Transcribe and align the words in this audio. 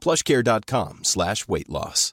plushcare.com 0.00 1.00
slash 1.02 1.48
weight 1.48 1.68
loss. 1.68 2.12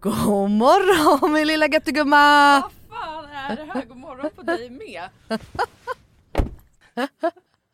God 0.00 0.50
morgon 0.50 1.32
min 1.32 1.46
lilla 1.46 1.66
göttegumma! 1.68 2.60
Vad 2.60 2.98
fan 2.98 3.24
är 3.24 3.56
det 3.56 3.72
här? 3.74 3.84
God 3.84 3.96
morgon 3.96 4.30
på 4.36 4.42
dig 4.42 4.70
med. 4.70 5.08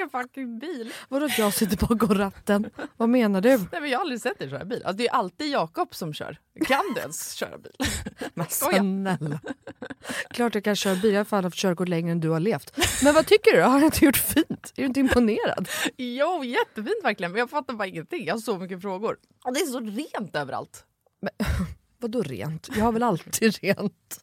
en 0.00 0.10
fucking 0.10 0.58
bil. 0.58 0.92
Vadå 1.08 1.24
att 1.26 1.38
jag 1.38 1.52
sitter 1.54 1.86
bakom 1.86 2.14
ratten? 2.14 2.70
Vad 2.96 3.08
menar 3.08 3.40
du? 3.40 3.48
Nej, 3.48 3.80
men 3.80 3.90
jag 3.90 3.98
har 3.98 4.02
aldrig 4.02 4.20
sett 4.20 4.38
dig 4.38 4.50
köra 4.50 4.64
bil. 4.64 4.82
Alltså, 4.84 4.96
det 4.96 5.08
är 5.08 5.12
alltid 5.12 5.48
Jakob 5.50 5.94
som 5.94 6.14
kör. 6.14 6.38
Kan 6.66 6.82
du 6.94 7.00
ens 7.00 7.32
köra 7.32 7.58
bil? 7.58 7.72
Men 8.34 8.46
snälla. 8.48 9.40
Klart 10.30 10.54
jag 10.54 10.64
kan 10.64 10.76
köra 10.76 10.94
bil, 10.94 11.12
jag 11.12 11.20
har 11.20 11.24
fan 11.24 11.44
haft 11.44 11.56
körkort 11.56 11.88
längre 11.88 12.12
än 12.12 12.20
du 12.20 12.28
har 12.28 12.40
levt. 12.40 12.78
Men 13.04 13.14
vad 13.14 13.26
tycker 13.26 13.56
du? 13.56 13.62
Har 13.62 13.78
jag 13.78 13.84
inte 13.86 14.04
gjort 14.04 14.16
fint? 14.16 14.72
Är 14.76 14.82
du 14.82 14.84
inte 14.84 15.00
imponerad? 15.00 15.68
Jo, 15.96 16.44
jättefint 16.44 17.04
verkligen. 17.04 17.32
Men 17.32 17.38
jag 17.38 17.50
fattar 17.50 17.74
bara 17.74 17.88
ingenting. 17.88 18.24
Jag 18.24 18.34
har 18.34 18.40
så 18.40 18.58
mycket 18.58 18.82
frågor. 18.82 19.16
Och 19.44 19.54
det 19.54 19.60
är 19.60 19.66
så 19.66 19.80
rent 19.80 20.36
överallt. 20.36 20.84
Vadå 21.98 22.22
rent? 22.22 22.68
Jag 22.76 22.84
har 22.84 22.92
väl 22.92 23.02
alltid 23.02 23.54
rent? 23.62 24.22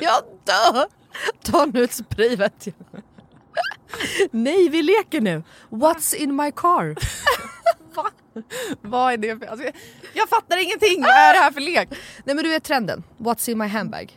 Jag 0.00 0.22
dör! 0.44 0.86
Ta 1.44 1.66
nu 1.66 1.84
ett 1.84 1.92
spray 1.92 2.36
vet 2.36 2.66
jag. 2.66 3.02
Nej, 4.30 4.68
vi 4.68 4.82
leker 4.82 5.20
nu. 5.20 5.42
What's 5.70 6.14
in 6.14 6.36
my 6.36 6.52
car? 6.52 6.94
Va? 7.94 8.10
Vad 8.80 9.12
är 9.12 9.16
det 9.16 9.38
för... 9.38 9.46
Alltså, 9.46 9.70
jag, 10.12 10.28
fattar 10.28 10.56
ingenting! 10.56 11.02
Vad 11.02 11.10
är 11.10 11.32
det 11.32 11.38
här 11.38 11.52
för 11.52 11.60
lek? 11.60 11.88
Nej 12.24 12.34
men 12.34 12.44
du 12.44 12.50
vet 12.50 12.64
trenden. 12.64 13.02
What's 13.18 13.50
in 13.50 13.58
my 13.58 13.66
handbag? 13.66 14.16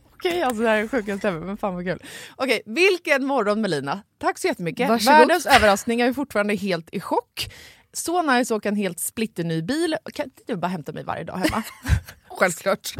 Okej, 0.21 0.41
alltså 0.41 0.63
det 0.63 0.69
här 0.69 0.77
är 0.83 0.87
sjukaste 0.87 1.27
ever, 1.27 1.39
men 1.39 1.57
fan 1.57 1.73
vad 1.75 1.83
kul. 1.85 2.03
Okej, 2.35 2.61
vilken 2.65 3.25
morgon 3.25 3.61
Melina. 3.61 4.01
Tack 4.17 4.37
så 4.37 4.47
jättemycket. 4.47 4.89
Varsågod. 4.89 5.17
Världens 5.19 5.45
överraskning, 5.45 5.99
jag 5.99 6.09
är 6.09 6.13
fortfarande 6.13 6.55
helt 6.55 6.89
i 6.91 6.99
chock. 6.99 7.53
Så 7.93 8.21
nice 8.21 8.53
att 8.53 8.57
åka 8.57 8.69
en 8.69 8.75
helt 8.75 8.99
splitterny 8.99 9.61
bil. 9.61 9.95
Kan 10.13 10.25
inte 10.25 10.43
du 10.47 10.55
bara 10.55 10.67
hämta 10.67 10.91
mig 10.93 11.03
varje 11.03 11.23
dag 11.23 11.33
hemma? 11.37 11.63
Självklart. 12.29 12.95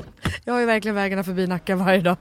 Jag 0.45 0.53
har 0.53 0.59
ju 0.59 0.65
verkligen 0.65 0.95
vägarna 0.95 1.23
förbi 1.23 1.47
Nacka 1.47 1.75
varje 1.75 2.01
dag. 2.01 2.17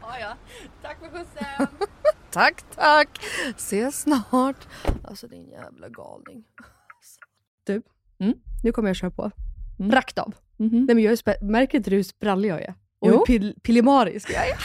ja, 0.00 0.18
ja. 0.20 0.36
Tack 0.82 0.98
för 0.98 1.06
skjutsen. 1.08 1.66
Tack, 2.30 2.62
tack. 2.74 3.08
Ses 3.56 4.00
snart. 4.00 4.68
Alltså 5.04 5.26
din 5.28 5.48
jävla 5.48 5.88
galning. 5.88 6.44
Du, 7.66 7.82
Mm? 8.20 8.34
nu 8.64 8.72
kommer 8.72 8.88
jag 8.88 8.96
köra 8.96 9.10
på. 9.10 9.30
Mm. 9.78 9.92
Rakt 9.92 10.18
av. 10.18 10.34
Mhm. 10.56 10.84
Nej, 10.84 10.94
men 10.94 11.04
jag 11.04 11.12
är 11.12 11.44
märker 11.44 11.78
inte 11.78 11.90
du 11.90 11.96
hur 11.96 12.02
sprallig 12.02 12.48
jag 12.48 12.60
är? 12.62 12.74
Och 13.00 13.08
Jo. 13.08 13.24
hur 13.28 13.38
pil- 13.38 13.60
pillemarisk 13.62 14.30
jag 14.30 14.48
är? 14.48 14.56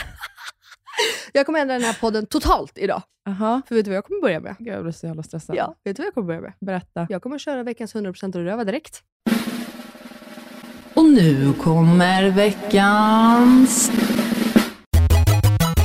jag 1.32 1.46
kommer 1.46 1.60
ändra 1.60 1.74
den 1.74 1.82
här 1.82 1.96
podden 2.00 2.26
totalt 2.26 2.78
idag. 2.78 3.02
Jaha. 3.24 3.62
För 3.68 3.74
vet 3.74 3.84
du 3.84 3.90
vad 3.90 3.96
jag 3.96 4.04
kommer 4.04 4.20
börja 4.20 4.40
med? 4.40 4.56
Gud, 4.58 4.74
jag 4.74 4.82
blir 4.82 4.92
så 4.92 5.06
jävla 5.06 5.22
stressad. 5.22 5.56
Ja, 5.56 5.74
vet 5.84 5.96
du 5.96 6.02
vad 6.02 6.06
jag 6.06 6.14
kommer 6.14 6.26
börja 6.26 6.40
med? 6.40 6.52
Berätta. 6.60 7.06
Jag 7.10 7.22
kommer 7.22 7.38
köra 7.38 7.62
veckans 7.62 7.94
100% 7.94 8.24
och 8.36 8.42
röva 8.44 8.64
direkt. 8.64 9.02
Och 10.94 11.04
nu 11.04 11.52
kommer 11.52 12.30
veckans 12.30 13.90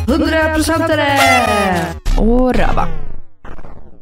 100%are! 0.08 1.86
Och 2.20 2.54
röva. 2.56 2.88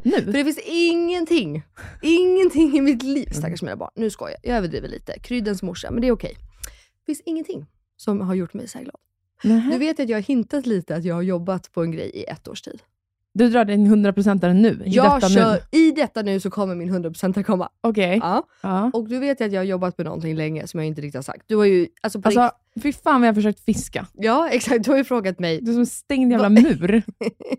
För 0.04 0.10
Nu? 0.10 0.32
det 0.32 0.44
finns 0.44 0.60
ingenting, 0.66 1.64
ingenting 2.02 2.78
i 2.78 2.82
mitt 2.82 3.04
liv, 3.04 3.30
stackars 3.32 3.62
mina 3.62 3.76
barn. 3.76 3.92
Nu 3.96 4.10
skojar 4.10 4.38
jag, 4.44 4.52
jag 4.52 4.58
överdriver 4.58 4.88
lite. 4.88 5.20
Kryddens 5.20 5.64
morsa, 5.64 5.92
men 5.92 6.02
det 6.02 6.08
är 6.08 6.12
okej. 6.12 6.38
Det 7.00 7.06
finns 7.06 7.22
ingenting 7.26 7.66
som 7.98 8.22
har 8.22 8.36
gjort 8.36 8.54
mig 8.54 8.68
så 8.68 8.78
här 8.78 8.86
glad. 8.86 9.00
Du 9.72 9.78
vet 9.78 10.00
att 10.00 10.10
jag 10.10 10.18
har 10.18 10.22
hintat 10.22 10.66
lite 10.66 10.96
att 10.96 11.04
jag 11.04 11.16
har 11.16 11.22
jobbat 11.22 11.72
på 11.72 11.84
en 11.84 11.92
grej 11.92 12.10
i 12.14 12.24
ett 12.24 12.48
års 12.48 12.62
tid. 12.62 12.82
Du 13.34 13.50
drar 13.50 13.66
din 13.66 13.88
100% 14.06 14.54
nu? 14.54 14.82
I 14.86 14.90
jag 14.90 15.16
detta 15.18 15.30
kör, 15.30 15.62
nu? 15.72 15.80
I 15.80 15.92
detta 15.92 16.22
nu 16.22 16.40
så 16.40 16.50
kommer 16.50 16.76
min 16.76 16.94
100% 16.96 17.44
komma. 17.44 17.70
Okej. 17.82 18.20
Ja. 18.22 18.44
Ja. 18.62 18.92
Och 18.94 19.10
du 19.10 19.20
vet 19.20 19.42
att 19.42 19.52
jag 19.52 19.60
har 19.60 19.66
jobbat 19.66 19.98
med 19.98 20.06
någonting 20.06 20.36
länge 20.36 20.68
som 20.68 20.80
jag 20.80 20.88
inte 20.88 21.02
riktigt 21.02 21.16
har 21.16 21.22
sagt. 21.24 21.44
Du 21.48 21.56
har 21.56 21.66
ju, 21.66 21.88
alltså 22.02 22.22
på 22.22 22.28
Alltså, 22.28 22.52
fy 22.84 22.94
fan 22.94 23.22
vad 23.22 23.28
jag 23.28 23.34
har 23.34 23.36
försökt 23.36 23.60
fiska. 23.66 24.08
ja 24.14 24.50
exakt, 24.50 24.84
du 24.84 24.92
har 24.92 24.98
ju 24.98 25.04
frågat 25.04 25.40
mig. 25.40 25.62
Du 25.62 25.72
är 25.72 25.74
som 25.74 25.80
en 25.80 25.86
stängd 25.86 26.32
jävla 26.32 26.50
mur. 26.50 26.92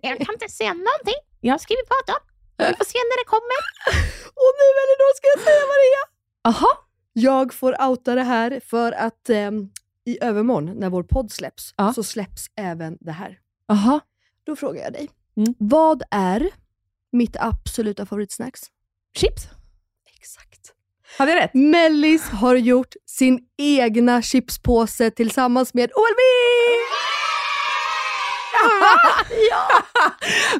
Jag 0.02 0.18
kan 0.18 0.34
inte 0.34 0.48
säga 0.48 0.72
någonting. 0.72 1.20
Jag 1.40 1.54
har 1.54 1.58
skrivit 1.58 1.88
på 1.88 1.94
dem. 2.06 2.20
Vi 2.58 2.64
får 2.64 2.84
se 2.84 2.98
när 3.10 3.24
det 3.24 3.28
kommer. 3.34 3.60
Och 4.42 4.50
nu 4.60 4.66
Elinor 4.82 5.12
ska 5.16 5.26
jag 5.36 5.40
säga 5.44 5.62
vad 5.70 5.78
det 5.84 5.92
är! 6.02 6.06
Aha. 6.50 6.68
Jag 7.12 7.54
får 7.54 7.82
outa 7.88 8.14
det 8.14 8.22
här 8.22 8.60
för 8.64 8.92
att 8.92 9.30
ehm, 9.30 9.70
i 10.08 10.18
övermorgon 10.20 10.78
när 10.78 10.90
vår 10.90 11.02
podd 11.02 11.32
släpps 11.32 11.74
Ja. 11.76 11.92
så 11.92 12.02
släpps 12.02 12.46
även 12.56 12.98
det 13.00 13.12
här. 13.12 13.38
Aha. 13.68 14.00
Då 14.44 14.56
frågar 14.56 14.82
jag 14.82 14.92
dig. 14.92 15.10
Mm. 15.36 15.54
Vad 15.58 16.02
är 16.10 16.50
mitt 17.12 17.36
absoluta 17.40 18.06
favoritsnacks? 18.06 18.60
Chips? 19.16 19.48
Exakt. 20.18 20.72
Hade 21.18 21.32
jag 21.32 21.40
rätt? 21.42 21.54
Mellis 21.54 22.28
har 22.28 22.54
gjort 22.54 22.94
sin 23.06 23.40
egna 23.58 24.22
chipspåse 24.22 25.10
tillsammans 25.10 25.74
med 25.74 25.90
OLV! 25.94 26.18
ja! 29.50 29.68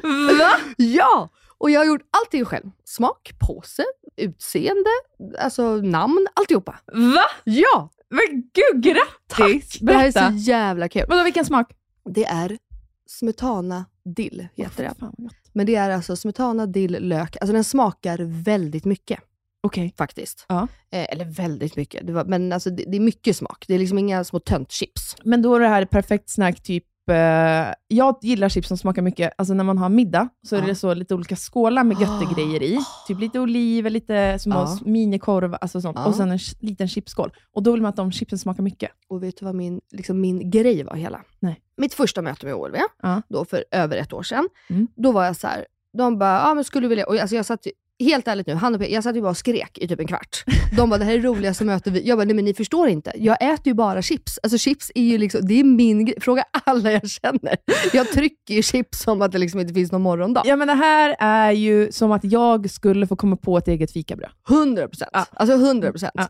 Va? 0.39 0.57
ja! 0.77 1.29
Och 1.57 1.69
jag 1.71 1.79
har 1.79 1.85
gjort 1.85 2.01
allting 2.11 2.45
själv. 2.45 2.65
Smak, 2.85 3.31
påse, 3.47 3.83
utseende, 4.17 4.89
alltså 5.39 5.75
namn, 5.75 6.27
alltihopa. 6.33 6.79
Va? 6.93 7.23
Ja! 7.43 7.89
Men 8.09 8.43
gud, 8.53 8.83
grattis! 8.83 9.79
Det 9.79 9.93
här 9.93 10.07
är 10.07 10.11
så 10.31 10.37
jävla 10.37 10.89
kul. 10.89 11.05
Vadå, 11.09 11.23
vilken 11.23 11.45
smak? 11.45 11.71
Det 12.09 12.25
är 12.25 12.57
smetana 13.07 13.85
dill 14.15 14.47
heter 14.55 14.83
det. 14.83 14.93
Fan, 14.99 15.13
vad 15.17 15.27
gott. 15.27 15.35
Men 15.53 15.65
det 15.65 15.75
är 15.75 15.89
alltså 15.89 16.15
smetana, 16.15 16.65
dill, 16.65 16.97
lök. 16.99 17.37
Alltså 17.41 17.53
den 17.53 17.63
smakar 17.63 18.43
väldigt 18.43 18.85
mycket 18.85 19.19
Okej. 19.63 19.93
faktiskt. 19.97 20.45
Ja. 20.47 20.67
Eh, 20.91 21.05
eller 21.11 21.25
väldigt 21.25 21.75
mycket. 21.75 22.07
Det 22.07 22.13
var, 22.13 22.25
men 22.25 22.53
alltså 22.53 22.69
det, 22.69 22.83
det 22.87 22.97
är 22.97 23.01
mycket 23.01 23.35
smak. 23.35 23.65
Det 23.67 23.73
är 23.73 23.79
liksom 23.79 23.97
inga 23.97 24.23
små 24.23 24.39
töntchips. 24.39 25.15
Men 25.23 25.41
då 25.41 25.55
är 25.55 25.59
det 25.59 25.67
här 25.67 25.85
perfekt 25.85 26.29
snack, 26.29 26.63
typ... 26.63 26.85
Eh, 27.09 27.73
jag 27.87 28.17
gillar 28.21 28.49
chips 28.49 28.67
som 28.67 28.77
smakar 28.77 29.01
mycket, 29.01 29.33
alltså 29.37 29.53
när 29.53 29.63
man 29.63 29.77
har 29.77 29.89
middag, 29.89 30.29
så 30.47 30.55
är 30.55 30.59
Ja. 30.59 30.65
det 30.67 30.75
så 30.75 30.93
lite 30.93 31.15
olika 31.15 31.35
skålar 31.35 31.83
med 31.83 31.99
götte 32.01 32.25
Ah. 32.29 32.33
grejer 32.35 32.63
i. 32.73 32.79
Typ 33.07 33.19
lite 33.19 33.39
oliver, 33.39 33.89
lite 33.89 34.39
små 34.39 34.55
Ja. 34.55 34.77
minikorv, 34.85 35.55
alltså 35.61 35.81
sånt. 35.81 35.97
Ja. 35.99 36.05
Och 36.05 36.15
sen 36.15 36.31
en 36.31 36.37
ch- 36.37 36.57
liten 36.59 36.87
chipsskål. 36.87 37.31
Och 37.53 37.63
då 37.63 37.71
vill 37.71 37.81
man 37.81 37.89
att 37.89 37.95
de 37.95 38.11
chipsen 38.11 38.39
smakar 38.39 38.63
mycket. 38.63 38.91
Och 39.09 39.23
vet 39.23 39.37
du 39.39 39.45
vad 39.45 39.55
min, 39.55 39.81
liksom 39.91 40.21
min 40.21 40.49
grej 40.51 40.83
var 40.83 40.95
hela? 40.95 41.21
Nej. 41.39 41.61
Mitt 41.77 41.93
första 41.93 42.21
möte 42.21 42.45
med 42.45 42.55
OLV, 42.55 42.75
Ja. 43.01 43.21
då 43.29 43.45
för 43.45 43.63
över 43.71 43.97
ett 43.97 44.13
år 44.13 44.23
sedan, 44.23 44.49
Mm. 44.69 44.87
då 44.95 45.11
var 45.11 45.25
jag 45.25 45.35
så 45.35 45.47
här. 45.47 45.65
de 45.97 46.17
bara, 46.19 46.41
ah, 46.41 46.53
men 46.55 46.63
skulle 46.63 46.85
du 46.85 46.89
vilja... 46.89 47.05
Och 47.07 47.15
alltså 47.15 47.35
jag 47.35 47.45
satt 47.45 47.67
Helt 48.03 48.27
ärligt 48.27 48.47
nu, 48.47 48.53
han 48.53 48.73
och 48.75 48.81
Peter, 48.81 48.93
jag 48.93 49.03
satt 49.03 49.15
ju 49.15 49.21
bara 49.21 49.29
och 49.29 49.37
skrek 49.37 49.77
i 49.77 49.87
typ 49.87 49.99
en 49.99 50.07
kvart. 50.07 50.43
De 50.77 50.89
bara, 50.89 50.97
det 50.97 51.05
här 51.05 51.13
är 51.13 51.17
det 51.17 51.27
roligaste 51.27 51.65
mötet 51.65 51.93
vi... 51.93 52.07
Jag 52.07 52.17
bara, 52.17 52.25
nej 52.25 52.35
men 52.35 52.45
ni 52.45 52.53
förstår 52.53 52.87
inte. 52.89 53.11
Jag 53.15 53.37
äter 53.53 53.67
ju 53.67 53.73
bara 53.73 54.01
chips. 54.01 54.39
Alltså 54.43 54.57
chips 54.57 54.91
är 54.95 55.03
ju 55.03 55.17
liksom, 55.17 55.41
det 55.47 55.59
är 55.59 55.63
min 55.63 56.05
grej. 56.05 56.17
Fråga 56.21 56.43
alla 56.51 56.91
jag 56.91 57.09
känner. 57.09 57.57
Jag 57.93 58.11
trycker 58.11 58.53
ju 58.53 58.61
chips 58.61 58.99
som 59.03 59.21
att 59.21 59.31
det 59.31 59.37
liksom 59.37 59.59
inte 59.59 59.73
finns 59.73 59.91
någon 59.91 60.01
morgondag. 60.01 60.41
Ja 60.45 60.55
men 60.55 60.67
det 60.67 60.73
här 60.73 61.15
är 61.19 61.51
ju 61.51 61.91
som 61.91 62.11
att 62.11 62.23
jag 62.23 62.69
skulle 62.69 63.07
få 63.07 63.15
komma 63.15 63.35
på 63.35 63.57
ett 63.57 63.67
eget 63.67 63.91
fikabröd. 63.91 64.29
100 64.49 64.87
procent. 64.87 65.09
Ja. 65.13 65.25
Alltså 65.33 65.55
100 65.55 65.91
procent. 65.91 66.13
Ja. 66.13 66.27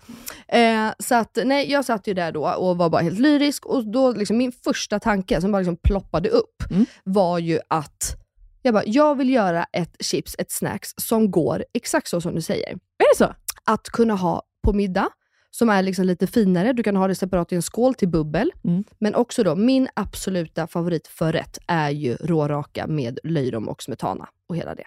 Eh, 0.59 0.91
så 0.99 1.15
att, 1.15 1.37
nej, 1.45 1.71
jag 1.71 1.85
satt 1.85 2.07
ju 2.07 2.13
där 2.13 2.31
då 2.31 2.47
och 2.49 2.77
var 2.77 2.89
bara 2.89 3.01
helt 3.01 3.19
lyrisk 3.19 3.65
och 3.65 3.91
då 3.91 4.11
liksom 4.11 4.37
min 4.37 4.51
första 4.51 4.99
tanke 4.99 5.41
som 5.41 5.51
bara 5.51 5.59
liksom 5.59 5.77
ploppade 5.83 6.29
upp 6.29 6.45
Mm. 6.71 6.85
var 7.03 7.39
ju 7.39 7.59
att 7.67 8.15
Jag 8.61 8.73
bara, 8.73 8.83
jag 8.85 9.15
vill 9.17 9.29
göra 9.29 9.63
ett 9.71 9.95
chips, 9.99 10.35
ett 10.37 10.51
snacks 10.51 10.93
som 10.97 11.31
går 11.31 11.65
exakt 11.73 12.07
så 12.07 12.21
som 12.21 12.35
du 12.35 12.41
säger. 12.41 12.69
Är 12.69 13.13
det 13.13 13.17
så? 13.17 13.33
Att 13.63 13.83
kunna 13.89 14.13
ha 14.15 14.43
på 14.63 14.73
middag, 14.73 15.09
som 15.51 15.69
är 15.69 15.83
liksom 15.83 16.05
lite 16.05 16.27
finare. 16.27 16.73
Du 16.73 16.83
kan 16.83 16.95
ha 16.95 17.07
det 17.07 17.15
separat 17.15 17.51
i 17.51 17.55
en 17.55 17.61
skål 17.61 17.93
till 17.93 18.07
bubbel. 18.09 18.51
Mm. 18.63 18.83
Men 18.99 19.15
också 19.15 19.43
då, 19.43 19.55
min 19.55 19.87
absoluta 19.93 20.67
favoritförrätt 20.67 21.57
är 21.67 21.89
ju 21.89 22.15
råraka 22.15 22.87
med 22.87 23.19
löjrom 23.23 23.69
och 23.69 23.83
smetana 23.83 24.29
och 24.47 24.55
hela 24.57 24.75
det. 24.75 24.83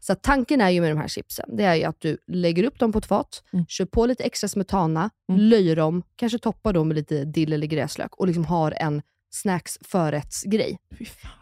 Så 0.00 0.12
att 0.12 0.22
tanken 0.22 0.60
är 0.60 0.70
ju 0.70 0.80
med 0.80 0.90
de 0.90 0.98
här 0.98 1.08
chipsen, 1.08 1.56
det 1.56 1.64
är 1.64 1.74
ju 1.74 1.84
att 1.84 2.00
du 2.00 2.18
lägger 2.26 2.64
upp 2.64 2.78
dem 2.78 2.92
på 2.92 2.98
ett 2.98 3.06
fat, 3.06 3.42
Mm. 3.52 3.66
kör 3.68 3.84
på 3.84 4.06
lite 4.06 4.24
extra 4.24 4.48
smetana, 4.48 5.10
Mm. 5.28 5.40
löjrom, 5.40 6.02
kanske 6.16 6.38
toppar 6.38 6.72
dem 6.72 6.88
med 6.88 6.94
lite 6.94 7.24
dill 7.24 7.52
eller 7.52 7.66
gräslök 7.66 8.16
och 8.16 8.26
liksom 8.26 8.44
har 8.44 8.70
en 8.76 9.02
snacks 9.36 9.78
förrättsgrej. 9.82 10.78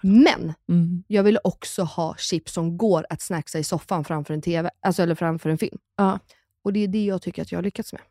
Men 0.02 0.52
Mm. 0.68 1.04
jag 1.08 1.22
vill 1.22 1.38
också 1.44 1.82
ha 1.82 2.16
chips 2.16 2.52
som 2.52 2.76
går 2.78 3.06
att 3.10 3.22
snacksa 3.22 3.58
i 3.58 3.64
soffan 3.64 4.04
framför 4.04 4.34
en 4.34 4.42
TV, 4.42 4.70
alltså 4.80 5.02
eller 5.02 5.14
framför 5.14 5.50
en 5.50 5.58
film. 5.58 5.78
Ja. 5.96 6.18
Och 6.64 6.72
det 6.72 6.80
är 6.84 6.88
det 6.88 7.04
jag 7.04 7.22
tycker 7.22 7.42
att 7.42 7.52
jag 7.52 7.58
har 7.58 7.62
lyckats 7.64 7.92
med. 7.92 8.02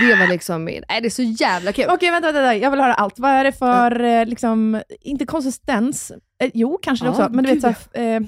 Det 0.00 0.14
var 0.16 0.26
liksom 0.28 0.64
min... 0.64 0.82
Nej, 0.88 1.00
det 1.00 1.08
är 1.08 1.10
så 1.10 1.22
jävla 1.22 1.72
kul. 1.72 1.84
Okej, 1.90 2.10
vänta, 2.10 2.32
vänta, 2.32 2.54
jag 2.56 2.70
vill 2.70 2.80
höra 2.80 2.94
allt. 2.94 3.18
Vad 3.18 3.30
är 3.30 3.44
det 3.44 3.52
för, 3.52 4.00
eh, 4.04 4.26
liksom, 4.26 4.82
inte 5.00 5.26
konsistens, 5.26 6.12
eh, 6.42 6.50
jo 6.54 6.78
kanske 6.82 7.04
det 7.04 7.08
Ja, 7.08 7.10
också, 7.10 7.28
men 7.34 7.44
du 7.44 7.54
vet 7.54 7.62
gud. 7.64 7.74
såhär, 7.92 8.14
eh, 8.16 8.20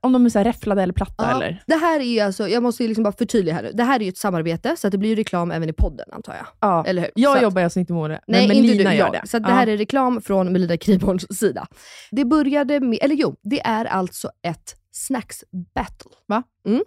om 0.00 0.12
de 0.12 0.24
är 0.26 0.30
såhär 0.30 0.44
räfflade 0.44 0.82
eller 0.82 0.92
platta 0.92 1.24
Ja, 1.30 1.36
eller? 1.36 1.62
Det 1.66 1.74
här 1.74 2.00
är 2.00 2.04
ju 2.04 2.20
alltså, 2.20 2.48
jag 2.48 2.62
måste 2.62 2.82
ju 2.82 2.88
liksom 2.88 3.04
bara 3.04 3.12
förtydliga 3.12 3.54
här 3.54 3.62
nu. 3.62 3.72
Det 3.74 3.84
här 3.84 4.00
är 4.00 4.04
ju 4.04 4.08
ett 4.08 4.18
samarbete, 4.18 4.76
så 4.76 4.86
att 4.86 4.92
det 4.92 4.98
blir 4.98 5.10
ju 5.10 5.16
reklam 5.16 5.50
även 5.50 5.68
i 5.68 5.72
podden 5.72 6.06
antar 6.12 6.34
jag. 6.34 6.46
Ja. 6.60 6.84
Eller 6.86 7.02
hur? 7.02 7.10
Jag 7.14 7.32
så 7.32 7.36
att- 7.36 7.42
jobbar 7.42 7.62
alltså 7.62 7.80
inte 7.80 7.92
med 7.92 8.10
det, 8.10 8.20
Nej, 8.26 8.48
men 8.48 8.56
inte 8.56 8.68
Melina 8.72 8.90
du, 8.90 8.96
gör 8.96 9.10
det. 9.12 9.22
Så 9.28 9.36
att 9.36 9.42
det 9.42 9.48
Ja. 9.48 9.54
här 9.54 9.66
är 9.66 9.76
reklam 9.76 10.20
från 10.22 10.52
Melina 10.52 10.76
Kriborns 10.76 11.38
sida. 11.38 11.66
Det 12.10 12.24
började 12.24 12.80
med, 12.80 12.98
eller 13.02 13.14
jo, 13.14 13.36
det 13.42 13.60
är 13.60 13.84
alltså 13.84 14.30
ett 14.42 14.74
snacks 14.92 15.44
battle. 15.74 16.10
Va? 16.26 16.42
Mm. 16.66 16.82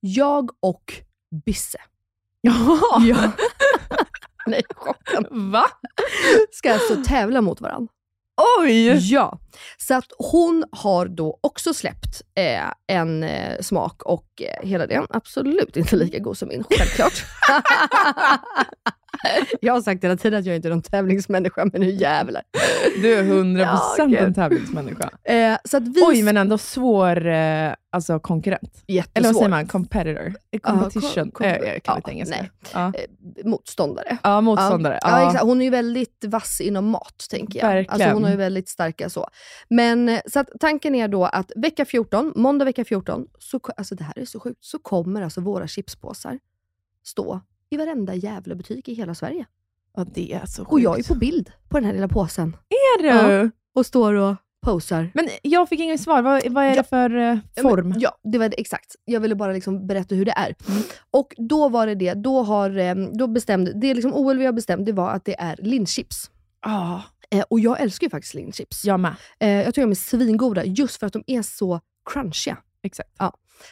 Jag 0.00 0.50
och 0.60 0.94
Bisse. 1.46 1.78
Jaha! 2.40 2.78
Ja. 3.06 3.16
Nej, 4.46 4.62
chocken. 4.74 5.52
Va? 5.52 5.64
Ska 6.50 6.72
alltså 6.72 6.96
tävla 7.06 7.40
mot 7.40 7.60
varandra. 7.60 7.92
Oj! 8.60 9.12
Ja, 9.12 9.38
så 9.76 9.94
att 9.94 10.12
hon 10.18 10.64
har 10.70 11.06
då 11.06 11.38
också 11.40 11.74
släppt 11.74 12.22
eh, 12.34 12.96
en 12.96 13.22
eh, 13.22 13.60
smak 13.60 14.02
och 14.02 14.26
eh, 14.40 14.68
hela 14.68 14.86
den. 14.86 15.06
Absolut 15.10 15.76
inte 15.76 15.96
lika 15.96 16.18
god 16.18 16.38
som 16.38 16.48
min, 16.48 16.64
självklart. 16.70 17.12
jag 19.60 19.72
har 19.72 19.80
sagt 19.80 20.04
hela 20.04 20.16
tiden 20.16 20.40
att 20.40 20.46
jag 20.46 20.56
inte 20.56 20.68
är 20.68 20.70
någon 20.70 20.82
tävlingsmänniska, 20.82 21.64
men 21.72 21.80
nu 21.80 21.90
jävlar. 21.90 22.42
Du 23.02 23.14
är 23.14 23.22
100% 23.22 23.58
Ja, 23.58 23.96
en 24.18 24.34
tävlingsmänniska. 24.34 25.10
Eh, 25.24 25.56
så 25.64 25.76
att 25.76 25.82
vi... 25.82 26.02
Oj, 26.04 26.22
men 26.22 26.36
ändå 26.36 26.58
svår 26.58 27.26
eh, 27.26 27.72
alltså, 27.94 28.18
konkurrent. 28.20 28.84
Jättesvår. 28.86 29.18
Eller 29.18 29.28
vad 29.28 29.36
säger 29.36 29.48
man? 29.48 29.66
Competitor? 29.66 30.34
Eh, 30.50 30.60
Competition? 30.60 31.30
kom- 31.30 31.46
Eh, 31.46 31.52
jag 31.52 31.82
kan 31.82 31.92
ja, 31.92 31.96
inte 31.96 32.10
engelska. 32.10 32.46
Eh, 32.74 32.90
motståndare. 33.44 34.18
ja, 34.22 34.40
motståndare. 34.40 34.98
Ja. 35.02 35.38
Hon 35.42 35.60
är 35.60 35.64
ju 35.64 35.70
väldigt 35.70 36.24
vass 36.28 36.60
inom 36.60 36.90
mat, 36.90 37.24
tänker 37.30 37.58
jag. 37.58 37.66
Verkligen. 37.68 37.92
Alltså, 37.92 38.08
hon 38.08 38.24
har 38.24 38.30
ju 38.30 38.36
väldigt 38.36 38.68
starka 38.68 39.08
så. 39.10 39.26
Men 39.68 40.08
eh, 40.08 40.20
så 40.26 40.38
att 40.40 40.48
tanken 40.60 40.94
är 40.94 41.08
då 41.08 41.24
att 41.24 41.52
vecka 41.56 41.84
14, 41.84 42.32
måndag 42.36 42.64
vecka 42.64 42.84
14, 42.84 43.26
så, 43.38 43.60
alltså 43.76 43.94
det 43.94 44.04
här 44.04 44.18
är 44.18 44.24
så 44.24 44.40
sjukt, 44.40 44.64
så 44.64 44.78
kommer 44.78 45.22
alltså 45.22 45.40
våra 45.40 45.66
chipspåsar 45.66 46.38
stå 47.04 47.40
i 47.70 47.76
varenda 47.76 48.14
jävla 48.14 48.54
butik 48.54 48.88
i 48.88 48.94
hela 48.94 49.14
Sverige. 49.14 49.44
ja, 49.96 50.04
det 50.14 50.32
är 50.32 50.46
så 50.46 50.62
sjukt. 50.64 50.72
Och 50.72 50.80
jag 50.80 50.98
är 50.98 51.02
på 51.08 51.14
bild 51.14 51.50
på 51.68 51.76
den 51.78 51.84
här 51.84 51.92
lilla 51.92 52.08
påsen 52.08 52.56
Är 52.68 53.02
du? 53.02 53.08
Ja. 53.08 53.50
och 53.74 53.86
står 53.86 54.14
och 54.14 54.34
posar. 54.64 55.10
Men 55.14 55.28
jag 55.42 55.68
fick 55.68 55.80
inget 55.80 56.00
svar. 56.00 56.22
Vad, 56.22 56.48
vad 56.52 56.64
är 56.64 56.68
Ja. 56.68 56.74
det 56.76 56.84
för 56.84 57.16
eh, 57.16 57.38
Ja, 57.54 57.62
form? 57.62 57.88
Men, 57.88 58.00
ja, 58.00 58.18
det 58.32 58.38
var 58.38 58.48
det, 58.48 58.60
exakt. 58.60 58.96
Jag 59.04 59.20
ville 59.20 59.34
bara 59.34 59.52
liksom 59.52 59.86
berätta 59.86 60.14
hur 60.14 60.24
det 60.24 60.32
är. 60.36 60.54
Och 61.10 61.34
då 61.36 61.68
var 61.68 61.86
det 61.86 61.94
det, 61.94 62.14
då 62.14 62.42
har, 62.42 62.78
eh, 62.78 62.94
då 62.94 63.26
bestämde, 63.26 63.72
det 63.80 63.94
liksom 63.94 64.14
OLV 64.14 64.42
har 64.44 64.52
bestämt, 64.52 64.86
det 64.86 64.92
var 64.92 65.10
att 65.10 65.24
det 65.24 65.40
är 65.40 65.56
linschips. 65.62 66.30
Ah, 66.60 67.00
Eh, 67.30 67.44
och 67.50 67.60
jag 67.60 67.80
älskar 67.80 68.06
ju 68.06 68.10
faktiskt 68.10 68.34
linschips. 68.34 68.84
jag 68.84 69.00
med. 69.00 69.14
Eh, 69.40 69.48
jag 69.50 69.66
tycker 69.66 69.80
de 69.82 69.90
är 69.90 69.94
svingoda 69.94 70.64
just 70.64 70.96
för 71.00 71.06
att 71.06 71.12
de 71.12 71.22
är 71.26 71.42
så 71.42 71.80
crunchiga. 72.10 72.56
Exakt. 72.82 73.10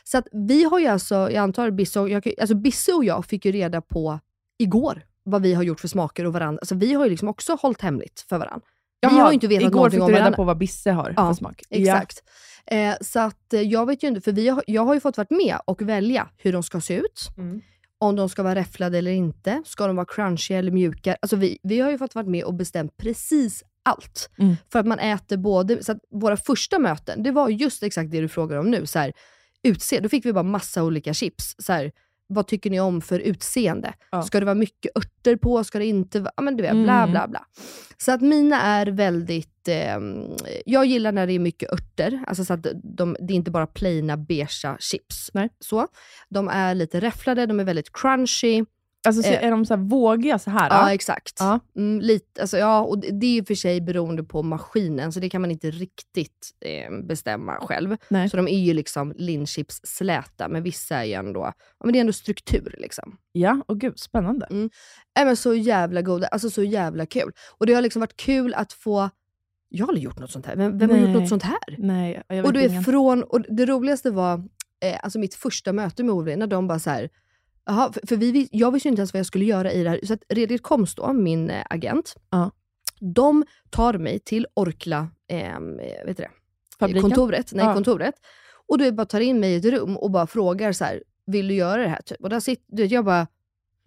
Så 0.04 0.18
att 0.18 0.26
vi 0.32 0.64
har 0.64 0.78
ju 0.78 0.87
alltså, 0.87 1.14
jag 1.14 1.37
antar 1.37 1.70
Bisse 1.70 2.00
och 2.00 2.08
jag, 2.08 2.32
alltså 2.40 2.54
Bisse 2.54 2.92
och 2.92 3.04
jag 3.04 3.25
fick 3.25 3.44
ju 3.44 3.52
reda 3.52 3.80
på 3.80 4.20
igår 4.58 5.02
vad 5.25 5.42
vi 5.42 5.54
har 5.54 5.62
gjort 5.62 5.80
för 5.80 5.88
smaker 5.88 6.25
och 6.26 6.32
varandra. 6.32 6.58
Alltså 6.62 6.75
vi 6.75 6.92
har 6.94 7.04
ju 7.04 7.11
liksom 7.11 7.28
också 7.28 7.54
hållit 7.62 7.80
hemligt 7.80 8.25
för 8.28 8.38
varandra. 8.38 8.66
Vi 9.11 9.18
har 9.18 9.30
ju 9.30 9.35
inte 9.35 9.49
vetat 9.49 9.62
Igår 9.62 9.75
någonting 9.76 10.00
fick 10.00 10.02
om 10.02 10.12
du 10.12 10.18
reda 10.18 10.32
på 10.32 10.44
vad 10.44 10.59
Bisse 10.59 10.90
har 10.90 11.14
Ja, 11.16 11.28
för 11.28 11.35
smak. 11.35 11.62
Exakt. 11.71 12.23
Eh, 12.66 12.94
så 13.00 13.21
att 13.21 13.52
eh, 13.52 13.61
jag 13.61 13.87
vet 13.87 14.02
ju 14.02 14.09
inte, 14.09 14.21
för 14.21 14.32
vi 14.32 14.49
har, 14.49 14.64
jag 14.66 14.85
har 14.85 14.94
ju 14.94 15.00
fått 15.00 15.16
varit 15.16 15.30
med 15.30 15.59
och 15.64 15.82
välja 15.82 16.28
hur 16.37 16.52
de 16.52 16.62
ska 16.62 16.80
se 16.80 16.94
ut. 16.97 17.28
Ja. 17.37 17.42
Mm. 17.42 17.61
Om 17.99 18.16
de 18.16 18.28
ska 18.28 18.42
vara 18.42 18.54
räfflade 18.54 18.99
eller 18.99 19.11
inte. 19.11 19.62
Ska 19.66 19.87
de 19.87 19.97
vara 19.97 20.06
crunchiga 20.06 20.59
eller 20.59 20.71
mjuka? 20.71 21.16
Alltså 21.23 21.37
vi, 21.37 21.59
vi 21.62 21.80
har 21.80 21.90
ju 21.90 21.99
fått 21.99 22.14
vara 22.14 22.26
med 22.26 22.44
och 22.44 22.54
bestämt 22.54 22.97
precis 22.97 23.64
allt. 23.82 24.30
Mm. 24.38 24.56
För 24.73 24.78
att 24.78 24.87
man 24.87 24.99
äter 24.99 25.37
både, 25.37 25.85
så 25.85 25.94
våra 26.11 26.37
första 26.37 26.78
möten, 26.78 27.23
det 27.23 27.30
var 27.30 27.49
just 27.49 27.82
exakt 27.82 28.11
det 28.11 28.21
du 28.21 28.28
frågar 28.28 28.56
om 28.56 28.71
nu. 28.71 28.87
Så 28.87 28.99
här, 28.99 29.12
utse, 29.62 30.00
då 30.00 30.09
fick 30.09 30.26
vi 30.26 30.32
bara 30.32 30.42
massa 30.42 30.82
olika 30.85 31.14
chips. 31.14 31.54
Så 31.59 31.73
här, 31.73 31.92
vad 32.35 32.47
tycker 32.47 32.71
ni 32.71 32.81
om 32.81 33.01
för 33.01 33.19
utseende? 33.19 33.95
Ja. 34.11 34.23
Ska 34.23 34.41
det 34.41 34.47
vara 34.47 34.55
mycket 34.55 34.97
örter 34.97 35.37
på? 35.37 35.65
Ska 35.65 35.79
det 35.79 35.87
inte 35.87 36.21
vara? 36.21 36.33
Ja, 36.37 36.43
men 36.43 36.57
du 36.57 36.62
vet, 36.62 36.73
bla 36.73 36.99
Mm. 36.99 37.11
bla 37.11 37.29
bla. 37.29 37.45
Så 37.99 38.12
att 38.12 38.21
mina 38.21 38.62
är 38.62 38.87
väldigt, 38.87 39.69
ehm, 39.69 40.25
jag 40.67 40.87
gillar 40.87 41.12
när 41.12 41.27
det 41.27 41.33
är 41.33 41.39
mycket 41.39 41.73
örter. 41.73 42.25
Alltså 42.27 42.45
så 42.45 42.53
att 42.55 42.67
de, 42.85 43.17
det 43.21 43.33
är 43.33 43.37
inte 43.37 43.51
bara 43.51 43.67
plaina 43.67 44.17
beigea 44.17 44.77
chips. 44.81 45.31
Nej. 45.35 45.49
Så. 45.61 45.87
De 46.29 46.49
är 46.49 46.75
lite 46.75 47.01
räfflade, 47.01 47.47
de 47.47 47.61
är 47.61 47.65
väldigt 47.65 47.93
crunchy. 47.93 48.65
Alltså, 49.06 49.23
så 49.23 49.28
Eh. 49.28 49.44
är 49.44 49.50
de 49.50 49.66
så 49.66 49.75
här 49.76 49.82
vågiga 49.82 50.38
så 50.38 50.50
här? 50.50 50.68
Ja, 50.71 50.92
exakt. 50.92 51.37
Ja. 51.38 51.61
Mm, 51.76 52.00
lite, 52.00 52.40
alltså, 52.40 52.59
ja, 52.59 52.80
och 52.80 52.99
det 52.99 53.26
är 53.26 53.35
ju 53.35 53.44
för 53.44 53.54
sig 53.54 53.80
beroende 53.80 54.25
på 54.25 54.42
maskinen, 54.42 55.12
så 55.12 55.21
det 55.21 55.28
kan 55.30 55.40
man 55.40 55.50
inte 55.50 55.71
riktigt 55.71 56.50
eh, 56.61 57.04
bestämma 57.06 57.56
själv. 57.61 57.97
Nej. 58.09 58.30
Så 58.30 58.37
de 58.37 58.49
är 58.49 58.59
ju 58.59 58.75
liksom 58.75 59.12
linchips 59.16 59.80
släta, 59.85 60.49
men 60.49 60.62
vissa 60.62 60.97
är 60.97 61.04
ju 61.04 61.12
ändå, 61.12 61.40
ja, 61.78 61.85
men 61.85 61.92
det 61.92 61.99
är 61.99 62.00
ändå 62.00 62.12
struktur. 62.12 62.75
Liksom. 62.78 63.16
Ja, 63.32 63.62
och 63.68 63.80
gud, 63.80 63.99
spännande. 63.99 64.47
Mm. 64.50 64.71
Äh, 65.18 65.25
men 65.25 65.37
så 65.37 65.54
jävla 65.54 66.02
goda, 66.02 66.26
alltså 66.26 66.50
så 66.50 66.62
jävla 66.62 67.06
kul. 67.06 67.32
Och 67.59 67.66
det 67.66 67.73
har 67.75 67.82
liksom 67.82 68.00
varit 68.00 68.16
kul 68.16 68.54
att 68.54 68.73
få, 68.73 69.11
jag 69.68 69.85
har 69.87 69.88
aldrig 69.88 70.04
gjort 70.04 70.18
något 70.18 70.30
sånt 70.30 70.47
här, 70.47 70.56
men 70.56 70.78
vem 70.78 70.90
har 70.90 70.97
gjort 70.97 71.09
Nej. 71.09 71.21
något 71.21 71.28
sånt 71.28 71.42
här? 71.42 71.59
Nej, 71.78 72.23
Och 72.44 72.52
du 72.52 72.61
är 72.62 72.68
ingen. 72.68 72.85
från, 72.85 73.23
och 73.23 73.40
det 73.49 73.66
roligaste 73.66 74.11
var 74.11 74.35
eh, 74.85 74.99
alltså 75.02 75.18
mitt 75.18 75.35
första 75.35 75.73
möte 75.73 76.02
med 76.04 76.14
OV, 76.14 76.26
när 76.38 76.47
de 76.47 76.66
bara 76.68 76.78
så 76.78 76.90
här, 76.90 77.09
Jaha, 77.64 77.92
för, 77.92 78.07
för 78.07 78.16
vi, 78.16 78.49
jag 78.52 78.73
visste 78.73 78.88
inte 78.88 79.00
ens 79.00 79.12
vad 79.12 79.19
jag 79.19 79.26
skulle 79.26 79.45
göra 79.45 79.73
i 79.73 79.83
det 79.83 79.90
här. 79.90 80.00
Så 80.02 80.14
att 80.14 80.23
Redit 80.28 80.62
Koms 80.62 80.95
då, 80.95 81.12
min 81.12 81.50
eh, 81.50 81.64
agent, 81.71 82.14
Ja. 82.31 82.50
de 83.00 83.45
tar 83.71 83.95
mig 83.99 84.19
till 84.19 84.47
Orkla 84.54 85.09
eh, 85.28 85.61
vet 86.07 86.07
du 86.07 86.23
det? 86.23 86.31
Fabriken? 86.78 87.02
kontoret. 87.02 87.52
Nej, 87.54 87.64
Ja. 87.64 87.75
kontoret. 87.75 88.14
Och 88.69 88.78
du 88.78 88.92
bara 88.92 89.07
tar 89.07 89.21
in 89.21 89.40
mig 89.40 89.52
i 89.52 89.57
ett 89.57 89.64
rum 89.64 89.97
och 89.97 90.11
bara 90.11 90.26
frågar 90.26 90.73
så 90.73 90.85
här, 90.85 91.02
vill 91.26 91.49
du 91.49 91.54
göra 91.54 91.83
det 91.83 91.88
här? 91.88 92.02
Typ. 92.02 92.21
Och 92.21 92.28
där 92.31 92.40
sitter, 92.40 92.76
du 92.76 92.85
jag 92.85 93.04
bara, 93.04 93.26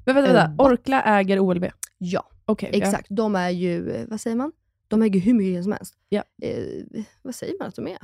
Men 0.06 0.16
vänta, 0.16 0.34
vänta. 0.34 0.64
Orkla 0.64 1.04
äger 1.04 1.40
OLB? 1.40 1.66
ja, 1.98 2.30
Okej. 2.46 2.70
exakt. 2.74 3.08
De 3.10 3.36
är 3.36 3.50
ju, 3.50 3.92
eh, 3.92 4.06
vad 4.08 4.22
säger 4.22 4.36
man? 4.36 4.52
De 4.88 5.02
äger 5.02 5.20
hur 5.20 5.34
mycket 5.34 5.64
som 5.64 5.72
helst. 5.72 5.94
Ja. 6.10 6.24
Eh, 6.42 7.04
vad 7.22 7.36
säger 7.36 7.56
man 7.60 7.68
att 7.68 7.76
de 7.76 7.88
är? 7.88 7.98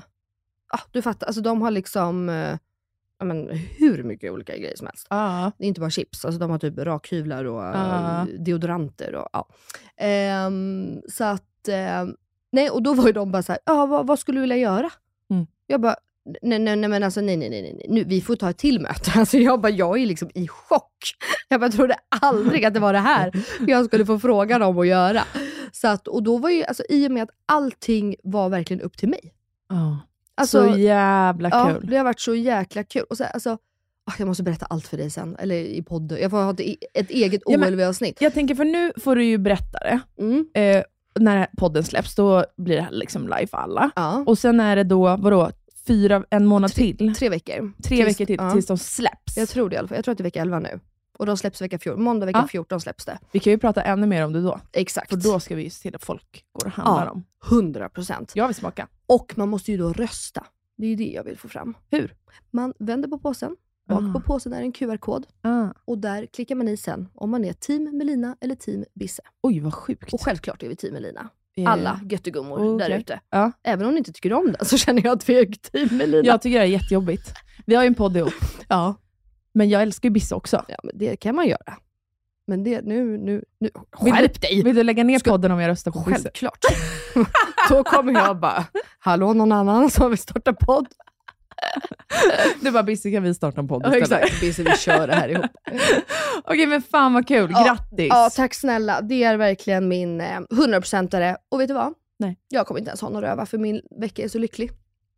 Ah, 0.74 0.80
du 0.92 1.02
fattar, 1.02 1.28
alltså 1.28 1.42
de 1.42 1.62
har 1.62 1.72
liksom 1.72 2.30
men, 3.26 3.50
hur 3.78 4.04
mycket 4.04 4.32
olika 4.32 4.58
grejer 4.58 4.76
som 4.76 4.88
helst. 4.88 5.08
Ja. 5.10 5.52
Det 5.58 5.64
är 5.64 5.68
inte 5.68 5.82
bara 5.82 5.90
chips, 5.90 6.26
alltså 6.26 6.40
de 6.40 6.52
har 6.52 6.58
typ 6.60 6.78
rakhyvlar 6.78 7.46
och 7.46 7.62
Ah. 7.64 8.26
deodoranter. 8.40 9.16
Och, 9.16 9.30
ja. 9.34 9.48
Ehm, 9.98 11.02
så 11.10 11.24
att, 11.24 11.68
ehm, 11.68 12.16
nej, 12.52 12.70
och 12.70 12.84
då 12.84 12.94
var 12.94 13.08
ju 13.08 13.12
de 13.14 13.32
bara 13.32 13.44
såhär, 13.44 13.60
ja, 13.66 13.86
vad, 13.86 14.08
vad 14.08 14.20
skulle 14.20 14.38
du 14.38 14.42
vilja 14.42 14.58
göra? 14.58 14.90
Mm. 15.30 15.48
Jag 15.68 15.82
bara, 15.82 15.96
nej, 16.42 16.60
nej, 16.60 16.76
nej, 16.76 16.90
men 16.90 17.04
alltså 17.04 17.22
nej, 17.22 17.38
nej, 17.38 17.50
nej, 17.50 17.62
nej. 17.62 17.86
Nu, 17.90 18.04
vi 18.04 18.22
får 18.22 18.36
ta 18.36 18.50
ett 18.50 18.58
till 18.58 18.80
möte. 18.82 19.12
Alltså, 19.20 19.38
jag 19.38 19.62
bara, 19.62 19.70
jag 19.72 20.02
är 20.02 20.06
liksom 20.06 20.30
i 20.34 20.48
chock. 20.48 21.16
Jag 21.50 21.60
bara, 21.60 21.70
trodde 21.72 21.96
aldrig 22.22 22.66
att 22.66 22.74
det 22.74 22.80
var 22.80 22.94
det 22.94 23.00
här 23.00 23.32
jag 23.68 23.86
skulle 23.86 24.06
få 24.06 24.20
frågan 24.20 24.62
om 24.62 24.80
att 24.80 24.88
göra. 24.88 25.24
Så 25.72 25.88
att, 25.88 26.08
och 26.08 26.24
då 26.24 26.38
var 26.38 26.50
ju, 26.50 26.64
alltså, 26.64 26.84
i 26.90 27.08
och 27.08 27.12
med 27.12 27.24
att 27.24 27.30
allting 27.46 28.16
var 28.24 28.50
verkligen 28.50 28.82
upp 28.82 28.98
till 28.98 29.10
mig. 29.10 29.34
Ja. 29.70 29.98
Alltså, 30.36 30.72
så 30.74 30.78
jävla 30.78 31.50
Ja, 31.50 31.74
kul. 31.74 31.88
det 31.90 31.98
har 31.98 32.04
varit 32.04 32.20
så 32.20 32.36
jäkla 32.36 32.84
kul. 32.84 33.04
Och 33.10 33.18
så, 33.18 33.24
alltså, 33.24 33.50
ah, 34.06 34.14
jag 34.20 34.28
måste 34.28 34.44
berätta 34.44 34.66
allt 34.66 34.88
för 34.88 34.98
dig 34.98 35.10
sen, 35.10 35.36
eller 35.40 35.56
i 35.56 35.84
podden. 35.84 36.22
Jag 36.22 36.32
får 36.32 36.38
ha 36.44 36.52
ett, 36.52 36.60
e- 36.60 36.76
ett 36.94 37.10
eget 37.10 37.42
Ja, 37.46 37.58
OLV-avsnitt. 37.68 38.22
Jag 38.22 38.34
tänker, 38.34 38.56
för 38.56 38.66
nu 38.66 38.92
får 38.98 39.16
du 39.16 39.24
ju 39.26 39.38
berätta 39.38 39.80
det. 39.80 40.00
Mm. 40.18 40.46
Eh, 40.54 40.84
när 41.20 41.48
podden 41.58 41.84
släpps, 41.84 42.16
då 42.16 42.46
blir 42.58 42.76
det 42.78 42.88
liksom 42.92 43.24
live 43.24 43.48
för 43.48 43.58
alla. 43.58 43.92
Ja. 43.96 44.24
Och 44.28 44.38
sen 44.38 44.60
är 44.60 44.76
det 44.76 44.84
då, 44.84 45.18
vadå, 45.18 45.52
fyra, 45.88 46.24
en 46.30 46.46
månad 46.46 46.72
till? 46.72 47.16
Tre 47.16 47.30
veckor. 47.30 47.74
Tre 47.84 47.98
Tills- 47.98 48.08
veckor 48.08 48.26
till 48.26 48.36
ja. 48.40 48.52
tills 48.52 48.68
de 48.68 48.78
släpps. 48.78 49.38
Jag 49.38 49.50
tror 49.50 49.70
det 49.70 49.76
i 49.76 49.78
alla 49.80 49.88
fall. 49.88 49.98
Jag 49.98 50.06
tror 50.06 50.12
att 50.12 50.18
det 50.18 50.22
är 50.22 50.24
vecka 50.24 50.42
11 50.42 50.60
nu. 50.60 50.80
Och 51.20 51.26
de 51.26 51.38
släpps 51.38 51.62
vecka 51.62 51.80
14. 51.80 52.04
Måndag 52.04 52.26
vecka 52.26 52.40
Ja. 52.44 52.48
14 52.48 52.82
släpps 52.82 53.06
det. 53.06 53.18
Vi 53.32 53.40
kan 53.40 53.52
ju 53.54 53.58
prata 53.60 53.82
ännu 53.82 54.08
mer 54.08 54.26
om 54.26 54.34
det 54.34 54.42
då. 54.42 54.60
Exakt. 54.72 55.10
För 55.10 55.18
då 55.18 55.40
ska 55.40 55.56
vi 55.56 55.70
se 55.70 55.82
till 55.82 55.96
att 55.96 56.04
folk 56.04 56.46
går 56.54 56.66
och 56.68 56.72
handlar 56.74 57.02
Ja. 57.06 57.10
dem. 57.10 57.24
100 57.50 57.90
procent. 57.90 58.32
Jag 58.36 58.48
vill 58.48 58.56
smaka. 58.56 58.88
Och 59.14 59.34
man 59.38 59.50
måste 59.50 59.72
ju 59.72 59.78
då 59.78 59.94
rösta 59.94 60.46
Det 60.78 60.86
är 60.86 60.90
ju 60.90 60.96
det 60.96 61.12
jag 61.12 61.24
vill 61.24 61.38
få 61.38 61.48
fram. 61.48 61.74
Hur? 61.90 62.16
Man 62.52 62.74
vänder 62.80 63.10
på 63.10 63.20
påsen. 63.20 63.56
Bak 63.90 64.02
Ah. 64.02 64.14
på 64.14 64.22
påsen 64.22 64.54
är 64.54 64.62
en 64.62 64.72
QR-kod. 64.72 65.28
Ah. 65.42 65.68
Och 65.86 65.98
där 65.98 66.26
klickar 66.26 66.56
man 66.56 66.68
i 66.68 66.78
sen 66.78 67.08
om 67.16 67.30
man 67.32 67.46
är 67.46 67.54
team 67.54 67.98
Melina 67.98 68.38
eller 68.42 68.56
team 68.56 68.86
Bisse. 68.94 69.22
Oj, 69.44 69.60
vad 69.60 69.74
sjukt. 69.74 70.14
Och 70.14 70.22
självklart 70.22 70.64
är 70.64 70.68
vi 70.70 70.76
team 70.76 70.94
Melina. 70.94 71.30
Eh, 71.58 71.72
Alla 71.72 72.00
göttegummor 72.10 72.78
där 72.80 72.86
okej. 72.88 73.00
ute. 73.00 73.20
Ja. 73.30 73.52
Även 73.64 73.86
om 73.88 73.92
ni 73.92 73.98
inte 73.98 74.12
tycker 74.14 74.34
om 74.34 74.46
den 74.58 74.66
så 74.66 74.78
känner 74.78 75.04
jag 75.06 75.14
att 75.18 75.30
vi 75.30 75.40
är 75.40 75.46
team 75.46 75.98
Melina. 75.98 76.24
Jag 76.28 76.42
tycker 76.42 76.60
det 76.60 76.66
är 76.66 76.70
jättejobbigt. 76.70 77.34
Vi 77.66 77.76
har 77.76 77.84
ju 77.84 77.88
en 77.88 77.96
podd 77.96 78.18
ihop, 78.18 78.34
ja. 78.68 78.96
men 79.54 79.70
jag 79.70 79.82
älskar 79.82 80.10
ju 80.10 80.14
Bisse 80.14 80.36
också. 80.36 80.66
ja, 80.68 80.76
men 80.84 80.98
det 80.98 81.16
kan 81.16 81.36
man 81.36 81.48
göra. 81.48 81.78
Men 82.48 82.64
det, 82.64 82.82
nu, 82.82 83.18
nu, 83.18 83.44
nu. 83.60 83.70
Vill 84.02 84.14
Skärp 84.14 84.34
du, 84.42 84.48
dig! 84.48 84.64
Vill 84.64 84.76
du 84.76 84.84
lägga 84.84 85.04
ner 85.04 85.20
Ska- 85.20 85.30
podden 85.32 85.52
om 85.52 85.60
jag 85.60 85.70
röstar 85.70 85.92
på 85.92 86.00
Bisse? 86.00 86.22
Självklart. 86.24 86.60
Då 87.70 87.84
kommer 87.84 88.14
jag 88.14 88.40
bara, 88.40 88.66
hallå 89.00 89.34
någon 89.34 89.52
annan 89.52 89.90
som 89.90 90.10
vill 90.10 90.18
starta 90.20 90.54
podd? 90.54 90.88
Du 92.62 92.72
bara, 92.72 92.84
Bisse 92.84 93.12
kan 93.12 93.24
vi 93.24 93.34
starta 93.34 93.62
en 93.62 93.68
podd 93.68 93.82
Ja, 93.86 93.98
istället? 93.98 94.24
exakt, 94.24 94.42
Bisse 94.42 94.64
vi 94.64 94.78
kör 94.78 95.08
det 95.08 95.16
här 95.16 95.30
ihop. 95.30 95.46
Okej, 96.44 96.68
men 96.68 96.82
fan 96.82 97.14
vad 97.14 97.28
kul. 97.28 97.52
Ja. 97.54 97.64
Grattis! 97.66 98.08
Ja, 98.10 98.30
tack 98.36 98.54
snälla. 98.54 99.02
Det 99.02 99.24
är 99.24 99.38
verkligen 99.38 99.88
min 99.88 100.22
eh, 100.22 100.40
100%are. 100.40 101.38
Och 101.50 101.60
vet 101.60 101.68
du 101.68 101.74
vad? 101.74 101.94
Nej. 102.20 102.38
Jag 102.48 102.68
kommer 102.68 102.80
inte 102.80 102.90
ens 102.90 103.02
ha 103.02 103.10
någon 103.10 103.22
röva 103.22 103.46
för 103.46 103.58
min 103.58 103.82
vecka 104.02 104.24
är 104.24 104.28
så 104.28 104.40
lycklig 104.40 104.72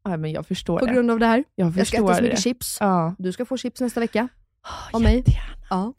Nej, 0.07 0.17
men 0.17 0.31
jag 0.31 0.47
förstår 0.47 0.79
på 0.79 0.85
det. 0.85 0.93
grund 0.93 1.11
av 1.11 1.19
det 1.19 1.25
här. 1.25 1.43
Jag 1.55 1.65
Jag 1.67 1.73
ska 1.73 1.79
förstår 1.97 2.05
äta 2.05 2.13
så 2.15 2.21
det. 2.21 2.27
mycket 2.27 2.39
chips. 2.43 2.77
Ja. 2.79 3.15
Du 3.17 3.31
ska 3.31 3.45
få 3.45 3.57
chips 3.57 3.81
nästa 3.81 3.99
vecka. 3.99 4.27
Av 4.91 5.01
mig. 5.01 5.23
Ja. 5.69 5.93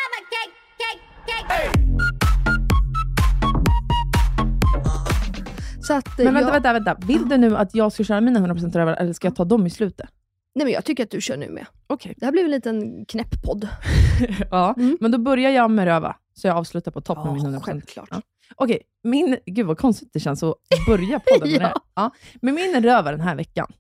Att, 5.91 6.19
Men 6.19 6.35
vänta, 6.35 6.41
jag, 6.41 6.53
vänta, 6.53 6.73
vänta. 6.73 7.07
Vill 7.07 7.29
du 7.29 7.37
nu 7.37 7.57
att 7.57 7.75
jag 7.75 7.93
ska 7.93 8.05
köra 8.05 8.21
mina 8.21 8.41
100% 8.41 8.73
rövar 8.73 8.93
eller 8.93 9.13
ska 9.13 9.27
jag 9.27 9.37
ta 9.37 9.45
dem 9.45 9.67
i 9.67 9.71
slutet? 9.71 10.09
Nej, 10.55 10.65
men 10.65 10.73
jag 10.75 10.85
tycker 10.85 11.05
att 11.05 11.11
du 11.11 11.21
kör 11.21 11.37
nu 11.37 11.49
med. 11.51 11.67
Okej. 11.87 12.15
Det 12.17 12.25
här 12.25 12.33
blev 12.33 12.45
en 12.45 12.51
liten 12.51 13.05
knäpp-podd. 13.05 13.69
Ja, 14.51 14.75
Mm. 14.79 14.97
men 15.01 15.11
då 15.11 15.19
börjar 15.19 15.51
jag 15.51 15.71
med 15.71 15.85
röva, 15.85 16.17
så 16.35 16.47
jag 16.47 16.57
avslutar 16.57 16.93
på 16.93 17.01
topp 17.01 17.19
med 17.19 17.27
Ja, 17.27 17.33
min 17.33 17.47
100%. 17.55 17.61
självklart. 17.61 18.09
Ja. 18.11 18.21
Okej, 18.57 18.79
min... 19.03 19.37
Gud 19.47 19.67
vad 19.67 19.79
konstigt 19.79 20.11
det 20.13 20.21
känns 20.21 20.43
att 20.43 20.55
börja 20.87 21.21
podden 21.21 21.51
med 21.53 21.61
det. 21.61 21.73
Ja. 21.75 21.81
Ja. 21.95 22.11
Men 22.43 22.55
min 22.55 22.83
röva 22.83 23.11
den 23.11 23.21
här 23.21 23.35
veckan, 23.35 23.73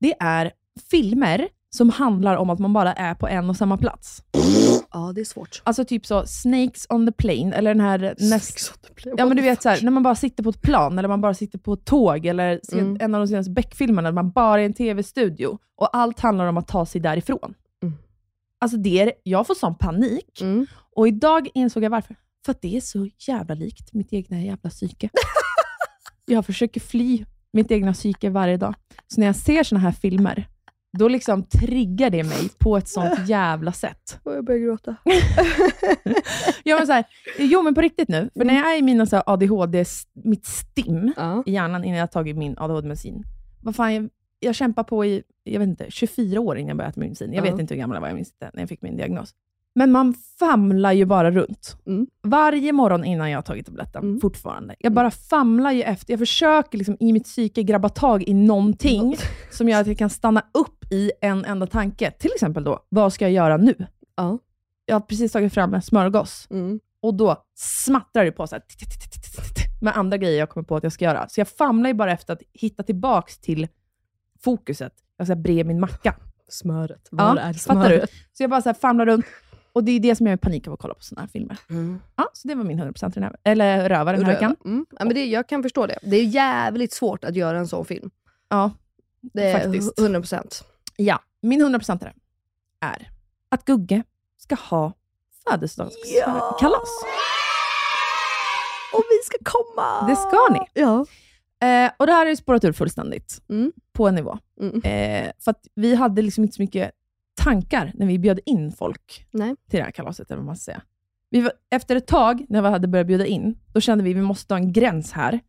det 0.00 0.14
är 0.20 0.52
filmer 0.90 1.48
som 1.76 1.90
handlar 1.90 2.36
om 2.36 2.50
att 2.50 2.58
man 2.58 2.72
bara 2.72 2.92
är 2.92 3.14
på 3.14 3.28
en 3.28 3.50
och 3.50 3.56
samma 3.56 3.76
plats. 3.76 4.22
Ja, 4.92 5.12
det 5.14 5.20
är 5.20 5.24
svårt. 5.24 5.62
Alltså 5.64 5.84
typ 5.84 6.06
så 6.06 6.26
Snakes 6.26 6.86
on 6.88 7.06
the 7.06 7.12
plane, 7.12 7.54
eller 7.56 7.74
den 7.74 7.80
här 7.80 8.14
näst... 8.18 8.72
Ja 9.04 9.26
men 9.26 9.36
du 9.36 9.42
vet 9.42 9.62
så 9.62 9.68
här, 9.68 9.82
när 9.82 9.90
man 9.90 10.02
bara 10.02 10.14
sitter 10.14 10.42
på 10.42 10.50
ett 10.50 10.62
plan, 10.62 10.98
eller 10.98 11.08
man 11.08 11.20
bara 11.20 11.34
sitter 11.34 11.58
på 11.58 11.72
ett 11.72 11.84
tåg, 11.84 12.26
eller 12.26 12.60
Mm. 12.72 12.96
en 13.00 13.14
av 13.14 13.20
de 13.20 13.26
senaste 13.28 13.50
Beck-filmerna, 13.50 14.08
där 14.08 14.14
man 14.14 14.30
bara 14.30 14.54
är 14.60 14.62
i 14.62 14.66
en 14.66 14.74
tv-studio, 14.74 15.58
och 15.76 15.96
allt 15.96 16.20
handlar 16.20 16.46
om 16.46 16.56
att 16.56 16.68
ta 16.68 16.86
sig 16.86 17.00
därifrån. 17.00 17.54
Mm. 17.82 17.94
Alltså 18.60 18.76
det 18.78 19.00
är, 19.02 19.12
jag 19.22 19.46
får 19.46 19.54
sån 19.54 19.74
panik, 19.78 20.40
Mm. 20.40 20.66
och 20.96 21.08
idag 21.08 21.48
insåg 21.54 21.82
jag 21.84 21.90
varför. 21.90 22.16
För 22.44 22.52
att 22.52 22.62
det 22.62 22.76
är 22.76 22.80
så 22.80 23.08
jävla 23.28 23.54
likt 23.54 23.92
mitt 23.92 24.12
egna 24.12 24.40
jävla 24.42 24.70
psyke. 24.70 25.08
jag 26.26 26.46
försöker 26.46 26.80
fly 26.80 27.24
mitt 27.52 27.70
egna 27.70 27.92
psyke 27.92 28.30
varje 28.30 28.56
dag. 28.56 28.74
Så 29.08 29.20
när 29.20 29.26
jag 29.26 29.36
ser 29.36 29.62
såna 29.62 29.80
här 29.80 29.92
filmer, 29.92 30.48
då 30.98 31.08
liksom 31.08 31.42
triggar 31.42 32.10
det 32.10 32.22
mig 32.24 32.48
på 32.58 32.76
ett 32.76 32.88
sånt 32.88 33.28
jävla 33.28 33.72
sätt. 33.72 34.18
Och 34.22 34.32
jag 34.32 34.44
börjar 34.44 34.60
gråta. 34.60 34.96
Ja, 36.64 36.76
men 36.76 36.86
så 36.86 36.92
här, 36.92 37.04
jo 37.38 37.62
men 37.62 37.74
på 37.74 37.80
riktigt 37.80 38.08
nu, 38.08 38.30
för 38.36 38.44
när 38.44 38.54
jag 38.54 38.72
är 38.74 38.78
i 38.78 38.82
mina 38.82 39.06
så 39.06 39.22
ADHD, 39.26 39.84
mitt 40.12 40.46
stim 40.46 41.12
Ja. 41.16 41.42
i 41.46 41.52
hjärnan 41.52 41.84
innan 41.84 41.96
jag 41.96 42.02
har 42.02 42.06
tagit 42.08 42.36
min 42.36 42.58
ADHD-medicin. 42.58 43.24
Vad 43.62 43.76
fan, 43.76 43.94
jag, 43.94 44.08
jag 44.40 44.54
kämpar 44.54 44.84
på 44.84 45.04
i 45.04 45.22
jag 45.44 45.58
vet 45.60 45.68
inte, 45.68 45.86
24 45.88 46.40
år 46.40 46.58
innan 46.58 46.68
jag 46.68 46.76
började 46.76 46.90
äta 46.90 47.00
medicin. 47.00 47.32
Jag 47.32 47.46
Ja. 47.46 47.50
vet 47.50 47.60
inte 47.60 47.74
hur 47.74 47.78
gammal 47.80 47.94
jag 47.96 48.00
var 48.00 48.08
jag 48.08 48.14
minns 48.14 48.28
inte, 48.30 48.50
när 48.54 48.62
jag 48.62 48.68
fick 48.68 48.82
min 48.82 48.96
diagnos. 48.96 49.34
Men 49.78 49.92
man 49.92 50.14
famlar 50.38 50.92
ju 50.92 51.04
bara 51.04 51.30
runt. 51.30 51.76
Mm. 51.86 52.06
Varje 52.22 52.72
morgon 52.72 53.04
innan 53.04 53.30
jag 53.30 53.38
har 53.38 53.42
tagit 53.42 53.66
tabletten, 53.66 54.02
Mm. 54.02 54.20
fortfarande. 54.20 54.74
Jag 54.78 54.92
bara 54.92 55.10
famlar 55.10 55.72
ju 55.72 55.82
efter. 55.82 56.12
Jag 56.12 56.18
försöker 56.18 56.78
liksom 56.78 56.96
i 57.00 57.12
mitt 57.12 57.24
psyke 57.24 57.62
grabba 57.62 57.88
tag 57.88 58.22
i 58.22 58.34
någonting 58.34 59.16
som 59.50 59.68
gör 59.68 59.80
att 59.80 59.86
jag 59.86 59.98
kan 59.98 60.10
stanna 60.10 60.42
upp 60.54 60.92
i 60.92 61.12
en 61.20 61.44
enda 61.44 61.66
tanke. 61.66 62.10
Till 62.10 62.30
exempel 62.34 62.64
då, 62.64 62.80
vad 62.88 63.12
ska 63.12 63.24
jag 63.24 63.32
göra 63.32 63.56
nu? 63.56 63.86
Ja. 64.16 64.38
Jag 64.86 64.94
har 64.94 65.00
precis 65.00 65.32
tagit 65.32 65.54
fram 65.54 65.74
en 65.74 65.82
smörgås 65.82 66.46
Mm. 66.50 66.80
och 67.02 67.14
då 67.14 67.36
smattrar 67.54 68.24
det 68.24 68.32
på 68.32 68.46
så 68.46 68.56
med 69.80 69.96
andra 69.96 70.16
grejer 70.16 70.38
jag 70.38 70.48
kommer 70.50 70.64
på 70.64 70.76
att 70.76 70.82
jag 70.82 70.92
ska 70.92 71.04
göra. 71.04 71.28
Så 71.28 71.40
jag 71.40 71.48
famlar 71.48 71.88
ju 71.90 71.94
bara 71.94 72.12
efter 72.12 72.32
att 72.32 72.42
hitta 72.52 72.82
tillbaks 72.82 73.38
till 73.38 73.68
fokuset. 74.44 74.92
Jag 75.16 75.26
ska 75.26 75.36
bre 75.36 75.64
min 75.64 75.80
macka. 75.80 76.14
Smöret. 76.48 77.08
Var 77.10 77.36
är 77.36 77.52
fattar 77.52 77.80
du? 77.82 77.88
smöret? 77.88 78.10
Så 78.32 78.42
jag 78.42 78.50
bara 78.50 78.62
så 78.62 78.74
famlar 78.74 79.06
runt. 79.06 79.26
Och 79.76 79.84
det 79.84 79.92
är 79.92 80.00
det 80.00 80.16
som 80.16 80.26
jag 80.26 80.32
är 80.32 80.36
i 80.36 80.40
panik 80.40 80.66
av 80.66 80.72
att 80.72 80.80
kolla 80.80 80.94
på 80.94 81.02
sådana 81.02 81.22
här 81.22 81.28
filmer. 81.28 81.58
Mm. 81.70 82.00
Ja, 82.16 82.30
så 82.32 82.48
det 82.48 82.54
var 82.54 82.64
min 82.64 82.80
100% 82.80 83.14
den 83.14 83.22
här, 83.22 83.36
eller 83.44 83.88
röva 83.88 84.12
den 84.12 84.24
här 84.24 84.32
veckan. 84.32 84.56
Mm. 84.64 84.86
Ja, 84.90 85.04
men 85.04 85.14
det, 85.14 85.24
jag 85.26 85.48
kan 85.48 85.62
förstå 85.62 85.86
det. 85.86 85.98
Det 86.02 86.16
är 86.16 86.24
jävligt 86.24 86.92
svårt 86.92 87.24
att 87.24 87.36
göra 87.36 87.58
en 87.58 87.68
sån 87.68 87.84
film. 87.84 88.10
Ja, 88.48 88.70
Det 89.20 89.42
är 89.42 89.60
Faktiskt. 89.60 90.00
100 90.00 90.20
procent. 90.20 90.64
ja, 90.96 91.22
min 91.42 91.62
100% 91.62 92.10
är 92.80 93.10
att 93.48 93.64
Gugge 93.64 94.02
ska 94.38 94.54
ha 94.54 94.92
födelsedagskalas. 95.48 96.88
Och 98.92 99.04
vi 99.10 99.18
ska 99.24 99.36
komma! 99.44 100.06
Det 100.08 100.16
ska 100.16 100.48
ni. 100.50 100.60
Ja. 100.82 101.06
Eh, 101.68 101.90
och 101.96 102.06
det 102.06 102.12
här 102.12 102.18
har 102.24 102.30
ju 102.30 102.36
spårat 102.36 102.64
ur 102.64 102.72
fullständigt. 102.72 103.42
Mm. 103.48 103.72
På 103.92 104.08
en 104.08 104.14
nivå. 104.14 104.38
Mm. 104.60 104.74
Eh, 104.82 105.32
för 105.38 105.50
att 105.50 105.66
vi 105.74 105.94
hade 105.94 106.22
liksom 106.22 106.44
inte 106.44 106.56
så 106.56 106.62
mycket 106.62 106.92
tankar 107.46 107.92
när 107.94 108.06
vi 108.06 108.18
bjöd 108.18 108.40
in 108.46 108.72
folk 108.72 109.26
Nej. 109.30 109.54
till 109.70 109.78
det 109.78 109.84
här 109.84 109.90
kalaset, 109.90 110.30
eller 110.30 110.36
vad 110.36 110.46
man 110.46 110.56
ska 110.56 110.64
säga. 110.64 110.82
Vi 111.30 111.40
var, 111.40 111.52
efter 111.70 111.96
ett 111.96 112.06
tag, 112.06 112.46
när 112.48 112.62
vi 112.62 112.68
hade 112.68 112.88
börjat 112.88 113.06
bjuda 113.06 113.26
in, 113.26 113.58
då 113.72 113.80
kände 113.80 114.04
vi 114.04 114.10
att 114.10 114.16
vi 114.16 114.22
måste 114.22 114.54
ha 114.54 114.58
en 114.58 114.72
gräns 114.72 115.12
här. 115.12 115.40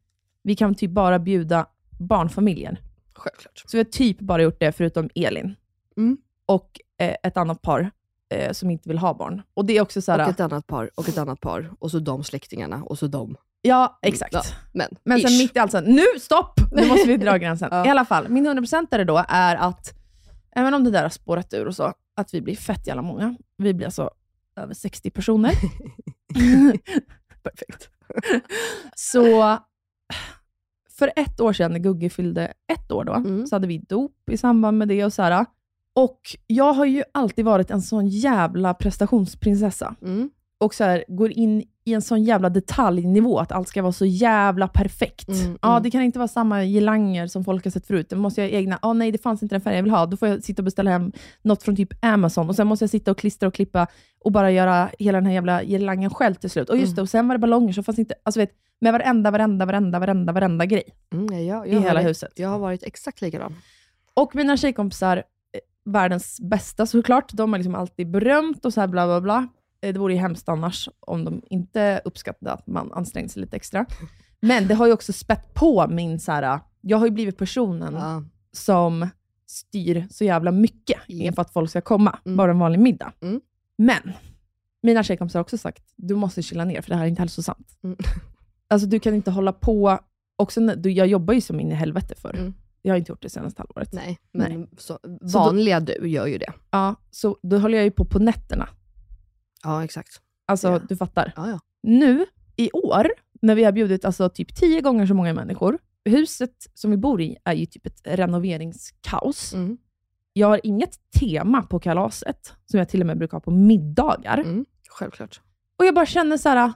Vi 0.43 0.55
kan 0.55 0.75
typ 0.75 0.91
bara 0.91 1.19
bjuda 1.19 1.65
barnfamiljer. 1.99 2.81
Självklart. 3.13 3.63
Så 3.65 3.77
vi 3.77 3.79
har 3.79 3.85
typ 3.85 4.19
bara 4.19 4.41
gjort 4.41 4.59
det, 4.59 4.71
förutom 4.71 5.09
Elin. 5.15 5.55
Mm. 5.97 6.17
Och 6.45 6.79
eh, 6.97 7.15
ett 7.23 7.37
annat 7.37 7.61
par 7.61 7.91
eh, 8.29 8.51
som 8.51 8.69
inte 8.69 8.89
vill 8.89 8.97
ha 8.97 9.13
barn. 9.13 9.41
Och 9.53 9.65
det 9.65 9.77
är 9.77 9.81
också 9.81 10.01
så 10.01 10.11
här, 10.11 10.23
Och 10.23 10.29
ett 10.29 10.39
annat 10.39 10.67
par, 10.67 10.89
och 10.95 11.09
ett 11.09 11.17
annat 11.17 11.41
par, 11.41 11.71
och 11.79 11.91
så 11.91 11.99
de 11.99 12.23
släktingarna, 12.23 12.83
och 12.83 12.99
så 12.99 13.07
de. 13.07 13.35
Ja, 13.61 13.99
exakt. 14.01 14.33
Ja, 14.33 14.41
men 14.73 14.89
Men 15.03 15.19
sen 15.19 15.31
ish. 15.31 15.37
mitt 15.39 15.55
i 15.55 15.59
allt 15.59 15.71
så 15.71 15.77
här, 15.77 15.85
nu 15.85 16.19
stopp! 16.19 16.59
Nu 16.71 16.87
måste 16.87 17.07
vi 17.07 17.17
dra 17.17 17.37
gränsen. 17.37 17.69
Ja. 17.71 17.85
I 17.85 17.89
alla 17.89 18.05
fall, 18.05 18.29
min 18.29 18.47
100% 18.47 19.03
då 19.03 19.25
är 19.27 19.55
att, 19.55 19.93
även 20.57 20.73
om 20.73 20.83
det 20.83 20.91
där 20.91 21.01
har 21.01 21.09
spårat 21.09 21.53
ur 21.53 21.65
och 21.67 21.75
så, 21.75 21.93
att 22.15 22.33
vi 22.33 22.41
blir 22.41 22.55
fett 22.55 22.87
jävla 22.87 23.01
många. 23.01 23.37
Vi 23.57 23.73
blir 23.73 23.85
alltså 23.87 24.09
över 24.55 24.73
60 24.73 25.09
personer. 25.11 25.51
Perfekt. 27.43 27.89
så 28.95 29.57
för 30.89 31.11
ett 31.15 31.39
år 31.39 31.53
sedan 31.53 31.71
när 31.71 31.79
Gugge 31.79 32.09
fyllde 32.09 32.53
ett 32.73 32.91
år 32.91 33.03
då, 33.03 33.13
Mm. 33.13 33.47
så 33.47 33.55
hade 33.55 33.67
vi 33.67 33.77
dop 33.77 34.29
i 34.31 34.37
samband 34.37 34.77
med 34.77 34.87
det 34.87 35.05
och 35.05 35.13
så 35.13 35.21
här. 35.21 35.45
Och 35.95 36.19
jag 36.47 36.73
har 36.73 36.85
ju 36.85 37.03
alltid 37.11 37.45
varit 37.45 37.71
en 37.71 37.81
sån 37.81 38.07
jävla 38.07 38.73
prestationsprinsessa. 38.73 39.95
Mm. 40.01 40.29
och 40.57 40.73
så 40.73 40.83
här, 40.83 41.05
går 41.07 41.31
in 41.31 41.63
i 41.87 41.93
en 41.93 42.01
sån 42.01 42.23
jävla 42.23 42.49
detaljnivå, 42.49 43.39
att 43.39 43.51
allt 43.51 43.67
ska 43.67 43.81
vara 43.81 43.91
så 43.91 44.05
jävla 44.05 44.67
perfekt. 44.67 45.27
Mm, 45.29 45.57
Ja, 45.61 45.71
mm. 45.71 45.83
det 45.83 45.91
kan 45.91 46.01
inte 46.01 46.19
vara 46.19 46.27
samma 46.27 46.63
girlanger 46.63 47.27
som 47.27 47.43
folk 47.43 47.63
har 47.63 47.71
sett 47.71 47.87
förut. 47.87 48.09
Det 48.09 48.15
måste 48.15 48.41
jag 48.41 48.51
egna. 48.51 48.79
Ja, 48.81 48.93
nej, 48.93 49.11
det 49.11 49.17
fanns 49.17 49.43
inte 49.43 49.55
den 49.55 49.61
färg 49.61 49.75
jag 49.75 49.83
vill 49.83 49.91
ha. 49.91 50.05
Då 50.05 50.17
får 50.17 50.27
jag 50.27 50.43
sitta 50.43 50.61
och 50.61 50.63
beställa 50.65 50.91
hem 50.91 51.11
något 51.41 51.63
från 51.63 51.75
typ 51.75 52.05
Amazon 52.05 52.49
och 52.49 52.55
sen 52.55 52.67
måste 52.67 52.83
jag 52.83 52.89
sitta 52.89 53.11
och 53.11 53.17
klistra 53.17 53.47
och 53.47 53.53
klippa 53.53 53.87
och 54.23 54.31
bara 54.31 54.51
göra 54.51 54.89
hela 54.99 55.17
den 55.17 55.25
här 55.25 55.33
jävla 55.33 55.63
girlangen 55.63 56.09
själv 56.09 56.33
till 56.33 56.49
slut. 56.49 56.69
Och 56.69 56.77
just 56.77 56.87
Mm. 56.87 56.95
det, 56.95 57.01
och 57.01 57.09
sen 57.09 57.27
var 57.27 57.35
det 57.35 57.39
ballonger 57.39 57.73
som 57.73 57.83
fanns 57.83 57.99
inte, 57.99 58.15
alltså 58.23 58.39
vet, 58.39 58.51
med 58.81 58.93
varenda, 58.93 59.31
varenda, 59.31 59.65
varenda, 59.65 59.99
varenda, 59.99 60.33
varenda 60.33 60.65
grej 60.65 60.83
Mm, 61.13 61.25
ja, 61.33 61.39
jag, 61.39 61.67
i 61.67 61.73
jag, 61.73 61.81
hela 61.81 61.93
varit, 61.93 62.07
huset. 62.09 62.31
jag 62.35 62.49
har 62.49 62.59
varit 62.59 62.83
exakt 62.83 63.21
likadan. 63.21 63.55
Och 64.13 64.35
mina 64.35 64.57
tjejkompisar, 64.57 65.17
eh, 65.17 65.21
världens 65.91 66.39
bästa 66.41 66.85
såklart, 66.85 67.33
de 67.33 67.53
har 67.53 67.59
liksom 67.59 67.75
alltid 67.75 68.11
berömt 68.11 68.65
och 68.65 68.73
så 68.73 68.79
här 68.81 68.87
bla 68.87 69.05
bla 69.07 69.21
bla. 69.21 69.47
Eh, 69.87 69.93
Det 69.93 69.99
vore 69.99 70.13
ju 70.13 70.19
hemskt 70.19 70.49
annars 70.49 70.89
om 70.99 71.25
de 71.25 71.41
inte 71.49 72.01
uppskattade 72.05 72.51
att 72.51 72.67
man 72.67 72.91
ansträngde 72.93 73.29
sig 73.29 73.41
lite 73.41 73.55
extra. 73.55 73.85
Men 74.39 74.67
det 74.67 74.73
har 74.75 74.87
ju 74.87 74.93
också 74.93 75.13
spett 75.13 75.53
på 75.53 75.87
min, 75.89 76.19
så 76.19 76.31
här, 76.31 76.59
jag 76.81 76.97
har 76.97 77.05
ju 77.05 77.11
blivit 77.11 77.37
personen 77.37 77.93
Ja. 77.93 78.23
som 78.51 79.09
styr 79.45 80.07
så 80.11 80.23
jävla 80.23 80.51
mycket 80.51 80.97
Japp. 81.07 81.09
inför 81.09 81.41
att 81.41 81.53
folk 81.53 81.69
ska 81.69 81.81
komma, 81.81 82.19
Mm. 82.25 82.37
bara 82.37 82.51
en 82.51 82.59
vanlig 82.59 82.79
middag. 82.79 83.13
Mm. 83.21 83.41
Men, 83.77 84.11
mina 84.83 85.03
tjejkompisar 85.03 85.39
har 85.39 85.43
också 85.43 85.57
sagt, 85.57 85.83
du 85.95 86.15
måste 86.15 86.41
chilla 86.41 86.65
ner 86.65 86.81
för 86.81 86.89
det 86.89 86.95
här 86.95 87.03
är 87.03 87.07
inte 87.09 87.21
hälsosamt. 87.21 87.77
Mm. 87.83 87.97
Alltså 88.69 88.87
du 88.87 88.99
kan 88.99 89.13
inte 89.13 89.31
hålla 89.31 89.53
på, 89.53 89.99
också 90.35 90.61
när, 90.61 90.75
du, 90.75 90.91
jag 90.91 91.07
jobbar 91.07 91.33
ju 91.33 91.41
som 91.41 91.59
in 91.59 91.71
i 91.71 91.73
helvete 91.73 92.15
för. 92.17 92.33
Mm. 92.35 92.53
Jag 92.81 92.93
har 92.93 92.97
inte 92.97 93.11
gjort 93.11 93.21
det 93.21 93.29
senaste 93.29 93.61
halvåret. 93.61 93.93
Nej, 93.93 94.19
men 94.31 94.67
Så, 94.77 94.99
då- 95.03 95.17
vanliga 95.39 95.79
du 95.79 96.07
gör 96.09 96.25
ju 96.27 96.37
det. 96.37 96.53
Ja, 96.71 96.95
så 97.11 97.37
då 97.43 97.57
håller 97.59 97.77
jag 97.77 97.85
ju 97.85 97.91
på 97.91 98.05
på 98.05 98.19
nätterna. 98.19 98.69
Ja, 99.63 99.83
exakt. 99.83 100.21
Alltså, 100.45 100.67
Ja. 100.67 100.79
du 100.89 100.95
fattar. 100.95 101.33
Ja, 101.35 101.49
ja. 101.49 101.59
Nu, 101.83 102.25
i 102.55 102.71
år, 102.71 103.07
när 103.41 103.55
vi 103.55 103.63
har 103.63 103.71
bjudit 103.71 104.05
alltså, 104.05 104.29
typ 104.29 104.55
tio 104.55 104.81
gånger 104.81 105.05
så 105.05 105.13
många 105.13 105.33
människor, 105.33 105.77
huset 106.05 106.67
som 106.73 106.91
vi 106.91 106.97
bor 106.97 107.21
i 107.21 107.37
är 107.43 107.53
ju 107.53 107.65
typ 107.65 107.85
ett 107.85 108.01
renoveringskaos. 108.03 109.53
Mm. 109.53 109.77
Jag 110.33 110.47
har 110.47 110.59
inget 110.63 111.11
tema 111.19 111.61
på 111.61 111.79
kalaset, 111.79 112.53
som 112.65 112.79
jag 112.79 112.89
till 112.89 113.01
och 113.01 113.07
med 113.07 113.17
brukar 113.17 113.31
ha 113.37 113.39
på 113.39 113.51
middagar. 113.51 114.37
Mm. 114.37 114.65
Självklart. 114.89 115.41
Och 115.79 115.85
jag 115.85 115.95
bara 115.95 116.05
känner 116.05 116.37
så 116.37 116.49
här, 116.49 116.73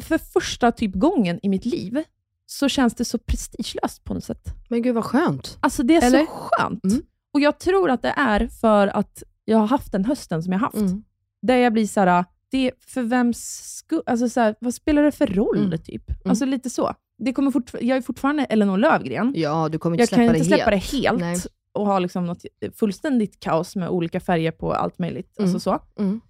för 0.00 0.18
första 0.18 0.72
typ 0.72 0.94
gången 0.94 1.40
i 1.42 1.48
mitt 1.48 1.64
liv, 1.64 2.02
så 2.46 2.68
känns 2.68 2.94
det 2.94 3.04
så 3.04 3.18
prestigelöst 3.18 4.04
på 4.04 4.14
något 4.14 4.24
sätt. 4.24 4.54
Men 4.68 4.82
gud 4.82 4.94
vad 4.94 5.04
skönt. 5.04 5.58
Alltså 5.60 5.82
det 5.82 5.96
är 5.96 6.06
Eller? 6.06 6.26
så 6.26 6.26
skönt. 6.26 6.84
Mm. 6.84 7.02
Och 7.34 7.40
jag 7.40 7.58
tror 7.58 7.90
att 7.90 8.02
det 8.02 8.14
är 8.16 8.46
för 8.46 8.86
att 8.86 9.22
jag 9.44 9.58
har 9.58 9.66
haft 9.66 9.92
den 9.92 10.04
hösten 10.04 10.42
som 10.42 10.52
jag 10.52 10.60
haft. 10.60 10.76
Mm. 10.76 11.04
Där 11.42 11.56
jag 11.56 11.72
blir 11.72 11.86
så 11.86 12.00
här, 12.00 12.24
det 12.50 12.72
för 12.86 13.02
vems 13.02 13.74
skull, 13.76 14.02
alltså 14.06 14.28
så 14.28 14.40
här, 14.40 14.54
vad 14.60 14.74
spelar 14.74 15.02
det 15.02 15.12
för 15.12 15.26
roll 15.26 15.58
Mm. 15.66 15.78
typ? 15.78 16.02
Alltså 16.28 16.44
lite 16.44 16.70
så. 16.70 16.94
Det 17.18 17.32
kommer 17.32 17.52
jag 17.80 17.96
är 17.98 18.02
fortfarande 18.02 18.44
Elinor 18.44 18.78
Lövgren. 18.78 19.32
Ja, 19.36 19.68
du 19.68 19.78
kommer 19.78 19.94
inte 19.96 20.02
Jag 20.02 20.08
släppa 20.08 20.22
kan 20.24 20.32
det 20.32 20.38
inte 20.38 20.48
släppa 20.48 20.70
helt. 20.70 20.90
det 20.90 20.96
helt 20.96 21.20
Nej. 21.20 21.36
och 21.74 21.86
ha 21.86 21.98
liksom 21.98 22.26
något 22.26 22.42
fullständigt 22.74 23.40
kaos 23.40 23.76
med 23.76 23.88
olika 23.88 24.20
färger 24.20 24.50
på 24.52 24.72
allt 24.72 24.98
möjligt. 24.98 25.38
Mm. 25.38 25.46
Alltså 25.54 25.60
så. 25.70 25.78
Mm. 26.02 26.20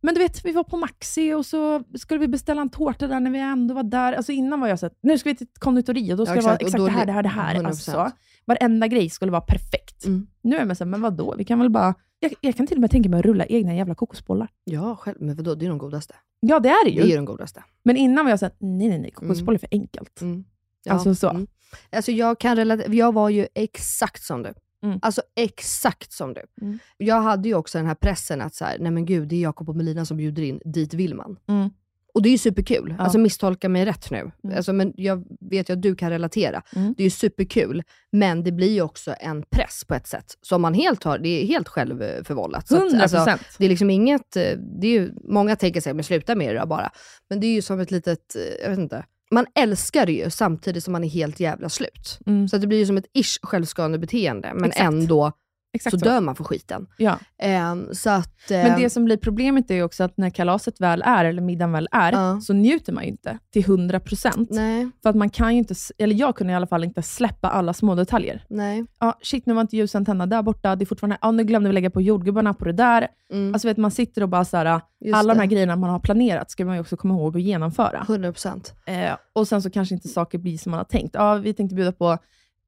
Men 0.00 0.14
du 0.14 0.20
vet, 0.20 0.44
vi 0.44 0.52
var 0.52 0.64
på 0.64 0.76
Maxi 0.76 1.32
och 1.32 1.46
så 1.46 1.82
skulle 1.98 2.20
vi 2.20 2.28
beställa 2.28 2.60
en 2.60 2.68
tårta 2.70 3.06
där 3.06 3.20
när 3.20 3.30
vi 3.30 3.38
ändå 3.38 3.74
var 3.74 3.82
där. 3.82 4.12
Alltså 4.12 4.32
innan 4.32 4.60
var 4.60 4.68
jag 4.68 4.78
så 4.78 4.86
att 4.86 4.98
nu 5.00 5.18
ska 5.18 5.28
vi 5.30 5.36
till 5.36 5.46
ett 5.52 5.58
konditori 5.58 6.12
och 6.12 6.16
då 6.16 6.26
ska 6.26 6.34
Ja, 6.34 6.40
det 6.40 6.46
vara 6.46 6.56
exakt. 6.56 6.84
Det 6.84 6.90
här, 6.90 7.06
det 7.06 7.12
här, 7.12 7.22
det 7.22 7.28
här. 7.28 7.54
100%. 7.54 7.66
Alltså 7.66 7.90
så. 7.90 8.10
Varenda 8.44 8.86
grej 8.86 9.10
skulle 9.10 9.32
vara 9.32 9.40
perfekt. 9.40 10.04
Mm. 10.06 10.26
Nu 10.42 10.54
är 10.56 10.58
jag 10.60 10.68
med 10.68 10.76
så 10.78 10.84
här, 10.84 10.90
men 10.90 11.00
vadå? 11.00 11.34
Vi 11.38 11.44
kan 11.44 11.58
väl 11.58 11.70
bara... 11.70 11.94
Jag, 12.20 12.34
jag 12.40 12.56
kan 12.56 12.66
till 12.66 12.76
och 12.76 12.80
med 12.80 12.90
tänka 12.90 13.08
mig 13.08 13.18
att 13.20 13.26
rulla 13.26 13.46
egna 13.46 13.74
jävla 13.74 13.94
kokosbollar. 13.94 14.48
Ja, 14.64 14.96
själv. 14.96 15.16
Men 15.20 15.36
vadå, 15.36 15.54
det 15.54 15.64
är 15.66 15.68
de 15.68 15.78
godaste. 15.78 16.14
Ja, 16.40 16.60
det 16.60 16.68
är 16.68 16.84
det 16.84 16.90
Det 16.90 17.00
är 17.00 17.04
ju 17.04 17.10
ju. 17.10 17.16
de 17.16 17.24
godaste. 17.24 17.64
Men 17.82 17.96
innan 17.96 18.24
var 18.24 18.30
jag 18.30 18.38
såhär, 18.38 18.54
nej, 18.58 18.88
nej, 18.88 18.98
nej, 18.98 19.10
kokosbollar 19.10 19.54
är 19.54 19.58
för 19.58 19.68
enkelt. 19.72 20.20
Mm. 20.20 20.44
Ja, 20.84 20.92
Alltså 20.92 21.14
så. 21.14 21.30
mm. 21.30 21.46
Alltså 21.92 22.12
jag 22.12 22.40
kan 22.40 22.56
relatera, 22.56 22.92
jag 22.94 23.14
var 23.14 23.28
ju 23.28 23.46
exakt 23.54 24.22
som 24.22 24.42
du. 24.42 24.54
Mm. 24.82 24.98
Alltså 25.02 25.22
exakt 25.36 26.12
som 26.12 26.34
du. 26.34 26.42
Mm. 26.60 26.78
Jag 26.96 27.20
hade 27.22 27.48
ju 27.48 27.54
också 27.54 27.78
den 27.78 27.86
här 27.86 27.94
pressen 27.94 28.40
att 28.40 28.54
så 28.54 28.64
här, 28.64 28.78
nej 28.78 28.90
men 28.90 29.06
gud, 29.06 29.28
det 29.28 29.36
är 29.36 29.40
Jakob 29.40 29.68
och 29.68 29.76
Melina 29.76 30.04
som 30.04 30.16
bjuder 30.16 30.42
in, 30.42 30.60
dit 30.64 30.94
vill 30.94 31.14
man. 31.14 31.38
Mm. 31.48 31.70
Och 32.14 32.22
det 32.22 32.28
är 32.28 32.30
ju 32.30 32.38
superkul. 32.38 32.94
Ja. 32.98 33.04
Alltså 33.04 33.18
misstolka 33.18 33.68
mig 33.68 33.84
rätt 33.84 34.10
nu. 34.10 34.30
Mm. 34.44 34.56
Alltså, 34.56 34.72
men 34.72 34.92
jag 34.96 35.24
vet 35.50 35.68
ju 35.68 35.72
att 35.72 35.82
du 35.82 35.96
kan 35.96 36.10
relatera. 36.10 36.62
Mm. 36.76 36.94
Det 36.96 37.02
är 37.02 37.04
ju 37.04 37.10
superkul, 37.10 37.82
men 38.12 38.44
det 38.44 38.52
blir 38.52 38.70
ju 38.70 38.82
också 38.82 39.14
en 39.20 39.42
press 39.42 39.84
på 39.88 39.94
ett 39.94 40.06
sätt. 40.06 40.34
Som 40.42 40.62
man 40.62 40.74
helt 40.74 41.04
har, 41.04 41.18
det 41.18 41.28
är 41.28 41.46
helt 41.46 41.68
självförvållat. 41.68 42.68
Så 42.68 42.76
att, 42.76 42.82
100 42.82 43.02
alltså, 43.02 43.16
procent. 43.16 43.42
det 43.58 43.64
är 43.64 43.68
liksom 43.68 43.90
inget, 43.90 44.36
eh, 44.36 44.42
det 44.80 44.86
är 44.86 44.92
ju, 44.92 45.12
många 45.24 45.56
tänker 45.56 45.80
sig, 45.80 45.94
men 45.94 46.04
sluta 46.04 46.34
med 46.34 46.54
det 46.54 46.60
då 46.60 46.66
bara. 46.66 46.90
Men 47.30 47.40
det 47.40 47.46
är 47.46 47.52
ju 47.52 47.62
som 47.62 47.80
ett 47.80 47.90
litet, 47.90 48.36
eh, 48.36 48.62
jag 48.62 48.70
vet 48.70 48.78
inte. 48.78 49.04
Man 49.30 49.46
älskar 49.54 50.06
det 50.06 50.12
ju 50.12 50.30
samtidigt 50.30 50.84
som 50.84 50.92
man 50.92 51.04
är 51.04 51.08
helt 51.08 51.40
jävla 51.40 51.68
slut. 51.68 52.18
Mm. 52.26 52.48
Så 52.48 52.56
att 52.56 52.62
det 52.62 52.68
blir 52.68 52.78
ju 52.78 52.86
som 52.86 52.96
ett 52.96 53.10
ish 53.14 53.38
självskadande 53.42 53.98
beteende, 53.98 54.52
men 54.54 54.64
Exakt. 54.64 54.84
ändå 54.84 55.32
Exakt 55.72 55.90
så 55.94 55.98
så. 55.98 56.04
dör 56.04 56.20
man 56.20 56.34
för 56.36 56.44
skiten. 56.44 56.86
Ja. 56.96 57.18
Ehm, 57.38 57.88
så 57.94 58.10
att, 58.10 58.34
Men 58.50 58.66
ehm, 58.66 58.80
det 58.80 58.90
som 58.90 59.04
blir 59.04 59.16
problemet 59.16 59.70
är 59.70 59.82
också 59.82 60.04
att 60.04 60.16
när 60.16 60.30
kalaset 60.30 60.80
väl 60.80 61.02
är, 61.06 61.24
eller 61.24 61.42
middagen 61.42 61.72
väl 61.72 61.88
är, 61.92 62.12
Ja. 62.12 62.40
så 62.40 62.52
njuter 62.52 62.92
man 62.92 63.04
ju 63.04 63.10
inte 63.10 63.38
till 63.52 63.62
100%. 63.64 64.46
Nej, 64.50 64.88
För 65.02 65.10
att 65.10 65.16
man 65.16 65.30
kan 65.30 65.52
ju 65.52 65.58
inte, 65.58 65.74
eller 65.98 66.14
jag 66.16 66.36
kunde 66.36 66.52
i 66.52 66.56
alla 66.56 66.66
fall 66.66 66.84
inte 66.84 67.02
släppa 67.02 67.48
alla 67.48 67.72
små 67.74 67.94
detaljer. 67.94 68.44
nej. 68.48 68.84
Ja, 69.00 69.18
shit, 69.22 69.46
nu 69.46 69.54
var 69.54 69.60
inte 69.60 69.76
ljusen 69.76 70.04
tända 70.04 70.26
där 70.26 70.42
borta. 70.42 70.76
Det 70.76 70.84
är 70.84 70.86
fortfarande, 70.86 71.18
ja, 71.22 71.30
nu 71.30 71.44
glömde 71.44 71.68
vi 71.68 71.74
lägga 71.74 71.90
på 71.90 72.00
jordgubbarna 72.00 72.54
på 72.54 72.64
det 72.64 72.72
där. 72.72 73.08
Mm, 73.32 73.54
Alltså 73.54 73.68
vet, 73.68 73.76
man 73.76 73.90
sitter 73.90 74.22
och 74.22 74.28
bara 74.28 74.44
så 74.44 74.56
här, 74.56 74.80
just 75.00 75.16
alla 75.16 75.34
de 75.34 75.40
här 75.40 75.46
det. 75.46 75.52
grejerna 75.54 75.76
man 75.76 75.90
har 75.90 75.98
planerat 76.00 76.50
ska 76.50 76.64
man 76.64 76.74
ju 76.74 76.80
också 76.80 76.96
komma 76.96 77.14
ihåg 77.14 77.36
att 77.36 77.42
genomföra. 77.42 78.04
100%. 78.08 78.72
Eh, 78.86 79.16
och 79.32 79.48
sen 79.48 79.62
så 79.62 79.70
kanske 79.70 79.94
inte 79.94 80.08
saker 80.08 80.38
blir 80.38 80.58
som 80.58 80.70
man 80.70 80.78
har 80.78 80.84
tänkt. 80.84 81.14
Ja, 81.14 81.34
vi 81.34 81.54
tänkte 81.54 81.74
bjuda 81.74 81.92
på 81.92 82.18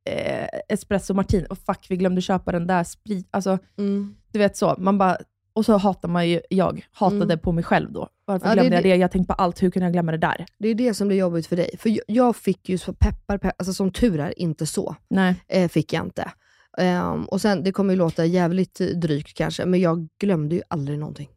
eh, 0.05 0.47
espresso 0.69 1.15
martini. 1.15 1.47
Och 1.51 1.59
fuck, 1.59 1.87
vi 1.89 1.97
glömde 1.97 2.21
köpa 2.21 2.53
den 2.53 2.67
där 2.67 2.85
sprit. 2.85 3.29
Alltså, 3.31 3.59
Mm. 3.79 4.15
du 4.33 4.39
vet 4.39 4.57
så. 4.57 4.75
Man 4.79 4.99
bara, 4.99 5.19
och 5.53 5.65
så 5.65 5.77
hatar 5.77 6.09
man 6.09 6.29
ju, 6.29 6.41
jag 6.51 6.87
hatade 6.93 7.25
Mm. 7.25 7.39
på 7.39 7.53
mig 7.53 7.65
själv 7.65 7.93
då. 7.93 8.09
Varför 8.25 8.47
Ja, 8.47 8.51
det 8.55 8.61
glömde 8.61 8.77
jag 8.77 8.85
det- 8.85 8.89
det? 8.89 8.97
Jag 8.97 9.11
tänkte 9.11 9.35
på 9.35 9.43
allt, 9.43 9.63
hur 9.63 9.71
kunde 9.71 9.87
jag 9.87 9.93
glömma 9.93 10.13
det 10.13 10.19
där? 10.19 10.47
Det 10.59 10.69
är 10.69 10.75
det 10.75 10.95
som 10.95 11.09
blir 11.09 11.19
jobbigt 11.19 11.47
för 11.47 11.57
dig. 11.57 11.71
För 11.79 11.99
jag, 12.09 12.37
fick 12.37 12.69
ju 12.69 12.79
så 12.79 12.93
peppar, 12.93 13.39
peppar, 13.39 13.53
alltså 13.59 13.73
som 13.73 13.93
tur 13.93 14.21
är 14.21 14.39
inte 14.39 14.67
så. 14.67 14.97
Nej. 15.11 15.35
Eh, 15.49 15.69
fick 15.69 15.93
jag 15.93 16.05
inte. 16.07 16.31
Ehm, 16.79 17.25
och 17.25 17.41
sen, 17.41 17.63
det 17.65 17.73
kommer 17.73 17.93
ju 17.95 17.99
låta 17.99 18.25
jävligt 18.25 18.75
drygt 18.95 19.35
kanske, 19.37 19.67
men 19.67 19.81
jag 19.81 20.09
glömde 20.21 20.55
ju 20.55 20.63
aldrig 20.69 20.99
någonting. 20.99 21.29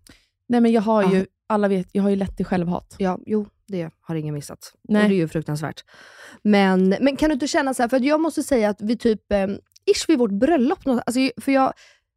Nej, 0.48 0.62
men 0.62 0.72
jag 0.72 0.82
har 0.82 1.04
ju, 1.14 1.18
Ja. 1.20 1.26
alla 1.48 1.68
vet, 1.68 1.88
jag 1.92 2.04
har 2.04 2.10
ju 2.10 2.16
lätt 2.16 2.38
till 2.38 2.46
självhat. 2.46 2.96
Ja, 2.98 3.20
jo, 3.26 3.46
det 3.68 3.90
har 4.02 4.16
ingen 4.16 4.34
missat. 4.34 4.74
Nej. 4.82 5.04
Och 5.04 5.10
det 5.10 5.16
är 5.16 5.18
ju 5.18 5.28
fruktansvärt. 5.28 5.84
Men, 6.42 6.96
men 7.02 7.16
kan 7.16 7.30
du 7.30 7.34
inte 7.34 7.48
känna 7.48 7.74
så 7.74 7.84
här, 7.84 7.90
för 7.90 8.00
jag 8.00 8.20
måste 8.22 8.44
säga 8.44 8.70
att 8.70 8.82
vi 8.82 8.98
typ, 8.98 9.32
eh, 9.32 9.48
ish 9.86 10.06
vid 10.10 10.20
vårt 10.20 10.32
bröllop, 10.32 10.80
alltså, 10.88 11.20
för 11.42 11.52
jag, 11.52 11.74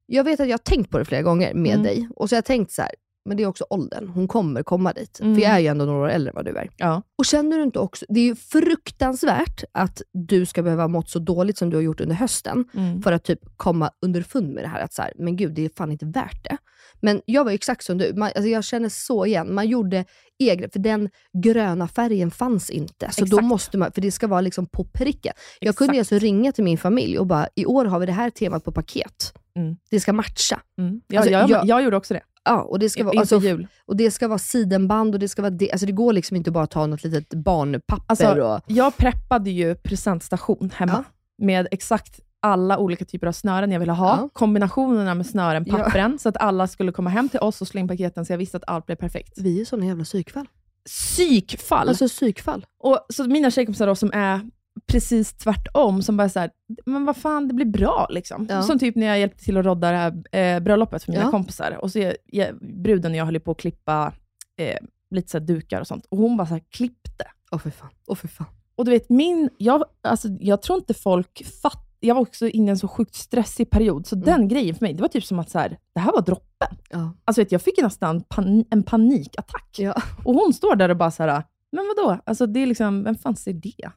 jag 0.07 0.25
vet 0.25 0.41
att 0.41 0.49
jag 0.49 0.53
har 0.53 0.59
tänkt 0.59 0.91
på 0.91 0.99
det 0.99 1.05
flera 1.05 1.23
gånger 1.23 1.55
med 1.55 1.73
Mm. 1.73 1.83
dig, 1.83 2.09
och 2.17 2.29
så 2.29 2.35
har 2.35 2.39
jag 2.39 2.45
tänkt 2.45 2.73
så 2.73 2.83
här, 2.83 2.91
men 3.27 3.37
det 3.37 3.43
är 3.43 3.47
också 3.47 3.65
åldern, 3.71 4.09
hon 4.09 4.29
kommer 4.29 4.63
komma 4.63 4.93
dit. 4.93 5.21
Mm. 5.21 5.35
För 5.35 5.43
jag 5.43 5.51
är 5.53 5.59
ju 5.59 5.67
ändå 5.67 5.85
några 5.85 6.01
år 6.05 6.09
äldre 6.11 6.31
än 6.31 6.35
vad 6.35 6.45
du 6.45 6.57
är. 6.57 6.71
Ja. 6.77 7.03
Och 7.19 7.25
känner 7.25 7.57
du 7.57 7.63
inte 7.63 7.79
också, 7.79 8.07
det 8.09 8.21
är 8.21 8.25
ju 8.25 8.35
fruktansvärt 8.37 9.65
att 9.73 10.03
du 10.13 10.47
ska 10.47 10.63
behöva 10.63 10.83
ha 10.83 10.89
mått 10.89 11.11
så 11.11 11.19
dåligt 11.19 11.59
som 11.59 11.71
du 11.71 11.77
har 11.77 11.83
gjort 11.83 12.01
under 12.01 12.15
hösten, 12.17 12.65
Mm. 12.75 13.03
för 13.03 13.13
att 13.13 13.25
typ 13.25 13.41
komma 13.57 13.91
underfund 14.05 14.53
med 14.55 14.65
det 14.65 14.69
här, 14.69 14.81
att 14.81 14.93
så 14.93 15.03
här, 15.03 15.13
men 15.19 15.37
gud, 15.37 15.55
det 15.55 15.65
är 15.65 15.71
fan 15.77 15.93
inte 15.93 16.07
värt 16.07 16.45
det. 16.45 16.57
Men 17.01 17.21
jag 17.27 17.45
var 17.45 17.51
ju 17.51 17.55
exakt 17.55 17.85
som 17.85 17.99
du, 17.99 18.13
man, 18.15 18.31
alltså 18.35 18.49
jag 18.49 18.65
känner 18.65 18.89
så 18.89 19.27
igen. 19.27 19.55
Man 19.55 19.69
gjorde 19.69 20.05
egna, 20.39 20.69
för 20.73 20.79
den 20.79 21.11
gröna 21.43 21.89
färgen 21.89 22.31
fanns 22.31 22.71
inte. 22.71 23.09
Så 23.13 23.21
då 23.21 23.27
Exakt. 23.37 23.45
måste 23.45 23.79
man, 23.79 23.93
för 23.93 24.01
det 24.01 24.11
ska 24.13 24.27
vara 24.27 24.41
liksom 24.41 24.67
på 24.67 24.85
pricken. 24.85 25.33
Jag 25.61 25.77
kunde 25.77 25.95
ju 25.95 26.01
Exakt. 26.01 26.13
alltså 26.13 26.25
ringa 26.27 26.53
till 26.53 26.65
min 26.65 26.79
familj 26.79 27.19
och 27.19 27.27
bara, 27.27 27.49
i 27.55 27.67
år 27.67 27.85
har 27.85 27.99
vi 27.99 28.07
det 28.07 28.13
här 28.13 28.31
temat 28.31 28.65
på 28.65 28.73
paket. 28.73 29.33
Mm. 29.57 29.77
Det 29.91 30.01
ska 30.01 30.13
matcha. 30.13 30.61
Mm. 30.79 31.01
Ja, 31.09 31.19
Alltså, 31.19 31.33
jag, 31.33 31.51
jag- 31.51 31.67
jag 31.67 31.83
gjorde 31.85 31.97
också 31.97 32.15
det. 32.15 32.21
Ja, 32.47 32.63
och 32.63 32.79
det 32.79 32.91
ska 32.91 33.05
vara, 33.05 33.21
alltså, 33.21 33.39
jul. 33.39 33.67
och 33.87 33.97
det 33.97 34.11
ska 34.11 34.29
vara 34.29 34.39
sidenband 34.39 35.15
och 35.15 35.21
det 35.21 35.29
ska 35.29 35.43
vara 35.43 35.51
det. 35.51 35.73
Alltså 35.73 35.87
det 35.87 35.93
går 35.93 36.13
liksom 36.13 36.37
inte 36.37 36.51
bara 36.51 36.65
att 36.65 36.71
ta 36.71 36.87
något 36.87 37.05
litet 37.05 37.35
barnpapper 37.35 38.05
Alltså, 38.07 38.43
och... 38.43 38.61
Jag 38.67 38.97
preppade 38.97 39.51
ju 39.51 39.75
presentstation 39.75 40.71
hemma 40.75 41.05
med 41.39 41.69
exakt 41.71 42.21
alla 42.41 42.79
olika 42.79 43.05
typer 43.05 43.27
av 43.27 43.33
snören 43.33 43.73
jag 43.73 43.81
ville 43.81 43.93
ha. 43.93 44.19
Ja. 44.23 44.29
Kombinationerna 44.33 45.15
med 45.15 45.27
snören, 45.27 45.65
Ja. 45.67 45.77
pappren, 45.79 46.19
så 46.19 46.29
att 46.29 46.37
alla 46.37 46.67
skulle 46.67 46.93
komma 46.93 47.11
hem 47.11 47.29
till 47.29 47.41
oss 47.41 47.61
och 47.61 47.69
slå 47.69 47.81
in 47.81 47.89
paketen 47.89 48.25
så 48.27 48.33
jag 48.33 48.39
visste 48.39 48.57
att 48.57 48.65
allt 48.67 48.87
blev 48.87 48.97
perfekt. 48.97 49.33
Vi 49.37 49.61
är 49.61 49.65
såna 49.65 49.87
jävla 49.87 50.05
psykfall. 50.05 50.47
Psykfall! 50.87 51.89
Alltså 51.89 52.09
psykfall. 52.09 52.67
och, 52.79 53.07
så 53.15 53.25
mina 53.25 53.51
tjejkompisar 53.51 53.87
då 53.87 53.95
som 53.95 54.11
är 54.15 54.51
precis 54.87 55.33
tvärtom, 55.33 56.03
som 56.03 56.17
bara 56.17 56.29
såhär, 56.29 56.51
men 56.87 57.05
vad 57.05 57.17
fan, 57.17 57.49
det 57.49 57.55
blir 57.55 57.67
bra 57.67 58.07
liksom. 58.11 58.47
Ja. 58.51 58.63
Som 58.63 58.79
typ 58.79 58.97
när 58.97 59.07
jag 59.07 59.19
hjälpte 59.19 59.45
till 59.45 59.57
att 59.57 59.65
rodda 59.65 59.91
det 59.91 59.97
här 59.97 60.23
eh, 60.57 60.61
bröllopet 60.61 61.05
för 61.05 61.13
mina 61.13 61.25
Ja. 61.25 61.31
kompisar. 61.31 61.79
Och 61.83 61.93
så 61.93 61.99
jag, 61.99 62.15
jag, 62.27 62.59
bruden 62.61 63.13
och 63.13 63.17
jag 63.19 63.25
höll 63.25 63.41
på 63.41 63.51
att 63.51 63.59
klippa 63.59 64.13
eh, 64.57 64.77
lite 65.11 65.31
så 65.31 65.39
dukar 65.39 65.81
och 65.81 65.87
sånt. 65.87 66.07
Och 66.09 66.19
hon 66.19 66.37
bara 66.37 66.47
så 66.47 66.55
här, 66.55 66.63
klippte. 66.71 67.25
Åh 67.53 67.59
för 67.59 67.71
fan. 67.71 67.91
Åh 68.07 68.17
för 68.17 68.29
fan. 68.29 68.47
Och 68.77 68.85
du 68.85 68.91
vet, 68.91 69.09
min, 69.09 69.51
jag, 69.59 69.85
alltså, 70.03 70.29
jag 70.41 70.63
tror 70.63 70.79
inte 70.79 70.95
folk 70.95 71.45
fattar. 71.63 71.83
Jag 72.01 72.15
var 72.15 72.23
också 72.23 72.49
inne 72.49 72.67
i 72.67 72.71
en 72.71 72.79
så 72.79 72.89
sjukt 72.89 73.15
stressig 73.15 73.71
period, 73.71 74.07
så 74.07 74.17
den 74.17 74.49
grejen 74.49 74.75
för 74.75 74.85
mig, 74.85 74.95
det 74.95 75.01
var 75.03 75.09
typ 75.09 75.25
som 75.25 75.39
att 75.39 75.51
så 75.51 75.59
här, 75.59 75.79
det 75.95 76.01
här 76.01 76.13
var 76.13 76.23
droppen. 76.23 76.77
Ja. 76.91 77.13
Alltså 77.25 77.41
vet, 77.43 77.53
jag 77.53 77.63
fick 77.63 77.83
nästan 77.83 78.21
pan, 78.21 78.65
en 78.71 78.83
panikattack. 78.83 79.77
Ja. 79.79 79.95
Och 80.25 80.35
hon 80.35 80.53
står 80.53 80.77
där 80.77 80.89
och 80.89 80.97
bara 80.97 81.11
så 81.11 81.23
här, 81.23 81.43
men 81.73 81.85
vadå? 81.97 82.21
Alltså, 82.27 82.47
det 82.47 82.61
är 82.61 82.67
liksom, 82.67 83.05
vem 83.05 83.15
fan 83.15 83.37
ser 83.37 83.53
det? 83.53 83.91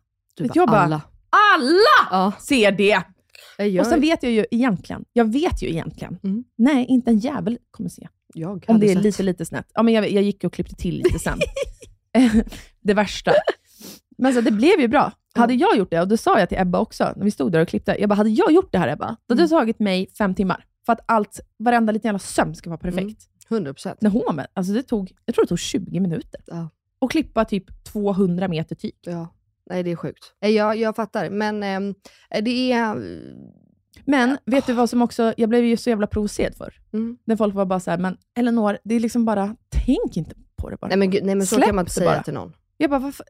Du 0.43 0.47
bara, 0.47 0.53
jag 0.55 0.67
bara, 0.69 0.79
alla. 0.79 1.01
Alla 1.29 2.07
Ja. 2.11 2.31
ser 2.39 2.71
det! 2.71 3.01
Och 3.79 3.85
sen 3.87 4.01
vet 4.01 4.23
jag 4.23 4.31
ju 4.31 4.45
egentligen, 4.51 5.05
jag 5.13 5.31
vet 5.33 5.63
ju 5.63 5.69
egentligen, 5.69 6.19
Mm. 6.23 6.43
nej, 6.57 6.85
inte 6.85 7.11
en 7.11 7.19
jävel 7.19 7.57
kommer 7.71 7.89
se. 7.89 8.07
jag 8.33 8.65
Om 8.67 8.79
det 8.79 8.85
är 8.91 8.93
sett. 8.95 9.03
lite, 9.03 9.23
lite 9.23 9.45
snett. 9.45 9.71
Ja, 9.73 9.83
men 9.83 9.93
jag, 9.93 10.11
jag 10.11 10.23
gick 10.23 10.43
och 10.43 10.53
klippte 10.53 10.75
till 10.75 10.95
lite 10.97 11.19
sen. 11.19 11.39
det 12.81 12.93
värsta. 12.93 13.31
Men 14.17 14.33
så 14.33 14.41
det 14.41 14.51
blev 14.51 14.79
ju 14.79 14.87
bra. 14.87 15.11
Hade 15.35 15.53
jag 15.53 15.77
gjort 15.77 15.91
det, 15.91 16.01
och 16.01 16.07
det 16.07 16.17
sa 16.17 16.39
jag 16.39 16.49
till 16.49 16.57
Ebba 16.57 16.79
också, 16.79 17.13
när 17.15 17.23
vi 17.25 17.31
stod 17.31 17.51
där 17.51 17.61
och 17.61 17.67
klippte, 17.67 17.95
jag 17.99 18.09
bara, 18.09 18.15
hade 18.15 18.29
jag 18.29 18.51
gjort 18.51 18.71
det 18.71 18.77
här 18.77 18.87
Ebba, 18.87 19.05
då 19.27 19.33
hade 19.33 19.41
det 19.43 19.45
Mm. 19.45 19.49
tagit 19.49 19.79
mig 19.79 20.09
fem 20.17 20.35
timmar. 20.35 20.65
För 20.85 20.93
att 20.93 20.99
allt, 21.05 21.39
varenda 21.57 21.91
liten 21.93 22.09
jävla 22.09 22.19
söm 22.19 22.55
ska 22.55 22.69
vara 22.69 22.77
perfekt. 22.77 23.21
100 23.49 23.73
procent. 23.73 24.01
När 24.01 24.09
hon 24.09 24.23
var 24.25 24.33
med, 24.33 24.47
alltså 24.53 24.73
det 24.73 24.83
tog, 24.83 25.11
jag 25.25 25.35
tror 25.35 25.45
det 25.45 25.49
tog 25.49 25.59
20 25.59 25.99
minuter. 25.99 26.41
Ja. 26.47 26.69
Och 26.99 27.11
klippa 27.11 27.45
typ 27.45 27.83
200 27.83 28.47
meter 28.47 28.75
tyg. 28.75 28.91
Ja. 29.01 29.27
Nej, 29.69 29.83
det 29.83 29.91
är 29.91 29.95
sjukt. 29.95 30.33
Eh, 30.41 30.49
Jag, 30.49 30.77
jag 30.77 30.95
fattar, 30.95 31.29
men 31.29 31.63
ehm, 31.63 31.95
det 32.43 32.71
är... 32.71 32.95
Men 34.05 34.37
vet 34.45 34.65
du 34.67 34.73
vad 34.73 34.89
som 34.89 35.01
också, 35.01 35.33
jag 35.37 35.49
blev 35.49 35.63
ju 35.65 35.77
så 35.77 35.89
jävla 35.89 36.07
provocerad 36.07 36.55
för. 36.55 36.73
Mm. 36.93 37.17
När 37.25 37.35
folk 37.35 37.55
var 37.55 37.65
bara 37.65 37.79
så 37.79 37.91
här, 37.91 37.97
men 37.97 38.17
Elinor, 38.37 38.77
det 38.83 38.95
är 38.95 38.99
liksom 38.99 39.25
bara, 39.25 39.55
tänk 39.85 40.17
inte 40.17 40.35
på 40.55 40.69
det 40.69 40.77
bara. 40.77 40.87
Nej 40.87 40.97
men, 40.97 41.09
nej, 41.09 41.35
men 41.35 41.45
så 41.47 41.55
Släpp 41.55 41.65
kan 41.65 41.75
man 41.75 41.83
inte 41.83 41.93
säga 41.93 42.11
bara. 42.11 42.23
till 42.23 42.33
någon. 42.33 42.53
Jag 42.77 42.89
bara, 42.89 42.99
varför, 42.99 43.25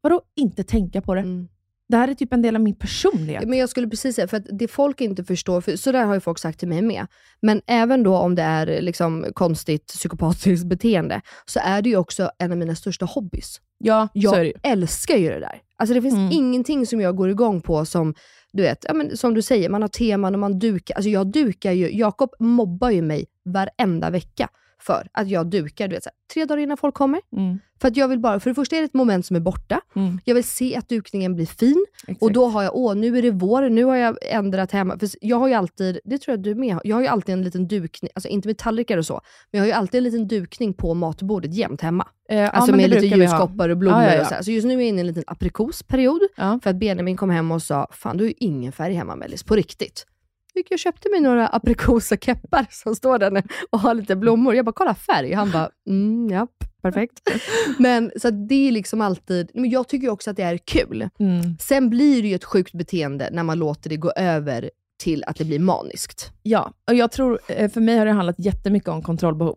vadå 0.00 0.22
inte 0.36 0.64
tänka 0.64 1.00
på 1.00 1.14
det? 1.14 1.20
Mm. 1.20 1.48
Det 1.88 1.96
här 1.96 2.08
är 2.08 2.14
typ 2.14 2.32
en 2.32 2.42
del 2.42 2.56
av 2.56 2.62
min 2.62 2.74
personlighet. 2.74 3.48
Men 3.48 3.58
jag 3.58 3.68
skulle 3.68 3.88
precis 3.88 4.16
säga, 4.16 4.28
för 4.28 4.36
att 4.36 4.46
det 4.58 4.68
folk 4.68 5.00
inte 5.00 5.24
förstår, 5.24 5.60
för 5.60 5.76
så 5.76 5.92
där 5.92 6.04
har 6.04 6.14
ju 6.14 6.20
folk 6.20 6.38
sagt 6.38 6.58
till 6.58 6.68
mig 6.68 6.82
med, 6.82 7.06
men 7.40 7.62
även 7.66 8.02
då 8.02 8.16
om 8.16 8.34
det 8.34 8.42
är 8.42 8.80
liksom 8.82 9.26
konstigt 9.34 9.86
psykopatiskt 9.86 10.66
beteende, 10.66 11.20
så 11.46 11.60
är 11.64 11.82
det 11.82 11.88
ju 11.88 11.96
också 11.96 12.30
en 12.38 12.52
av 12.52 12.58
mina 12.58 12.74
största 12.74 13.04
hobbys. 13.04 13.60
Ja, 13.84 14.08
Jag 14.12 14.52
älskar 14.62 15.16
ju 15.16 15.28
det 15.28 15.40
där. 15.40 15.60
Alltså 15.76 15.94
det 15.94 16.02
finns 16.02 16.14
Mm. 16.14 16.32
ingenting 16.32 16.86
som 16.86 17.00
jag 17.00 17.16
går 17.16 17.30
igång 17.30 17.60
på 17.60 17.84
som, 17.84 18.14
du 18.52 18.62
vet, 18.62 18.84
ja, 18.88 18.94
men 18.94 19.16
som 19.16 19.34
du 19.34 19.42
säger, 19.42 19.68
man 19.68 19.82
har 19.82 19.88
teman 19.88 20.34
och 20.34 20.40
man 20.40 20.58
dukar. 20.58 20.94
Alltså 20.94 21.08
jag 21.08 21.26
dukar 21.26 21.72
ju, 21.72 21.96
Jakob 21.98 22.30
mobbar 22.38 22.90
ju 22.90 23.02
mig 23.02 23.26
varenda 23.44 24.10
vecka 24.10 24.48
för 24.86 25.08
att 25.12 25.28
jag 25.28 25.46
dukar, 25.46 25.88
du 25.88 25.94
vet, 25.94 26.04
så 26.04 26.10
här, 26.10 26.34
tre 26.34 26.44
dagar 26.44 26.62
innan 26.62 26.76
folk 26.76 26.94
kommer. 26.94 27.20
Mm. 27.36 27.58
För 27.80 27.88
att 27.88 27.96
jag 27.96 28.08
vill 28.08 28.18
bara, 28.18 28.40
för 28.40 28.50
det 28.50 28.54
första 28.54 28.76
är 28.76 28.80
det 28.80 28.84
ett 28.84 28.94
moment 28.94 29.26
som 29.26 29.36
är 29.36 29.40
borta. 29.40 29.80
Mm. 29.96 30.20
Jag 30.24 30.34
vill 30.34 30.44
se 30.44 30.76
att 30.76 30.88
dukningen 30.88 31.34
blir 31.34 31.46
fin. 31.46 31.86
Exakt. 32.02 32.22
Och 32.22 32.32
då 32.32 32.46
har 32.46 32.62
jag, 32.62 32.76
åh 32.76 32.94
nu 32.94 33.18
är 33.18 33.22
det 33.22 33.30
vår, 33.30 33.68
nu 33.68 33.84
har 33.84 33.96
jag 33.96 34.16
ändrat 34.22 34.72
hemma. 34.72 34.98
För 34.98 35.08
jag 35.20 35.36
har 35.36 35.48
ju 35.48 35.54
alltid, 35.54 35.98
det 36.04 36.18
tror 36.18 36.32
jag 36.32 36.42
du 36.42 36.54
med 36.54 36.78
jag 36.84 36.96
har 36.96 37.00
ju 37.00 37.08
alltid 37.08 37.32
en 37.32 37.42
liten 37.42 37.68
dukning, 37.68 38.10
alltså 38.14 38.28
inte 38.28 38.48
med 38.48 38.58
tallrikar 38.58 38.98
och 38.98 39.06
så, 39.06 39.20
men 39.50 39.58
jag 39.58 39.60
har 39.60 39.66
ju 39.66 39.72
alltid 39.72 39.98
en 39.98 40.04
liten 40.04 40.28
dukning 40.28 40.74
på 40.74 40.94
matbordet 40.94 41.54
jämt 41.54 41.80
hemma. 41.80 42.08
Eh, 42.28 42.38
ja, 42.38 42.48
Alltså 42.48 42.70
men 42.70 42.80
med 42.80 42.90
lite 42.90 43.06
ljuskoppar 43.16 43.68
och 43.68 43.76
blommor 43.76 44.02
Ja, 44.02 44.08
ja, 44.08 44.14
ja. 44.14 44.20
och 44.20 44.26
så, 44.26 44.34
här. 44.34 44.42
så 44.42 44.50
just 44.50 44.66
nu 44.66 44.74
är 44.74 44.78
jag 44.78 44.88
inne 44.88 44.98
i 44.98 45.00
en 45.00 45.06
liten 45.06 45.24
aprikosperiod. 45.26 46.20
Ja. 46.36 46.60
För 46.62 46.70
att 46.70 46.76
Benjamin 46.76 47.16
kom 47.16 47.30
hem 47.30 47.52
och 47.52 47.62
sa, 47.62 47.88
fan 47.90 48.16
du 48.16 48.24
har 48.24 48.28
ju 48.28 48.34
ingen 48.38 48.72
färg 48.72 48.94
hemma 48.94 49.16
Mellis, 49.16 49.42
på 49.42 49.56
riktigt. 49.56 50.06
Gick 50.54 50.70
jag 50.70 50.80
köpte 50.80 51.10
mig 51.10 51.20
några 51.20 51.48
aprikosakeppar 51.48 52.66
som 52.70 52.94
står 52.94 53.18
där 53.18 53.42
och 53.70 53.80
har 53.80 53.94
lite 53.94 54.16
blommor. 54.16 54.54
Jag 54.54 54.64
bara, 54.64 54.72
kolla 54.72 54.94
färg. 54.94 55.32
Han 55.32 55.50
bara, 55.50 55.70
mm, 55.88 56.30
ja, 56.30 56.46
perfekt. 56.82 57.20
Men 57.78 58.12
så 58.16 58.30
det 58.30 58.68
är 58.68 58.72
liksom 58.72 59.00
alltid, 59.00 59.50
men 59.54 59.70
jag 59.70 59.88
tycker 59.88 60.08
också 60.08 60.30
att 60.30 60.36
det 60.36 60.42
är 60.42 60.58
kul. 60.58 61.08
Mm. 61.18 61.56
Sen 61.60 61.90
blir 61.90 62.22
det 62.22 62.28
ju 62.28 62.34
ett 62.34 62.44
sjukt 62.44 62.72
beteende 62.72 63.28
när 63.32 63.42
man 63.42 63.58
låter 63.58 63.90
det 63.90 63.96
gå 63.96 64.10
över 64.10 64.70
till 65.02 65.24
att 65.24 65.36
det 65.36 65.44
blir 65.44 65.58
maniskt. 65.58 66.32
Ja, 66.42 66.72
och 66.88 66.94
jag 66.94 67.12
tror, 67.12 67.40
eh, 67.48 67.70
för 67.70 67.80
mig 67.80 67.98
har 67.98 68.06
det 68.06 68.12
handlat 68.12 68.38
jättemycket 68.38 68.88
om 68.88 69.02
kontrollbehov. 69.02 69.56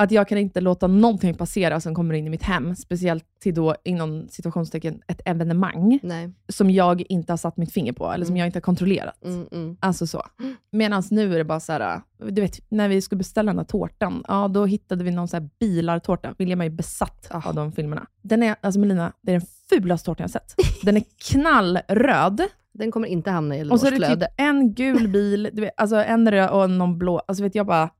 Att 0.00 0.10
jag 0.10 0.28
kan 0.28 0.38
inte 0.38 0.60
låta 0.60 0.86
någonting 0.86 1.34
passera 1.34 1.80
som 1.80 1.94
kommer 1.94 2.14
in 2.14 2.26
i 2.26 2.30
mitt 2.30 2.42
hem, 2.42 2.76
speciellt 2.76 3.24
till 3.40 3.54
då, 3.54 3.74
inom 3.84 4.28
situationstecken, 4.28 5.00
ett 5.06 5.20
evenemang 5.24 5.98
Nej. 6.02 6.30
som 6.48 6.70
jag 6.70 7.02
inte 7.08 7.32
har 7.32 7.36
satt 7.36 7.56
mitt 7.56 7.72
finger 7.72 7.92
på, 7.92 8.12
eller 8.12 8.26
som 8.26 8.36
jag 8.36 8.46
inte 8.48 8.56
har 8.56 8.60
kontrollerat. 8.62 9.24
Mm, 9.24 9.46
mm. 9.52 9.76
Alltså 9.80 10.06
så. 10.06 10.22
Medan 10.70 11.02
nu 11.10 11.34
är 11.34 11.38
det 11.38 11.44
bara 11.44 11.60
så 11.60 11.72
här, 11.72 12.00
du 12.28 12.40
vet, 12.40 12.60
när 12.70 12.88
vi 12.88 13.00
skulle 13.02 13.18
beställa 13.18 13.50
den 13.52 13.58
här 13.58 13.64
tårtan, 13.64 14.24
ja, 14.28 14.48
då 14.48 14.66
hittade 14.66 15.04
vi 15.04 15.10
någon 15.10 15.28
så 15.28 15.36
här 15.36 15.48
bilartårta. 15.60 16.34
William 16.38 16.60
är 16.60 16.64
ju 16.64 16.70
besatt 16.70 17.26
Ah. 17.30 17.48
av 17.48 17.54
de 17.54 17.72
filmerna. 17.72 18.06
Den 18.22 18.42
är, 18.42 18.56
alltså 18.60 18.80
Melina, 18.80 19.12
det 19.20 19.32
är 19.32 19.38
den 19.38 19.46
fulaste 19.68 20.06
tårtan 20.06 20.22
jag 20.24 20.40
har 20.40 20.40
sett. 20.40 20.54
Den 20.82 20.96
är 20.96 21.02
knallröd. 21.30 22.40
Den 22.72 22.90
kommer 22.90 23.08
inte 23.08 23.30
hamna 23.30 23.56
i 23.56 23.70
Och 23.70 23.80
så 23.80 23.86
är 23.86 23.92
Elinors 23.92 24.08
det 24.08 24.14
typ 24.16 24.18
flöde. 24.18 24.28
en 24.36 24.74
gul 24.74 25.08
bil, 25.08 25.50
du 25.52 25.60
vet, 25.62 25.70
alltså 25.76 25.96
en 25.96 26.30
röd 26.30 26.50
och 26.50 26.70
någon 26.70 26.98
blå. 26.98 27.18
Alltså 27.18 27.42
vet 27.42 27.54
jag 27.54 27.66
bara... 27.66 27.90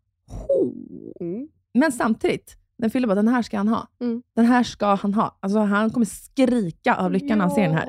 Mm. 1.21 1.49
Men 1.79 1.93
samtidigt, 1.93 2.57
den 2.79 2.91
fyller 2.91 3.07
bara, 3.09 3.14
den 3.14 3.29
här 3.29 3.43
ska 3.43 3.57
han 3.57 3.69
ha. 3.69 3.88
Mm. 4.01 4.23
Den 4.35 4.45
här 4.45 4.62
ska 4.62 4.95
han 4.95 5.14
ha. 5.14 5.38
Alltså 5.41 5.59
han 5.59 5.91
kommer 5.91 6.07
skrika 6.07 6.95
av 6.95 7.12
lyckan 7.12 7.38
när 7.38 7.45
han 7.45 7.55
ser 7.55 7.62
den 7.62 7.75
här. 7.75 7.88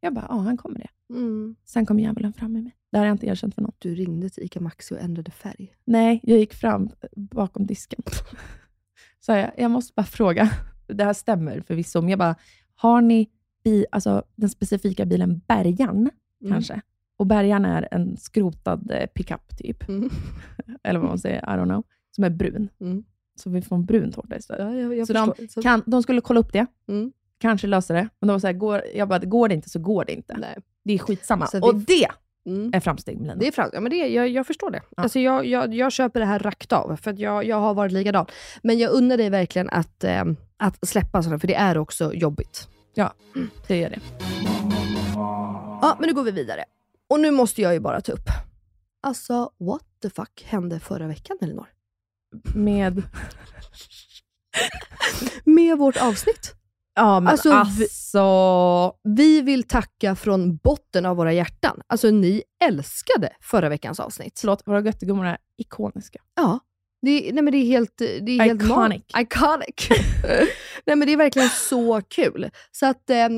Jag 0.00 0.14
bara, 0.14 0.26
ja 0.28 0.34
han 0.36 0.56
kommer 0.56 0.78
det. 0.78 1.14
Mm. 1.14 1.56
Sen 1.64 1.86
kom 1.86 1.98
djävulen 2.00 2.32
fram 2.32 2.52
med 2.52 2.62
mig. 2.62 2.72
Det 2.92 2.98
har 2.98 3.06
jag 3.06 3.14
inte 3.14 3.26
erkänt 3.26 3.54
för 3.54 3.62
någon. 3.62 3.72
Du 3.78 3.94
ringde 3.94 4.28
till 4.30 4.42
ICA 4.44 4.60
Maxi 4.60 4.94
och 4.94 5.00
ändrade 5.00 5.30
färg. 5.30 5.74
Nej, 5.84 6.20
jag 6.22 6.38
gick 6.38 6.54
fram 6.54 6.88
bakom 7.16 7.66
disken. 7.66 8.02
Så 9.20 9.32
jag, 9.32 9.50
jag 9.56 9.70
måste 9.70 9.92
bara 9.96 10.06
fråga. 10.06 10.50
Det 10.86 11.04
här 11.04 11.12
stämmer 11.12 11.60
förvisso, 11.60 12.00
men 12.00 12.10
jag 12.10 12.18
bara, 12.18 12.34
har 12.74 13.00
ni 13.00 13.28
bi, 13.64 13.86
alltså, 13.92 14.22
den 14.36 14.48
specifika 14.50 15.04
bilen 15.06 15.40
Bergan 15.46 16.10
Mm. 16.40 16.52
kanske? 16.52 16.80
Och 17.16 17.26
Bergan 17.26 17.64
är 17.64 17.88
en 17.90 18.16
skrotad 18.16 18.90
eh, 18.90 19.06
pickup 19.06 19.56
typ. 19.58 19.88
Mm. 19.88 20.10
Eller 20.82 21.00
vad 21.00 21.08
man 21.08 21.18
säger, 21.18 21.38
I 21.38 21.58
don't 21.58 21.64
know. 21.64 21.84
Som 22.10 22.24
är 22.24 22.30
brun. 22.30 22.68
Mm. 23.36 23.42
Så 23.42 23.50
vi 23.50 23.62
får 23.62 23.76
en 23.76 23.84
brun 23.84 24.12
tårta 24.12 24.36
istället. 24.36 24.66
Ja, 24.66 24.80
jag, 24.80 24.96
jag 24.96 25.06
så 25.06 25.12
de, 25.12 25.34
förstår. 25.34 25.62
Kan, 25.62 25.82
de 25.86 26.02
skulle 26.02 26.20
kolla 26.20 26.40
upp 26.40 26.52
det. 26.52 26.66
Mm. 26.88 27.12
Kanske 27.38 27.66
lösa 27.66 27.94
det. 27.94 28.08
Men 28.20 28.28
de 28.28 28.32
var 28.32 28.38
så 28.38 28.46
här, 28.46 28.54
går, 28.54 28.82
jag 28.94 29.08
bara, 29.08 29.18
går 29.18 29.48
det 29.48 29.54
inte 29.54 29.70
så 29.70 29.78
går 29.78 30.04
det 30.04 30.12
inte. 30.12 30.36
Nej. 30.38 30.58
Det 30.84 30.92
är 30.94 30.98
skitsamma. 30.98 31.46
Så 31.46 31.60
Och 31.68 31.74
det 31.74 32.06
Mm. 32.46 32.70
är 32.74 32.80
framsteg 32.80 33.16
Melina. 33.16 33.34
Det 33.34 33.46
är 33.48 33.52
fram, 33.52 33.70
ja, 33.72 33.80
men 33.80 33.90
det, 33.90 33.96
jag, 33.96 34.28
jag 34.28 34.46
förstår 34.46 34.70
det. 34.70 34.80
Ja. 34.96 35.02
Alltså 35.02 35.20
jag, 35.20 35.46
jag, 35.46 35.74
jag 35.74 35.92
köper 35.92 36.20
det 36.20 36.26
här 36.26 36.38
rakt 36.38 36.72
av, 36.72 36.96
för 36.96 37.14
jag, 37.20 37.44
jag 37.44 37.56
har 37.60 37.74
varit 37.74 37.92
likadan. 37.92 38.26
Men 38.62 38.78
jag 38.78 38.92
unnar 38.92 39.16
dig 39.16 39.30
verkligen 39.30 39.70
att, 39.70 40.04
eh, 40.04 40.24
att 40.56 40.88
släppa 40.88 41.22
sådana, 41.22 41.38
för 41.38 41.46
det 41.48 41.54
är 41.54 41.78
också 41.78 42.14
jobbigt. 42.14 42.68
Ja, 42.94 43.12
det 43.66 43.84
är 43.84 43.90
det. 43.90 43.98
Ja, 45.82 45.96
men 46.00 46.08
nu 46.08 46.14
går 46.14 46.22
vi 46.22 46.30
vidare. 46.30 46.64
Och 47.08 47.20
nu 47.20 47.30
måste 47.30 47.62
jag 47.62 47.74
ju 47.74 47.80
bara 47.80 48.00
ta 48.00 48.12
upp. 48.12 48.28
Alltså, 49.00 49.50
what 49.58 49.82
the 50.02 50.10
fuck 50.10 50.44
hände 50.46 50.80
förra 50.80 51.06
veckan, 51.06 51.36
Elinor? 51.40 51.66
Med... 52.54 53.02
Med 55.44 55.78
vårt 55.78 55.96
avsnitt. 55.96 56.54
Ja, 56.94 57.20
men 57.20 57.28
Alltså, 57.32 57.52
alltså... 57.52 58.96
vi- 59.04 59.14
Vi 59.16 59.40
vill 59.42 59.62
tacka 59.62 60.16
från 60.16 60.56
botten 60.56 61.06
av 61.06 61.16
våra 61.16 61.32
hjärtan. 61.32 61.80
Alltså, 61.86 62.10
ni 62.10 62.42
älskade 62.64 63.32
förra 63.40 63.68
veckans 63.68 64.00
avsnitt. 64.00 64.38
Förlåt, 64.40 64.62
våra 64.66 64.80
göttegummor 64.80 65.26
är 65.26 65.38
ikoniska. 65.58 66.18
Ja. 66.36 66.58
Det 67.02 67.30
nej 67.32 67.42
men 67.42 67.52
det 67.52 67.58
är 67.58 67.66
helt, 67.66 67.98
det 67.98 68.30
är 68.32 68.40
helt 68.42 68.62
Iconic. 68.62 69.02
Iconic. 69.18 69.88
nej 70.86 70.96
men 70.96 71.00
det 71.00 71.12
är 71.12 71.16
verkligen 71.16 71.48
så 71.48 72.00
kul. 72.08 72.50
Så 72.72 72.86
att 72.86 73.10
eh, 73.10 73.28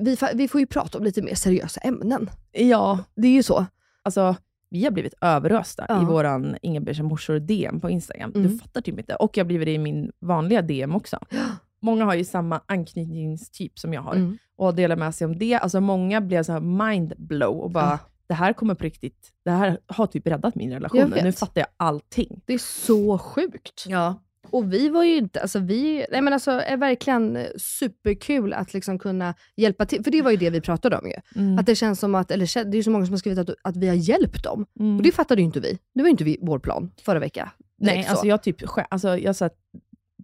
vi, 0.00 0.16
vi 0.34 0.48
får 0.48 0.60
ju 0.60 0.66
prata 0.66 0.98
om 0.98 1.04
lite 1.04 1.22
mer 1.22 1.34
seriösa 1.34 1.80
ämnen. 1.80 2.30
Ja, 2.52 2.98
Det 3.16 3.28
är 3.28 3.32
ju 3.32 3.42
så. 3.42 3.66
alltså 4.04 4.36
vi 4.70 4.84
har 4.84 4.90
blivit 4.90 5.14
överösta 5.20 5.86
Ja. 5.88 6.02
i 6.02 6.04
våran 6.04 6.56
Ingebergs 6.62 7.00
morsor 7.00 7.38
DM 7.38 7.80
på 7.80 7.90
Instagram. 7.90 8.32
Mm. 8.34 8.42
Du 8.52 8.58
fattar 8.58 8.80
typ 8.80 8.98
inte. 8.98 9.14
Och 9.14 9.36
jag 9.36 9.44
har 9.44 9.46
blivit 9.48 9.66
det 9.66 9.72
i 9.72 9.78
min 9.78 10.12
vanliga 10.20 10.62
DM 10.62 10.94
också. 10.96 11.18
Många 11.80 12.04
har 12.04 12.14
ju 12.14 12.24
samma 12.24 12.60
anknytningstyp 12.66 13.78
som 13.78 13.94
jag 13.94 14.02
har 14.02 14.14
Mm. 14.14 14.38
och 14.56 14.74
delar 14.74 14.96
med 14.96 15.14
sig 15.14 15.24
om 15.24 15.38
det. 15.38 15.54
Alltså 15.54 15.80
många 15.80 16.20
blev 16.20 16.42
så 16.42 16.52
här 16.52 16.60
mind 16.60 17.12
blow 17.18 17.60
och 17.60 17.70
bara, 17.70 17.98
det 18.26 18.34
här 18.34 18.52
kommer 18.52 18.74
på 18.74 18.84
riktigt, 18.84 19.32
det 19.44 19.50
här 19.50 19.78
har 19.86 20.06
typ 20.06 20.26
räddat 20.26 20.54
min 20.54 20.70
relation. 20.72 21.00
Nu 21.24 21.32
fattar 21.32 21.60
jag 21.60 21.68
allting. 21.76 22.40
Det 22.46 22.54
är 22.54 22.58
så 22.58 23.18
sjukt. 23.18 23.84
Ja. 23.88 24.22
Och 24.50 24.72
vi 24.72 24.88
var 24.88 25.04
ju 25.04 25.16
inte, 25.16 25.40
alltså 25.40 25.58
vi, 25.58 26.06
nej 26.10 26.20
men 26.20 26.32
alltså 26.32 26.50
är 26.50 26.76
verkligen 26.76 27.36
eh, 27.36 27.46
superkul 27.56 28.52
att 28.52 28.74
liksom 28.74 28.98
kunna 28.98 29.34
hjälpa 29.56 29.86
till. 29.86 30.04
För 30.04 30.10
det 30.10 30.22
var 30.22 30.30
ju 30.30 30.36
det 30.36 30.50
vi 30.50 30.60
pratade 30.60 30.96
om 30.98 31.06
ju. 31.06 31.42
Mm. 31.42 31.58
Att 31.58 31.66
det 31.66 31.74
känns 31.74 32.00
som 32.00 32.14
att, 32.14 32.30
eller 32.30 32.64
det 32.64 32.78
är 32.78 32.82
så 32.82 32.90
många 32.90 33.06
som 33.06 33.12
har 33.12 33.18
skrivit 33.18 33.38
att, 33.38 33.56
att 33.62 33.76
vi 33.76 33.88
har 33.88 33.94
hjälpt 33.94 34.44
dem. 34.44 34.66
Mm. 34.80 34.96
Och 34.96 35.02
det 35.02 35.12
fattade 35.12 35.40
ju 35.40 35.44
inte 35.44 35.60
vi. 35.60 35.78
Det 35.94 36.00
var 36.02 36.06
ju 36.06 36.10
inte 36.10 36.24
vi, 36.24 36.38
vår 36.42 36.58
plan 36.58 36.90
förra 37.04 37.18
veckan. 37.18 37.48
Nej, 37.78 37.98
alltså 37.98 38.16
så. 38.22 38.26
jag, 38.26 38.42
typ, 38.42 38.56
alltså 38.90 39.18
jag 39.18 39.36
här, 39.40 39.50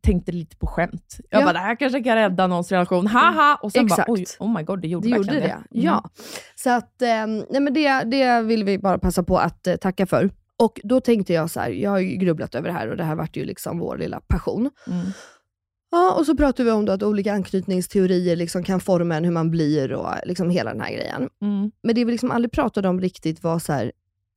tänkte 0.02 0.32
lite 0.32 0.56
på 0.56 0.66
skämt. 0.66 1.16
Jag 1.30 1.40
Ja. 1.40 1.44
bara, 1.44 1.52
det 1.52 1.58
här 1.58 1.76
kanske 1.76 2.02
kan 2.02 2.16
rädda 2.16 2.46
någons 2.46 2.72
relation, 2.72 3.06
haha! 3.06 3.58
Och 3.62 3.72
sen 3.72 3.84
Exakt. 3.84 4.06
bara, 4.06 4.12
oj, 4.12 4.24
oh 4.38 4.56
my 4.56 4.62
god, 4.62 4.80
det 4.80 4.88
gjorde 4.88 5.08
Det 5.08 5.16
gjorde 5.16 5.30
verkligen 5.30 5.62
det. 5.70 5.78
Mm. 5.78 5.86
Ja. 5.86 6.10
Så 6.54 6.70
att, 6.70 7.02
eh, 7.02 7.26
nej 7.50 7.60
men 7.60 7.74
det, 7.74 8.02
det 8.04 8.40
vill 8.42 8.64
vi 8.64 8.78
bara 8.78 8.98
passa 8.98 9.22
på 9.22 9.38
att 9.38 9.66
eh, 9.66 9.76
tacka 9.76 10.06
för. 10.06 10.30
Och 10.58 10.80
då 10.84 11.00
tänkte 11.00 11.32
jag 11.32 11.50
så 11.50 11.60
här, 11.60 11.70
jag 11.70 11.90
har 11.90 11.98
ju 11.98 12.16
grubblat 12.16 12.54
över 12.54 12.68
det 12.68 12.74
här 12.74 12.88
och 12.88 12.96
det 12.96 13.04
här 13.04 13.14
vart 13.14 13.36
ju 13.36 13.44
liksom 13.44 13.78
vår 13.78 13.98
lilla 13.98 14.20
passion. 14.20 14.70
Mm. 14.86 15.06
Ja, 15.90 16.14
och 16.18 16.26
så 16.26 16.36
pratade 16.36 16.64
vi 16.64 16.70
om 16.70 16.88
att 16.88 17.02
olika 17.02 17.32
anknytningsteorier 17.32 18.36
liksom 18.36 18.62
kan 18.64 18.80
forma 18.80 19.16
en 19.16 19.24
hur 19.24 19.32
man 19.32 19.50
blir 19.50 19.92
och 19.92 20.08
liksom 20.24 20.50
hela 20.50 20.70
den 20.72 20.80
här 20.80 20.92
grejen. 20.92 21.28
Mm. 21.42 21.70
Men 21.82 21.94
det 21.94 22.04
vi 22.04 22.12
liksom 22.12 22.30
aldrig 22.30 22.52
pratade 22.52 22.88
om 22.88 23.00
riktigt 23.00 23.42
var 23.42 23.58
så 23.58 23.72
här, 23.72 23.92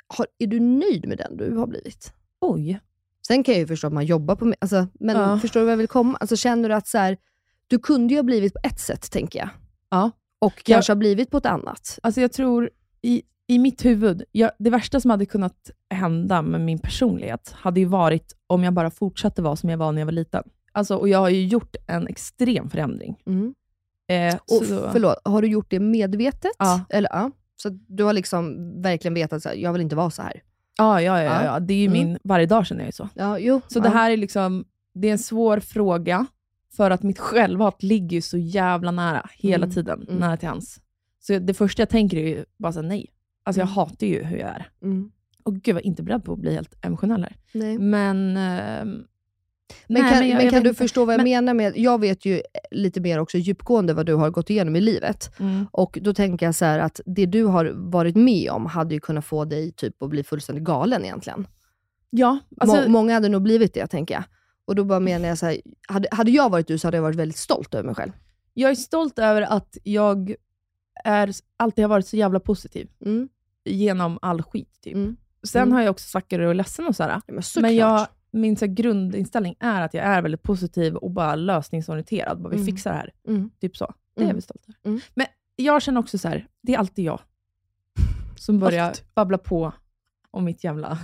har, 0.07 0.27
är 0.39 0.47
du 0.47 0.59
nöjd 0.59 1.07
med 1.07 1.17
den 1.17 1.37
du 1.37 1.55
har 1.55 1.67
blivit? 1.67 2.13
Oj. 2.41 2.79
Sen 3.27 3.43
kan 3.43 3.53
jag 3.53 3.59
ju 3.59 3.67
förstå 3.67 3.87
att 3.87 3.93
man 3.93 4.05
jobbar 4.05 4.35
på, 4.35 4.53
alltså, 4.59 4.87
men 4.93 5.15
Ja. 5.15 5.39
förstår 5.39 5.59
du 5.59 5.65
vad 5.65 5.71
jag 5.73 5.77
vill 5.77 5.87
komma? 5.87 6.17
Alltså 6.19 6.35
känner 6.35 6.69
du 6.69 6.75
att 6.75 6.87
så 6.87 6.97
här, 6.97 7.17
du 7.67 7.79
kunde 7.79 8.13
ju 8.13 8.17
ha 8.17 8.23
blivit 8.23 8.53
på 8.53 8.59
ett 8.63 8.79
sätt, 8.79 9.11
tänker 9.11 9.39
jag. 9.39 9.49
Ja. 9.89 10.11
Och 10.39 10.63
kanske 10.63 10.91
ha 10.91 10.95
blivit 10.95 11.31
på 11.31 11.37
ett 11.37 11.45
annat. 11.45 11.99
Alltså 12.03 12.21
jag 12.21 12.31
tror, 12.31 12.69
i, 13.01 13.23
i 13.47 13.59
mitt 13.59 13.85
huvud, 13.85 14.23
jag, 14.31 14.51
det 14.59 14.69
värsta 14.69 14.99
som 14.99 15.11
hade 15.11 15.25
kunnat 15.25 15.71
hända 15.89 16.41
med 16.41 16.61
min 16.61 16.79
personlighet, 16.79 17.51
hade 17.55 17.79
ju 17.79 17.85
varit 17.85 18.35
om 18.47 18.63
jag 18.63 18.73
bara 18.73 18.89
fortsatte 18.91 19.41
vara 19.41 19.55
som 19.55 19.69
jag 19.69 19.77
var 19.77 19.91
när 19.91 20.01
jag 20.01 20.05
var 20.05 20.11
liten. 20.11 20.43
Alltså, 20.71 20.95
och 20.95 21.09
jag 21.09 21.19
har 21.19 21.29
ju 21.29 21.45
gjort 21.47 21.75
en 21.87 22.07
extrem 22.07 22.69
förändring. 22.69 23.15
Eh, 24.09 24.35
Och 24.35 24.65
så- 24.65 24.89
förlåt, 24.91 25.15
har 25.25 25.41
du 25.41 25.47
gjort 25.47 25.69
det 25.69 25.79
medvetet? 25.79 26.51
Ja. 26.59 26.81
Eller, 26.89 27.09
ja. 27.13 27.31
Så 27.55 27.69
du 27.87 28.03
har 28.03 28.13
liksom 28.13 28.55
verkligen 28.81 29.13
vetat 29.13 29.45
att 29.45 29.57
jag 29.57 29.73
vill 29.73 29.81
inte 29.81 29.95
vara 29.95 30.09
så 30.09 30.21
här. 30.21 30.41
Ja, 30.77 31.01
ja, 31.01 31.23
ja, 31.23 31.23
Ja. 31.23 31.45
ja. 31.45 31.59
det 31.59 31.73
är 31.73 31.77
ju 31.77 31.85
Mm. 31.87 31.93
min, 32.07 32.17
varje 32.23 32.45
dag 32.45 32.65
känner 32.67 32.81
jag 32.81 32.87
ju 32.87 32.91
så. 32.91 33.09
Ja, 33.13 33.39
jo. 33.39 33.61
Så 33.67 33.79
ja. 33.79 33.83
det 33.83 33.89
här 33.89 34.11
är 34.11 34.17
liksom, 34.17 34.65
det 34.93 35.07
är 35.07 35.11
en 35.11 35.19
svår 35.19 35.59
fråga, 35.59 36.25
för 36.77 36.91
att 36.91 37.03
mitt 37.03 37.19
självhat 37.19 37.83
ligger 37.83 38.15
ju 38.15 38.21
så 38.21 38.37
jävla 38.37 38.91
nära, 38.91 39.29
hela 39.33 39.63
Mm, 39.63 39.75
tiden, 39.75 40.01
mm. 40.09 40.15
nära 40.19 40.37
till 40.37 40.49
hans. 40.49 40.79
Så 41.19 41.39
det 41.39 41.53
första 41.53 41.81
jag 41.81 41.89
tänker 41.89 42.17
är 42.17 42.27
ju 42.27 42.45
bara 42.59 42.73
så 42.73 42.81
här, 42.81 42.87
nej. 42.87 43.05
Alltså 43.47 43.59
jag 43.61 43.65
Mm. 43.67 43.75
hatar 43.75 44.07
ju 44.07 44.23
hur 44.23 44.37
jag 44.37 44.49
är. 44.49 44.69
Mm. 44.83 45.11
Och 45.43 45.53
gud, 45.53 45.67
jag 45.67 45.73
var 45.73 45.81
inte 45.85 46.03
beredd 46.03 46.23
på 46.23 46.33
att 46.33 46.39
bli 46.39 46.53
helt 46.53 46.85
emotionell 46.85 47.21
här. 47.23 47.35
Nej. 47.53 47.77
Men... 47.79 48.37
ehm, 48.37 49.03
Men 49.87 50.01
nej, 50.01 50.11
kan, 50.13 50.27
jag- 50.27 50.35
men 50.35 50.43
jag 50.45 50.53
kan 50.53 50.63
du 50.63 50.69
inte. 50.69 50.77
förstå 50.77 51.05
vad 51.05 51.13
jag 51.13 51.19
Men- 51.19 51.23
menar 51.29 51.53
med, 51.53 51.73
jag 51.77 52.01
vet 52.01 52.25
ju 52.25 52.41
lite 52.71 53.01
mer 53.01 53.19
också 53.19 53.37
djupgående 53.37 53.93
vad 53.93 54.05
du 54.05 54.13
har 54.13 54.29
gått 54.29 54.49
igenom 54.49 54.75
i 54.75 54.81
livet. 54.81 55.39
Mm. 55.39 55.65
Och 55.71 55.97
då 56.01 56.13
tänker 56.13 56.45
jag 56.45 56.55
så 56.55 56.65
att 56.65 57.01
det 57.05 57.25
du 57.25 57.43
har 57.43 57.65
varit 57.75 58.15
med 58.15 58.51
om 58.51 58.65
hade 58.65 58.93
ju 58.93 58.99
kunnat 58.99 59.25
få 59.25 59.45
dig 59.45 59.71
typ 59.71 60.03
att 60.03 60.09
bli 60.09 60.23
fullständigt 60.23 60.63
galen 60.65 61.05
egentligen. 61.05 61.47
Ja, 62.09 62.39
alltså, 62.59 62.81
Må, 62.81 62.87
många 62.89 63.13
hade 63.13 63.29
nog 63.29 63.41
blivit 63.41 63.73
det 63.73 63.87
tänker 63.87 64.13
jag. 64.15 64.23
Och 64.65 64.75
då 64.75 64.83
bara 64.83 64.99
menar 64.99 65.27
jag 65.27 65.37
så 65.37 65.45
här, 65.45 65.57
hade, 65.87 66.07
hade 66.11 66.31
jag 66.31 66.49
varit 66.49 66.67
du 66.67 66.77
så 66.77 66.87
hade 66.87 66.97
jag 66.97 67.01
varit 67.01 67.15
väldigt 67.15 67.37
stolt 67.37 67.73
över 67.75 67.83
mig 67.85 67.95
själv. 67.95 68.11
Jag 68.53 68.71
är 68.71 68.75
stolt 68.75 69.19
över 69.19 69.41
att 69.41 69.77
jag 69.83 70.33
är, 71.03 71.31
alltid 71.57 71.83
har 71.83 71.89
varit 71.89 72.07
så 72.07 72.17
jävla 72.17 72.39
positiv 72.39 72.87
Mm. 73.05 73.29
Genom 73.67 74.19
all 74.21 74.43
skit. 74.43 74.79
Typ. 74.83 74.93
Mm. 74.95 75.15
Sen 75.43 75.61
Mm. 75.61 75.73
har 75.73 75.81
jag 75.81 75.91
också 75.91 76.07
svackare 76.09 76.47
och 76.47 76.55
ledsen 76.55 76.87
och 76.87 76.95
sådär. 76.95 77.09
Ja, 77.27 77.33
men 77.33 77.43
Men 77.61 77.75
jag, 77.75 78.07
min 78.31 78.57
så 78.57 78.65
här, 78.65 78.73
grundinställning 78.73 79.55
är 79.59 79.81
att 79.81 79.93
jag 79.93 80.05
är 80.05 80.21
väldigt 80.21 80.43
positiv 80.43 80.95
och 80.95 81.11
bara 81.11 81.35
lösningsorienterad. 81.35 82.41
Bara, 82.41 82.49
vi 82.49 82.55
Mm. 82.55 82.65
fixar 82.65 82.91
det 82.91 82.97
här. 82.97 83.11
Mm. 83.27 83.49
Typ 83.61 83.77
så. 83.77 83.93
Det 84.15 84.21
är 84.21 84.25
Mm. 84.25 84.35
jag 84.37 84.43
stolt 84.43 84.61
över. 84.83 85.01
Men 85.15 85.27
jag 85.55 85.81
känner 85.81 85.99
också 85.99 86.17
så 86.17 86.27
här, 86.27 86.47
det 86.61 86.73
är 86.73 86.77
alltid 86.77 87.05
jag 87.05 87.19
som 88.35 88.59
börjar 88.59 88.93
babbla 89.15 89.37
på 89.37 89.73
om 90.31 90.43
mitt 90.45 90.63
jävla 90.63 90.97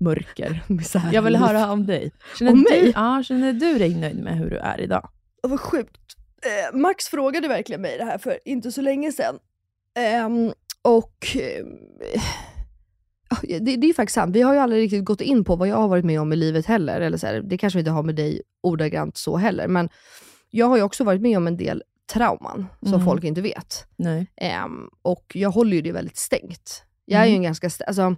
mörker. 0.00 0.62
Misär. 0.72 1.10
Jag 1.12 1.22
vill 1.22 1.36
höra 1.36 1.70
om 1.72 1.86
dig. 1.86 2.12
Känner 2.38 2.52
Om 2.52 2.62
du, 2.62 2.70
mig? 2.70 2.92
Ja, 2.94 3.22
känner 3.22 3.52
du 3.52 3.78
dig 3.78 3.94
nöjd 3.94 4.22
med 4.24 4.38
hur 4.38 4.50
du 4.50 4.56
är 4.56 4.80
idag? 4.80 5.08
Åh, 5.42 5.50
vad 5.50 5.60
sjukt. 5.60 6.00
Eh, 6.42 6.78
Max 6.78 7.04
frågade 7.08 7.48
verkligen 7.48 7.80
mig 7.82 7.98
det 7.98 8.04
här 8.04 8.18
för 8.18 8.38
inte 8.44 8.72
så 8.72 8.80
länge 8.80 9.12
sedan. 9.12 9.38
Ehm, 9.94 10.52
och 10.86 11.26
eh, 11.36 11.64
det, 13.42 13.58
det 13.76 13.86
är 13.86 13.88
ju 13.88 13.94
faktiskt 13.94 14.14
sant. 14.14 14.36
Vi 14.36 14.42
har 14.42 14.54
ju 14.54 14.60
aldrig 14.60 14.82
riktigt 14.82 15.04
gått 15.04 15.20
in 15.20 15.44
på 15.44 15.56
vad 15.56 15.68
jag 15.68 15.76
har 15.76 15.88
varit 15.88 16.04
med 16.04 16.20
om 16.20 16.32
i 16.32 16.36
livet 16.36 16.66
heller. 16.66 17.00
Eller 17.00 17.18
så 17.18 17.26
här, 17.26 17.40
det 17.40 17.58
kanske 17.58 17.76
vi 17.76 17.80
inte 17.80 17.90
har 17.90 18.02
med 18.02 18.14
dig 18.14 18.42
ordagrant 18.62 19.16
så 19.16 19.36
heller. 19.36 19.68
Men 19.68 19.88
jag 20.50 20.66
har 20.66 20.76
ju 20.76 20.82
också 20.82 21.04
varit 21.04 21.20
med 21.22 21.36
om 21.36 21.46
en 21.46 21.56
del 21.56 21.82
trauman 22.12 22.66
som 22.80 22.94
Mm. 22.94 23.04
folk 23.04 23.24
inte 23.24 23.40
vet. 23.40 23.86
Nej. 23.96 24.26
Ehm, 24.36 24.88
och 25.02 25.32
jag 25.34 25.50
håller 25.50 25.76
ju 25.76 25.82
det 25.82 25.92
väldigt 25.92 26.16
stängt. 26.16 26.82
Jag 27.04 27.20
är 27.20 27.24
ju 27.26 27.30
Mm. 27.30 27.38
en 27.40 27.42
ganska, 27.44 27.70
alltså, 27.86 28.14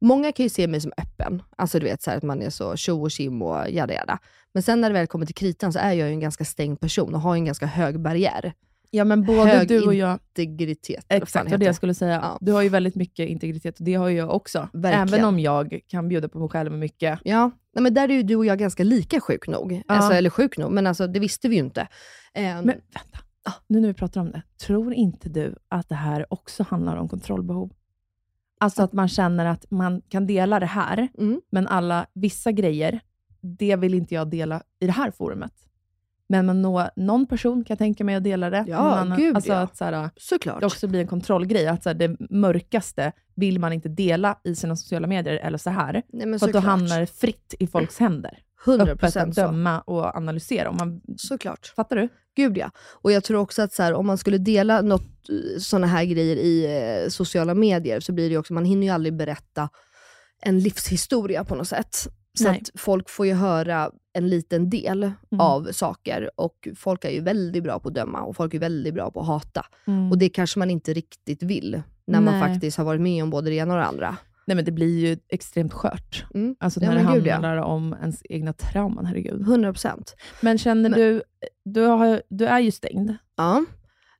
många 0.00 0.32
kan 0.32 0.44
ju 0.44 0.50
se 0.50 0.66
mig 0.66 0.80
som 0.80 0.92
öppen. 0.96 1.42
Alltså 1.56 1.78
du 1.78 1.84
vet 1.86 2.02
så 2.02 2.10
här, 2.10 2.16
att 2.16 2.22
man 2.22 2.42
är 2.42 2.50
så 2.50 2.76
tjo 2.76 3.02
och 3.02 3.10
tjim 3.10 3.42
och 3.42 3.70
jada 3.70 3.94
jada. 3.94 4.18
Men 4.52 4.62
sen 4.62 4.80
när 4.80 4.88
det 4.90 4.94
väl 4.94 5.06
kommer 5.06 5.26
till 5.26 5.34
kritan 5.34 5.72
så 5.72 5.78
är 5.78 5.92
jag 5.92 6.08
ju 6.08 6.12
en 6.14 6.20
ganska 6.20 6.44
stängd 6.44 6.80
person 6.80 7.14
och 7.14 7.20
har 7.20 7.34
en 7.34 7.44
ganska 7.44 7.66
hög 7.66 8.00
barriär. 8.00 8.52
Ja, 8.90 9.04
men 9.04 9.24
både 9.24 9.50
Hög 9.50 9.68
du 9.68 9.86
och 9.86 9.94
jag, 9.94 10.18
Integritet. 10.36 11.06
exakt 11.08 11.46
heter 11.46 11.58
det 11.58 11.64
jag 11.64 11.74
skulle 11.74 11.94
säga. 11.94 12.20
Ja. 12.22 12.38
Du 12.40 12.52
har 12.52 12.62
ju 12.62 12.68
väldigt 12.68 12.94
mycket 12.94 13.28
integritet 13.28 13.78
och 13.78 13.84
det 13.84 13.94
har 13.94 14.08
ju 14.08 14.16
jag 14.16 14.30
också. 14.30 14.68
Verkligen. 14.72 15.08
Även 15.08 15.24
om 15.24 15.38
jag 15.38 15.80
kan 15.88 16.08
bjuda 16.08 16.28
på 16.28 16.38
mig 16.38 16.48
själv 16.48 16.72
mycket. 16.72 17.20
Ja, 17.24 17.50
nej, 17.74 17.82
men 17.82 17.94
där 17.94 18.08
är 18.08 18.12
ju 18.14 18.22
du 18.22 18.36
och 18.36 18.46
jag 18.46 18.58
ganska 18.58 18.84
lika 18.84 19.20
sjuk 19.20 19.48
nog. 19.48 19.72
Ja. 19.72 19.82
Alltså, 19.94 20.12
eller 20.12 20.30
sjuk 20.30 20.58
nog, 20.58 20.72
men 20.72 20.86
alltså, 20.86 21.06
det 21.06 21.20
visste 21.20 21.48
vi 21.48 21.54
ju 21.56 21.60
inte. 21.62 21.88
Ehm, 22.34 22.56
Men 22.56 22.66
vänta, 22.66 23.54
nu 23.66 23.80
när 23.80 23.88
vi 23.88 23.94
pratar 23.94 24.20
om 24.20 24.30
det. 24.30 24.42
Tror 24.66 24.94
inte 24.94 25.28
du 25.28 25.56
att 25.68 25.88
det 25.88 25.94
här 25.94 26.26
också 26.32 26.62
handlar 26.62 26.96
om 26.96 27.08
kontrollbehov? 27.08 27.72
Alltså 28.60 28.82
att 28.82 28.92
man 28.92 29.08
känner 29.08 29.46
att 29.46 29.70
man 29.70 30.02
kan 30.08 30.26
dela 30.26 30.60
det 30.60 30.66
här, 30.66 31.08
Mm. 31.18 31.40
men 31.50 31.66
alla 31.66 32.06
vissa 32.14 32.52
grejer, 32.52 33.00
det 33.40 33.76
vill 33.76 33.94
inte 33.94 34.14
jag 34.14 34.30
dela 34.30 34.62
i 34.80 34.86
det 34.86 34.92
här 34.92 35.10
forumet. 35.10 35.52
Men 36.28 36.46
man 36.46 36.62
nå, 36.62 36.88
någon 36.96 37.26
person 37.26 37.64
kan 37.64 37.74
jag 37.74 37.78
tänka 37.78 38.04
mig 38.04 38.14
att 38.14 38.24
dela 38.24 38.50
det. 38.50 38.64
Ja, 38.68 39.04
man, 39.04 39.18
gud, 39.18 39.36
alltså 39.36 39.52
ja. 39.52 39.58
att 39.58 39.76
så 39.76 39.84
här, 39.84 40.10
Såklart. 40.16 40.60
det 40.60 40.66
också 40.66 40.88
blir 40.88 41.00
en 41.00 41.06
kontrollgrej. 41.06 41.66
Att 41.66 41.82
så 41.82 41.88
här, 41.88 41.94
det 41.94 42.16
mörkaste 42.30 43.12
vill 43.36 43.58
man 43.58 43.72
inte 43.72 43.88
dela 43.88 44.38
i 44.44 44.54
sina 44.54 44.76
sociala 44.76 45.06
medier, 45.06 45.34
eller 45.34 45.58
så 45.58 45.70
här. 45.70 46.02
nej, 46.12 46.38
För 46.38 46.46
att 46.46 46.52
då 46.52 46.58
hamnar 46.58 47.00
det 47.00 47.06
fritt 47.06 47.54
i 47.58 47.66
folks 47.66 47.98
händer. 47.98 48.38
100% 48.64 48.88
Öppet 48.88 49.16
att 49.16 49.34
döma 49.34 49.80
och 49.80 50.16
analysera. 50.16 50.70
Om 50.70 50.76
man, 50.76 51.00
Såklart. 51.16 51.72
fattar 51.76 51.96
du? 51.96 52.08
Gud 52.36 52.58
ja. 52.58 52.70
Och 52.78 53.12
jag 53.12 53.24
tror 53.24 53.40
också 53.40 53.62
att 53.62 53.72
så 53.72 53.82
här, 53.82 53.94
om 53.94 54.06
man 54.06 54.18
skulle 54.18 54.38
dela 54.38 54.80
något, 54.80 55.28
eh, 55.28 55.58
såna 55.58 55.86
här 55.86 56.04
grejer 56.04 56.36
i 56.36 56.64
eh, 57.04 57.08
sociala 57.08 57.54
medier 57.54 58.00
så 58.00 58.12
blir 58.12 58.30
det 58.30 58.38
också, 58.38 58.52
man 58.52 58.64
hinner 58.64 58.86
ju 58.86 58.92
aldrig 58.92 59.16
berätta 59.16 59.68
en 60.42 60.60
livshistoria 60.60 61.44
på 61.44 61.54
något 61.54 61.68
sätt. 61.68 62.08
Så 62.38 62.54
folk 62.74 63.10
får 63.10 63.26
ju 63.26 63.34
höra 63.34 63.90
en 64.18 64.28
liten 64.28 64.70
del 64.70 65.02
Mm. 65.02 65.40
av 65.40 65.68
saker 65.72 66.30
och 66.36 66.68
folk 66.76 67.04
är 67.04 67.10
ju 67.10 67.20
väldigt 67.20 67.62
bra 67.64 67.78
på 67.78 67.88
att 67.88 67.94
döma 67.94 68.20
och 68.22 68.36
folk 68.36 68.54
är 68.54 68.58
väldigt 68.58 68.94
bra 68.94 69.10
på 69.10 69.20
att 69.20 69.26
hata. 69.26 69.66
Mm. 69.86 70.10
Och 70.12 70.18
det 70.18 70.28
kanske 70.28 70.58
man 70.58 70.70
inte 70.70 70.92
riktigt 70.94 71.42
vill 71.42 71.82
när 72.06 72.20
man 72.20 72.38
Nej. 72.38 72.48
faktiskt 72.48 72.78
har 72.78 72.84
varit 72.84 73.00
med 73.00 73.22
om 73.22 73.30
både 73.30 73.50
det 73.50 73.56
ena 73.56 73.74
och 73.74 73.80
det 73.80 73.86
andra. 73.86 74.16
Nej, 74.46 74.54
men 74.54 74.64
det 74.64 74.72
blir 74.72 74.98
ju 74.98 75.18
extremt 75.28 75.72
skört. 75.72 76.24
Mm. 76.34 76.56
Alltså 76.60 76.80
Ja, 76.80 76.88
när 76.88 76.96
det 76.98 77.04
men 77.04 77.14
gud, 77.14 77.26
ja. 77.26 77.32
handlar 77.32 77.56
om 77.56 77.96
ens 78.00 78.22
egna 78.28 78.52
trauman, 78.52 79.06
herregud. 79.06 79.40
100%. 79.46 80.14
Men 80.40 80.58
känner 80.58 80.90
Men- 80.90 80.98
du, 81.00 81.22
du, 81.64 81.80
har, 81.86 82.22
du 82.28 82.46
är 82.46 82.60
ju 82.60 82.70
stängd. 82.70 83.14
Ja. 83.36 83.64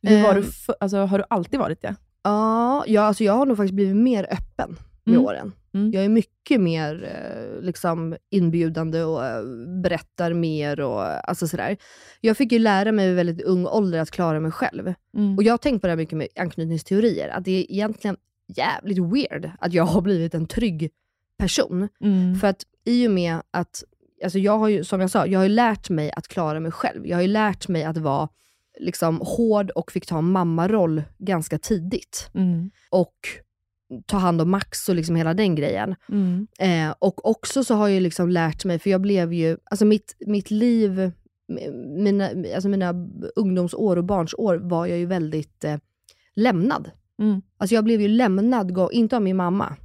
Hur 0.03 0.23
var 0.23 0.35
du 0.35 0.41
Ehm. 0.41 0.47
för, 0.47 0.77
alltså, 0.81 0.97
har 0.99 1.19
du 1.19 1.25
alltid 1.31 1.61
varit 1.61 1.83
det? 1.83 1.95
Ja, 2.23 2.85
ja, 2.87 3.03
alltså 3.03 3.25
jag 3.25 3.33
har 3.33 3.47
nog 3.47 3.57
faktiskt 3.57 3.75
blivit 3.75 3.97
mer 3.97 4.25
öppen 4.31 4.77
med 5.05 5.15
Mm. 5.15 5.27
åren. 5.27 5.53
Mm. 5.75 5.93
Jag 5.93 6.05
är 6.05 6.09
mycket 6.09 6.61
mer 6.61 7.05
eh, 7.05 7.63
liksom 7.63 8.17
inbjudande 8.31 9.03
och 9.03 9.27
eh, 9.27 9.43
berättar 9.83 10.33
mer. 10.33 10.81
Och, 10.81 11.29
alltså 11.29 11.49
sådär. 11.49 11.77
Jag 12.21 12.37
fick 12.37 12.53
ju 12.53 12.59
lära 12.59 12.93
mig 12.93 13.11
i 13.11 13.15
väldigt 13.15 13.43
ung 13.43 13.67
ålder 13.67 13.99
att 13.99 14.11
klara 14.11 14.41
mig 14.41 14.51
själv. 14.51 14.95
Mm. 15.17 15.37
Och 15.37 15.43
Jag 15.43 15.53
har 15.53 15.59
tänkt 15.59 15.81
på 15.81 15.87
det 15.87 15.91
här 15.91 15.97
mycket 15.97 16.19
med 16.19 16.29
anknytningsteorier, 16.37 17.29
att 17.29 17.45
det 17.45 17.51
är 17.51 17.73
egentligen 17.73 18.17
jävligt 18.57 18.99
weird 18.99 19.51
att 19.59 19.73
jag 19.73 19.85
har 19.85 20.01
blivit 20.01 20.35
en 20.35 20.47
trygg 20.47 20.91
person. 21.39 21.89
Mm. 22.01 22.35
För 22.35 22.49
att 22.49 22.65
i 22.85 23.07
och 23.07 23.11
med 23.11 23.43
att, 23.51 23.85
alltså 24.25 24.39
jag 24.39 24.59
har 24.59 24.69
ju, 24.69 24.85
som 24.85 25.01
jag 25.01 25.11
sa, 25.11 25.27
jag 25.27 25.39
har 25.39 25.45
ju 25.45 25.55
lärt 25.55 25.91
mig 25.91 26.13
att 26.17 26.29
klara 26.29 26.61
mig 26.61 26.73
själv. 26.73 27.07
Jag 27.07 27.17
har 27.17 27.23
ju 27.23 27.29
lärt 27.29 27.69
mig 27.69 27.85
att 27.85 27.97
vara 27.97 28.29
liksom 28.81 29.21
hård 29.25 29.71
och 29.71 29.93
fick 29.93 30.07
ta 30.07 30.19
en 30.19 30.33
mammaroll 30.33 31.03
ganska 31.19 31.59
tidigt. 31.59 32.31
Mm. 32.35 32.71
Och 32.91 33.15
ta 34.07 34.17
hand 34.17 34.41
om 34.41 34.51
Max 34.51 34.89
och 34.89 34.95
liksom 34.95 35.17
hela 35.17 35.35
den 35.35 35.55
grejen. 35.55 35.95
Mm. 36.09 36.47
Eh, 36.59 36.95
och 36.99 37.31
också 37.31 37.65
så 37.65 37.75
har 37.75 37.89
jag 37.89 38.03
liksom 38.03 38.29
lärt 38.29 38.65
mig, 38.65 38.79
för 38.79 38.91
jag 38.91 39.01
blev 39.01 39.33
ju, 39.33 39.57
alltså 39.65 39.85
mitt, 39.85 40.17
mitt 40.27 40.51
liv, 40.51 41.11
mina, 41.97 42.31
alltså 42.55 42.69
mina 42.69 42.95
ungdomsår 43.37 43.97
och 43.97 44.05
barnsår 44.05 44.57
var 44.57 44.87
jag 44.87 44.99
ju 44.99 45.07
väldigt 45.07 45.65
eh, 45.65 45.77
lämnad. 46.37 46.91
Mm. 47.23 47.43
Alltså 47.57 47.75
jag 47.75 47.85
blev 47.85 48.01
ju 48.01 48.09
lämnad, 48.09 48.79
inte 48.93 49.17
av 49.17 49.23
min 49.23 49.37
mamma, 49.37 49.77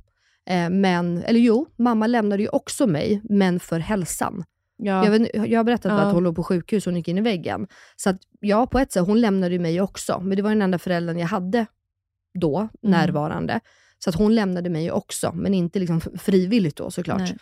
eh, 0.49 0.69
men, 0.69 1.17
eller 1.23 1.39
jo, 1.39 1.67
mamma 1.77 2.07
lämnade 2.07 2.43
ju 2.43 2.49
också 2.49 2.87
mig, 2.87 3.21
men 3.23 3.59
för 3.59 3.79
hälsan. 3.79 4.43
Ja. 4.77 5.03
Jag, 5.05 5.11
vet, 5.11 5.29
jag 5.51 5.59
har 5.59 5.63
berättat 5.63 5.91
Ja. 5.91 5.99
att 5.99 6.13
hon 6.13 6.23
låg 6.23 6.35
på 6.35 6.43
sjukhus 6.43 6.87
och 6.87 6.91
hon 6.91 6.97
gick 6.97 7.07
in 7.07 7.17
i 7.17 7.21
väggen. 7.21 7.67
Så 7.95 8.09
att, 8.09 8.17
ja, 8.39 8.67
på 8.67 8.79
ett 8.79 8.91
sätt, 8.91 9.05
hon 9.05 9.21
lämnade 9.21 9.53
ju 9.53 9.59
mig 9.59 9.81
också, 9.81 10.19
men 10.19 10.37
det 10.37 10.43
var 10.43 10.49
den 10.49 10.61
enda 10.61 10.79
föräldern 10.79 11.17
jag 11.19 11.27
hade 11.27 11.65
då, 12.39 12.57
Mm. 12.57 12.69
närvarande. 12.81 13.59
Så 14.03 14.09
att 14.09 14.15
hon 14.15 14.35
lämnade 14.35 14.69
mig 14.69 14.91
också, 14.91 15.31
men 15.35 15.53
inte 15.53 15.79
liksom 15.79 16.01
frivilligt 16.01 16.75
då 16.75 16.91
såklart. 16.91 17.19
Nej. 17.19 17.37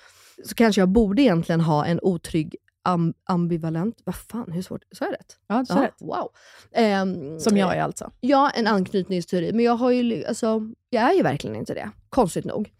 Så 0.46 0.56
kanske 0.56 0.82
jag 0.82 0.90
borde 0.90 1.22
egentligen 1.22 1.62
ha 1.62 1.86
en 1.86 2.00
otrygg 2.02 2.56
am- 2.84 3.14
ambivalent, 3.30 3.96
vad 4.04 4.16
fan, 4.16 4.52
hur 4.52 4.62
svårt, 4.62 4.82
sa 4.92 5.06
jag 5.06 5.12
rätt? 5.12 5.38
Ja, 5.48 5.60
du 5.60 5.66
sa 5.66 5.84
rätt. 5.84 5.96
Wow. 6.00 6.30
Ehm, 6.72 7.40
Som 7.40 7.58
jag 7.58 7.76
är 7.78 7.82
alltså. 7.82 8.12
Ja, 8.20 8.50
en 8.50 8.68
anknytningsteori. 8.68 9.52
Men 9.54 9.66
jag 9.66 9.76
har 9.76 9.92
ju, 9.92 10.26
alltså, 10.26 10.62
jag 10.90 11.04
är 11.04 11.14
ju 11.14 11.24
verkligen 11.24 11.56
inte 11.56 11.74
det. 11.74 11.90
Konstigt 12.10 12.46
nog. 12.46 12.72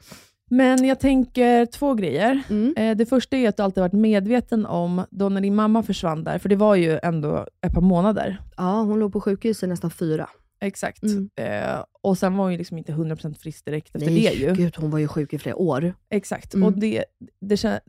Men 0.50 0.86
jag 0.86 1.00
tänker 1.00 1.66
två 1.66 1.94
grejer. 1.94 2.42
Mm. 2.50 2.74
Eh, 2.78 2.98
det 2.98 3.06
första 3.06 3.38
är 3.38 3.50
att 3.50 3.58
du 3.58 3.64
alltid 3.64 3.82
varit 3.82 3.94
medveten 3.94 4.66
om, 4.66 5.06
då 5.10 5.30
när 5.30 5.42
din 5.42 5.56
mamma 5.56 5.84
försvann 5.84 6.24
där, 6.24 6.38
för 6.40 6.50
det 6.50 6.56
var 6.56 6.76
ju 6.76 7.00
ändå 7.04 7.48
ett 7.68 7.74
par 7.74 7.82
månader. 7.82 8.42
Ja, 8.58 8.82
hon 8.82 9.00
låg 9.00 9.14
på 9.14 9.22
sjukhus 9.22 9.64
i 9.64 9.68
nästan 9.68 9.92
fyra. 9.92 10.30
Exakt. 10.62 11.04
Mm. 11.04 11.30
Eh, 11.36 11.84
och 12.02 12.18
sen 12.18 12.38
var 12.38 12.44
hon 12.46 12.52
ju 12.52 12.58
liksom 12.58 12.78
inte 12.78 12.92
100% 12.92 13.34
frisk 13.34 13.66
direkt 13.66 13.96
efter 13.96 14.10
det 14.12 14.34
ju. 14.34 14.54
gud, 14.54 14.76
hon 14.78 14.92
var 14.92 15.00
ju 15.00 15.08
sjuk 15.08 15.34
i 15.34 15.38
flera 15.40 15.56
år. 15.56 15.94
Exakt. 16.10 16.54
Mm. 16.54 16.68
Och 16.68 16.74
det, 16.80 17.06
det, 17.42 17.56
kän- 17.56 17.80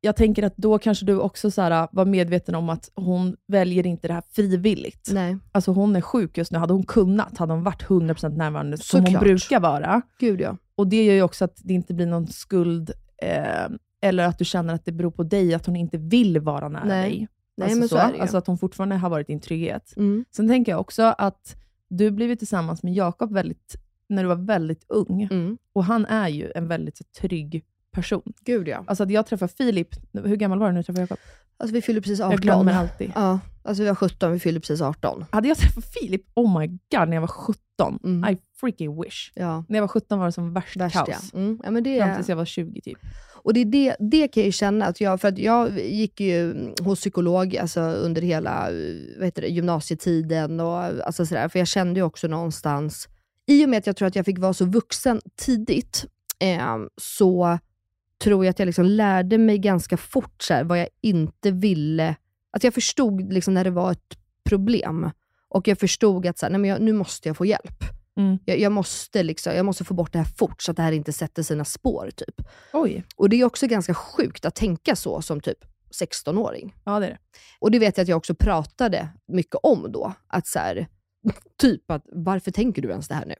jag 0.00 0.16
tänker 0.16 0.42
att 0.42 0.56
då 0.56 0.78
kanske 0.78 1.06
du 1.06 1.18
också 1.18 1.50
så 1.50 1.62
här, 1.62 1.88
var 1.92 2.04
medveten 2.04 2.54
om 2.54 2.68
att 2.70 2.90
hon 2.94 3.36
väljer 3.48 3.86
inte 3.86 4.08
det 4.08 4.14
här 4.14 4.22
frivilligt. 4.30 5.08
Nej, 5.12 5.36
Alltså 5.52 5.72
hon 5.72 5.96
är 5.96 6.00
sjuk 6.00 6.38
just 6.38 6.52
nu. 6.52 6.58
Hade 6.58 6.72
hon 6.72 6.82
kunnat 6.82 7.38
hade 7.38 7.52
hon 7.52 7.62
varit 7.62 7.82
100% 7.82 8.36
närvarande 8.36 8.78
som 8.78 9.00
hon 9.00 9.06
Såklart. 9.06 9.22
brukar 9.22 9.60
vara. 9.60 10.02
gud 10.18 10.40
ja. 10.40 10.56
Och 10.74 10.86
Det 10.86 11.04
gör 11.04 11.14
ju 11.14 11.22
också 11.22 11.44
att 11.44 11.56
det 11.64 11.74
inte 11.74 11.94
blir 11.94 12.06
någon 12.06 12.26
skuld, 12.26 12.90
eh, 13.22 13.68
eller 14.02 14.24
att 14.24 14.38
du 14.38 14.44
känner 14.44 14.74
att 14.74 14.84
det 14.84 14.92
beror 14.92 15.10
på 15.10 15.22
dig, 15.22 15.54
att 15.54 15.66
hon 15.66 15.76
inte 15.76 15.98
vill 15.98 16.40
vara 16.40 16.68
nära 16.68 16.84
Nej. 16.84 17.10
dig. 17.10 17.28
Nej, 17.56 17.64
alltså 17.64 17.78
men 17.78 17.88
så 17.88 18.14
ju. 18.14 18.20
Alltså 18.20 18.36
att 18.36 18.46
hon 18.46 18.58
fortfarande 18.58 18.96
har 18.96 19.10
varit 19.10 19.26
din 19.26 19.40
trygghet. 19.40 19.94
Mm. 19.96 20.24
Sen 20.36 20.48
tänker 20.48 20.72
jag 20.72 20.80
också 20.80 21.02
att 21.18 21.56
du 21.90 22.10
blivit 22.10 22.38
tillsammans 22.38 22.82
med 22.82 22.94
Jakob 22.94 23.32
väldigt, 23.32 23.76
när 24.08 24.22
du 24.22 24.28
var 24.28 24.36
väldigt 24.36 24.84
ung. 24.88 25.22
Mm. 25.22 25.58
Och 25.72 25.84
han 25.84 26.06
är 26.06 26.28
ju 26.28 26.52
en 26.54 26.68
väldigt 26.68 26.96
så, 26.96 27.04
trygg 27.20 27.64
person. 27.92 28.32
Gud 28.44 28.68
ja. 28.68 28.84
Alltså 28.86 29.04
att 29.04 29.10
jag 29.10 29.26
träffade 29.26 29.52
Filip, 29.52 29.88
hur 30.12 30.36
gammal 30.36 30.58
var 30.58 30.66
du 30.66 30.72
när 30.72 30.80
du 30.80 30.84
träffade 30.84 31.00
Jakob? 31.00 31.18
Alltså 31.56 31.74
vi 31.74 31.82
fyllde 31.82 32.00
precis 32.00 32.20
18. 32.20 32.30
Jag 32.30 32.40
glömmer 32.40 32.72
alltid. 32.72 33.12
Ja, 33.14 33.40
alltså 33.62 33.82
vi 33.82 33.88
var 33.88 33.94
17, 33.94 34.32
vi 34.32 34.38
fyllde 34.40 34.60
precis 34.60 34.80
18. 34.80 35.24
Hade 35.30 35.48
jag 35.48 35.56
träffat 35.56 35.84
Filip, 35.84 36.22
oh 36.34 36.58
my 36.60 36.66
god, 36.66 37.08
när 37.08 37.14
jag 37.14 37.20
var 37.20 37.28
17, 37.28 37.62
Mm. 37.86 38.34
I 38.34 38.38
freaking 38.60 39.02
wish. 39.02 39.32
Ja, 39.34 39.64
När 39.68 39.76
jag 39.76 39.82
var 39.82 39.88
17 39.88 40.18
var 40.18 40.26
det 40.26 40.32
som 40.32 40.54
värsta 40.54 40.80
värst 40.80 40.96
ja. 40.96 41.04
kaos. 41.04 41.34
Mm. 41.34 41.60
ja 41.64 41.70
men 41.70 41.82
det 41.82 41.98
Fram 41.98 42.14
tills 42.14 42.28
jag 42.28 42.36
var 42.36 42.44
20 42.44 42.80
typ. 42.80 42.98
Och 43.42 43.54
det, 43.54 43.64
det, 43.64 43.96
det 43.98 44.28
kan 44.28 44.40
jag 44.40 44.46
ju 44.46 44.52
känna, 44.52 44.86
att 44.86 45.00
jag, 45.00 45.20
för 45.20 45.28
att 45.28 45.38
jag 45.38 45.80
gick 45.80 46.20
ju 46.20 46.54
hos 46.80 47.00
psykolog 47.00 47.56
alltså, 47.56 47.80
under 47.80 48.22
hela 48.22 48.70
eh, 48.70 48.96
vad 49.16 49.24
heter 49.24 49.42
det, 49.42 49.48
gymnasietiden. 49.48 50.60
Och, 50.60 50.76
alltså, 50.76 51.26
sådär, 51.26 51.48
för 51.48 51.58
jag 51.58 51.68
kände 51.68 52.00
ju 52.00 52.04
också 52.04 52.28
någonstans, 52.28 53.08
i 53.46 53.64
och 53.64 53.68
med 53.68 53.78
att 53.78 53.86
jag 53.86 53.96
tror 53.96 54.08
att 54.08 54.16
jag 54.16 54.24
fick 54.24 54.38
vara 54.38 54.54
så 54.54 54.64
vuxen 54.64 55.20
tidigt, 55.36 56.04
eh, 56.38 56.76
så 56.96 57.58
tror 58.22 58.44
jag 58.44 58.50
att 58.50 58.58
jag 58.58 58.66
liksom 58.66 58.84
lärde 58.84 59.38
mig 59.38 59.58
ganska 59.58 59.96
fort 59.96 60.42
så 60.42 60.54
här, 60.54 60.64
vad 60.64 60.80
jag 60.80 60.88
inte 61.00 61.50
ville, 61.50 62.16
att 62.50 62.64
jag 62.64 62.74
förstod 62.74 63.32
liksom, 63.32 63.54
när 63.54 63.64
det 63.64 63.70
var 63.70 63.92
ett 63.92 64.18
problem. 64.44 65.10
Och 65.50 65.68
jag 65.68 65.78
förstod 65.78 66.26
att 66.26 66.38
så 66.38 66.46
här, 66.46 66.50
nej, 66.50 66.60
men 66.60 66.70
jag, 66.70 66.80
nu 66.82 66.92
måste 66.92 67.28
jag 67.28 67.36
få 67.36 67.46
hjälp. 67.46 67.84
Mm. 68.16 68.38
Jag, 68.44 68.58
jag, 68.58 68.72
måste 68.72 69.22
liksom, 69.22 69.54
jag 69.54 69.66
måste 69.66 69.84
få 69.84 69.94
bort 69.94 70.12
det 70.12 70.18
här 70.18 70.26
fort, 70.36 70.62
så 70.62 70.70
att 70.70 70.76
det 70.76 70.82
här 70.82 70.92
inte 70.92 71.12
sätter 71.12 71.42
sina 71.42 71.64
spår. 71.64 72.10
typ. 72.16 72.34
Oj. 72.72 73.04
Och 73.16 73.28
det 73.28 73.40
är 73.40 73.44
också 73.44 73.66
ganska 73.66 73.94
sjukt 73.94 74.44
att 74.44 74.54
tänka 74.54 74.96
så 74.96 75.22
som 75.22 75.40
typ 75.40 75.58
16-åring. 76.02 76.74
Ja, 76.84 77.00
det 77.00 77.06
är 77.06 77.10
det. 77.10 77.18
Och 77.58 77.70
det 77.70 77.78
vet 77.78 77.96
jag 77.96 78.02
att 78.02 78.08
jag 78.08 78.16
också 78.16 78.34
pratade 78.34 79.08
mycket 79.28 79.56
om 79.62 79.92
då. 79.92 80.12
Att 80.26 80.46
så 80.46 80.58
här, 80.58 80.88
typ 81.58 81.90
att 81.90 82.04
varför 82.12 82.50
tänker 82.50 82.82
du 82.82 82.88
ens 82.90 83.08
det 83.08 83.14
här 83.14 83.26
nu? 83.26 83.34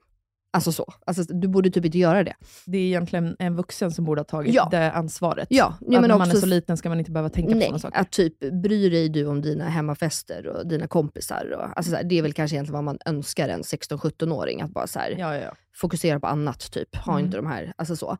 Alltså 0.52 0.72
så. 0.72 0.92
Alltså, 1.06 1.22
du 1.22 1.48
borde 1.48 1.70
typ 1.70 1.84
inte 1.84 1.98
göra 1.98 2.24
det. 2.24 2.34
Det 2.66 2.78
är 2.78 2.82
egentligen 2.86 3.36
en 3.38 3.56
vuxen 3.56 3.90
som 3.90 4.04
borde 4.04 4.20
ha 4.20 4.24
tagit 4.24 4.54
Ja. 4.54 4.68
det 4.70 4.92
ansvaret. 4.92 5.48
Ja, 5.50 5.66
Att 5.66 5.76
ja 5.80 6.00
men 6.00 6.10
när 6.10 6.18
man 6.18 6.30
är 6.30 6.34
så 6.34 6.46
liten 6.46 6.76
ska 6.76 6.88
man 6.88 6.98
inte 6.98 7.10
behöva 7.10 7.28
tänka 7.28 7.52
på 7.52 7.56
Nej, 7.58 7.66
sådana 7.66 7.78
saker. 7.78 7.98
att 8.00 8.10
typ 8.12 8.38
bryr 8.62 8.90
dig 8.90 9.08
du 9.08 9.26
om 9.26 9.42
dina 9.42 9.64
hemmafester 9.68 10.46
och 10.46 10.66
dina 10.68 10.86
kompisar. 10.86 11.52
Och, 11.56 11.76
alltså 11.76 11.90
så 11.90 11.96
här, 11.96 12.04
det 12.04 12.18
är 12.18 12.22
väl 12.22 12.32
kanske 12.32 12.56
egentligen 12.56 12.74
vad 12.74 12.84
man 12.84 12.98
önskar 13.04 13.48
en 13.48 13.62
16-17-åring. 13.62 14.60
Att 14.62 14.70
bara 14.70 14.86
så 14.86 14.98
här, 14.98 15.10
ja. 15.18 15.52
fokusera 15.76 16.20
på 16.20 16.26
annat, 16.26 16.72
typ. 16.72 16.96
Ha 16.96 17.12
Mm. 17.12 17.24
inte 17.24 17.36
de 17.36 17.46
här, 17.46 17.72
alltså 17.76 17.96
så. 17.96 18.16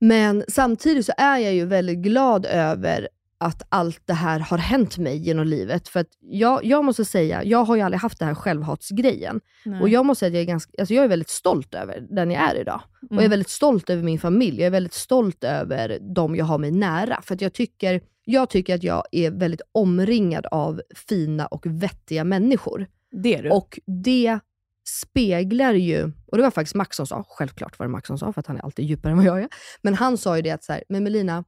Men 0.00 0.44
samtidigt 0.48 1.06
så 1.06 1.12
är 1.16 1.38
jag 1.38 1.54
ju 1.54 1.64
väldigt 1.66 1.98
glad 1.98 2.46
över 2.46 3.08
att 3.42 3.62
allt 3.68 4.00
det 4.06 4.12
här 4.12 4.40
har 4.40 4.58
hänt 4.58 4.98
mig 4.98 5.16
genom 5.16 5.46
livet. 5.46 5.88
För 5.88 6.00
att 6.00 6.06
jag, 6.20 6.64
jag 6.64 6.84
måste 6.84 7.04
säga, 7.04 7.44
jag 7.44 7.64
har 7.64 7.76
ju 7.76 7.82
aldrig 7.82 8.00
haft 8.00 8.18
det 8.18 8.24
här 8.24 8.34
självhatsgrejen. 8.34 9.40
Nej. 9.64 9.80
Och 9.80 9.88
jag 9.88 10.06
måste 10.06 10.18
säga 10.20 10.28
att 10.28 10.34
jag 10.34 10.42
är, 10.42 10.46
ganska, 10.46 10.72
alltså 10.78 10.94
jag 10.94 11.04
är 11.04 11.08
väldigt 11.08 11.28
stolt 11.28 11.74
över 11.74 12.06
den 12.10 12.30
jag 12.30 12.42
är 12.42 12.60
idag. 12.60 12.80
Och 13.02 13.06
jag 13.10 13.18
är 13.18 13.20
Mm. 13.20 13.30
väldigt 13.30 13.48
stolt 13.48 13.90
över 13.90 14.02
min 14.02 14.18
familj. 14.18 14.58
Jag 14.60 14.66
är 14.66 14.70
väldigt 14.70 14.92
stolt 14.94 15.44
över 15.44 15.98
de 16.14 16.36
jag 16.36 16.44
har 16.44 16.58
mig 16.58 16.70
nära. 16.70 17.22
För 17.22 17.34
att 17.34 17.40
jag 17.40 17.52
tycker, 17.52 18.00
jag 18.24 18.50
tycker 18.50 18.74
att 18.74 18.82
jag 18.82 19.04
är 19.12 19.30
väldigt 19.30 19.62
omringad 19.72 20.46
av 20.46 20.82
fina 21.08 21.46
och 21.46 21.66
vettiga 21.66 22.24
människor. 22.24 22.86
Det 23.22 23.34
är 23.36 23.42
du. 23.42 23.50
Och 23.50 23.78
det 24.04 24.38
speglar 24.88 25.74
ju, 25.74 26.12
och 26.26 26.36
det 26.36 26.42
var 26.42 26.50
faktiskt 26.50 26.74
Max 26.74 26.96
som 26.96 27.06
sa, 27.06 27.24
självklart 27.28 27.78
var 27.78 27.86
det 27.86 27.92
Max 27.92 28.06
som 28.06 28.18
sa, 28.18 28.32
för 28.32 28.40
att 28.40 28.46
han 28.46 28.56
är 28.56 28.60
alltid 28.64 28.84
djupare 28.84 29.10
än 29.12 29.16
vad 29.18 29.26
jag 29.26 29.42
är. 29.42 29.48
Men 29.82 29.94
han 29.94 30.18
sa 30.18 30.36
ju 30.36 30.42
det 30.42 30.50
att, 30.50 30.64
så 30.64 30.72
här, 30.72 30.82
men 30.88 31.04
Melina, 31.04 31.44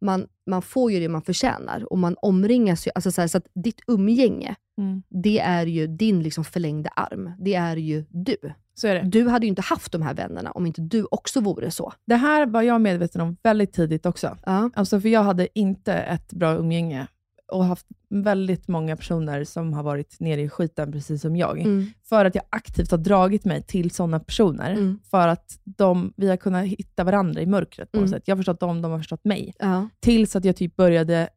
man, 0.00 0.26
man 0.46 0.62
får 0.62 0.92
ju 0.92 1.00
det 1.00 1.08
man 1.08 1.22
förtjänar 1.22 1.92
och 1.92 1.98
man 1.98 2.16
omringas 2.22 2.86
ju, 2.86 2.90
alltså 2.94 3.10
så, 3.12 3.20
här, 3.20 3.28
så 3.28 3.38
att 3.38 3.46
ditt 3.54 3.80
umgänge, 3.86 4.54
Mm. 4.78 5.02
det 5.08 5.38
är 5.40 5.66
ju 5.66 5.86
din 5.86 6.22
liksom 6.22 6.44
förlängda 6.44 6.90
arm. 6.96 7.32
Det 7.38 7.54
är 7.54 7.76
ju 7.76 8.04
du. 8.08 8.36
Så 8.74 8.88
är 8.88 8.94
det. 8.94 9.02
Du 9.02 9.28
hade 9.28 9.46
ju 9.46 9.48
inte 9.50 9.62
haft 9.62 9.92
de 9.92 10.02
här 10.02 10.14
vännerna 10.14 10.50
om 10.50 10.66
inte 10.66 10.80
du 10.80 11.06
också 11.10 11.40
vore 11.40 11.70
så. 11.70 11.92
Det 12.06 12.14
här 12.14 12.46
var 12.46 12.62
jag 12.62 12.80
medveten 12.80 13.20
om 13.20 13.36
väldigt 13.42 13.72
tidigt 13.72 14.06
också. 14.06 14.36
Ja. 14.46 14.70
Alltså 14.74 15.00
för 15.00 15.08
jag 15.08 15.22
hade 15.22 15.58
inte 15.58 15.92
ett 15.94 16.32
bra 16.32 16.54
umgänge 16.54 17.06
och 17.48 17.64
haft 17.64 17.86
väldigt 18.08 18.68
många 18.68 18.96
personer 18.96 19.44
som 19.44 19.72
har 19.72 19.82
varit 19.82 20.20
nere 20.20 20.40
i 20.40 20.48
skiten 20.48 20.92
precis 20.92 21.22
som 21.22 21.36
jag. 21.36 21.60
Mm. 21.60 21.86
För 22.04 22.24
att 22.24 22.34
jag 22.34 22.44
aktivt 22.50 22.90
har 22.90 22.98
dragit 22.98 23.44
mig 23.44 23.62
till 23.62 23.90
sådana 23.90 24.20
personer. 24.20 24.70
Mm. 24.70 24.98
För 25.10 25.28
att 25.28 25.58
de, 25.64 26.12
vi 26.16 26.28
har 26.28 26.36
kunnat 26.36 26.66
hitta 26.66 27.04
varandra 27.04 27.40
i 27.42 27.46
mörkret 27.46 27.92
på 27.92 27.98
något 27.98 28.08
Mm. 28.08 28.18
sätt. 28.18 28.28
Jag 28.28 28.34
har 28.34 28.38
förstått 28.38 28.60
dem, 28.60 28.82
de 28.82 28.90
har 28.90 28.98
förstått 28.98 29.24
mig. 29.24 29.54
Ja. 29.58 29.88
Tills 30.00 30.36
att 30.36 30.44
jag 30.44 30.56
typ 30.56 30.76
började 30.76 31.28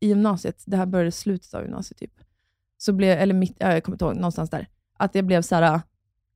i 0.00 0.08
gymnasiet, 0.08 0.62
det 0.66 0.76
här 0.76 0.86
började 0.86 1.08
i 1.08 1.12
slutet 1.12 1.54
av 1.54 1.62
gymnasiet 1.62 1.98
typ. 1.98 2.12
Så 2.78 2.92
blev, 2.92 3.18
eller 3.18 3.34
mitt, 3.34 3.56
ja, 3.58 3.72
jag 3.72 3.84
kommer 3.84 3.94
inte 3.94 4.04
ihåg, 4.04 4.14
någonstans 4.16 4.50
där. 4.50 4.68
Att 4.98 5.14
jag 5.14 5.24
blev 5.24 5.42
så 5.42 5.54
här, 5.54 5.80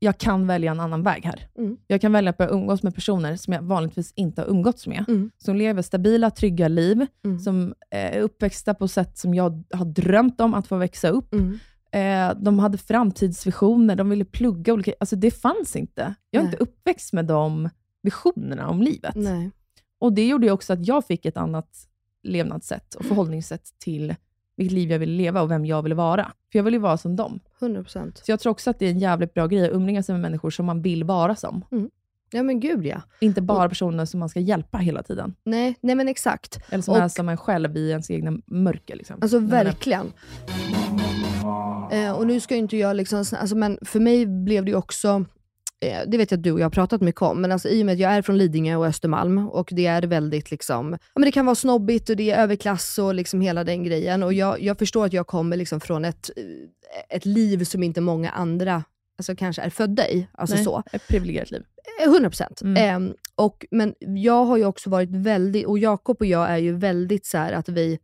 jag 0.02 0.18
kan 0.18 0.46
välja 0.46 0.70
en 0.70 0.80
annan 0.80 1.02
väg 1.02 1.24
här. 1.24 1.48
Mm. 1.58 1.76
Jag 1.86 2.00
kan 2.00 2.12
välja 2.12 2.30
att 2.30 2.36
börja 2.36 2.50
umgås 2.50 2.82
med 2.82 2.94
personer 2.94 3.36
som 3.36 3.52
jag 3.52 3.62
vanligtvis 3.62 4.12
inte 4.16 4.40
har 4.40 4.48
umgåtts 4.48 4.86
med. 4.86 5.04
Mm. 5.08 5.30
Som 5.38 5.56
lever 5.56 5.82
stabila, 5.82 6.30
trygga 6.30 6.68
liv. 6.68 7.06
Mm. 7.24 7.38
Som 7.38 7.74
är 7.90 8.20
uppväxta 8.20 8.74
på 8.74 8.88
sätt 8.88 9.18
som 9.18 9.34
jag 9.34 9.64
har 9.70 9.84
drömt 9.84 10.40
om 10.40 10.54
att 10.54 10.66
få 10.66 10.76
växa 10.76 11.08
upp. 11.08 11.34
Mm. 11.34 11.58
Eh, 11.92 12.42
de 12.42 12.58
hade 12.58 12.78
framtidsvisioner, 12.78 13.96
de 13.96 14.10
ville 14.10 14.24
plugga 14.24 14.72
olika... 14.72 14.92
Alltså 15.00 15.16
det 15.16 15.30
fanns 15.30 15.76
inte. 15.76 16.14
Jag 16.30 16.40
är 16.40 16.44
Nej. 16.44 16.52
inte 16.52 16.62
uppväxt 16.62 17.12
med 17.12 17.24
de 17.24 17.68
visionerna 18.02 18.68
om 18.68 18.82
livet. 18.82 19.14
Nej. 19.14 19.50
Och 19.98 20.12
Det 20.12 20.28
gjorde 20.28 20.50
också 20.50 20.72
att 20.72 20.86
jag 20.86 21.06
fick 21.06 21.26
ett 21.26 21.36
annat 21.36 21.86
levnadssätt 22.22 22.94
och 22.94 23.04
förhållningssätt 23.04 23.64
till 23.78 24.14
vilket 24.60 24.74
liv 24.74 24.90
jag 24.90 24.98
ville 24.98 25.12
leva 25.12 25.42
och 25.42 25.50
vem 25.50 25.66
jag 25.66 25.82
ville 25.82 25.94
vara. 25.94 26.24
För 26.52 26.58
jag 26.58 26.64
ville 26.64 26.76
ju 26.76 26.80
vara 26.80 26.96
som 26.96 27.16
dem. 27.16 27.40
100%. 27.60 28.12
Så 28.24 28.30
jag 28.32 28.40
tror 28.40 28.50
också 28.50 28.70
att 28.70 28.78
det 28.78 28.86
är 28.86 28.90
en 28.90 28.98
jävligt 28.98 29.34
bra 29.34 29.46
grej 29.46 29.70
att 29.70 29.76
sig 30.02 30.12
med 30.12 30.20
människor 30.22 30.50
som 30.50 30.66
man 30.66 30.82
vill 30.82 31.04
vara 31.04 31.36
som. 31.36 31.64
Ja 32.32 32.42
men 32.42 32.60
gud 32.60 32.86
ja. 32.86 33.02
Inte 33.20 33.42
bara 33.42 33.68
personer 33.68 34.04
som 34.04 34.20
man 34.20 34.28
ska 34.28 34.40
hjälpa 34.40 34.78
hela 34.78 35.02
tiden. 35.02 35.34
Nej, 35.44 35.74
nej 35.80 35.94
men 35.94 36.08
exakt. 36.08 36.58
Eller 36.70 36.82
som 36.82 36.94
Och- 36.94 37.00
är 37.00 37.08
som 37.08 37.28
en 37.28 37.36
själv 37.36 37.76
i 37.76 37.90
ens 37.90 38.10
egna 38.10 38.32
mörker. 38.46 38.96
Liksom. 38.96 39.16
Alltså 39.22 39.38
verkligen. 39.38 40.12
Eh, 41.92 42.12
och 42.12 42.26
nu 42.26 42.40
ska 42.40 42.54
ju 42.54 42.60
inte 42.60 42.76
jag 42.76 42.96
liksom, 42.96 43.18
alltså, 43.18 43.56
men 43.56 43.78
för 43.82 44.00
mig 44.00 44.26
blev 44.26 44.64
det 44.64 44.70
ju 44.70 44.76
också, 44.76 45.24
det 45.80 46.18
vet 46.18 46.30
jag 46.30 46.38
att 46.38 46.42
du 46.42 46.52
och 46.52 46.60
jag 46.60 46.64
har 46.64 46.70
pratat 46.70 47.00
mycket 47.00 47.22
om, 47.22 47.40
men 47.40 47.52
alltså, 47.52 47.68
i 47.68 47.82
och 47.82 47.86
med 47.86 47.92
att 47.92 47.98
jag 47.98 48.12
är 48.12 48.22
från 48.22 48.38
Lidingö 48.38 48.76
och 48.76 48.86
Östermalm 48.86 49.48
och 49.48 49.68
det 49.72 49.86
är 49.86 50.02
väldigt 50.02 50.50
liksom, 50.50 50.92
ja, 50.92 50.98
men 51.14 51.22
det 51.22 51.32
kan 51.32 51.46
vara 51.46 51.54
snobbigt 51.54 52.10
och 52.10 52.16
det 52.16 52.30
är 52.30 52.42
överklass 52.42 52.98
och 52.98 53.14
liksom 53.14 53.40
hela 53.40 53.64
den 53.64 53.84
grejen. 53.84 54.22
Och 54.22 54.32
jag, 54.32 54.62
jag 54.62 54.78
förstår 54.78 55.06
att 55.06 55.12
jag 55.12 55.26
kommer 55.26 55.56
liksom 55.56 55.80
från 55.80 56.04
ett, 56.04 56.30
eh, 56.36 57.16
ett 57.16 57.26
liv 57.26 57.64
som 57.64 57.82
inte 57.82 58.00
många 58.00 58.30
andra 58.30 58.84
alltså, 59.20 59.36
kanske 59.36 59.62
är 59.62 59.70
födda 59.70 60.08
i. 60.08 60.26
Alltså 60.32 60.56
Nej, 60.56 60.64
så. 60.64 60.82
Ett 60.92 61.08
privilegierat 61.08 61.50
liv. 61.50 61.62
Eh, 62.02 62.08
100 62.08 62.30
procent. 62.30 62.62
Mm. 62.62 63.06
Eh, 63.06 63.12
och, 63.34 63.66
men 63.70 63.94
jag 64.00 64.44
har 64.44 64.56
ju 64.56 64.64
också 64.64 64.90
varit 64.90 65.10
väldigt, 65.10 65.66
och 65.66 65.78
Jakob 65.78 66.16
och 66.20 66.26
jag 66.26 66.50
är 66.50 66.56
ju 66.56 66.72
väldigt 66.72 67.26
så 67.26 67.38
här 67.38 67.52
att 67.52 67.68
vi, 67.68 67.98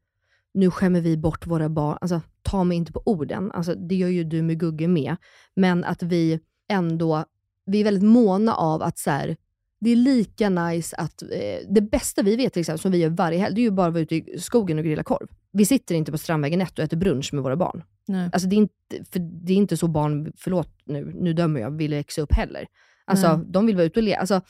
nu 0.54 0.70
skämmer 0.70 1.00
vi 1.00 1.16
bort 1.16 1.46
våra 1.46 1.68
barn, 1.68 1.98
alltså 2.00 2.20
ta 2.42 2.64
mig 2.64 2.76
inte 2.76 2.92
på 2.92 3.02
orden, 3.04 3.52
alltså, 3.52 3.74
det 3.74 3.94
gör 3.94 4.08
ju 4.08 4.24
du 4.24 4.42
med 4.42 4.60
Gugge 4.60 4.88
med, 4.88 5.16
men 5.54 5.84
att 5.84 6.02
vi 6.02 6.40
ändå, 6.68 7.24
vi 7.66 7.80
är 7.80 7.84
väldigt 7.84 8.08
måna 8.08 8.54
av 8.54 8.82
att 8.82 8.98
så 8.98 9.10
här, 9.10 9.36
det 9.80 9.90
är 9.90 9.96
lika 9.96 10.48
nice 10.48 10.96
att, 10.96 11.22
eh, 11.22 11.28
det 11.68 11.80
bästa 11.80 12.22
vi 12.22 12.36
vet 12.36 12.52
till 12.52 12.60
exempel, 12.60 12.78
som 12.78 12.92
vi 12.92 12.98
gör 12.98 13.10
varje 13.10 13.38
helg, 13.38 13.54
det 13.54 13.60
är 13.60 13.62
ju 13.62 13.70
bara 13.70 13.86
att 13.86 13.92
vara 13.92 14.02
ute 14.02 14.14
i 14.14 14.38
skogen 14.40 14.78
och 14.78 14.84
grilla 14.84 15.02
korv. 15.02 15.26
Vi 15.52 15.64
sitter 15.64 15.94
inte 15.94 16.12
på 16.12 16.18
Strandvägen 16.18 16.60
1 16.60 16.78
och 16.78 16.84
äter 16.84 16.96
brunch 16.96 17.32
med 17.32 17.42
våra 17.42 17.56
barn. 17.56 17.82
Nej. 18.08 18.30
Alltså 18.32 18.48
det 18.48 18.56
är 18.56 18.58
inte, 18.58 19.04
för 19.12 19.18
det 19.18 19.52
är 19.52 19.56
inte 19.56 19.76
så 19.76 19.88
barn, 19.88 20.32
förlåt 20.36 20.68
nu, 20.84 21.12
nu 21.14 21.32
dömer 21.32 21.60
jag, 21.60 21.70
vill 21.70 21.90
växa 21.94 22.22
upp 22.22 22.32
heller. 22.32 22.66
Alltså 23.08 23.36
de 23.36 23.66
vill 23.66 23.76
vara 23.76 23.86
ute 23.86 24.00
och 24.00 24.04
leka. 24.04 24.20
Alltså, 24.20 24.40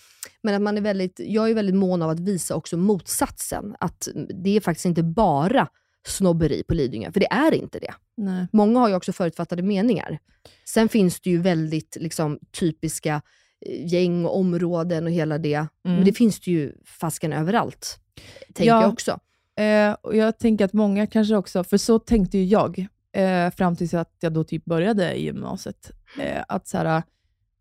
men 0.42 0.54
att 0.54 0.62
man 0.62 0.76
är 0.76 0.80
väldigt, 0.80 1.20
jag 1.24 1.50
är 1.50 1.54
väldigt 1.54 1.74
mån 1.74 2.02
av 2.02 2.10
att 2.10 2.20
visa 2.20 2.54
också 2.54 2.76
motsatsen. 2.76 3.76
Att 3.80 4.08
det 4.44 4.56
är 4.56 4.60
faktiskt 4.60 4.86
inte 4.86 5.02
bara 5.02 5.68
snobberi 6.06 6.62
på 6.62 6.74
Lidingö, 6.74 7.12
för 7.12 7.20
det 7.20 7.32
är 7.32 7.54
inte 7.54 7.78
det. 7.78 7.94
Nej. 8.16 8.46
Många 8.52 8.80
har 8.80 8.88
ju 8.88 8.94
också 8.94 9.12
förutfattade 9.12 9.62
meningar. 9.62 10.18
Sen 10.64 10.88
finns 10.88 11.20
det 11.20 11.30
ju 11.30 11.38
väldigt 11.40 11.96
liksom, 12.00 12.38
typiska 12.58 13.22
eh, 13.66 13.92
gäng 13.92 14.24
och 14.24 14.38
områden 14.38 15.04
och 15.04 15.10
hela 15.12 15.38
det. 15.38 15.66
Men 15.82 16.04
det 16.04 16.12
finns 16.12 16.40
det 16.40 16.50
ju 16.50 16.72
fasken 16.84 17.32
överallt, 17.32 17.98
tänker 18.54 18.72
Ja. 18.72 18.82
jag 18.82 18.92
också. 18.92 19.18
Eh, 19.58 19.92
och 19.92 20.16
jag 20.16 20.38
tänker 20.38 20.64
att 20.64 20.72
många 20.72 21.06
kanske 21.06 21.36
också, 21.36 21.64
för 21.64 21.76
så 21.78 21.98
tänkte 21.98 22.38
ju 22.38 22.44
jag, 22.44 22.86
eh, 23.12 23.50
fram 23.50 23.76
tills 23.76 23.94
att 23.94 24.16
jag 24.20 24.32
då 24.32 24.44
typ 24.44 24.64
började 24.64 25.14
i 25.14 25.24
gymnasiet, 25.24 25.90
eh, 26.20 26.44
att 26.48 26.68
så 26.68 26.78
här, 26.78 27.02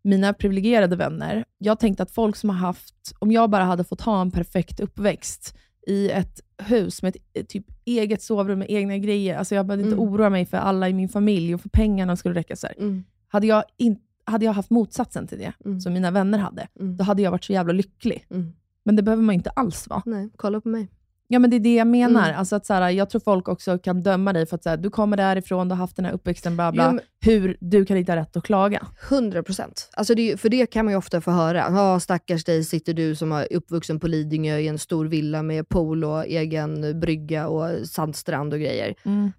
mina 0.02 0.32
privilegierade 0.32 0.96
vänner, 0.96 1.44
jag 1.58 1.78
tänkte 1.80 2.02
att 2.02 2.10
folk 2.10 2.36
som 2.36 2.50
har 2.50 2.56
haft, 2.56 2.94
om 3.18 3.32
jag 3.32 3.50
bara 3.50 3.64
hade 3.64 3.84
fått 3.84 4.00
ha 4.00 4.20
en 4.20 4.30
perfekt 4.30 4.80
uppväxt 4.80 5.56
i 5.86 6.10
ett 6.10 6.40
hus 6.58 7.02
med 7.02 7.16
ett 7.16 7.22
eh, 7.34 7.44
typ 7.44 7.66
eget 7.84 8.22
sovrum 8.22 8.58
med 8.58 8.70
egna 8.70 8.98
grejer, 8.98 9.36
alltså 9.38 9.54
jag 9.54 9.66
behövde 9.66 9.84
inte 9.84 9.96
Mm. 9.96 10.08
oroa 10.08 10.30
mig 10.30 10.46
för 10.46 10.56
alla 10.56 10.88
i 10.88 10.92
min 10.92 11.08
familj 11.08 11.54
och 11.54 11.60
för 11.60 11.68
pengarna 11.68 12.16
skulle 12.16 12.34
räcka. 12.34 12.56
Så. 12.56 12.66
Mm. 12.78 13.04
Hade, 13.28 13.46
jag 13.46 13.64
in, 13.76 13.98
hade 14.24 14.44
jag 14.44 14.52
haft 14.52 14.70
motsatsen 14.70 15.26
till 15.26 15.38
det, 15.38 15.52
Mm. 15.64 15.80
som 15.80 15.92
mina 15.92 16.10
vänner 16.10 16.38
hade, 16.38 16.68
Mm. 16.80 16.96
då 16.96 17.04
hade 17.04 17.22
jag 17.22 17.30
varit 17.30 17.44
så 17.44 17.52
jävla 17.52 17.72
lycklig. 17.72 18.26
Mm. 18.30 18.52
Men 18.84 18.96
det 18.96 19.02
behöver 19.02 19.22
man 19.22 19.34
inte 19.34 19.50
alls 19.50 19.88
vara. 19.88 20.02
Nej, 20.06 20.28
kolla 20.36 20.60
på 20.60 20.68
mig. 20.68 20.88
Ja, 21.28 21.38
men 21.38 21.50
det 21.50 21.56
är 21.56 21.60
det 21.60 21.74
jag 21.74 21.86
menar. 21.86 22.28
Mm. 22.28 22.38
Alltså 22.38 22.56
att 22.56 22.66
så 22.66 22.74
här, 22.74 22.90
jag 22.90 23.10
tror 23.10 23.20
folk 23.20 23.48
också 23.48 23.78
kan 23.78 24.02
döma 24.02 24.32
dig 24.32 24.46
för 24.46 24.56
att 24.56 24.62
så 24.62 24.68
här, 24.68 24.76
du 24.76 24.90
kommer 24.90 25.16
därifrån, 25.16 25.68
du 25.68 25.72
har 25.74 25.78
haft 25.78 25.96
den 25.96 26.04
här 26.04 26.12
uppväxten, 26.12 26.56
bla 26.56 26.72
bla. 26.72 26.86
Jo, 26.86 26.92
men- 26.94 27.04
Hur 27.20 27.56
du 27.60 27.84
kan 27.84 27.96
inte 27.96 28.12
ha 28.12 28.16
rätt 28.16 28.36
att 28.36 28.44
klaga. 28.44 28.86
100 29.10 29.42
procent. 29.42 29.88
Alltså 29.92 30.14
för 30.36 30.48
det 30.48 30.66
kan 30.66 30.84
man 30.84 30.92
ju 30.94 30.98
ofta 30.98 31.20
få 31.20 31.30
höra. 31.30 31.58
Ja, 31.70 32.00
stackars 32.00 32.44
dig 32.44 32.64
sitter 32.64 32.94
du 32.94 33.14
som 33.14 33.32
är 33.32 33.52
uppvuxen 33.52 34.00
på 34.00 34.08
Lidingö 34.08 34.58
i 34.58 34.68
en 34.68 34.78
stor 34.78 35.06
villa 35.06 35.42
med 35.42 35.68
pool 35.68 36.04
och 36.04 36.26
egen 36.26 37.00
brygga 37.00 37.48
och 37.48 37.86
sandstrand 37.88 38.52
och 38.52 38.60
grejer. 38.60 38.94
Mm, 39.04 39.32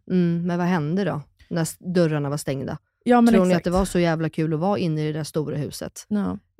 men 0.47 0.57
vad 0.57 0.67
hände 0.67 1.03
då? 1.03 1.21
När 1.49 1.93
dörrarna 1.93 2.29
var 2.29 2.37
stängda? 2.37 2.77
Ja, 3.03 3.17
Tror 3.21 3.31
ni 3.31 3.37
exakt. 3.37 3.55
att 3.57 3.63
det 3.63 3.69
var 3.79 3.85
så 3.85 3.99
jävla 3.99 4.29
kul 4.29 4.53
att 4.53 4.59
vara 4.59 4.77
inne 4.77 5.01
i 5.03 5.11
det 5.11 5.19
där 5.19 5.23
stora 5.23 5.57
huset? 5.57 6.05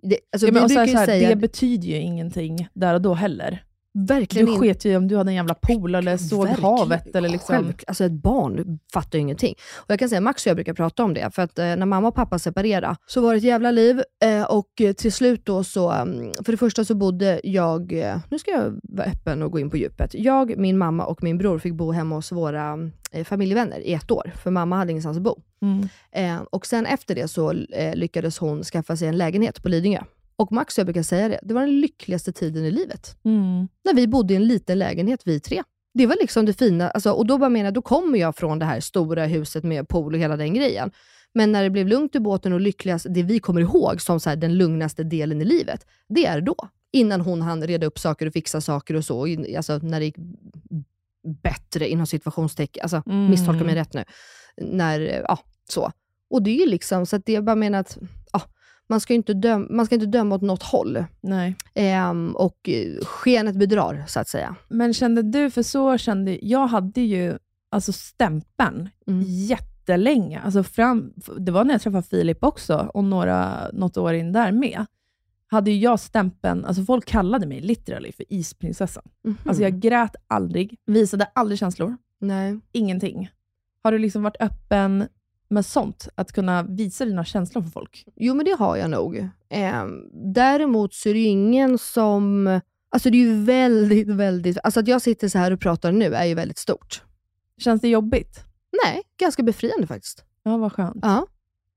Det, 0.03 0.17
alltså, 0.31 0.47
ja, 0.47 0.53
men 0.53 0.61
vi 0.61 0.65
och 0.65 0.71
så 0.71 0.79
här, 0.79 0.85
brukar 0.85 0.85
så 0.85 0.91
ju 0.91 0.97
här, 0.97 1.05
säga... 1.05 1.29
det 1.29 1.35
betyder 1.35 1.87
ju 1.87 1.95
ingenting 1.95 2.67
där 2.73 2.93
och 2.93 3.01
då 3.01 3.13
heller. 3.13 3.63
Verkligen 4.05 4.45
Du 4.45 4.59
sket 4.59 4.85
ju 4.85 4.97
om 4.97 5.07
du 5.07 5.17
hade 5.17 5.31
en 5.31 5.35
jävla 5.35 5.53
pool 5.53 5.95
eller 5.95 6.17
såg 6.17 6.47
Verkligen. 6.47 6.63
havet. 6.71 7.15
Eller 7.15 7.29
liksom. 7.29 7.55
Själv, 7.55 7.73
alltså 7.87 8.03
ett 8.05 8.11
barn 8.11 8.79
fattar 8.93 9.17
ju 9.17 9.21
ingenting. 9.21 9.55
Och 9.77 9.91
jag 9.91 9.99
kan 9.99 10.09
säga, 10.09 10.21
Max 10.21 10.45
och 10.45 10.49
jag 10.49 10.55
brukar 10.57 10.73
prata 10.73 11.03
om 11.03 11.13
det, 11.13 11.29
för 11.35 11.41
att 11.41 11.59
eh, 11.59 11.65
när 11.65 11.85
mamma 11.85 12.07
och 12.07 12.15
pappa 12.15 12.39
separerade 12.39 12.95
så 13.07 13.21
var 13.21 13.31
det 13.33 13.37
ett 13.37 13.43
jävla 13.43 13.71
liv. 13.71 14.01
Eh, 14.23 14.43
och 14.43 14.81
eh, 14.81 14.93
till 14.93 15.11
slut 15.11 15.45
då 15.45 15.63
så, 15.63 15.91
mm, 15.91 16.33
för 16.45 16.51
det 16.51 16.57
första 16.57 16.85
så 16.85 16.95
bodde 16.95 17.41
jag, 17.43 17.93
eh, 17.93 18.17
nu 18.29 18.39
ska 18.39 18.51
jag 18.51 18.79
vara 18.83 19.07
öppen 19.07 19.43
och 19.43 19.51
gå 19.51 19.59
in 19.59 19.69
på 19.69 19.77
djupet. 19.77 20.13
Jag, 20.13 20.57
min 20.57 20.77
mamma 20.77 21.05
och 21.05 21.23
min 21.23 21.37
bror 21.37 21.59
fick 21.59 21.73
bo 21.73 21.91
hemma 21.91 22.15
hos 22.15 22.31
våra 22.31 22.77
eh, 23.11 23.23
familjevänner 23.23 23.79
i 23.79 23.93
ett 23.93 24.11
år, 24.11 24.31
för 24.43 24.51
mamma 24.51 24.77
hade 24.77 24.91
ingenstans 24.91 25.17
att 25.17 25.23
bo. 25.23 25.41
Mm. 25.61 25.87
Eh, 26.11 26.43
och 26.51 26.65
sen 26.65 26.85
efter 26.85 27.15
det 27.15 27.27
så 27.27 27.53
lyckades 27.93 28.37
hon 28.37 28.63
skaffa 28.63 28.95
sig 28.95 29.07
en 29.07 29.17
lägenhet 29.17 29.63
på 29.63 29.69
Lidingö. 29.69 30.01
Och 30.37 30.51
Max 30.51 30.75
och 30.77 30.79
jag 30.79 30.85
brukar 30.85 31.03
säga 31.03 31.29
det, 31.29 31.39
det 31.43 31.53
var 31.53 31.61
den 31.61 31.81
lyckligaste 31.81 32.31
tiden 32.31 32.65
i 32.65 32.71
livet. 32.71 33.17
Mm. 33.25 33.67
När 33.83 33.93
vi 33.93 34.07
bodde 34.07 34.33
i 34.33 34.37
en 34.37 34.47
liten 34.47 34.79
lägenhet, 34.79 35.21
vi 35.25 35.39
tre. 35.39 35.63
Det 35.93 36.05
var 36.05 36.15
liksom 36.21 36.45
det 36.45 36.53
fina. 36.53 36.89
Alltså, 36.89 37.11
och 37.11 37.25
då 37.27 37.37
bara 37.37 37.49
menar, 37.49 37.71
då 37.71 37.81
kommer 37.81 38.17
jag 38.19 38.35
från 38.35 38.59
det 38.59 38.65
här 38.65 38.79
stora 38.79 39.25
huset 39.25 39.63
med 39.63 39.87
pool 39.87 40.13
och 40.13 40.19
hela 40.19 40.37
den 40.37 40.53
grejen. 40.53 40.91
Men 41.33 41.51
när 41.51 41.63
det 41.63 41.69
blev 41.69 41.87
lugnt 41.87 42.15
i 42.15 42.19
båten 42.19 42.53
och 42.53 42.61
lyckligast, 42.61 43.05
det 43.09 43.23
vi 43.23 43.39
kommer 43.39 43.61
ihåg 43.61 44.01
som 44.01 44.19
så 44.19 44.29
här, 44.29 44.37
den 44.37 44.57
lugnaste 44.57 45.03
delen 45.03 45.41
i 45.41 45.45
livet, 45.45 45.85
det 46.09 46.25
är 46.25 46.41
då. 46.41 46.55
Innan 46.91 47.21
hon 47.21 47.41
hann 47.41 47.63
reda 47.67 47.87
upp 47.87 47.99
saker 47.99 48.25
och 48.25 48.33
fixa 48.33 48.61
saker 48.61 48.93
och 48.95 49.05
så. 49.05 49.27
Alltså 49.57 49.77
när 49.77 49.99
det 49.99 50.05
gick 50.05 50.15
bättre 51.43 51.89
inom 51.89 52.07
situationstecken. 52.07 52.83
Alltså 52.83 53.03
Mm. 53.05 53.29
misstolka 53.29 53.63
mig 53.63 53.75
rätt 53.75 53.93
nu. 53.93 54.03
När, 54.61 54.99
ja, 54.99 55.39
så. 55.69 55.91
Och 56.29 56.43
det 56.43 56.49
är 56.49 56.59
ju 56.59 56.65
liksom, 56.65 57.05
så 57.05 57.15
att 57.15 57.25
det 57.25 57.33
jag 57.33 57.43
bara 57.43 57.55
menar 57.55 57.79
att 57.79 57.97
man, 58.89 58.99
ska 58.99 59.13
inte 59.13 59.33
döma, 59.33 59.67
man 59.69 59.85
ska 59.85 59.95
inte 59.95 60.07
döma 60.07 60.35
åt 60.35 60.41
något 60.41 60.63
håll. 60.63 61.05
Nej. 61.21 61.55
Ehm, 61.73 62.35
och 62.35 62.69
eh, 62.69 63.05
skenet 63.05 63.55
bedrar, 63.55 64.03
så 64.07 64.19
att 64.19 64.27
säga. 64.27 64.55
Men 64.67 64.93
kände 64.93 65.21
du, 65.21 65.49
för 65.51 65.63
så 65.63 65.97
kände 65.97 66.45
jag, 66.45 66.67
hade 66.67 67.01
ju 67.01 67.37
alltså 67.69 67.91
stämpeln 67.93 68.89
Mm. 69.07 69.23
jättelänge. 69.25 70.39
Alltså 70.39 70.63
fram, 70.63 71.13
det 71.37 71.51
var 71.51 71.63
när 71.63 71.73
jag 71.73 71.81
träffade 71.81 72.03
Filip 72.03 72.43
också, 72.43 72.91
och 72.93 73.03
några, 73.03 73.69
något 73.73 73.97
år 73.97 74.13
in 74.13 74.31
där 74.31 74.51
med. 74.51 74.85
Hade 75.49 75.71
ju 75.71 75.77
jag 75.77 75.99
stämpeln, 75.99 76.65
alltså 76.65 76.83
folk 76.83 77.05
kallade 77.05 77.47
mig 77.47 77.61
literally 77.61 78.11
för 78.11 78.25
isprinsessan. 78.33 79.03
Mhm. 79.23 79.37
Alltså 79.45 79.63
jag 79.63 79.79
grät 79.79 80.15
aldrig, 80.27 80.77
visade 80.85 81.25
aldrig 81.35 81.59
känslor, 81.59 81.97
Nej. 82.19 82.59
ingenting. 82.71 83.29
Har 83.83 83.91
du 83.91 83.97
liksom 83.97 84.23
varit 84.23 84.37
öppen 84.41 85.07
med 85.49 85.65
sånt? 85.65 86.07
Att 86.15 86.31
kunna 86.31 86.63
visa 86.63 87.05
dina 87.05 87.25
känslor 87.25 87.61
för 87.61 87.69
folk? 87.69 88.05
Jo, 88.15 88.33
men 88.35 88.45
det 88.45 88.51
har 88.51 88.77
jag 88.77 88.89
nog. 88.89 89.29
Ehm, 89.49 90.01
däremot 90.33 90.93
så 90.93 91.09
är 91.09 91.13
det 91.13 91.19
ju 91.19 91.25
ingen 91.27 91.77
som... 91.77 92.47
Alltså 92.89 93.09
det 93.09 93.17
är 93.17 93.19
ju 93.19 93.43
väldigt, 93.43 94.07
väldigt... 94.07 94.57
Alltså 94.63 94.79
att 94.79 94.87
jag 94.87 95.01
sitter 95.01 95.27
så 95.27 95.37
här 95.37 95.51
och 95.51 95.59
pratar 95.59 95.91
nu 95.91 96.13
är 96.13 96.25
ju 96.25 96.33
väldigt 96.33 96.57
stort. 96.57 97.03
Känns 97.57 97.81
det 97.81 97.87
jobbigt? 97.87 98.43
Nej, 98.85 99.01
ganska 99.19 99.43
befriande 99.43 99.87
faktiskt. 99.87 100.23
Ja, 100.43 100.57
vad 100.57 100.73
skönt. 100.73 100.99
Ja. 101.01 101.09
Skönt. 101.09 101.27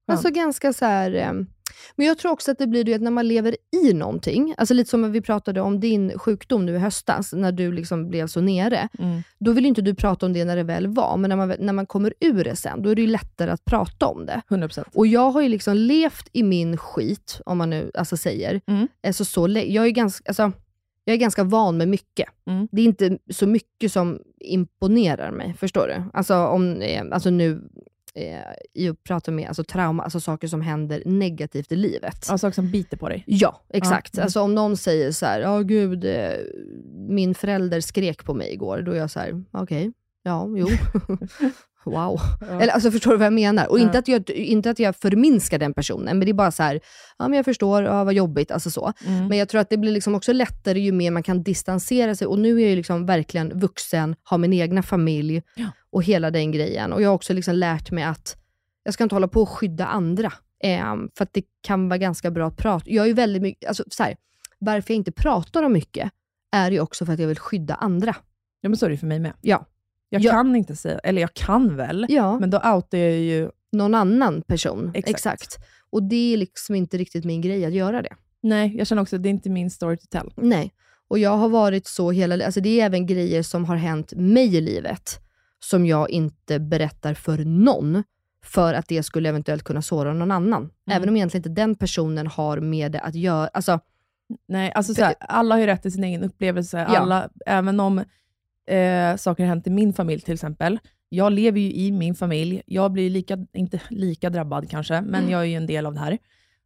Alltså 0.07 0.31
ganska 0.31 0.73
så 0.73 0.85
här... 0.85 1.15
ehm, 1.15 1.47
men 1.97 2.07
jag 2.07 2.19
tror 2.19 2.33
också 2.33 2.51
att 2.51 2.59
det 2.59 2.67
blir 2.67 2.85
det 2.85 2.99
när 2.99 3.11
man 3.11 3.29
lever 3.29 3.57
i 3.85 3.93
någonting, 3.93 4.55
alltså 4.59 4.75
lite 4.75 4.91
som 4.91 5.13
vi 5.13 5.21
pratade 5.21 5.61
om 5.61 5.81
din 5.81 6.19
sjukdom 6.19 6.67
nu 6.67 6.75
i 6.75 6.79
höstas, 6.79 7.33
när 7.33 7.53
du 7.53 7.73
liksom 7.73 8.09
blev 8.09 8.27
så 8.27 8.41
nere. 8.41 8.89
Mm. 8.99 9.23
Då 9.39 9.53
vill 9.53 9.67
inte 9.67 9.83
du 9.83 9.95
prata 9.95 10.27
om 10.27 10.33
det 10.33 10.45
när 10.45 10.57
det 10.57 10.63
väl 10.63 10.87
var, 10.87 11.17
men 11.17 11.29
när 11.29 11.37
man, 11.37 11.55
när 11.59 11.73
man 11.73 11.87
kommer 11.87 12.15
ur 12.21 12.45
det 12.45 12.57
sen, 12.57 12.83
då 12.83 12.91
är 12.91 12.95
det 12.95 13.03
ju 13.03 13.09
lättare 13.09 13.51
att 13.51 13.65
prata 13.65 14.07
om 14.07 14.27
det. 14.27 14.43
100%. 14.49 14.85
Och 14.95 15.07
jag 15.07 15.31
har 15.31 15.41
ju 15.41 15.49
liksom 15.49 15.77
levt 15.77 16.29
i 16.33 16.43
min 16.43 16.77
skit, 16.77 17.41
om 17.47 17.59
man 17.59 17.71
nu 17.71 17.91
alltså 17.95 18.17
säger. 18.17 18.61
Mm. 18.67 18.89
Alltså 19.07 19.25
så, 19.25 19.49
jag, 19.49 19.87
är 19.87 19.91
ganska, 19.91 20.25
alltså, 20.29 20.53
jag 21.05 21.15
är 21.15 21.19
ganska 21.19 21.45
van 21.45 21.77
med 21.77 21.89
mycket. 21.89 22.29
Mm. 22.47 22.69
Det 22.73 22.83
är 22.83 22.85
inte 22.87 23.19
så 23.31 23.47
mycket 23.47 23.93
som 23.93 24.19
imponerar 24.41 25.31
mig, 25.31 25.55
förstår 25.59 25.87
du? 25.87 26.03
Alltså, 26.13 26.35
om, 26.35 26.83
eh, 26.83 27.05
alltså 27.13 27.31
nu 27.31 27.63
eh, 28.15 28.39
i 28.75 28.89
att 28.89 29.05
prata 29.05 29.31
med 29.31 29.49
alltså 29.49 29.65
trauma, 29.65 30.03
alltså 30.03 30.21
saker 30.21 30.49
som 30.49 30.61
händer 30.61 31.03
negativt 31.07 31.73
i 31.73 31.77
livet. 31.77 32.27
Ja, 32.29 32.39
saker 32.39 32.55
som 32.55 32.71
biter 32.71 32.97
på 32.97 33.09
dig. 33.09 33.25
Ja, 33.27 33.63
exakt. 33.69 34.17
Ja. 34.17 34.23
Alltså 34.23 34.41
om 34.41 34.55
någon 34.55 34.77
säger 34.77 35.13
så 35.13 35.27
här, 35.27 35.41
ja 35.41 35.59
gud, 35.59 36.05
eh, 36.05 36.33
min 37.09 37.35
förälder 37.35 37.81
skrek 37.81 38.25
på 38.25 38.35
mig 38.35 38.53
igår. 38.53 38.83
Då 38.83 38.93
är 38.93 38.97
jag 38.97 39.11
så 39.11 39.21
här, 39.21 39.45
okej, 39.51 39.93
ja, 40.23 40.49
jo. 40.57 40.69
wow. 41.85 42.21
Eller 42.61 42.73
alltså 42.73 42.91
förstår 42.91 43.11
du 43.11 43.17
vad 43.17 43.27
jag 43.27 43.33
menar? 43.33 43.67
Och 43.71 43.79
inte, 43.79 43.97
Ja. 43.97 43.99
att 43.99 44.09
jag, 44.09 44.31
inte 44.31 44.71
att 44.71 44.79
jag 44.79 44.97
förminskar 44.97 45.59
den 45.59 45.75
personen, 45.75 46.19
men 46.19 46.21
det 46.27 46.31
är 46.31 46.35
bara 46.35 46.51
så 46.51 46.63
här, 46.63 46.81
ja 47.19 47.29
men 47.29 47.37
jag 47.37 47.45
förstår, 47.45 47.83
ja 47.83 48.05
vad 48.05 48.15
jobbigt, 48.15 48.51
alltså 48.51 48.71
så. 48.71 48.93
Mm. 49.07 49.27
Men 49.27 49.39
jag 49.39 49.49
tror 49.49 49.61
att 49.61 49.71
det 49.71 49.77
blir 49.77 49.93
liksom 49.93 50.15
också 50.15 50.33
lättare 50.33 50.81
ju 50.81 50.93
mer 50.93 51.11
man 51.11 51.23
kan 51.23 51.43
distansera 51.43 52.15
sig. 52.15 52.27
Och 52.27 52.39
nu 52.39 52.57
är 52.57 52.61
jag 52.61 52.71
ju 52.71 52.77
liksom 52.77 53.07
verkligen 53.07 53.59
vuxen, 53.59 54.17
har 54.23 54.39
min 54.39 54.53
egna 54.53 54.83
familj 54.83 55.43
Ja. 55.55 55.67
och 55.93 56.03
hela 56.03 56.31
den 56.31 56.53
grejen. 56.53 56.93
Och 56.93 57.03
jag 57.03 57.09
har 57.09 57.15
också 57.15 57.33
liksom 57.33 57.55
lärt 57.55 57.91
mig 57.91 58.05
att 58.05 58.37
jag 58.85 58.95
ska 58.95 59.03
inte 59.05 59.15
hålla 59.15 59.29
på 59.29 59.43
och 59.43 59.49
skydda 59.49 59.87
andra. 59.87 60.33
Ehm, 60.65 61.09
för 61.17 61.25
att 61.25 61.33
det 61.33 61.43
kan 61.63 61.89
vara 61.89 61.99
ganska 61.99 62.31
bra 62.31 62.47
att 62.49 62.57
prata. 62.57 62.85
Jag 62.91 63.09
är 63.09 63.15
väldigt 63.15 63.43
mycket, 63.43 63.69
alltså 63.69 63.85
så 63.91 64.03
här, 64.03 64.17
varför 64.59 64.91
jag 64.95 64.97
inte 64.97 65.13
pratar 65.13 65.63
om 65.63 65.73
mycket 65.73 66.11
är 66.53 66.71
ju 66.71 66.81
också 66.81 67.07
för 67.07 67.13
att 67.13 67.19
jag 67.19 67.29
vill 67.29 67.39
skydda 67.39 67.75
andra. 67.75 68.17
Ja, 68.61 68.69
men 68.69 68.77
så 68.79 68.87
är 68.87 68.91
det 68.91 68.97
för 68.97 69.07
mig 69.07 69.19
med. 69.21 69.33
Ja. 69.41 69.67
Jag 70.13 70.23
Ja. 70.23 70.31
kan 70.33 70.57
inte 70.57 70.77
säga, 70.77 70.99
eller 70.99 71.21
jag 71.21 71.35
kan 71.35 71.77
väl, 71.77 72.07
Ja, 72.09 72.39
men 72.39 72.51
då 72.51 72.59
outar 72.59 72.99
jag 72.99 73.13
ju... 73.19 73.51
någon 73.73 73.95
annan 73.95 74.43
person. 74.43 74.91
Exakt. 74.95 75.11
Exakt. 75.17 75.59
Och 75.91 76.03
det 76.03 76.33
är 76.33 76.37
liksom 76.37 76.75
inte 76.75 76.97
riktigt 76.99 77.25
min 77.25 77.41
grej 77.41 77.65
att 77.65 77.73
göra 77.73 78.03
det. 78.03 78.15
Nej, 78.43 78.77
jag 78.77 78.87
känner 78.87 79.03
också 79.03 79.17
att 79.17 79.23
det 79.23 79.29
är 79.29 79.31
inte 79.31 79.51
min 79.51 79.71
story 79.71 79.97
to 79.97 80.07
tell. 80.11 80.33
Nej. 80.37 80.73
Och 81.09 81.19
jag 81.19 81.37
har 81.37 81.49
varit 81.49 81.87
så 81.87 82.11
hela 82.11 82.45
alltså 82.45 82.61
Det 82.61 82.81
är 82.81 82.87
även 82.87 83.07
grejer 83.07 83.43
som 83.43 83.65
har 83.65 83.77
hänt 83.77 84.13
mig 84.17 84.57
i 84.57 84.61
livet, 84.61 85.21
som 85.65 85.87
jag 85.87 86.11
inte 86.11 86.59
berättar 86.61 87.15
för 87.15 87.39
någon, 87.39 88.03
för 88.45 88.75
att 88.75 88.89
det 88.89 89.03
skulle 89.03 89.29
eventuellt 89.29 89.63
kunna 89.65 89.83
såra 89.83 90.13
någon 90.15 90.31
annan. 90.31 90.71
Även 90.91 91.09
om 91.09 91.17
egentligen 91.17 91.41
inte 91.41 91.61
den 91.63 91.75
personen 91.75 92.27
har 92.27 92.61
med 92.61 92.93
det 92.93 93.01
att 93.01 93.15
göra. 93.15 93.49
Alltså, 93.49 93.81
Nej, 94.49 94.73
alltså 94.73 94.95
så 94.95 95.05
här, 95.05 95.15
alla 95.21 95.55
har 95.55 95.61
ju 95.61 95.67
rätt 95.67 95.83
till 95.83 95.93
sin 95.93 96.05
egen 96.05 96.23
upplevelse. 96.25 96.79
Ja. 96.79 96.99
Alla, 96.99 97.29
även 97.47 97.81
om 97.81 98.05
eh, 98.71 99.17
saker 99.17 99.43
har 99.45 99.49
hänt 99.49 99.67
i 99.67 99.71
min 99.71 99.93
familj 99.93 100.21
till 100.21 100.35
exempel. 100.35 100.79
Jag 101.09 101.33
lever 101.33 101.61
ju 101.61 101.73
i 101.73 101.93
min 101.93 102.15
familj. 102.15 102.63
Jag 102.67 102.93
blir 102.93 103.03
ju 103.05 103.11
lika, 103.11 103.39
inte 103.53 103.81
lika 103.91 104.31
drabbad 104.31 104.71
kanske, 104.71 105.01
men 105.01 105.15
Mm. 105.21 105.31
jag 105.31 105.41
är 105.41 105.45
ju 105.45 105.55
en 105.55 105.67
del 105.67 105.87
av 105.87 105.95
det 105.95 106.01
här. 106.01 106.19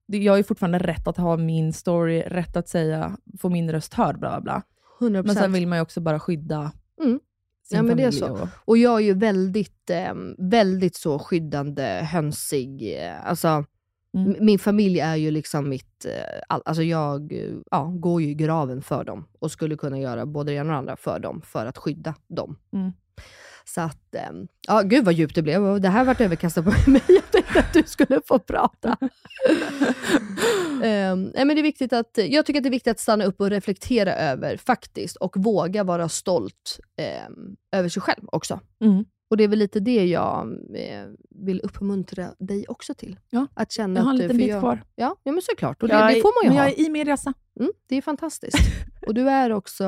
Jag 0.06 0.32
har 0.32 0.36
ju 0.36 0.42
fortfarande 0.44 0.78
rätt 0.78 1.06
att 1.08 1.16
ha 1.16 1.36
min 1.36 1.72
story, 1.72 2.20
rätt 2.26 2.56
att 2.56 2.68
säga, 2.68 3.16
få 3.40 3.48
min 3.48 3.72
röst 3.72 3.94
hörd, 3.94 4.18
bla 4.18 4.30
bla 4.30 4.40
bla. 4.40 4.62
100%. 5.08 5.26
Men 5.26 5.34
sen 5.34 5.52
vill 5.52 5.66
man 5.66 5.78
ju 5.78 5.82
också 5.82 6.00
bara 6.00 6.20
skydda 6.20 6.72
Mm. 7.02 7.20
sin 7.68 7.76
Ja, 7.76 7.82
men 7.82 7.96
det 7.96 8.02
är 8.02 8.10
familj. 8.10 8.18
så. 8.38 8.42
Och, 8.42 8.48
Och 8.64 8.78
jag 8.78 9.00
är 9.00 9.04
ju 9.04 9.14
väldigt, 9.14 9.90
eh, 9.90 10.14
väldigt 10.38 10.96
så 10.96 11.18
skyddande, 11.18 11.82
hönsig. 12.12 12.96
eh, 12.98 13.28
Alltså, 13.28 13.64
Mm. 14.14 14.36
Min 14.40 14.58
familj 14.58 15.00
är 15.00 15.16
ju 15.16 15.30
liksom 15.30 15.68
mitt... 15.68 16.04
eh, 16.04 16.40
All, 16.48 16.62
alltså 16.64 16.82
jag 16.82 17.32
ja, 17.70 17.84
går 17.84 18.22
ju 18.22 18.28
i 18.28 18.34
graven 18.34 18.82
för 18.82 19.04
dem 19.04 19.26
och 19.38 19.50
skulle 19.50 19.76
kunna 19.76 19.98
göra 19.98 20.26
både 20.26 20.52
det 20.52 20.56
ena 20.56 20.62
och 20.62 20.72
det 20.72 20.78
andra 20.78 20.96
för 20.96 21.18
dem, 21.18 21.42
för 21.46 21.66
att 21.66 21.78
skydda 21.78 22.14
dem. 22.28 22.56
Mm. 22.72 22.92
Så 23.64 23.80
att, 23.80 24.14
eh, 24.14 24.30
ja 24.68 24.82
gud 24.82 25.04
vad 25.04 25.14
djupt 25.14 25.34
det 25.34 25.42
blev. 25.42 25.80
Det 25.80 25.88
här 25.88 26.04
vart 26.04 26.20
överkastat 26.20 26.64
på 26.64 26.70
mig. 26.90 27.02
Jag 27.08 27.30
tänkte 27.30 27.58
att 27.60 27.72
du 27.72 27.82
skulle 27.86 28.20
få 28.26 28.38
prata. 28.38 28.96
Ehm, 30.82 31.32
nej, 31.34 31.44
men 31.44 31.56
det 31.56 31.60
är 31.60 31.62
viktigt 31.62 31.92
att, 31.92 32.18
jag 32.28 32.46
tycker 32.46 32.60
att 32.60 32.62
det 32.64 32.68
är 32.68 32.70
viktigt 32.70 32.90
att 32.90 33.00
stanna 33.00 33.24
upp 33.24 33.40
och 33.40 33.50
reflektera 33.50 34.14
över 34.14 34.56
faktiskt 34.56 35.16
och 35.16 35.36
våga 35.36 35.84
vara 35.84 36.08
stolt 36.08 36.80
ehm, 36.96 37.56
över 37.76 37.88
sig 37.88 38.02
själv 38.02 38.22
också. 38.26 38.60
Mm. 38.84 39.04
Och 39.30 39.36
det 39.36 39.44
är 39.44 39.48
väl 39.48 39.58
lite 39.58 39.80
det 39.80 40.06
jag 40.06 40.52
eh, 40.76 41.06
vill 41.30 41.60
uppmuntra 41.60 42.34
dig 42.38 42.64
också 42.68 42.94
till. 42.94 43.18
Ja, 43.30 43.46
Att 43.54 43.72
känna 43.72 44.00
jag 44.00 44.04
har 44.04 44.10
en 44.10 44.18
liten 44.18 44.36
bit 44.36 44.48
jag, 44.48 44.60
kvar. 44.60 44.84
Ja, 44.94 45.16
ja 45.22 45.32
men 45.32 45.42
såklart. 45.42 45.82
Och 45.82 45.88
det, 45.88 45.94
det 45.94 46.20
får 46.20 46.44
man 46.44 46.52
ju 46.52 46.56
men 46.56 46.58
ha. 46.58 46.64
jag 46.64 46.78
är 46.78 46.86
i 46.86 46.90
min 46.90 47.04
resa. 47.04 47.34
Mm, 47.60 47.72
det 47.88 47.96
är 47.96 48.02
fantastiskt. 48.02 48.58
Och 49.06 49.14
du 49.14 49.28
är 49.28 49.52
också 49.52 49.84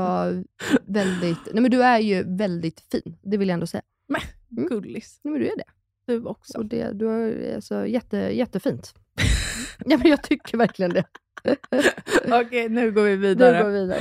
väldigt, 0.86 1.38
nej 1.52 1.62
men 1.62 1.70
du 1.70 1.82
är 1.82 1.98
ju 1.98 2.36
väldigt 2.36 2.80
fin. 2.80 3.18
Det 3.22 3.36
vill 3.36 3.48
jag 3.48 3.54
ändå 3.54 3.66
säga. 3.66 3.82
Mm. 4.56 4.68
Gullis. 4.68 5.20
Nej, 5.22 5.32
men 5.32 5.40
du 5.40 5.46
är 5.46 5.56
det. 5.56 5.64
Du 6.06 6.24
också. 6.24 6.58
Och 6.58 6.66
det 6.66 6.92
du 6.92 7.10
är 7.10 7.54
alltså 7.54 7.86
jätte, 7.86 8.16
jättefint. 8.16 8.94
ja, 9.84 9.98
men 9.98 10.10
jag 10.10 10.22
tycker 10.22 10.58
verkligen 10.58 10.92
det. 10.92 11.04
Okej, 12.46 12.68
nu 12.68 12.92
går 12.92 13.02
vi 13.02 13.10
Nu 13.10 13.16
vidare. 13.16 13.62
går 13.62 13.70
vi 13.70 13.80
vidare. 13.80 14.00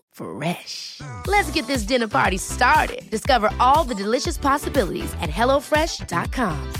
Fresh. 0.11 1.01
Let's 1.27 1.51
get 1.51 1.67
this 1.67 1.83
dinner 1.83 2.07
party 2.07 2.37
started. 2.37 3.09
Discover 3.09 3.49
all 3.59 3.83
the 3.83 3.95
delicious 3.95 4.37
possibilities 4.37 5.13
at 5.21 5.29
hellofresh.com. 5.29 6.73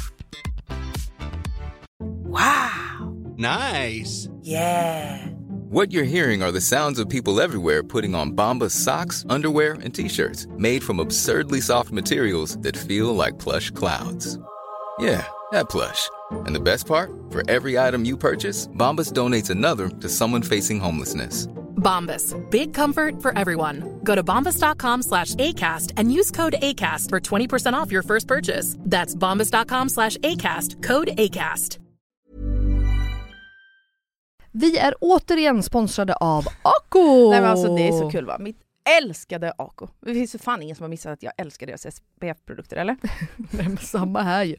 Wow. 1.99 3.13
Nice. 3.37 4.29
Yeah. 4.41 5.27
What 5.69 5.91
you're 5.93 6.03
hearing 6.03 6.43
are 6.43 6.51
the 6.51 6.59
sounds 6.61 6.99
of 6.99 7.07
people 7.07 7.39
everywhere 7.39 7.81
putting 7.81 8.13
on 8.13 8.33
Bombas 8.33 8.71
socks, 8.71 9.25
underwear, 9.29 9.73
and 9.81 9.95
t-shirts 9.95 10.47
made 10.57 10.83
from 10.83 10.99
absurdly 10.99 11.61
soft 11.61 11.91
materials 11.91 12.57
that 12.57 12.75
feel 12.75 13.15
like 13.15 13.39
plush 13.39 13.71
clouds. 13.71 14.37
Yeah, 14.99 15.25
that 15.51 15.69
plush. 15.69 16.09
And 16.45 16.53
the 16.53 16.59
best 16.59 16.87
part? 16.87 17.09
For 17.29 17.49
every 17.49 17.79
item 17.79 18.03
you 18.03 18.17
purchase, 18.17 18.67
Bombas 18.67 19.13
donates 19.13 19.49
another 19.49 19.87
to 19.87 20.09
someone 20.09 20.41
facing 20.41 20.79
homelessness. 20.79 21.47
Bombas. 21.81 22.35
Big 22.49 22.73
comfort 22.73 23.21
for 23.21 23.37
everyone. 23.37 23.99
Go 24.03 24.15
to 24.15 24.23
bombas.com 24.23 25.03
slash 25.03 25.35
ACAST 25.35 25.93
and 25.97 26.13
use 26.19 26.31
code 26.31 26.55
ACAST 26.61 27.09
for 27.09 27.19
20% 27.19 27.73
off 27.73 27.91
your 27.91 28.03
first 28.03 28.27
purchase. 28.27 28.77
That's 28.85 29.15
bombas.com 29.15 29.89
slash 29.89 30.17
ACAST. 30.17 30.83
Code 30.83 31.09
ACAST. 31.17 31.79
Vi 34.53 34.77
är 34.77 34.95
återigen 34.99 35.63
sponsrade 35.63 36.13
av 36.13 36.45
Ako! 36.61 37.29
Nej 37.29 37.41
men 37.41 37.49
alltså 37.49 37.75
det 37.75 37.87
är 37.87 37.91
så 37.91 38.09
kul 38.09 38.25
va. 38.25 38.37
Mitt 38.39 38.57
älskade 38.99 39.53
Ako. 39.57 39.87
Det 40.05 40.13
finns 40.13 40.35
ju 40.35 40.39
fan 40.39 40.61
ingen 40.61 40.75
som 40.75 40.83
har 40.83 40.89
missat 40.89 41.13
att 41.13 41.23
jag 41.23 41.33
älskar 41.37 41.67
deras 41.67 41.81
SPF-produkter 41.81 42.77
eller? 42.77 42.97
Nej, 43.37 43.67
men 43.67 43.77
samma 43.77 44.21
här 44.21 44.43
ju. 44.43 44.55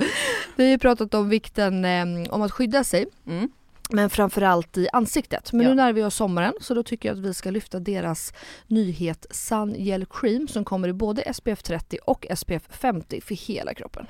Vi 0.57 0.65
har 0.65 0.71
ju 0.71 0.79
pratat 0.79 1.15
om 1.15 1.29
vikten 1.29 1.85
eh, 1.85 2.33
om 2.35 2.43
att 2.43 2.53
skydda 2.53 2.85
sig. 2.85 3.07
Mm. 3.27 3.49
Men 3.93 4.11
framförallt 4.11 4.79
i 4.79 4.89
ansiktet. 4.93 5.53
Men 5.53 5.63
Ja. 5.63 5.69
nu 5.69 5.75
när 5.75 5.93
vi 5.93 6.01
har 6.03 6.11
sommaren 6.11 6.53
så 6.61 6.75
då 6.75 6.83
tycker 6.83 7.09
jag 7.09 7.19
att 7.19 7.25
vi 7.25 7.35
ska 7.35 7.51
lyfta 7.51 7.81
deras 7.81 8.33
nyhet 8.67 9.27
Sun 9.31 9.75
Gel 9.79 10.07
Cream 10.07 10.49
som 10.49 10.65
kommer 10.65 10.89
i 10.89 10.93
både 10.93 11.35
SPF 11.35 11.63
30 11.63 11.99
och 12.07 12.27
SPF 12.37 12.63
50 12.71 13.21
för 13.21 13.35
hela 13.35 13.75
kroppen. 13.75 14.07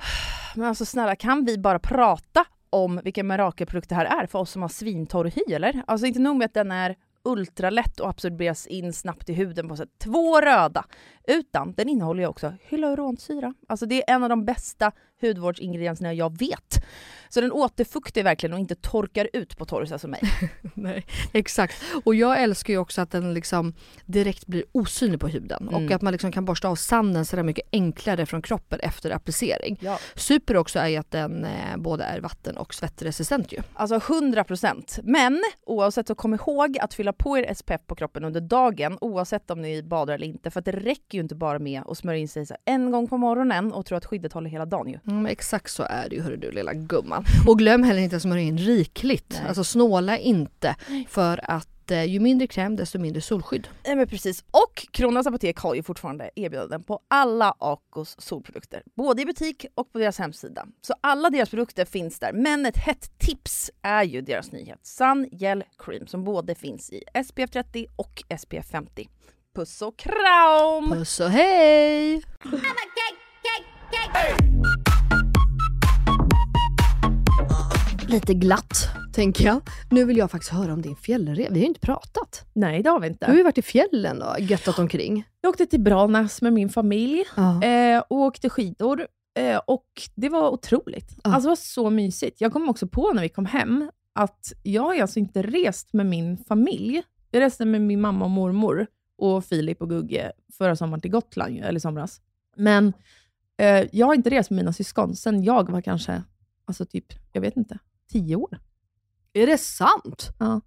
Men 0.55 0.65
alltså 0.67 0.85
snälla 0.85 1.15
kan 1.15 1.45
vi 1.45 1.57
bara 1.57 1.79
prata 1.79 2.45
om 2.69 3.01
vilken 3.03 3.27
mirakelprodukt 3.27 3.89
det 3.89 3.95
här 3.95 4.05
är 4.05 4.25
för 4.27 4.39
oss 4.39 4.51
som 4.51 4.61
har 4.61 4.69
svintorr 4.69 5.25
hy 5.35 5.53
eller? 5.53 5.83
Alltså 5.87 6.07
inte 6.07 6.19
nog 6.19 6.35
med 6.37 6.45
att 6.45 6.53
den 6.53 6.71
är 6.71 6.95
ultralätt 7.25 7.99
och 7.99 8.09
absorberas 8.09 8.67
in 8.67 8.93
snabbt 8.93 9.29
i 9.29 9.33
huden 9.33 9.69
på 9.69 9.75
sätt. 9.75 9.89
Två 10.03 10.41
röda! 10.41 10.85
Utan 11.27 11.73
den 11.73 11.89
innehåller 11.89 12.23
ju 12.23 12.27
också 12.27 12.53
hyaluronsyra. 12.61 13.53
Alltså 13.67 13.85
det 13.85 14.09
är 14.09 14.15
en 14.15 14.23
av 14.23 14.29
de 14.29 14.45
bästa 14.45 14.91
hudvårdsingredienserna 15.27 16.13
jag 16.13 16.37
vet. 16.39 16.85
Så 17.29 17.41
den 17.41 17.51
återfuktar 17.51 18.23
verkligen 18.23 18.53
och 18.53 18.59
inte 18.59 18.75
torkar 18.75 19.29
ut 19.33 19.57
på 19.57 19.65
torrsar 19.65 19.97
som 19.97 20.11
mig. 20.11 20.21
Nej, 20.73 21.05
exakt. 21.31 21.83
Och 22.05 22.15
jag 22.15 22.41
älskar 22.43 22.73
ju 22.73 22.79
också 22.79 23.01
att 23.01 23.11
den 23.11 23.33
liksom 23.33 23.73
direkt 24.05 24.45
blir 24.47 24.63
osynlig 24.71 25.19
på 25.19 25.27
huden 25.27 25.67
och 25.67 25.79
Mm. 25.83 25.95
att 25.95 26.01
man 26.01 26.11
liksom 26.11 26.31
kan 26.31 26.45
borsta 26.45 26.67
av 26.67 26.75
sanden 26.75 27.25
så 27.25 27.35
där 27.35 27.43
mycket 27.43 27.67
enklare 27.71 28.25
från 28.25 28.41
kroppen 28.41 28.79
efter 28.79 29.11
applicering. 29.11 29.77
Ja. 29.81 29.99
Super 30.15 30.57
också 30.57 30.79
är 30.79 30.87
ju 30.87 30.97
att 30.97 31.11
den 31.11 31.45
eh, 31.45 31.77
både 31.77 32.03
är 32.03 32.19
vatten 32.19 32.57
och 32.57 32.73
svettresistent 32.73 33.51
ju. 33.51 33.57
Alltså 33.73 33.95
100%. 33.99 34.99
Men 35.03 35.43
oavsett 35.65 36.07
så 36.07 36.15
kom 36.15 36.33
ihåg 36.33 36.77
att 36.79 36.93
fylla 36.93 37.13
på 37.13 37.37
er 37.37 37.53
SPF 37.53 37.81
på 37.87 37.95
kroppen 37.95 38.23
under 38.23 38.41
dagen 38.41 38.97
oavsett 39.01 39.51
om 39.51 39.61
ni 39.61 39.83
badar 39.83 40.13
eller 40.13 40.27
inte. 40.27 40.51
För 40.51 40.59
att 40.59 40.65
det 40.65 40.71
räcker 40.71 41.17
ju 41.17 41.19
inte 41.21 41.35
bara 41.35 41.59
med 41.59 41.81
att 41.87 41.97
smörja 41.97 42.19
in 42.19 42.27
sig 42.27 42.45
en 42.65 42.91
gång 42.91 43.07
på 43.07 43.17
morgonen 43.17 43.73
och 43.73 43.85
tro 43.85 43.97
att 43.97 44.05
skyddet 44.05 44.33
håller 44.33 44.49
hela 44.49 44.65
dagen 44.65 44.89
ju. 44.89 44.99
Mm, 45.07 45.12
exakt 45.29 45.71
så 45.71 45.83
är 45.83 46.09
det 46.09 46.15
ju 46.15 46.21
hörru 46.21 46.37
du 46.37 46.51
lilla 46.51 46.73
gumman. 46.73 47.25
Och 47.47 47.59
glöm 47.59 47.83
heller 47.83 48.01
inte 48.01 48.15
att 48.15 48.21
smörja 48.21 48.43
in 48.43 48.57
rikligt. 48.57 49.29
Nej. 49.39 49.47
Alltså 49.47 49.63
snåla 49.63 50.17
inte 50.17 50.75
för 51.09 51.39
att 51.43 51.91
eh, 51.91 52.03
ju 52.03 52.19
mindre 52.19 52.47
kräm 52.47 52.75
desto 52.75 52.99
mindre 52.99 53.21
solskydd. 53.21 53.67
Nej 53.85 53.95
men 53.95 54.07
precis. 54.07 54.43
Och 54.51 54.87
Kronans 54.91 55.27
Apotek 55.27 55.57
har 55.57 55.75
ju 55.75 55.83
fortfarande 55.83 56.29
erbjudanden 56.35 56.83
på 56.83 56.99
alla 57.07 57.55
Acos 57.59 58.15
solprodukter. 58.19 58.83
Både 58.95 59.21
i 59.21 59.25
butik 59.25 59.65
och 59.75 59.91
på 59.91 59.99
deras 59.99 60.19
hemsida. 60.19 60.65
Så 60.81 60.93
alla 61.01 61.29
deras 61.29 61.49
produkter 61.49 61.85
finns 61.85 62.19
där. 62.19 62.33
Men 62.33 62.65
ett 62.65 62.77
hett 62.77 63.19
tips 63.19 63.71
är 63.81 64.03
ju 64.03 64.21
deras 64.21 64.51
nyhet 64.51 64.79
Sun 64.83 65.29
Gel 65.31 65.63
Cream 65.77 66.07
som 66.07 66.23
både 66.23 66.55
finns 66.55 66.89
i 66.89 67.03
SPF 67.25 67.49
30 67.51 67.85
och 67.95 68.23
SPF 68.39 68.67
50. 68.71 69.09
Puss 69.55 69.81
och 69.81 69.97
kram! 69.97 70.91
Puss 70.91 71.19
och 71.19 71.29
hej! 71.29 72.23
Lite 78.13 78.33
glatt, 78.33 78.87
tänker 79.13 79.45
jag. 79.45 79.61
Nu 79.91 80.05
vill 80.05 80.17
jag 80.17 80.31
faktiskt 80.31 80.51
höra 80.51 80.73
om 80.73 80.81
din 80.81 80.95
fjällresa. 80.95 81.49
Vi 81.53 81.59
har 81.59 81.61
ju 81.61 81.67
inte 81.67 81.79
pratat. 81.79 82.45
Nej, 82.53 82.83
det 82.83 82.89
har 82.89 82.99
vi 82.99 83.09
Du 83.09 83.15
har 83.21 83.27
inte. 83.31 83.37
ju 83.37 83.43
varit 83.43 83.57
i 83.57 83.61
fjällen 83.61 84.21
och 84.21 84.39
göttat 84.39 84.79
omkring. 84.79 85.23
Jag 85.41 85.49
åkte 85.49 85.65
till 85.65 85.81
Branäs 85.81 86.41
med 86.41 86.53
min 86.53 86.69
familj 86.69 87.23
Ja. 87.35 87.63
eh, 87.63 87.99
och 88.09 88.17
åkte 88.17 88.49
skidor. 88.49 89.07
Eh, 89.39 89.57
och 89.57 89.85
det 90.15 90.29
var 90.29 90.49
otroligt. 90.49 91.11
Ja. 91.23 91.33
Alltså 91.33 91.41
det 91.41 91.47
var 91.51 91.55
så 91.55 91.89
mysigt. 91.89 92.41
Jag 92.41 92.53
kom 92.53 92.69
också 92.69 92.87
på 92.87 93.11
när 93.13 93.21
vi 93.21 93.29
kom 93.29 93.45
hem 93.45 93.91
att 94.13 94.53
jag 94.63 94.81
har 94.83 95.01
alltså 95.01 95.19
inte 95.19 95.41
rest 95.41 95.93
med 95.93 96.05
min 96.05 96.37
familj. 96.37 97.03
Jag 97.31 97.41
reste 97.41 97.65
med 97.65 97.81
min 97.81 98.01
mamma 98.01 98.25
och 98.25 98.31
mormor 98.31 98.87
och 99.17 99.45
Filip 99.45 99.81
och 99.81 99.89
Gugge 99.89 100.31
förra 100.57 100.75
sommaren 100.75 101.01
till 101.01 101.11
Gotland, 101.11 101.59
eller 101.63 101.79
somras. 101.79 102.21
Men 102.55 102.93
eh, 103.57 103.87
jag 103.91 104.05
har 104.05 104.13
inte 104.13 104.29
rest 104.29 104.49
med 104.49 104.57
mina 104.57 104.73
syskon 104.73 105.15
sen 105.15 105.43
jag 105.43 105.69
var 105.71 105.81
kanske, 105.81 106.23
alltså 106.65 106.85
typ, 106.85 107.05
jag 107.31 107.41
vet 107.41 107.57
inte, 107.57 107.77
tio 108.11 108.35
år. 108.35 108.59
Är 109.33 109.47
det 109.47 109.57
sant? 109.57 110.29
Ja. 110.39 110.61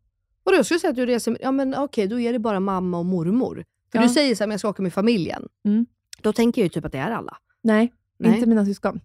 Och 0.44 0.52
jag 0.54 0.64
skulle 0.66 0.80
säga 0.80 0.90
att 0.90 0.96
du 0.96 1.06
reser 1.06 1.30
med, 1.30 1.40
ja 1.42 1.52
men 1.52 1.74
okej, 1.74 2.06
då 2.06 2.20
är 2.20 2.32
det 2.32 2.38
bara 2.38 2.60
mamma 2.60 2.98
och 2.98 3.06
mormor. 3.06 3.64
För 3.92 3.98
Ja. 3.98 4.02
du 4.02 4.08
säger 4.08 4.34
så 4.34 4.42
här, 4.42 4.46
men 4.48 4.52
jag 4.52 4.60
ska 4.60 4.68
åka 4.68 4.82
med 4.82 4.92
familjen. 4.92 5.48
Mm. 5.64 5.86
Då 6.22 6.32
tänker 6.32 6.60
jag 6.62 6.64
ju 6.64 6.68
typ 6.68 6.84
att 6.84 6.92
det 6.92 6.98
är 6.98 7.10
alla. 7.10 7.36
Nej, 7.62 7.92
Nej. 8.18 8.34
inte 8.34 8.48
mina 8.48 8.64
syskon. 8.64 9.00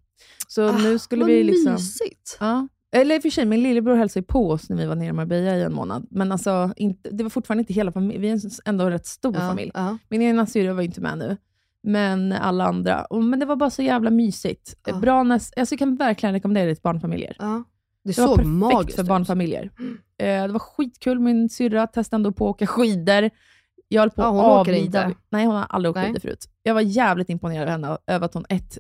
Så 0.48 0.70
Ah, 0.70 0.78
nu 0.78 1.00
skulle 1.00 1.22
vad 1.24 1.30
vi 1.32 1.44
liksom... 1.44 1.74
mysigt. 1.74 2.38
Ja. 2.40 2.68
Eller 2.92 3.16
i 3.16 3.18
och 3.18 3.22
för 3.22 3.30
sig, 3.30 3.46
min 3.46 3.64
lillebror 3.64 3.96
hälsade 3.96 4.26
på 4.26 4.50
oss 4.50 4.70
när 4.70 4.78
vi 4.78 4.86
var 4.86 4.96
nere 4.96 5.08
i 5.10 5.14
Marbella 5.14 5.58
i 5.58 5.62
en 5.64 5.74
månad. 5.74 6.08
Men 6.10 6.32
alltså, 6.32 6.74
inte, 6.76 7.10
det 7.10 7.24
var 7.24 7.30
fortfarande 7.30 7.62
inte 7.62 7.74
hela 7.74 7.92
familjen. 7.92 8.22
Vi 8.22 8.30
är 8.30 8.40
ändå 8.66 8.86
en 8.86 8.92
rätt 8.92 9.06
stor 9.06 9.34
Ja, 9.36 9.40
familj. 9.40 9.72
ja. 9.74 9.98
Min 10.10 10.22
ena 10.22 10.46
syrra 10.46 10.74
var 10.74 10.82
inte 10.82 11.02
med 11.02 11.18
nu. 11.18 11.38
Men 11.84 12.32
alla 12.32 12.66
andra. 12.66 13.06
Och, 13.06 13.24
men 13.24 13.40
det 13.40 13.46
var 13.46 13.56
bara 13.56 13.70
så 13.70 13.82
jävla 13.82 14.10
mysigt. 14.10 14.78
Ja. 14.88 15.00
Branäs, 15.00 15.52
alltså 15.58 15.74
jag 15.74 15.80
kan 15.80 15.96
verkligen 15.96 16.34
rekommendera 16.34 16.66
det 16.66 16.76
till 16.76 16.82
barnfamiljer. 16.82 17.36
Ja. 17.40 17.64
Det 18.04 18.16
Det 18.16 18.22
var 18.22 18.38
perfekt 18.38 18.96
för 18.96 19.04
barnfamiljer. 19.04 19.72
Eh, 20.18 20.42
det 20.44 20.48
var 20.48 20.60
skitkul. 20.60 21.20
Min 21.20 21.50
syrra 21.50 21.88
testade 21.88 22.18
ändå 22.20 22.32
på 22.32 22.46
att 22.50 22.56
åka 22.56 22.68
skidor. 22.68 23.30
Jag 23.88 24.02
höll 24.02 24.10
på 24.10 24.22
Ja, 24.22 24.26
att 24.28 24.32
hon 24.34 24.40
åker 24.46 24.72
avlida. 24.72 25.06
inte. 25.06 25.20
Nej, 25.30 25.46
hon 25.46 25.56
har 25.56 25.64
aldrig 25.70 25.90
åkt 25.90 25.96
Nej. 25.96 26.06
skidor 26.08 26.20
förut. 26.20 26.46
Jag 26.64 26.74
var 26.74 26.82
jävligt 26.82 27.30
imponerad 27.30 27.64
av 27.68 27.70
henne 27.72 27.98
över 28.08 28.26
att 28.26 28.34
hon 28.34 28.46
ett, 28.50 28.78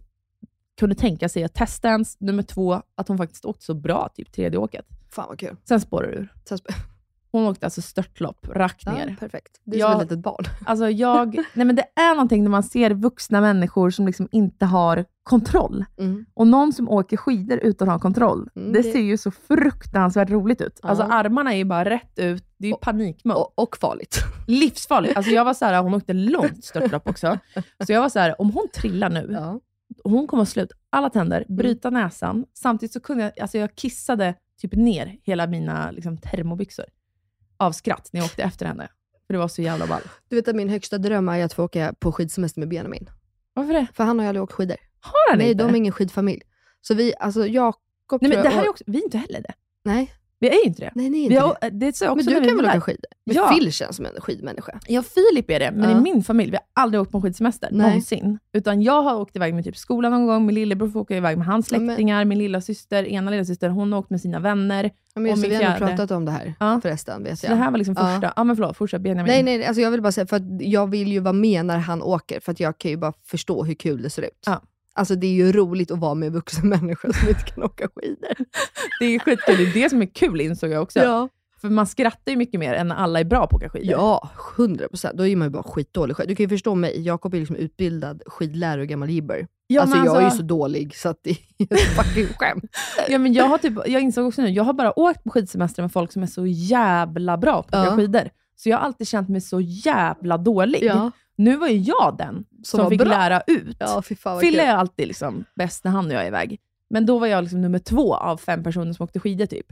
kunde 0.79 0.95
tänka 0.95 1.29
sig 1.29 1.43
att 1.43 1.53
testa 1.53 1.87
ens. 1.87 2.19
Nummer 2.19 2.43
två, 2.43 2.81
att 2.95 3.07
hon 3.07 3.17
faktiskt 3.17 3.45
åkte 3.45 3.65
så 3.65 3.73
bra 3.73 4.09
typ 4.15 4.31
tredje 4.31 4.59
åket. 4.59 4.85
Fan 5.09 5.25
vad 5.29 5.39
kul. 5.39 5.55
Sen 5.63 5.81
spårade 5.81 6.11
det 6.11 6.17
ur. 6.17 6.33
Sen 6.45 6.57
sp- 6.57 6.73
Hon 7.31 7.45
åkte 7.47 7.65
alltså 7.65 7.81
störtlopp, 7.81 8.47
rakt 8.47 8.81
Ja, 8.85 8.91
ner. 8.91 9.15
perfekt. 9.19 9.61
Det 9.63 9.75
är 9.75 9.79
Jag- 9.79 9.91
som 9.91 10.01
ett 10.01 10.11
litet 10.11 10.23
barn. 10.23 10.43
Alltså 10.65 10.89
jag, 10.89 11.35
nej 11.53 11.65
men 11.65 11.75
det 11.75 11.85
är 11.95 12.15
någonting 12.15 12.43
när 12.43 12.49
man 12.51 12.63
ser 12.63 12.91
vuxna 12.91 13.41
människor 13.41 13.89
som 13.89 14.05
liksom 14.07 14.27
inte 14.31 14.65
har 14.65 15.05
kontroll. 15.23 15.85
Mm. 15.97 16.25
Och 16.33 16.47
någon 16.47 16.73
som 16.73 16.89
åker 16.89 17.17
skidor 17.17 17.57
utan 17.57 17.89
att 17.89 17.93
ha 17.95 17.99
kontroll, 17.99 18.49
Mm, 18.55 18.73
det, 18.73 18.81
det- 18.81 18.91
ser 18.91 18.99
ju 18.99 19.17
så 19.17 19.31
fruktansvärt 19.31 20.29
roligt 20.29 20.61
ut. 20.61 20.79
Ja. 20.83 20.89
Alltså 20.89 21.03
armarna 21.03 21.53
är 21.53 21.57
ju 21.57 21.65
bara 21.65 21.85
rätt 21.89 22.19
ut, 22.19 22.45
det 22.57 22.67
är 22.67 22.71
ju 22.71 22.77
panikmode. 22.81 23.39
Och, 23.39 23.53
och 23.59 23.77
farligt. 23.77 24.17
Livsfarligt. 24.47 25.17
Alltså 25.17 25.31
jag 25.31 25.45
var 25.45 25.53
så 25.53 25.65
här, 25.65 25.81
hon 25.83 25.93
åkte 25.93 26.13
långt 26.13 26.65
störtlopp 26.65 27.09
också. 27.09 27.37
Så 27.85 27.91
jag 27.93 28.01
var 28.01 28.09
så 28.09 28.19
här, 28.19 28.41
om 28.41 28.51
hon 28.51 28.67
trillar 28.73 29.09
nu, 29.09 29.27
Ja. 29.31 29.59
hon 30.03 30.27
kommer 30.27 30.43
att 30.43 30.49
slå 30.49 30.63
ut 30.63 30.71
alla 30.89 31.09
tänder, 31.09 31.45
bryta 31.47 31.89
näsan. 31.89 32.45
Samtidigt 32.53 32.93
så 32.93 32.99
kunde 32.99 33.23
jag, 33.23 33.39
alltså 33.41 33.57
jag 33.57 33.75
kissade 33.75 34.33
typ 34.61 34.73
ner 34.73 35.17
hela 35.23 35.47
mina 35.47 35.91
liksom, 35.91 36.17
termobyxor 36.17 36.85
av 37.61 37.71
skratt 37.71 38.09
när 38.13 38.19
jag 38.19 38.25
åkte 38.25 38.43
efter 38.43 38.65
henne. 38.65 38.87
För 39.27 39.33
det 39.33 39.39
var 39.39 39.47
så 39.47 39.61
jävla 39.61 39.87
ball. 39.87 40.01
Du 40.29 40.35
vet 40.35 40.47
att 40.47 40.55
min 40.55 40.69
högsta 40.69 40.97
dröm 40.97 41.29
är 41.29 41.45
att 41.45 41.53
få 41.53 41.63
åka 41.63 41.93
på 41.99 42.11
skidsemester 42.11 42.59
med 42.59 42.69
Benjamin. 42.69 43.09
Varför 43.53 43.73
det? 43.73 43.87
För 43.93 44.03
han 44.03 44.19
har 44.19 44.25
ju 44.25 44.29
aldrig 44.29 44.43
åkt 44.43 44.53
skidor. 44.53 44.77
Har 44.99 45.29
han 45.31 45.37
Nej, 45.37 45.51
inte? 45.51 45.63
de 45.63 45.69
är 45.69 45.75
ingen 45.77 45.91
skidfamilj. 45.93 46.41
Så 46.81 46.93
vi, 46.93 47.13
alltså 47.19 47.47
Jakob 47.47 48.21
Nej, 48.21 48.31
men 48.31 48.43
det 48.43 48.49
här 48.49 48.63
är 48.63 48.69
också, 48.69 48.83
vi 48.87 48.99
är 48.99 49.03
inte 49.03 49.17
heller 49.17 49.41
det. 49.41 49.53
Nej, 49.83 50.13
Vi 50.41 50.49
är 50.49 50.53
ju 50.53 50.61
inte 50.63 50.81
det. 50.81 50.91
Nej, 50.95 51.09
ni 51.09 51.25
är 51.25 51.29
vi 51.29 51.35
inte 51.35 51.45
har, 51.45 51.57
det. 51.71 51.87
också 51.89 52.05
Men 52.15 52.25
du 52.25 52.39
vi 52.39 52.47
kan 52.47 52.57
väl 52.57 52.65
åka 52.65 52.81
skidor? 52.81 53.05
Men 53.25 53.35
Ja. 53.35 53.47
Phil 53.49 53.71
känns 53.73 53.95
som 53.95 54.05
en 54.05 54.11
skidmänniska. 54.21 54.79
Ja, 54.87 55.03
Filip 55.03 55.49
är 55.51 55.59
det, 55.59 55.71
men 55.71 55.89
Ja. 55.89 55.97
i 55.97 56.01
min 56.01 56.23
familj, 56.23 56.51
vi 56.51 56.57
har 56.57 56.83
aldrig 56.83 57.01
åkt 57.01 57.11
på 57.11 57.17
en 57.17 57.21
skidsemester. 57.21 57.69
Nej. 57.71 57.87
Någonsin. 57.87 58.39
Utan 58.53 58.81
jag 58.81 59.01
har 59.01 59.15
åkt 59.19 59.35
iväg 59.35 59.53
med 59.53 59.63
typ 59.63 59.77
skolan 59.77 60.11
någon 60.11 60.27
gång, 60.27 60.45
min 60.45 60.55
lillebror 60.55 60.89
får 60.89 60.99
åka 60.99 61.17
iväg 61.17 61.37
med 61.37 61.47
hans 61.47 61.71
Ja, 61.71 61.77
men- 61.79 61.87
släktingar, 61.87 62.25
min 62.25 62.37
lilla 62.37 62.61
syster, 62.61 63.03
ena 63.07 63.31
lilla 63.31 63.45
syster, 63.45 63.69
hon 63.69 63.91
har 63.93 63.99
åkt 63.99 64.09
med 64.09 64.21
sina 64.21 64.39
vänner. 64.39 64.83
Ja, 65.13 65.21
men 65.21 65.31
just, 65.31 65.43
vi 65.45 65.53
har 65.55 65.61
fjärde. 65.61 65.77
pratat 65.87 66.11
om 66.11 66.25
det 66.25 66.31
här 66.31 66.53
Ja. 66.59 66.79
förresten. 66.81 67.23
Vet 67.23 67.39
Så 67.39 67.45
jag. 67.45 67.51
det 67.51 67.55
här 67.55 67.71
var 67.71 67.77
liksom 67.77 67.95
Ja. 67.97 68.05
första. 68.05 68.33
Ja, 68.35 68.43
men 68.43 68.55
förlåt, 68.55 68.77
fortsätt 68.77 69.01
Benjamin. 69.01 69.31
Nej, 69.31 69.43
nej, 69.43 69.65
alltså 69.65 69.81
jag 69.81 69.91
vill 69.91 70.01
bara 70.01 70.11
säga, 70.11 70.27
för 70.27 70.41
jag 70.59 70.87
vill 70.87 71.11
ju 71.11 71.19
vara 71.19 71.33
med 71.33 71.65
när 71.65 71.77
han 71.77 72.01
åker, 72.01 72.39
för 72.39 72.51
att 72.51 72.59
jag 72.59 72.77
kan 72.77 72.91
ju 72.91 72.97
bara 72.97 73.13
förstå 73.25 73.63
hur 73.63 73.73
kul 73.73 74.01
det 74.01 74.09
ser 74.09 74.21
ut. 74.21 74.29
Ja. 74.45 74.61
Alltså 74.93 75.15
det 75.15 75.27
är 75.27 75.31
ju 75.33 75.51
roligt 75.51 75.91
att 75.91 75.99
vara 75.99 76.13
med 76.15 76.31
vuxna 76.31 76.63
människor 76.69 77.11
som 77.13 77.29
inte 77.29 77.41
kan 77.43 77.63
åka 77.63 77.87
skidor. 77.95 78.35
Det 78.99 79.05
är 79.05 79.19
skitkul, 79.19 79.57
det 79.57 79.63
är 79.63 79.73
det 79.83 79.89
som 79.89 80.01
är 80.01 80.05
kul 80.05 80.41
insåg 80.41 80.69
jag 80.71 80.83
också. 80.83 80.99
Ja. 80.99 81.29
För 81.61 81.69
man 81.69 81.87
skrattar 81.87 82.31
ju 82.31 82.37
mycket 82.37 82.59
mer 82.59 82.73
än 82.73 82.87
när 82.87 82.95
alla 82.95 83.19
är 83.19 83.23
bra 83.23 83.47
på 83.47 83.55
att 83.57 83.63
åka 83.63 83.69
skidor. 83.69 83.91
Ja, 83.91 84.29
100 84.57 84.87
procent. 84.87 85.17
Då 85.17 85.27
är 85.27 85.35
man 85.35 85.45
ju 85.47 85.49
bara 85.51 85.63
skitdålig 85.63 86.15
själv. 86.15 86.29
Du 86.29 86.35
kan 86.35 86.43
ju 86.43 86.49
förstå 86.49 86.75
mig, 86.75 87.01
Jakob 87.01 87.33
är 87.33 87.39
liksom 87.39 87.55
utbildad 87.55 88.21
skidlärare 88.25 88.81
och 88.81 88.87
gammal 88.87 89.09
jibber. 89.09 89.47
Ja, 89.67 89.81
alltså 89.81 89.97
men 89.97 90.05
jag 90.05 90.15
är 90.15 90.19
ju 90.19 90.25
alltså- 90.25 90.37
så 90.37 90.43
dålig 90.43 90.95
så 90.95 91.09
att 91.09 91.19
det 91.23 91.29
är 91.57 91.75
fucking 92.03 92.27
skämt. 92.37 92.63
Ja, 93.09 93.17
men 93.17 93.33
jag, 93.33 93.45
har 93.45 93.57
typ, 93.57 93.73
jag 93.87 94.01
insåg 94.01 94.27
också 94.27 94.41
nu, 94.41 94.49
jag 94.49 94.63
har 94.63 94.73
bara 94.73 94.99
åkt 94.99 95.23
på 95.23 95.29
skidsemester 95.29 95.81
med 95.83 95.91
folk 95.91 96.11
som 96.11 96.23
är 96.23 96.27
så 96.27 96.45
jävla 96.45 97.37
bra 97.37 97.63
på 97.63 97.77
att 97.77 97.83
åka 97.87 97.91
Ja. 97.91 97.95
skidor. 97.97 98.29
Så 98.55 98.69
jag 98.69 98.77
har 98.77 98.85
alltid 98.85 99.07
känt 99.07 99.29
mig 99.29 99.41
så 99.41 99.61
jävla 99.61 100.37
dålig. 100.37 100.83
Ja. 100.83 101.11
Nu 101.35 101.55
var 101.57 101.67
ju 101.67 101.77
jag 101.77 102.15
den 102.17 102.43
som, 102.63 102.79
var 102.83 102.89
fick 102.89 102.99
bra. 102.99 103.09
lära 103.09 103.41
ut. 103.47 103.77
Ja, 103.79 104.01
fy 104.01 104.15
fan 104.15 104.39
Fille 104.39 104.63
är 104.63 104.75
alltid 104.75 105.07
liksom 105.07 105.45
bäst 105.55 105.83
när 105.83 105.91
han 105.91 106.05
och 106.05 106.13
jag 106.13 106.23
är 106.23 106.27
iväg. 106.27 106.59
Men 106.89 107.05
då 107.05 107.19
var 107.19 107.27
jag 107.27 107.41
liksom 107.43 107.61
nummer 107.61 107.79
två 107.79 108.15
av 108.15 108.37
fem 108.37 108.63
personer 108.63 108.93
som 108.93 109.03
åkte 109.03 109.19
skidor 109.19 109.45
typ. 109.45 109.65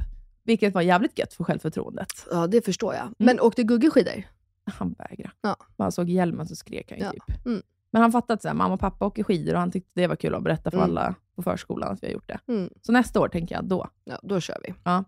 Vilket 0.44 0.74
var 0.74 0.82
jävligt 0.82 1.20
gött 1.20 1.34
för 1.34 1.44
självförtroendet. 1.44 2.08
Ja, 2.32 2.48
det 2.48 2.66
förstår 2.66 2.94
jag. 2.96 3.08
Men 3.18 3.40
åkte 3.40 3.64
Gugge 3.64 3.90
skidor? 3.90 4.24
Han 4.66 4.96
vägrade. 5.00 5.32
Ja. 5.42 5.56
Han 5.78 5.92
såg 5.92 6.10
hjälmen 6.10 6.48
så 6.48 6.56
skrek 6.56 6.90
han 6.92 7.00
ju 7.00 7.06
Ja. 7.06 7.12
typ. 7.12 7.46
Mm. 7.46 7.62
Men 7.92 8.02
han 8.02 8.12
fattade 8.12 8.50
att 8.50 8.58
mamma 8.58 8.74
och 8.74 8.80
pappa 8.80 9.06
åker 9.06 9.24
skidor 9.24 9.54
och 9.54 9.60
han 9.60 9.72
tyckte 9.72 9.92
det 9.94 10.08
var 10.08 10.16
kul 10.16 10.36
att 10.36 10.44
berätta 10.44 10.72
för 10.72 10.78
Mm. 10.78 10.90
alla 10.90 11.16
på 11.36 11.42
förskolan 11.44 11.94
att 11.94 12.04
vi 12.04 12.08
har 12.08 12.14
gjort 12.14 12.28
det. 12.28 12.40
Mm. 12.48 12.70
Så 12.82 12.92
nästa 12.92 13.20
år 13.20 13.28
tänker 13.28 13.56
jag 13.56 13.66
då. 13.66 13.88
Ja, 14.06 14.20
då 14.24 14.40
kör 14.40 14.58
vi. 14.64 14.74
Ja. 14.84 15.04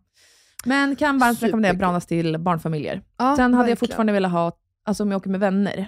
Men 0.65 0.95
kan 0.95 1.17
varmt 1.19 1.43
rekommendera. 1.43 1.73
Branäs 1.73 2.05
till 2.05 2.37
barnfamiljer. 2.37 3.01
Ja, 3.17 3.35
Sen 3.35 3.43
hade 3.43 3.45
jag 3.53 3.57
verkligen. 3.57 3.77
fortfarande 3.77 4.13
velat 4.13 4.31
ha, 4.31 4.51
alltså 4.83 5.03
om 5.03 5.11
jag 5.11 5.17
åker 5.19 5.29
med 5.29 5.39
vänner, 5.39 5.87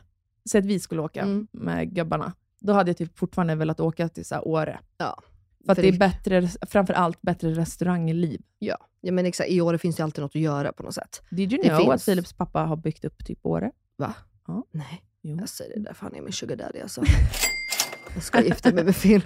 så 0.50 0.58
att 0.58 0.66
vi 0.66 0.80
skulle 0.80 1.02
åka 1.02 1.22
Mm. 1.22 1.48
med 1.52 1.96
gubbarna, 1.96 2.34
då 2.62 2.74
hade 2.74 2.90
jag 2.90 2.98
typ 2.98 3.18
fortfarande 3.18 3.56
velat 3.56 3.80
åka 3.80 4.10
till 4.10 4.26
så 4.26 4.40
Åre. 4.40 4.80
Ja. 4.98 5.20
För 5.66 5.72
att 5.72 5.76
För 5.78 5.82
det 5.84 5.88
är 5.90 5.98
bättre, 5.98 6.48
framför 6.68 6.94
allt 6.94 7.22
bättre 7.22 7.50
restaurangliv. 7.54 8.42
Ja. 8.60 8.78
ja, 9.02 9.12
men 9.12 9.26
exakt. 9.26 9.50
I 9.50 9.62
år 9.62 9.78
finns 9.78 9.96
det 9.96 10.04
alltid 10.04 10.22
något 10.22 10.36
att 10.36 10.42
göra 10.42 10.74
på 10.74 10.84
något 10.84 10.94
sätt. 10.94 11.22
Did 11.32 11.54
you 11.54 11.62
Det 11.64 11.70
know 11.70 11.80
finns. 11.80 11.90
att 11.94 12.06
Philips 12.06 12.34
pappa 12.34 12.60
har 12.60 12.76
byggt 12.76 13.06
upp 13.06 13.26
typ 13.26 13.40
Åre? 13.46 13.72
Va? 13.98 14.14
Ja. 14.48 14.64
Nej. 14.72 15.04
Jo. 15.22 15.38
Jag 15.40 15.50
säger 15.50 15.76
det 15.78 15.84
där 15.84 15.94
för 15.94 16.06
han 16.06 16.16
är 16.16 16.22
min 16.22 16.34
sugar 16.34 16.56
daddy 16.56 16.80
alltså. 16.82 17.04
Jag 18.14 18.24
ska 18.24 18.42
gifta 18.44 18.72
mig 18.72 18.84
med 18.84 18.96
Phil. 19.02 19.22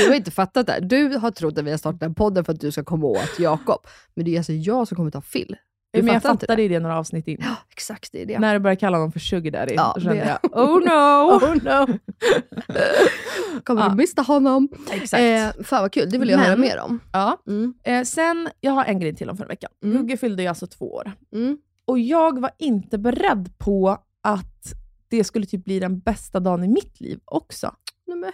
Du 0.00 0.08
har 0.08 0.14
inte 0.14 0.30
fattat 0.30 0.66
det 0.66 0.72
här. 0.72 0.80
Du 0.80 1.16
har 1.16 1.30
trott 1.30 1.58
att 1.58 1.64
vi 1.64 1.70
har 1.70 1.78
startat 1.78 2.00
den 2.00 2.14
podden 2.14 2.44
för 2.44 2.52
att 2.52 2.60
du 2.60 2.72
ska 2.72 2.84
komma 2.84 3.06
åt 3.06 3.38
Jakob. 3.38 3.86
Men 4.14 4.24
det 4.24 4.34
är 4.34 4.38
alltså 4.38 4.52
jag 4.52 4.88
som 4.88 4.96
kommer 4.96 5.10
ta 5.10 5.20
Phil. 5.20 5.56
Du 5.94 6.02
men 6.02 6.14
jag 6.14 6.22
fattade 6.22 6.62
ju 6.62 6.68
det 6.68 6.80
några 6.80 6.98
avsnitt 6.98 7.28
in. 7.28 7.36
Ja, 7.40 7.56
exakt. 7.70 8.12
Det 8.12 8.22
är 8.22 8.26
det. 8.26 8.38
När 8.38 8.54
du 8.54 8.60
började 8.60 8.80
kalla 8.80 8.96
honom 8.96 9.12
för 9.12 9.20
sugar 9.20 9.50
daddy, 9.50 9.74
Ja, 9.74 9.96
kände 9.98 10.14
det- 10.14 10.38
jag 10.42 10.60
oh 10.68 10.78
no! 10.80 11.34
Oh 11.44 11.54
no! 11.64 11.98
Kommer 13.64 13.82
Ja. 13.82 13.88
du 13.88 13.94
mista 13.96 14.22
honom? 14.22 14.68
Exakt. 14.90 15.20
Eh, 15.20 15.64
fan 15.64 15.82
vad 15.82 15.92
kul, 15.92 16.10
det 16.10 16.18
vill 16.18 16.28
jag 16.28 16.36
Men- 16.38 16.46
höra 16.46 16.56
mer 16.56 16.78
om. 16.80 17.00
Ja. 17.12 17.38
Mm. 17.46 17.74
Eh, 17.84 18.02
sen, 18.02 18.48
jag 18.60 18.72
har 18.72 18.84
en 18.84 19.00
grej 19.00 19.14
till 19.16 19.30
om 19.30 19.36
förra 19.36 19.48
veckan. 19.48 19.70
Mm. 19.84 19.96
Gugge 19.96 20.16
fyllde 20.16 20.42
ju 20.42 20.48
alltså 20.48 20.66
två 20.66 20.92
år. 20.94 21.12
Mm. 21.34 21.58
Och 21.84 21.98
jag 21.98 22.40
var 22.40 22.50
inte 22.58 22.98
beredd 22.98 23.58
på 23.58 23.98
att 24.22 24.72
det 25.08 25.24
skulle 25.24 25.46
typ 25.46 25.64
bli 25.64 25.78
den 25.78 25.98
bästa 25.98 26.40
dagen 26.40 26.64
i 26.64 26.68
mitt 26.68 27.00
liv 27.00 27.20
också. 27.24 27.74
Nej, 28.06 28.16
men, 28.18 28.32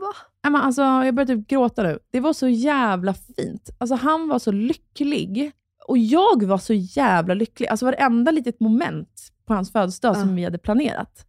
va? 0.00 0.58
Alltså, 0.60 0.82
jag 0.82 1.14
börjar 1.14 1.26
typ 1.26 1.48
gråta 1.48 1.82
nu. 1.82 1.98
Det 2.10 2.20
var 2.20 2.32
så 2.32 2.48
jävla 2.48 3.14
fint. 3.14 3.70
Alltså, 3.78 3.94
han 3.94 4.28
var 4.28 4.38
så 4.38 4.52
lycklig. 4.52 5.52
Och 5.88 5.98
jag 5.98 6.42
var 6.42 6.58
så 6.58 6.72
jävla 6.74 7.34
lycklig. 7.34 7.68
Alltså 7.68 7.86
varenda 7.86 8.30
litet 8.30 8.60
moment 8.60 9.32
på 9.44 9.54
hans 9.54 9.72
födelsedag 9.72 10.16
Ja. 10.16 10.20
som 10.20 10.34
vi 10.36 10.44
hade 10.44 10.58
planerat. 10.58 11.26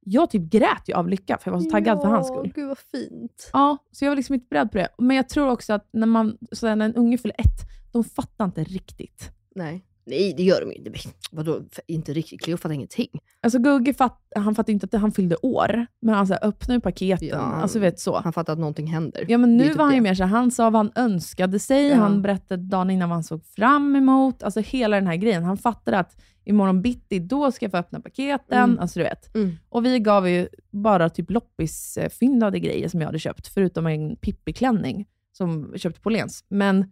Jag 0.00 0.30
typ 0.30 0.42
grät 0.42 0.82
ju 0.88 0.94
av 0.94 1.08
lycka, 1.08 1.38
för 1.38 1.50
jag 1.50 1.56
var 1.58 1.64
så 1.64 1.70
taggad 1.70 2.00
för 2.00 2.08
hans 2.08 2.26
skull. 2.28 2.52
Gud 2.54 2.68
vad 2.68 2.78
fint. 2.78 3.50
Ja, 3.52 3.78
så 3.92 4.04
jag 4.04 4.10
var 4.10 4.16
liksom 4.16 4.34
inte 4.34 4.46
beredd 4.50 4.70
på 4.72 4.78
det. 4.78 4.88
Men 4.98 5.16
jag 5.16 5.28
tror 5.28 5.50
också 5.50 5.72
att 5.72 5.88
när, 5.92 6.06
man, 6.06 6.38
så 6.52 6.74
när 6.74 6.84
en 6.84 6.94
unge 6.94 7.18
fyller 7.18 7.40
ett, 7.40 7.60
de 7.92 8.04
fattar 8.04 8.44
inte 8.44 8.64
riktigt. 8.64 9.30
Nej. 9.54 9.84
Nej, 10.06 10.34
det 10.36 10.42
gör 10.42 10.60
de 10.60 10.66
ju 10.72 10.74
inte. 10.76 10.90
Vadå, 11.30 11.60
inte 11.86 12.12
riktigt? 12.12 12.40
Cleo 12.40 12.56
fattar 12.56 12.74
ingenting. 12.74 13.08
Alltså 13.40 13.58
Gugge 13.58 13.94
fatt, 13.94 14.20
han 14.36 14.54
fattade 14.54 14.72
inte 14.72 14.88
att 14.92 15.00
han 15.00 15.12
fyllde 15.12 15.36
år, 15.36 15.86
men 16.00 16.14
han 16.14 16.26
så 16.26 16.32
här, 16.34 16.44
öppnade 16.44 16.74
ju 16.74 16.80
paketen. 16.80 17.28
Ja, 17.28 17.36
alltså 17.38 17.78
vet 17.78 18.00
så. 18.00 18.20
Han 18.20 18.32
fattar 18.32 18.52
att 18.52 18.58
någonting 18.58 18.86
händer. 18.86 19.24
Ja, 19.28 19.38
men 19.38 19.56
nu 19.56 19.68
typ 19.68 19.76
var 19.76 19.84
han 19.84 19.94
ju 19.94 20.00
mer 20.00 20.14
så 20.14 20.22
här, 20.22 20.30
han 20.30 20.50
sa 20.50 20.70
vad 20.70 20.78
han 20.78 20.92
önskade 21.04 21.58
sig, 21.58 21.88
Ja. 21.88 21.96
han 21.96 22.22
berättade 22.22 22.62
dagen 22.62 22.90
innan 22.90 23.08
vad 23.08 23.16
han 23.16 23.24
såg 23.24 23.44
fram 23.44 23.96
emot. 23.96 24.42
Alltså 24.42 24.60
hela 24.60 24.96
den 24.96 25.06
här 25.06 25.16
grejen. 25.16 25.44
Han 25.44 25.56
fattade 25.58 25.98
att 25.98 26.16
imorgon 26.44 26.82
bitti, 26.82 27.18
då 27.18 27.52
ska 27.52 27.64
jag 27.64 27.70
få 27.70 27.76
öppna 27.76 28.00
paketen. 28.00 28.58
Mm. 28.58 28.78
Alltså 28.78 28.98
du 28.98 29.02
vet. 29.04 29.34
Mm. 29.34 29.52
Och 29.68 29.84
vi 29.84 29.98
gav 29.98 30.28
ju 30.28 30.48
bara 30.70 31.08
typ 31.10 31.30
loppisfyndade 31.30 32.60
grejer 32.60 32.88
som 32.88 33.00
jag 33.00 33.08
hade 33.08 33.18
köpt, 33.18 33.48
förutom 33.48 33.86
en 33.86 34.16
Pippi-klänning 34.16 35.06
som 35.32 35.72
vi 35.72 35.78
köpte 35.78 36.00
på 36.00 36.10
Lens. 36.10 36.44
Men 36.48 36.90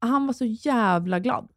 han 0.00 0.26
var 0.26 0.32
så 0.34 0.44
jävla 0.44 1.18
glad. 1.18 1.48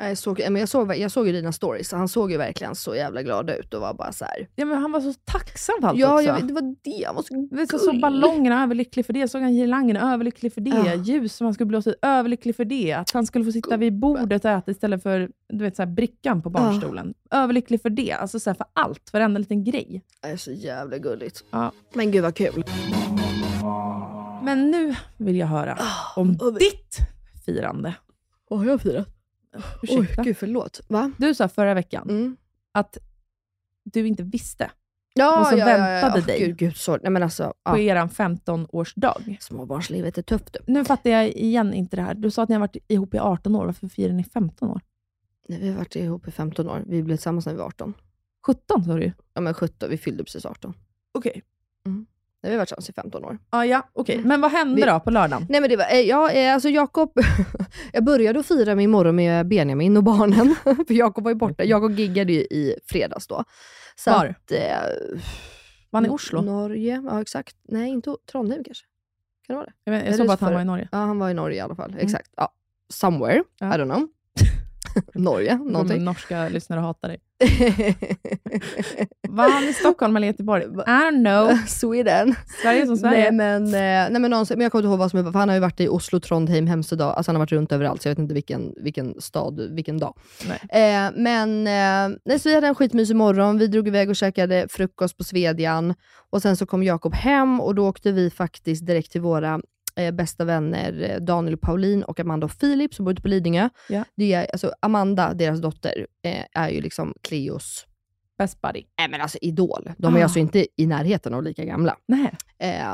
Ja, 0.00 0.08
Jag 0.08 0.18
såg, 0.18 0.38
men 0.50 0.56
jag, 0.56 0.68
såg, 0.68 0.96
jag 0.96 1.10
såg 1.10 1.26
ju 1.26 1.32
dina 1.32 1.52
stories, 1.52 1.92
han 1.92 2.08
såg 2.08 2.30
ju 2.32 2.36
verkligen 2.36 2.74
så 2.74 2.94
jävla 2.94 3.22
glad 3.22 3.50
ut 3.50 3.74
och 3.74 3.80
var 3.80 3.94
bara 3.94 4.12
så 4.12 4.24
här. 4.24 4.48
Ja, 4.54 4.64
men 4.64 4.78
han 4.82 4.92
var 4.92 5.00
så 5.00 5.12
tacksam 5.24 5.74
för 5.80 5.88
allt 5.88 5.98
Ja, 5.98 6.14
också. 6.14 6.32
vet, 6.32 6.48
det 6.48 6.54
var 6.54 6.74
det. 6.82 7.04
Han 7.06 7.14
var 7.16 7.22
så 7.22 7.48
Vet, 7.56 7.70
så, 7.70 7.78
så 7.78 7.92
ballongerna, 7.92 8.62
överlycklig 8.62 9.06
för 9.06 9.12
det. 9.12 9.28
Såg 9.28 9.42
han 9.42 9.52
girlangerna, 9.52 10.12
överlycklig 10.14 10.52
för 10.54 10.60
det. 10.60 10.70
Ja. 10.70 10.94
Ljus 10.94 11.36
som 11.36 11.44
han 11.44 11.54
skulle 11.54 11.66
blåsa 11.66 11.90
ut, 11.90 11.96
överlycklig 12.02 12.56
för 12.56 12.64
det. 12.64 12.92
Att 12.92 13.10
han 13.10 13.26
skulle 13.26 13.44
få 13.44 13.52
sitta 13.52 13.76
vid 13.76 13.98
bordet 13.98 14.44
och 14.44 14.50
äta 14.50 14.70
istället 14.70 15.02
för 15.02 15.30
du 15.48 15.64
vet, 15.64 15.76
så 15.76 15.82
här, 15.82 15.90
brickan 15.90 16.42
på 16.42 16.50
barnstolen. 16.50 17.14
Överlycklig 17.30 17.82
för 17.82 17.90
det. 17.90 18.12
Alltså 18.12 18.40
så 18.40 18.50
här, 18.50 18.54
för 18.54 18.66
allt, 18.72 19.12
varenda 19.12 19.38
liten 19.38 19.64
grej. 19.64 20.02
Det 20.22 20.28
är 20.28 20.36
så 20.36 20.52
jävla 20.52 20.98
gulligt. 20.98 21.44
Ja. 21.50 21.72
Men 21.94 22.10
gud 22.10 22.22
vad 22.22 22.34
kul. 22.34 22.64
Men 24.42 24.70
nu 24.70 24.94
vill 25.16 25.36
jag 25.36 25.46
höra 25.46 25.72
Ah, 25.80 26.20
om 26.20 26.32
ditt 26.58 26.96
firande. 27.46 27.94
Vad 28.48 28.58
har 28.58 28.66
jag 28.66 28.80
firat? 28.80 29.08
Ursäkta. 29.82 30.22
Oj, 30.22 30.24
gud 30.24 30.36
förlåt. 30.36 30.80
Va? 30.88 31.12
Du 31.18 31.34
sa 31.34 31.48
förra 31.48 31.74
veckan 31.74 32.08
Mm. 32.10 32.36
att 32.72 32.98
du 33.84 34.06
inte 34.06 34.22
visste 34.22 34.70
Ja, 35.14 35.36
vad 35.36 35.46
som 35.48 35.58
ja, 35.58 35.68
ja, 35.70 35.76
väntade 35.76 36.18
ja. 36.20 36.26
dig 36.26 36.38
Gud, 36.46 36.56
gud, 36.56 36.76
sorry. 36.76 37.00
Nej, 37.02 37.12
men 37.12 37.22
alltså, 37.22 37.44
på 37.64 37.78
ja. 37.78 37.78
eran 37.78 38.08
15-årsdag. 38.08 39.36
Småbarnslivet 39.40 40.18
är 40.18 40.22
tufft. 40.22 40.56
Nu 40.66 40.84
fattar 40.84 41.10
jag 41.10 41.28
igen 41.28 41.74
inte 41.74 41.96
det 41.96 42.02
här. 42.02 42.14
Du 42.14 42.30
sa 42.30 42.42
att 42.42 42.48
ni 42.48 42.54
har 42.54 42.60
varit 42.60 42.76
ihop 42.88 43.14
i 43.14 43.18
18 43.18 43.54
år. 43.56 43.66
Varför 43.66 43.88
firar 43.88 44.12
ni 44.12 44.24
15 44.24 44.70
år? 44.70 44.80
Nej, 45.48 45.58
vi 45.60 45.68
har 45.68 45.76
varit 45.76 45.96
ihop 45.96 46.28
i 46.28 46.30
15 46.30 46.68
år. 46.68 46.82
Vi 46.86 47.02
blev 47.02 47.16
tillsammans 47.16 47.46
när 47.46 47.52
vi 47.52 47.58
var 47.58 47.66
18. 47.66 47.94
17 48.46 48.84
sa 48.84 48.94
du 48.94 49.02
ju. 49.02 49.12
Ja, 49.34 49.40
men 49.40 49.54
17. 49.54 49.90
Vi 49.90 49.98
fyllde 49.98 50.24
precis 50.24 50.46
18. 50.46 50.74
Okej. 51.14 51.32
Nej, 51.34 51.42
vi 52.42 52.50
har 52.50 52.56
varit 52.56 52.68
tillsammans 52.68 52.90
i 52.90 52.92
15 52.92 53.24
år. 53.24 53.38
Ah, 53.50 53.64
ja, 53.64 53.88
okej. 53.92 54.18
Men 54.24 54.40
vad 54.40 54.50
hände 54.50 54.74
Vi- 54.74 54.82
då 54.90 55.00
på 55.00 55.10
lördagen? 55.10 55.46
Nej 55.48 55.60
men 55.60 55.70
det 55.70 55.76
var, 55.76 55.84
eh, 55.92 56.00
ja, 56.00 56.30
eh, 56.30 56.54
alltså 56.54 56.68
Jakob, 56.68 57.12
jag 57.92 58.04
började 58.04 58.40
att 58.40 58.46
fira 58.46 58.74
min 58.74 58.90
morgon 58.90 59.16
med 59.16 59.48
Benjamin 59.48 59.96
och 59.96 60.04
barnen, 60.04 60.54
för 60.64 60.94
Jakob 60.94 61.24
var 61.24 61.30
ju 61.30 61.34
borta. 61.34 61.64
Jakob 61.64 61.90
giggade 61.92 62.32
ju 62.32 62.40
i 62.40 62.74
fredags 62.86 63.26
då. 63.26 63.44
Så 63.96 64.10
Var? 64.10 64.26
Att, 64.26 64.52
eh, 64.52 64.58
Var 65.90 66.00
han 66.00 66.06
i 66.06 66.08
Oslo? 66.08 66.40
Norge, 66.42 67.02
ja 67.10 67.20
exakt. 67.20 67.56
Nej, 67.68 67.88
inte 67.90 68.14
Trondheim 68.32 68.64
kanske. 68.64 68.84
Kan 69.46 69.54
det 69.54 69.56
vara 69.56 69.66
det? 69.66 69.72
Jag, 69.84 69.92
vet, 69.92 70.06
jag 70.06 70.16
såg 70.16 70.26
bara 70.26 70.34
att 70.34 70.40
han 70.40 70.54
var 70.54 70.60
i 70.60 70.64
Norge. 70.64 70.88
Ja, 70.92 70.98
han 70.98 71.18
var 71.18 71.30
i 71.30 71.34
Norge 71.34 71.56
i 71.56 71.60
alla 71.60 71.74
fall. 71.74 71.94
Exakt. 71.98 72.30
Ja. 72.36 72.52
Somewhere, 72.88 73.42
Ja. 73.58 73.74
I 73.74 73.78
don't 73.78 73.94
know. 73.94 74.08
Norge, 75.14 75.58
någonting. 75.58 76.04
norska 76.04 76.48
lyssnare 76.48 76.80
hata 76.80 77.08
dig. 77.08 77.20
Var 79.28 79.50
han 79.50 79.64
i 79.64 79.72
Stockholm 79.72 80.16
eller 80.16 80.26
Göteborg? 80.26 80.62
I 80.62 80.66
don't 80.66 81.24
know. 81.24 81.58
Sweden. 81.66 82.34
Sverige 82.62 82.86
som 82.86 82.96
Sverige. 82.96 83.30
Nej 83.30 83.32
men, 83.32 83.66
eh, 83.66 84.10
nej, 84.10 84.20
men, 84.20 84.30
någonsin, 84.30 84.58
men 84.58 84.62
jag 84.62 84.72
kommer 84.72 84.82
inte 84.82 84.90
ihåg 84.90 84.98
vad 84.98 85.10
som 85.10 85.18
är, 85.26 85.32
för 85.32 85.38
han 85.38 85.48
har 85.48 85.56
ju 85.56 85.60
varit 85.60 85.80
i 85.80 85.88
Oslo, 85.88 86.20
Trondheim, 86.20 86.66
Hemsedal, 86.66 87.14
alltså 87.14 87.30
han 87.30 87.36
har 87.36 87.40
varit 87.40 87.52
runt 87.52 87.72
överallt, 87.72 88.02
så 88.02 88.08
jag 88.08 88.10
vet 88.10 88.18
inte 88.18 88.34
vilken, 88.34 88.74
vilken 88.76 89.20
stad, 89.20 89.60
vilken 89.70 89.98
dag. 89.98 90.14
Eh, 90.68 91.10
men 91.14 91.66
eh, 91.66 92.18
nej, 92.24 92.38
så 92.38 92.48
vi 92.48 92.54
hade 92.54 92.66
en 92.66 92.74
skitmysig 92.74 93.16
morgon, 93.16 93.58
vi 93.58 93.66
drog 93.66 93.88
iväg 93.88 94.10
och 94.10 94.16
käkade 94.16 94.66
frukost 94.70 95.16
på 95.16 95.24
Svedjan, 95.24 95.94
och 96.30 96.42
sen 96.42 96.56
så 96.56 96.66
kom 96.66 96.82
Jakob 96.82 97.14
hem, 97.14 97.60
och 97.60 97.74
då 97.74 97.88
åkte 97.88 98.12
vi 98.12 98.30
faktiskt 98.30 98.86
direkt 98.86 99.12
till 99.12 99.20
våra 99.20 99.60
eh, 99.96 100.10
bästa 100.14 100.44
vänner 100.44 101.10
eh, 101.10 101.20
Daniel 101.20 101.54
och 101.54 101.60
Pauline 101.60 102.02
och 102.04 102.20
Amanda 102.20 102.44
och 102.44 102.52
Filip 102.52 102.94
som 102.94 103.04
bor 103.04 103.12
ute 103.12 103.22
på 103.22 103.28
Lidingö. 103.28 103.68
Ja. 103.88 104.04
Det 104.16 104.32
är, 104.32 104.46
alltså, 104.52 104.72
Amanda, 104.80 105.34
deras 105.34 105.60
dotter, 105.60 106.06
eh, 106.22 106.44
är 106.52 106.68
ju 106.68 106.80
liksom 106.80 107.14
Cleos 107.22 107.86
Best 108.38 108.60
buddy. 108.60 108.84
Nej 108.98 109.08
men 109.10 109.20
alltså 109.20 109.38
idol. 109.40 109.90
De 109.98 110.14
är 110.16 110.20
Ah. 110.20 110.22
alltså 110.22 110.38
inte 110.38 110.66
i 110.76 110.86
närheten 110.86 111.34
av 111.34 111.42
lika 111.42 111.64
gamla. 111.64 111.96
Nej. 112.06 112.32
Eh, 112.58 112.86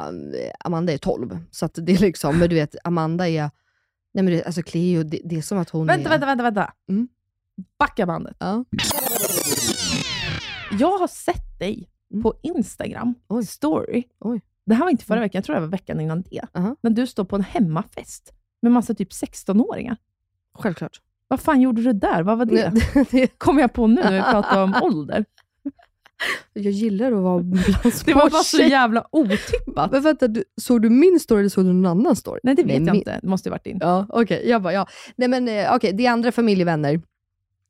Amanda 0.60 0.92
är 0.92 0.98
12, 0.98 1.38
så 1.50 1.68
det 1.74 1.92
är 1.92 1.98
liksom, 1.98 2.38
men 2.38 2.48
du 2.48 2.54
vet, 2.54 2.76
Amanda 2.84 3.28
är 3.28 3.50
Nej 4.14 4.24
men 4.24 4.26
det, 4.34 4.44
alltså 4.44 4.62
Cleo, 4.62 5.02
det, 5.02 5.20
det 5.24 5.36
är 5.36 5.42
som 5.42 5.58
att 5.58 5.70
hon 5.70 5.86
Vänta, 5.86 6.08
är... 6.08 6.10
vänta, 6.10 6.26
vänta. 6.26 6.42
vänta. 6.42 6.72
Mm. 6.88 7.08
Backa 7.78 8.06
bandet. 8.06 8.36
Ja. 8.40 8.64
Jag 10.78 10.98
har 10.98 11.06
sett 11.08 11.58
dig 11.58 11.88
Mm. 12.12 12.22
på 12.22 12.34
Instagram, 12.42 13.14
Oj. 13.28 13.46
story. 13.46 14.04
Oj. 14.20 14.40
Det 14.66 14.74
här 14.74 14.82
var 14.84 14.90
inte 14.90 15.04
förra 15.04 15.16
Mm. 15.16 15.24
veckan, 15.26 15.38
jag 15.38 15.44
tror 15.44 15.54
det 15.54 15.60
var 15.60 15.68
veckan 15.68 16.00
innan 16.00 16.22
det. 16.22 16.40
Aha. 16.54 16.76
När 16.80 16.90
du 16.90 17.06
står 17.06 17.24
på 17.24 17.36
en 17.36 17.42
hemmafest 17.42 18.32
med 18.62 18.72
massa 18.72 18.94
typ 18.94 19.12
16-åringar. 19.12 19.96
Självklart. 20.58 21.00
Vad 21.28 21.40
fan 21.40 21.60
gjorde 21.60 21.82
du 21.82 21.92
där? 21.92 22.22
Vad 22.22 22.38
var 22.38 22.44
det? 22.44 22.70
Nej, 22.94 23.06
det, 23.10 23.38
Kommer 23.38 23.60
jag 23.60 23.72
på 23.72 23.86
nu 23.86 23.94
när 23.94 24.12
vi 24.12 24.22
pratar 24.22 24.62
om 24.62 24.74
ålder. 24.82 25.24
jag 26.52 26.72
gillar 26.72 27.12
att 27.12 27.22
vara 27.22 27.38
bland 27.42 27.64
Det 28.04 28.14
var 28.14 28.30
bara 28.30 28.42
så 28.42 28.62
jävla 28.62 29.06
otippat. 29.12 29.90
Men 29.92 30.02
vänta, 30.02 30.28
du, 30.28 30.44
såg 30.60 30.82
du 30.82 30.90
min 30.90 31.20
story 31.20 31.40
eller 31.40 31.48
såg 31.50 31.64
du 31.64 31.72
någon 31.72 31.86
annan 32.00 32.16
story? 32.16 32.40
Nej, 32.42 32.54
det 32.54 32.62
vet 32.62 32.72
jag 32.74 32.82
min- 32.82 32.94
inte. 32.94 33.18
Det 33.22 33.28
måste 33.28 33.48
ju 33.48 33.50
varit 33.50 33.64
din. 33.64 33.78
Ja, 33.80 34.06
okej. 34.08 34.48
Jag 34.48 34.62
bara, 34.62 34.72
ja. 34.72 34.86
Nej 35.16 35.28
men 35.28 35.48
eh, 35.48 35.74
okej, 35.74 35.92
det 35.92 36.06
är 36.06 36.10
andra 36.10 36.32
familjevänner 36.32 37.00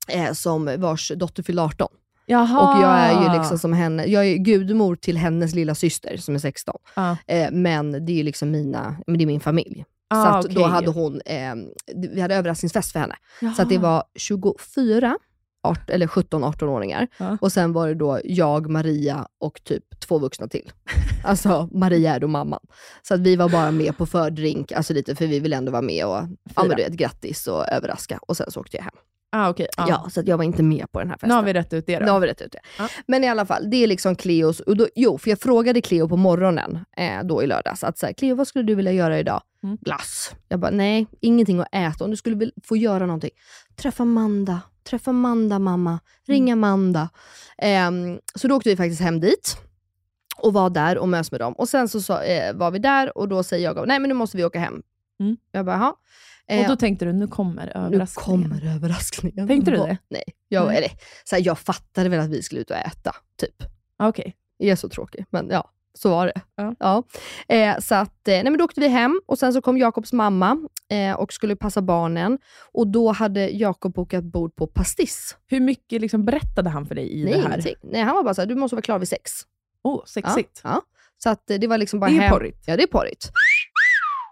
eh, 0.09 0.33
som 0.33 0.75
vars 0.79 1.13
dotter 1.17 1.43
fyllde 1.43 1.63
18. 1.63 1.89
Jaha. 2.27 2.61
Och 2.61 2.83
jag 2.83 2.99
är 2.99 3.23
ju 3.23 3.39
liksom 3.39 3.59
som 3.59 3.73
henne, 3.73 4.05
jag 4.05 4.27
är 4.27 4.37
gudmor 4.37 4.97
till 4.97 5.17
hennes 5.17 5.55
lilla 5.55 5.75
syster 5.75 6.17
som 6.17 6.35
är 6.35 6.39
16. 6.39 6.77
Ja. 6.97 7.17
Eh, 7.27 7.51
men 7.53 7.93
det 8.07 8.13
är 8.13 8.17
ju 8.17 8.23
liksom 8.23 8.51
mina, 8.51 8.97
men 9.07 9.19
det 9.19 9.25
är 9.25 9.27
min 9.27 9.41
familj. 9.41 9.85
Ah, 10.09 10.43
så 10.43 10.49
okej. 10.49 10.55
då 10.55 10.65
hade 10.65 10.91
hon, 10.91 11.21
eh, 11.27 11.55
vi 12.13 12.21
hade 12.21 12.35
överraskningsfest 12.35 12.93
för 12.93 13.01
henne. 13.01 13.17
Jaha. 13.41 13.55
Så 13.55 13.65
det 13.65 13.79
var 13.79 14.05
24, 14.15 15.19
art, 15.63 15.91
eller 15.91 16.07
17-18-åringar. 16.07 17.07
Ja. 17.19 17.39
Och 17.41 17.53
sen 17.53 17.73
var 17.73 17.89
det 17.89 17.95
då 17.95 18.21
jag, 18.25 18.71
Maria 18.71 19.29
och 19.41 19.61
typ 19.65 20.01
två 20.01 20.19
vuxna 20.19 20.49
till. 20.49 20.73
Alltså 21.25 21.69
Maria 21.73 22.15
är 22.15 22.21
då 22.21 22.29
mamman. 22.29 22.61
Så 23.03 23.15
att 23.15 23.21
vi 23.21 23.37
var 23.37 23.49
bara 23.49 23.71
med 23.71 23.97
på 23.97 24.07
fördrink, 24.07 24.73
alltså 24.73 24.93
lite 24.93 25.15
för 25.15 25.27
vi 25.27 25.41
ville 25.41 25.57
ändå 25.57 25.73
vara 25.73 25.83
med 25.83 26.07
och 26.07 26.17
ja, 26.17 26.29
men 26.57 26.69
du 26.69 26.75
vet, 26.75 26.93
grattis 26.93 27.47
och 27.47 27.69
överraska. 27.69 28.19
Och 28.23 28.37
sen 28.37 28.51
så 28.51 28.61
åkte 28.61 28.77
jag 28.77 28.85
hem. 28.85 28.95
Ah, 29.31 29.51
okay. 29.51 29.67
ah. 29.77 29.87
Ja, 29.89 30.09
så 30.11 30.23
jag 30.27 30.37
var 30.37 30.45
inte 30.45 30.63
med 30.63 30.93
på 30.93 30.99
den 30.99 31.09
här 31.09 31.15
festen. 31.15 31.29
Nu 31.29 31.35
har 31.35 31.43
vi 31.43 31.53
rätt 31.53 31.73
ut 31.73 31.87
det 31.87 31.99
då. 31.99 32.05
Nu 32.05 32.11
har 32.11 32.21
vi 32.21 32.27
rätt 32.27 32.43
ut 32.43 32.53
det. 32.53 32.61
Ja. 32.79 32.89
Men 33.07 33.25
i 33.25 33.29
alla 33.29 33.47
fall, 33.47 33.71
det 33.71 33.77
är 33.77 33.87
liksom 33.87 34.17
Cleos, 34.17 34.61
och 34.61 34.77
då, 34.77 34.89
jo, 34.95 35.19
för 35.19 35.31
jag 35.31 35.41
frågade 35.41 35.81
Cleo 35.81 36.09
på 36.09 36.17
morgonen 36.17 36.79
eh, 36.97 37.25
då 37.25 37.43
i 37.43 37.47
lördags, 37.47 37.85
att 37.85 37.99
så 37.99 38.07
här, 38.07 38.13
Cleo 38.13 38.35
vad 38.37 38.49
skulle 38.49 38.65
du 38.65 38.75
vilja 38.75 38.93
göra 38.93 39.19
idag? 39.19 39.43
Mm. 39.63 39.79
Glass. 39.81 40.31
Jag 40.49 40.61
bara, 40.61 40.71
nej, 40.71 41.07
ingenting 41.21 41.61
att 41.61 41.69
äta. 41.73 42.05
Om 42.05 42.11
du 42.11 42.17
skulle 42.17 42.37
vilja 42.37 42.55
få 42.65 42.77
göra 42.77 43.07
någonting, 43.07 43.31
träffa 43.77 44.05
Manda. 44.05 44.61
Träffa 44.85 45.13
Manda 45.13 45.59
mamma, 45.59 45.99
ringa 46.27 46.53
Mm. 46.53 46.61
Manda. 46.61 47.09
Ehm, 47.59 48.19
så 48.35 48.49
då 48.49 48.57
åkte 48.57 48.69
vi 48.69 48.77
faktiskt 48.77 49.01
hem 49.01 49.21
dit 49.21 49.57
och 50.37 50.53
var 50.53 50.71
där 50.71 50.99
och 50.99 51.09
mös 51.09 51.31
med 51.33 51.41
dem. 51.41 51.53
Och 51.53 51.69
sen 51.69 51.89
så, 51.89 52.01
sa- 52.01 52.23
eh, 52.23 52.55
var 52.57 52.71
vi 52.71 52.79
där 52.79 53.19
och 53.19 53.29
då 53.29 53.43
säger 53.43 53.65
jag, 53.75 53.89
nej 53.89 53.99
men 53.99 54.09
nu 54.09 54.15
måste 54.15 54.37
vi 54.37 54.45
åka 54.45 54.59
hem. 54.59 54.83
Mm. 55.21 55.37
Jag 55.53 55.67
bara, 55.67 55.77
jaha. 55.77 55.95
Och 56.49 56.53
Eh, 56.55 56.69
då 56.69 56.77
tänkte 56.77 57.05
du, 57.05 57.13
nu 57.13 57.27
kommer 57.27 57.67
nu 57.67 57.73
överraskningen. 57.75 58.51
kommer 58.51 58.75
överraskningen. 58.75 59.49
Tänkte 59.49 59.71
du 59.71 59.77
det? 59.77 59.99
Nej. 60.09 60.25
Jag, 60.49 60.67
Nej. 60.67 60.77
Eller, 60.77 60.91
så 61.25 61.37
här, 61.37 61.43
jag 61.47 61.59
fattade 61.59 62.09
väl 62.09 62.21
att 62.21 62.31
vi 62.31 62.43
skulle 62.43 62.61
ut 62.61 62.71
och 62.71 62.77
äta, 62.77 63.13
typ. 63.41 63.63
Okej. 64.03 64.37
Jag 64.57 64.69
är 64.69 64.77
så 64.77 64.89
tråkig, 64.89 65.25
men 65.31 65.49
ja, 65.51 65.71
så 65.95 66.11
var 66.11 66.27
det. 66.27 66.41
Ja. 66.79 67.03
Eh, 67.49 67.79
så 67.79 67.95
att, 67.95 68.29
eh, 68.29 68.33
nej, 68.33 68.45
men 68.45 68.59
då 68.59 68.65
åkte 68.65 68.81
vi 68.81 68.89
hem 68.89 69.21
och 69.27 69.39
sen 69.39 69.53
så 69.53 69.61
kom 69.63 69.79
Jakobs 69.79 70.13
mamma 70.13 70.59
eh, 70.91 71.13
och 71.17 71.33
skulle 71.33 71.57
passa 71.57 71.83
barnen. 71.83 72.39
Och 72.73 72.87
då 72.87 73.13
hade 73.13 73.49
Jakob 73.49 73.95
bokat 73.95 74.25
bord 74.25 74.57
på 74.57 74.67
Pastis. 74.67 75.37
Hur 75.47 75.61
mycket 75.61 76.01
liksom 76.01 76.25
berättade 76.25 76.71
han 76.71 76.87
för 76.87 76.95
dig 76.95 77.21
i 77.21 77.25
nej, 77.25 77.33
det 77.33 77.39
här? 77.41 77.47
ingenting. 77.49 77.75
Nej, 77.83 78.03
han 78.03 78.15
var 78.17 78.23
bara 78.23 78.35
såhär, 78.35 78.47
du 78.47 78.55
måste 78.55 78.75
vara 78.77 78.83
klar 78.83 78.99
vid 78.99 79.09
sex. 79.09 79.33
Oh, 79.85 80.05
sexigt. 80.07 80.61
Ja, 80.65 80.71
ja. 80.71 80.83
Så 81.19 81.31
att, 81.31 81.51
eh, 81.51 81.59
det 81.59 81.67
var 81.67 81.79
liksom 81.79 82.01
bara 82.01 82.11
Det 82.11 82.17
är 82.17 82.21
hem. 82.21 82.31
porrigt. 82.33 82.65
Ja, 82.67 82.77
det 82.77 82.83
är 82.83 82.87
porrigt. 82.87 83.31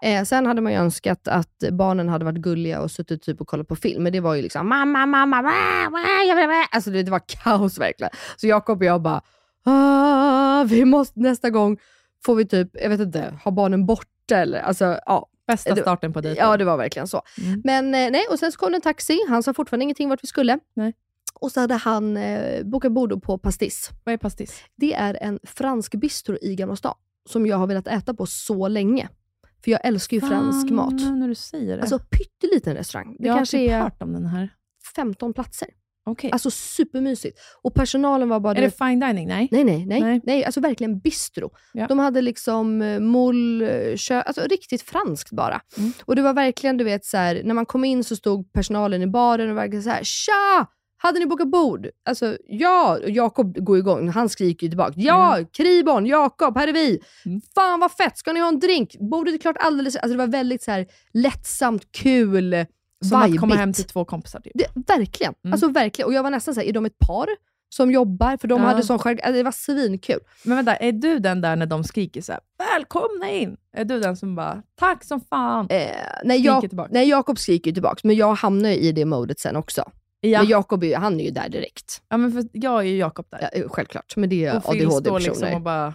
Eh, 0.05 0.23
sen 0.23 0.45
hade 0.45 0.61
man 0.61 0.71
ju 0.71 0.77
önskat 0.77 1.27
att 1.27 1.63
barnen 1.71 2.09
hade 2.09 2.25
varit 2.25 2.37
gulliga 2.37 2.81
och 2.81 2.91
suttit 2.91 3.21
typ 3.21 3.41
och 3.41 3.47
kollat 3.47 3.67
på 3.67 3.75
film, 3.75 4.03
men 4.03 4.13
det 4.13 4.19
var 4.19 4.35
ju 4.35 4.41
liksom 4.41 4.69
mamma, 4.69 5.05
mamma, 5.05 5.41
wah, 5.41 5.91
wah, 5.91 6.27
jag 6.27 6.35
vill, 6.35 6.47
wah. 6.47 6.65
Alltså 6.71 6.89
det, 6.89 7.03
det 7.03 7.11
var 7.11 7.21
kaos 7.27 7.77
verkligen. 7.77 8.11
Så 8.37 8.47
Jakob 8.47 8.79
och 8.79 8.85
jag 8.85 9.01
bara, 9.01 9.21
ah, 9.63 10.63
vi 10.63 10.85
måste 10.85 11.19
nästa 11.19 11.49
gång, 11.49 11.77
får 12.25 12.35
vi 12.35 12.45
typ, 12.45 12.69
jag 12.73 12.89
vet 12.89 12.99
inte, 12.99 13.33
ha 13.43 13.51
barnen 13.51 13.85
borta 13.85 14.37
eller? 14.37 14.59
Alltså, 14.59 14.99
ja. 15.05 15.29
Bästa 15.47 15.75
starten 15.75 16.13
på 16.13 16.21
dejten. 16.21 16.45
Ja, 16.45 16.57
det 16.57 16.65
var 16.65 16.77
verkligen 16.77 17.07
så. 17.07 17.21
Mm. 17.41 17.61
Men 17.63 17.85
eh, 17.85 18.11
nej, 18.11 18.25
och 18.29 18.39
sen 18.39 18.51
så 18.51 18.57
kom 18.57 18.71
det 18.71 18.77
en 18.77 18.81
taxi. 18.81 19.19
Han 19.29 19.43
sa 19.43 19.53
fortfarande 19.53 19.83
ingenting 19.83 20.09
vart 20.09 20.23
vi 20.23 20.27
skulle. 20.27 20.59
Nej. 20.73 20.93
Och 21.33 21.51
så 21.51 21.61
hade 21.61 21.73
han 21.73 22.17
eh, 22.17 22.63
bokat 22.63 22.91
bord 22.91 23.23
på 23.23 23.37
Pastis. 23.37 23.89
Vad 24.03 24.13
är 24.13 24.17
pastis? 24.17 24.63
Det 24.75 24.93
är 24.93 25.17
en 25.21 25.39
fransk 25.43 25.95
bistro 25.95 26.37
i 26.41 26.55
Gamla 26.55 26.75
stan 26.75 26.95
som 27.29 27.45
jag 27.45 27.57
har 27.57 27.67
velat 27.67 27.87
äta 27.87 28.13
på 28.13 28.25
så 28.25 28.67
länge. 28.67 29.09
För 29.65 29.71
jag 29.71 29.79
älskar 29.83 30.17
ju 30.17 30.21
fransk 30.21 30.67
Fan, 30.67 30.75
mat. 30.75 30.93
nu 30.93 31.11
när 31.11 31.27
du 31.27 31.35
säger 31.35 31.75
det. 31.77 31.81
Alltså 31.81 31.99
pytteliten 31.99 32.75
restaurang. 32.75 33.15
Det 33.19 33.27
jag 33.27 33.37
kanske 33.37 33.57
har 33.57 33.63
typ 33.63 33.71
är 33.71 33.79
hört 33.79 34.01
om 34.01 34.13
den 34.13 34.25
här. 34.25 34.49
15 34.95 35.33
platser. 35.33 35.67
Okej. 36.05 36.31
Alltså 36.31 36.51
supermysigt. 36.51 37.39
Och 37.61 37.73
personalen 37.73 38.29
var 38.29 38.39
bara... 38.39 38.57
är 38.57 38.61
det 38.61 38.77
fine 38.77 38.99
dining? 38.99 39.27
Nej. 39.27 39.47
Nej, 39.51 39.63
nej, 39.63 39.85
nej, 39.85 40.01
Nej. 40.01 40.21
nej. 40.23 40.45
alltså 40.45 40.61
verkligen 40.61 40.99
bistro. 40.99 41.49
Ja. 41.73 41.87
De 41.87 41.99
hade 41.99 42.21
liksom 42.21 42.81
eh, 42.81 42.99
moll, 42.99 43.61
eh, 43.61 43.95
kö, 43.97 44.21
alltså 44.21 44.41
riktigt 44.41 44.81
franskt 44.81 45.31
bara. 45.31 45.61
Mm. 45.77 45.91
Och 46.05 46.15
det 46.15 46.21
var 46.21 46.33
verkligen, 46.33 46.77
du 46.77 46.83
vet, 46.83 47.05
så 47.05 47.17
här, 47.17 47.41
när 47.43 47.53
man 47.53 47.65
kom 47.65 47.85
in 47.85 48.03
så 48.03 48.15
stod 48.15 48.53
personalen 48.53 49.01
i 49.01 49.07
baren 49.07 49.51
och 49.51 49.57
verkligen 49.57 49.83
så 49.83 49.89
här, 49.89 50.03
tja! 50.03 50.67
Hade 51.05 51.19
ni 51.19 51.25
bokat 51.25 51.47
bord? 51.47 51.87
Alltså, 52.05 52.37
ja! 52.47 52.99
Jakob 53.07 53.57
går 53.65 53.77
igång, 53.77 54.09
han 54.09 54.29
skriker 54.29 54.65
ju 54.67 54.69
tillbaka. 54.69 54.93
Ja! 54.95 55.39
Kribon, 55.53 56.05
Jakob, 56.05 56.57
här 56.57 56.67
är 56.67 56.73
vi! 56.73 56.99
Mm. 57.25 57.41
Fan 57.55 57.79
vad 57.79 57.91
fett, 57.91 58.17
ska 58.17 58.33
ni 58.33 58.39
ha 58.39 58.47
en 58.47 58.59
drink? 58.59 58.95
Bordet 58.99 59.33
är 59.33 59.37
klart 59.37 59.55
alldeles... 59.59 59.95
Alltså 59.95 60.11
det 60.11 60.17
var 60.17 60.27
väldigt 60.27 60.63
så 60.63 60.71
här 60.71 60.85
lättsamt, 61.13 61.91
kul, 61.91 62.65
Som 63.09 63.17
att 63.21 63.29
komma 63.29 63.45
vibigt. 63.45 63.59
hem 63.59 63.73
till 63.73 63.83
två 63.83 64.05
kompisar. 64.05 64.39
Typ. 64.39 64.51
Det, 64.55 64.93
verkligen. 64.93 65.33
Mm. 65.43 65.53
Alltså 65.53 65.67
verkligen. 65.67 66.07
Och 66.07 66.13
jag 66.13 66.23
var 66.23 66.29
nästan 66.29 66.53
såhär, 66.55 66.67
är 66.67 66.73
de 66.73 66.85
ett 66.85 66.99
par 66.99 67.27
som 67.69 67.91
jobbar? 67.91 68.37
För 68.37 68.47
de 68.47 68.61
Ja. 68.61 68.67
hade 68.67 68.83
sån 68.83 68.99
själv... 68.99 69.17
Alltså, 69.23 69.33
det 69.37 69.43
var 69.43 69.51
svinkul. 69.51 70.19
Men 70.43 70.55
vänta, 70.57 70.75
är 70.75 70.91
du 70.91 71.19
den 71.19 71.41
där 71.41 71.55
när 71.55 71.65
de 71.65 71.83
skriker 71.83 72.21
så 72.21 72.31
här, 72.31 72.41
“Välkomna 72.57 73.31
in”? 73.31 73.57
Är 73.73 73.85
du 73.85 73.99
den 73.99 74.17
som 74.17 74.35
bara 74.35 74.61
“Tack 74.79 75.03
som 75.03 75.21
fan”? 75.21 75.67
Eh, 75.69 75.87
nej, 76.23 76.41
jag, 76.41 76.69
nej, 76.91 77.09
Jakob 77.09 77.39
skriker 77.39 77.69
ju 77.71 77.73
tillbaka, 77.73 77.99
men 78.03 78.15
jag 78.15 78.33
hamnar 78.33 78.69
ju 78.69 78.75
i 78.75 78.91
det 78.91 79.05
modet 79.05 79.39
sen 79.39 79.55
också. 79.55 79.91
Ja. 80.19 80.39
Men 80.39 80.47
Jakob 80.49 80.83
är 80.83 80.97
han 80.97 81.19
är 81.19 81.23
ju 81.25 81.31
där 81.31 81.49
direkt. 81.49 82.01
ja, 82.09 82.17
men 82.17 82.31
för 82.31 82.43
jag 82.53 82.79
är 82.79 82.83
ju 82.87 82.97
Jakob 82.97 83.25
där. 83.29 83.49
Ja, 83.53 83.69
självklart, 83.69 84.15
men 84.15 84.29
det 84.29 84.45
är 84.45 84.55
ADHD-personer. 84.55 85.19
liksom 85.19 85.63
bara... 85.63 85.93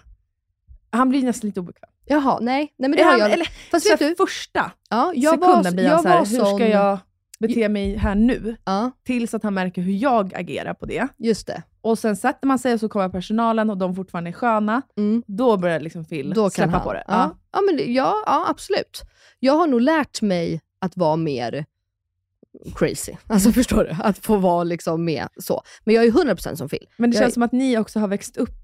Han 0.91 1.09
blir 1.09 1.23
nästan 1.23 1.49
lite 1.49 1.61
obekväm. 1.61 1.91
Jaha, 2.07 2.39
nej. 2.41 2.75
nej 2.79 2.91
men 2.91 2.97
det 2.97 3.01
Är 3.01 3.05
har 3.05 3.11
han- 3.13 3.21
jag. 3.21 3.31
eller, 3.33 3.49
Fast 3.71 3.91
vet 3.91 3.99
du, 3.99 4.15
första 4.19 4.73
ja, 4.91 5.13
jag 5.15 5.35
sekunden 5.35 5.63
var, 5.65 5.71
blir 5.73 5.89
han 5.89 6.03
så 6.03 6.09
här, 6.09 6.19
var 6.19 6.27
hur 6.27 6.39
sån, 6.39 6.57
ska 6.59 6.69
jag 6.69 6.99
bete 7.41 7.69
mig 7.69 7.97
här 7.97 8.15
nu? 8.15 8.57
Ja, 8.65 8.91
Tills 9.05 9.35
att 9.35 9.43
han 9.43 9.55
märker 9.55 9.83
hur 9.83 9.93
jag 9.93 10.35
agerar 10.35 10.75
på 10.75 10.87
det. 10.87 11.09
just 11.19 11.47
det. 11.47 11.63
Och 11.81 11.99
sen 11.99 12.17
sätter 12.17 12.47
man 12.47 12.59
sig 12.59 12.75
och 12.75 12.81
så 12.81 12.89
kommer 12.89 13.09
personalen 13.09 13.71
och 13.71 13.79
de 13.79 13.95
fortfarande 13.97 14.31
är 14.31 14.33
sköna. 14.33 14.83
Mm. 14.99 15.23
Då 15.27 15.57
börjar 15.57 15.81
liksom 15.81 16.05
Phil 16.05 16.31
Då 16.35 16.51
släppa 16.51 16.71
han. 16.71 16.83
på 16.83 16.93
det. 16.93 17.05
Ja. 17.09 17.37
Ja, 17.53 17.61
men, 17.61 17.95
ja, 17.95 18.45
absolut. 18.49 19.03
Jag 19.39 19.53
har 19.53 19.67
nog 19.67 19.81
lärt 19.81 20.23
mig 20.23 20.61
att 20.81 20.97
vara 20.97 21.17
mer 21.17 21.65
crazy. 22.75 23.13
Alltså 23.27 23.53
förstår 23.53 23.85
du? 23.85 23.97
Att 24.03 24.19
få 24.19 24.37
vara 24.37 24.65
liksom 24.65 25.05
med 25.05 25.29
så. 25.41 25.63
Men 25.85 25.95
jag 25.95 26.05
är 26.05 26.11
100% 26.11 26.55
som 26.55 26.69
Phil. 26.69 26.87
Men 26.97 27.11
det 27.11 27.15
Jag- 27.17 27.23
känns 27.25 27.35
som 27.35 27.43
att 27.43 27.53
ni 27.53 27.79
också 27.79 28.01
har 28.01 28.09
växt 28.09 28.37
upp. 28.37 28.57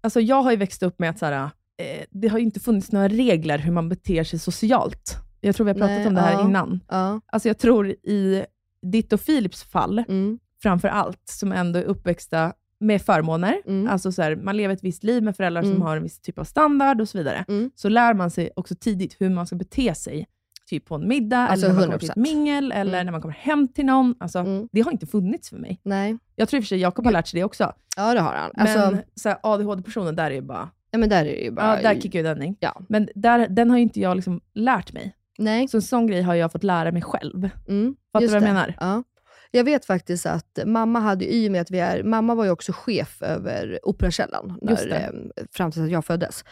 Alltså 0.00 0.20
jag 0.20 0.42
har 0.42 0.50
ju 0.50 0.56
växt 0.56 0.82
upp 0.82 0.98
med 0.98 1.10
att 1.10 1.18
så 1.18 1.26
här, 1.26 1.42
eh, 1.78 2.04
det 2.10 2.28
har 2.28 2.38
ju 2.38 2.44
inte 2.44 2.60
funnits 2.60 2.92
några 2.92 3.08
regler 3.08 3.58
hur 3.58 3.72
man 3.72 3.88
beter 3.88 4.24
sig 4.24 4.38
socialt. 4.38 5.16
Jag 5.40 5.56
tror 5.56 5.64
vi 5.64 5.70
har 5.72 5.78
pratat 5.78 5.96
Nej, 5.98 6.06
om 6.06 6.14
det 6.14 6.20
här 6.20 6.32
ja. 6.32 6.44
innan. 6.44 6.80
Ja. 6.88 7.20
Alltså 7.26 7.48
jag 7.48 7.58
tror 7.58 7.88
i 7.88 8.44
ditt 8.82 9.12
och 9.12 9.24
Philips 9.26 9.62
fall, 9.64 9.98
Mm. 10.08 10.38
framför 10.62 10.88
allt, 10.88 11.20
som 11.28 11.52
ändå 11.52 11.78
är 11.78 11.82
uppväxta 11.84 12.52
med 12.80 13.02
förmåner, 13.02 13.62
Mm. 13.66 13.88
alltså 13.88 14.12
så 14.12 14.22
här, 14.22 14.36
man 14.36 14.56
lever 14.56 14.74
ett 14.74 14.84
visst 14.84 15.04
liv 15.04 15.22
med 15.22 15.36
föräldrar 15.36 15.62
Mm. 15.62 15.74
som 15.74 15.82
har 15.82 15.96
en 15.96 16.02
viss 16.02 16.20
typ 16.20 16.38
av 16.38 16.44
standard 16.44 17.00
och 17.00 17.08
så 17.08 17.18
vidare, 17.18 17.44
Mm. 17.48 17.70
så 17.74 17.88
lär 17.88 18.14
man 18.14 18.30
sig 18.30 18.50
också 18.56 18.74
tidigt 18.74 19.16
hur 19.20 19.30
man 19.30 19.46
ska 19.46 19.56
bete 19.56 19.94
sig. 19.94 20.26
Typ 20.70 20.84
på 20.84 20.94
en 20.94 21.08
middag, 21.08 21.38
Alltså 21.38 21.66
eller 21.66 21.74
när 21.74 21.80
man 21.80 21.86
kommer 21.86 21.98
till 21.98 22.10
ett 22.10 22.16
100%. 22.16 22.22
mingel, 22.22 22.72
eller 22.72 22.92
Mm. 22.94 23.06
när 23.06 23.12
man 23.12 23.20
kommer 23.22 23.34
hem 23.34 23.68
till 23.68 23.86
någon. 23.86 24.14
Alltså, 24.20 24.38
Mm. 24.38 24.68
Det 24.72 24.80
har 24.80 24.92
inte 24.92 25.06
funnits 25.06 25.50
för 25.50 25.56
mig. 25.56 25.80
Nej. 25.82 26.18
Jag 26.36 26.48
tror 26.48 26.58
i 26.58 26.60
och 26.60 26.64
för 26.64 26.68
sig 26.68 26.78
Jakob 26.78 27.04
har 27.04 27.12
lärt 27.12 27.26
sig 27.26 27.40
det 27.40 27.44
också. 27.44 27.72
Ja, 27.96 28.14
det 28.14 28.20
har 28.20 28.34
han. 28.34 28.50
Men 28.54 28.66
Alltså, 28.66 29.02
så 29.14 29.28
här, 29.28 29.38
ADHD-personen, 29.42 30.16
där 30.16 30.30
är 30.30 30.34
ju 30.34 30.40
bara... 30.42 30.70
ja, 30.90 30.98
men 30.98 31.08
där 31.08 31.24
är 31.24 31.44
ju 31.44 31.50
bara... 31.50 31.76
Ja, 31.82 31.82
där 31.94 32.00
kickar 32.00 32.18
ju 32.18 32.22
den 32.22 32.42
in. 32.42 32.56
Ja. 32.60 32.80
Men 32.88 33.08
där, 33.14 33.48
den 33.48 33.70
har 33.70 33.76
ju 33.76 33.82
inte 33.82 34.00
jag 34.00 34.16
liksom 34.16 34.40
lärt 34.54 34.92
mig. 34.92 35.14
Nej. 35.38 35.68
Så 35.68 35.76
en 35.76 35.82
sån 35.82 36.06
grej 36.06 36.22
har 36.22 36.34
jag 36.34 36.52
fått 36.52 36.64
lära 36.64 36.92
mig 36.92 37.02
själv. 37.02 37.48
Mm, 37.68 37.96
Fattar 38.12 38.20
du 38.20 38.26
vad 38.26 38.34
jag 38.36 38.42
det. 38.42 38.46
menar? 38.46 38.74
Ja. 38.80 39.02
Jag 39.50 39.64
vet 39.64 39.84
faktiskt 39.84 40.26
att 40.26 40.58
mamma 40.66 41.00
hade, 41.00 41.34
i 41.34 41.48
och 41.48 41.52
med 41.52 41.60
att 41.60 41.70
vi 41.70 41.78
är, 41.80 42.02
mamma 42.02 42.34
var 42.34 42.44
ju 42.44 42.50
också 42.50 42.72
chef 42.72 43.22
över 43.22 43.78
Operakällaren 43.82 44.58
när, 44.62 44.92
eh, 44.92 45.44
fram 45.52 45.70
tills 45.72 45.84
att 45.84 45.90
jag 45.90 46.04
föddes. 46.04 46.44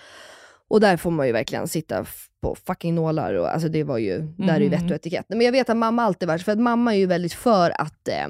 Och 0.72 0.80
där 0.80 0.96
får 0.96 1.10
man 1.10 1.26
ju 1.26 1.32
verkligen 1.32 1.68
sitta 1.68 2.06
på 2.42 2.54
fucking 2.66 2.94
nålar. 2.94 3.34
Och, 3.34 3.52
alltså 3.54 3.68
det 3.68 3.84
var 3.84 3.98
ju, 3.98 4.18
Där 4.38 4.54
är 4.54 4.60
ju 4.60 4.68
Mhm. 4.68 4.80
vett 4.80 4.90
och 4.90 4.96
etikett. 4.96 5.26
Men 5.28 5.40
jag 5.40 5.52
vet 5.52 5.70
att 5.70 5.76
mamma 5.76 6.02
alltid 6.02 6.28
varit, 6.28 6.42
för 6.42 6.52
att 6.52 6.58
mamma 6.58 6.94
är 6.94 6.98
ju 6.98 7.06
väldigt 7.06 7.32
för 7.32 7.80
att 7.80 8.08
eh, 8.08 8.28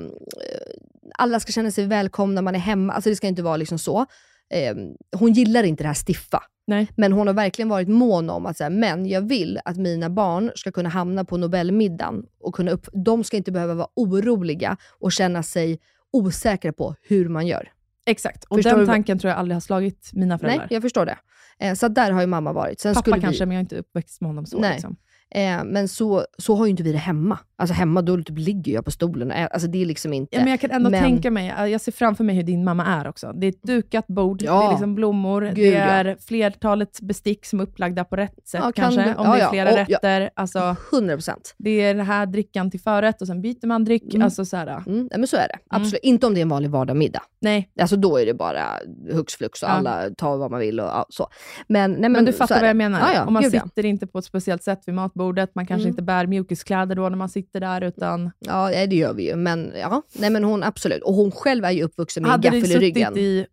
alla 1.18 1.40
ska 1.40 1.52
känna 1.52 1.70
sig 1.70 1.86
välkomna 1.86 2.42
man 2.42 2.54
är 2.54 2.58
hemma. 2.58 2.92
Alltså 2.92 3.10
det 3.10 3.16
ska 3.16 3.26
inte 3.26 3.42
vara 3.42 3.56
liksom 3.56 3.78
så. 3.78 4.06
eh, 4.54 4.74
hon 5.16 5.32
gillar 5.32 5.62
inte 5.62 5.84
det 5.84 5.88
här 5.88 5.96
stiffa. 6.08 6.42
Nej. 6.66 6.88
Men 6.96 7.12
hon 7.12 7.26
har 7.26 7.34
verkligen 7.34 7.68
varit 7.68 7.88
mån 7.88 8.30
om 8.30 8.46
att 8.46 8.56
säga, 8.56 8.70
men 8.70 9.06
jag 9.06 9.20
vill 9.20 9.58
att 9.64 9.76
mina 9.76 10.10
barn 10.10 10.50
ska 10.54 10.72
kunna 10.72 10.88
hamna 10.88 11.24
på 11.24 11.36
Nobelmiddagen. 11.36 12.22
Och 12.40 12.54
kunna 12.54 12.70
upp, 12.70 12.88
de 12.92 13.24
ska 13.24 13.36
inte 13.36 13.52
behöva 13.52 13.74
vara 13.74 13.88
oroliga 13.96 14.76
och 15.00 15.12
känna 15.12 15.42
sig 15.42 15.78
osäkra 16.12 16.72
på 16.72 16.94
hur 17.02 17.28
man 17.28 17.46
gör. 17.46 17.68
Exakt, 18.06 18.44
och 18.44 18.56
Förstår 18.58 18.70
den 18.70 18.80
du 18.80 18.86
tanken 18.86 19.18
tror 19.18 19.28
jag 19.30 19.38
aldrig 19.38 19.54
har 19.56 19.60
slagit 19.60 20.10
mina 20.12 20.38
föräldrar. 20.38 20.58
Nej, 20.58 20.74
jag 20.74 20.82
förstår 20.82 21.06
det. 21.06 21.18
Eh, 21.58 21.74
så 21.74 21.88
där 21.88 22.10
har 22.10 22.20
ju 22.20 22.26
mamma 22.26 22.52
varit. 22.52 22.80
Sen 22.80 22.94
Pappa 22.94 23.20
kanske, 23.20 23.44
vi, 23.44 23.48
men 23.48 23.54
jag 23.54 23.60
är 23.60 23.64
inte 23.64 23.76
uppväxt 23.76 24.20
med 24.20 24.28
honom 24.30 24.46
så. 24.46 24.60
Nej. 24.60 24.72
Liksom. 24.72 24.96
Eh, 25.34 25.64
men 25.64 25.88
så, 25.88 26.24
så 26.38 26.54
har 26.54 26.64
ju 26.66 26.70
inte 26.70 26.82
vi 26.82 26.92
det 26.92 26.98
hemma. 26.98 27.38
Alltså 27.56 27.74
hemma, 27.74 28.02
då 28.02 28.16
typ 28.16 28.38
ligger 28.38 28.72
jag 28.72 28.84
på 28.84 28.90
stolen. 28.90 29.30
och 29.30 29.36
ä- 29.36 29.46
Alltså 29.52 29.68
det 29.68 29.82
är 29.82 29.86
liksom 29.86 30.12
inte... 30.12 30.36
Ja, 30.36 30.42
men 30.42 30.50
jag 30.50 30.60
kan 30.60 30.70
ändå 30.70 30.90
Men- 30.90 31.02
tänka 31.02 31.30
mig, 31.30 31.46
jag 31.70 31.80
ser 31.80 31.92
framför 31.92 32.24
mig 32.24 32.34
hur 32.36 32.42
din 32.42 32.64
mamma 32.64 32.86
är 32.86 33.08
också. 33.08 33.32
Det 33.32 33.46
är 33.46 33.48
ett 33.48 33.62
dukat 33.62 34.06
bord, 34.06 34.42
Ja. 34.42 34.60
det 34.60 34.66
är 34.66 34.70
liksom 34.70 34.94
blommor, 34.94 35.42
Gud, 35.42 35.54
det 35.54 35.62
ja. 35.70 35.78
är 35.78 36.16
flertalet 36.20 37.00
bestick 37.00 37.46
som 37.46 37.60
är 37.60 37.64
upplagda 37.64 38.04
på 38.04 38.16
rätt 38.16 38.48
sätt 38.48 38.60
Ja, 38.64 38.72
kan 38.72 38.72
kanske, 38.72 39.02
du- 39.02 39.14
om 39.14 39.26
ja, 39.26 39.32
det 39.32 39.38
är 39.38 39.44
ja. 39.44 39.50
flera 39.50 39.70
Och- 39.72 39.78
ja. 39.88 39.96
rätter. 39.96 40.30
Alltså, 40.34 40.76
100%. 40.90 41.54
det 41.58 41.70
är 41.70 41.94
den 41.94 42.06
här 42.06 42.26
drickan 42.26 42.70
till 42.70 42.80
förrätt 42.80 43.20
och 43.20 43.26
sen 43.26 43.42
byter 43.42 43.66
man 43.66 43.84
dryck. 43.84 44.14
Mm. 44.14 44.24
Alltså, 44.24 44.44
så 44.44 44.56
här, 44.56 44.82
Mm, 44.86 45.08
men 45.16 45.26
så 45.26 45.36
är 45.36 45.48
det. 45.48 45.58
Absolut. 45.70 46.00
Inte 46.02 46.26
om 46.26 46.34
det 46.34 46.40
är 46.40 46.42
en 46.42 46.48
vanlig 46.48 46.70
vardagsmiddag. 46.70 47.22
Nej, 47.40 47.70
Alltså 47.80 47.96
då 47.96 48.16
är 48.18 48.26
det 48.26 48.34
bara 48.34 48.64
hux 49.12 49.34
flux 49.34 49.62
och 49.62 49.68
Ja. 49.68 49.72
alla 49.72 50.10
tar 50.16 50.36
vad 50.36 50.50
man 50.50 50.60
vill 50.60 50.80
och 50.80 50.86
ja, 50.86 51.06
så. 51.08 51.26
Men, 51.68 51.90
nej, 51.92 52.00
men, 52.00 52.12
men 52.12 52.24
du 52.24 52.32
fattar 52.32 52.60
vad 52.60 52.68
jag 52.68 52.76
menar. 52.76 53.00
Ja, 53.00 53.12
ja, 53.14 53.24
Om 53.26 53.32
man 53.32 53.42
gud, 53.42 53.54
ja. 53.54 53.62
sitter 53.62 53.84
inte 53.86 54.06
på 54.06 54.18
ett 54.18 54.24
speciellt 54.24 54.62
sätt 54.62 54.80
vid 54.86 54.94
matbordet, 54.94 55.21
man 55.54 55.66
kanske 55.66 55.82
Mm. 55.82 55.88
inte 55.88 56.02
bär 56.02 56.26
mjukiskläder 56.26 56.94
då 56.96 57.08
när 57.08 57.16
man 57.16 57.28
sitter 57.28 57.60
där, 57.60 57.80
utan 57.80 58.30
Ja, 58.38 58.86
det 58.86 58.96
gör 58.96 59.14
vi 59.14 59.28
ju. 59.28 59.36
Men, 59.36 59.72
ja, 59.80 60.02
nej, 60.18 60.30
men 60.30 60.44
hon 60.44 60.62
absolut. 60.62 61.02
Och 61.02 61.14
hon 61.14 61.30
själv 61.30 61.64
är 61.64 61.70
ju 61.70 61.82
uppvuxen 61.82 62.22
med 62.22 62.28
en 62.28 62.32
hade 62.32 62.50
du 62.50 62.60
gaffel 62.60 62.72
i 62.76 62.78
ryggen. 62.78 63.08
suttit 63.08 63.22
i, 63.22 63.46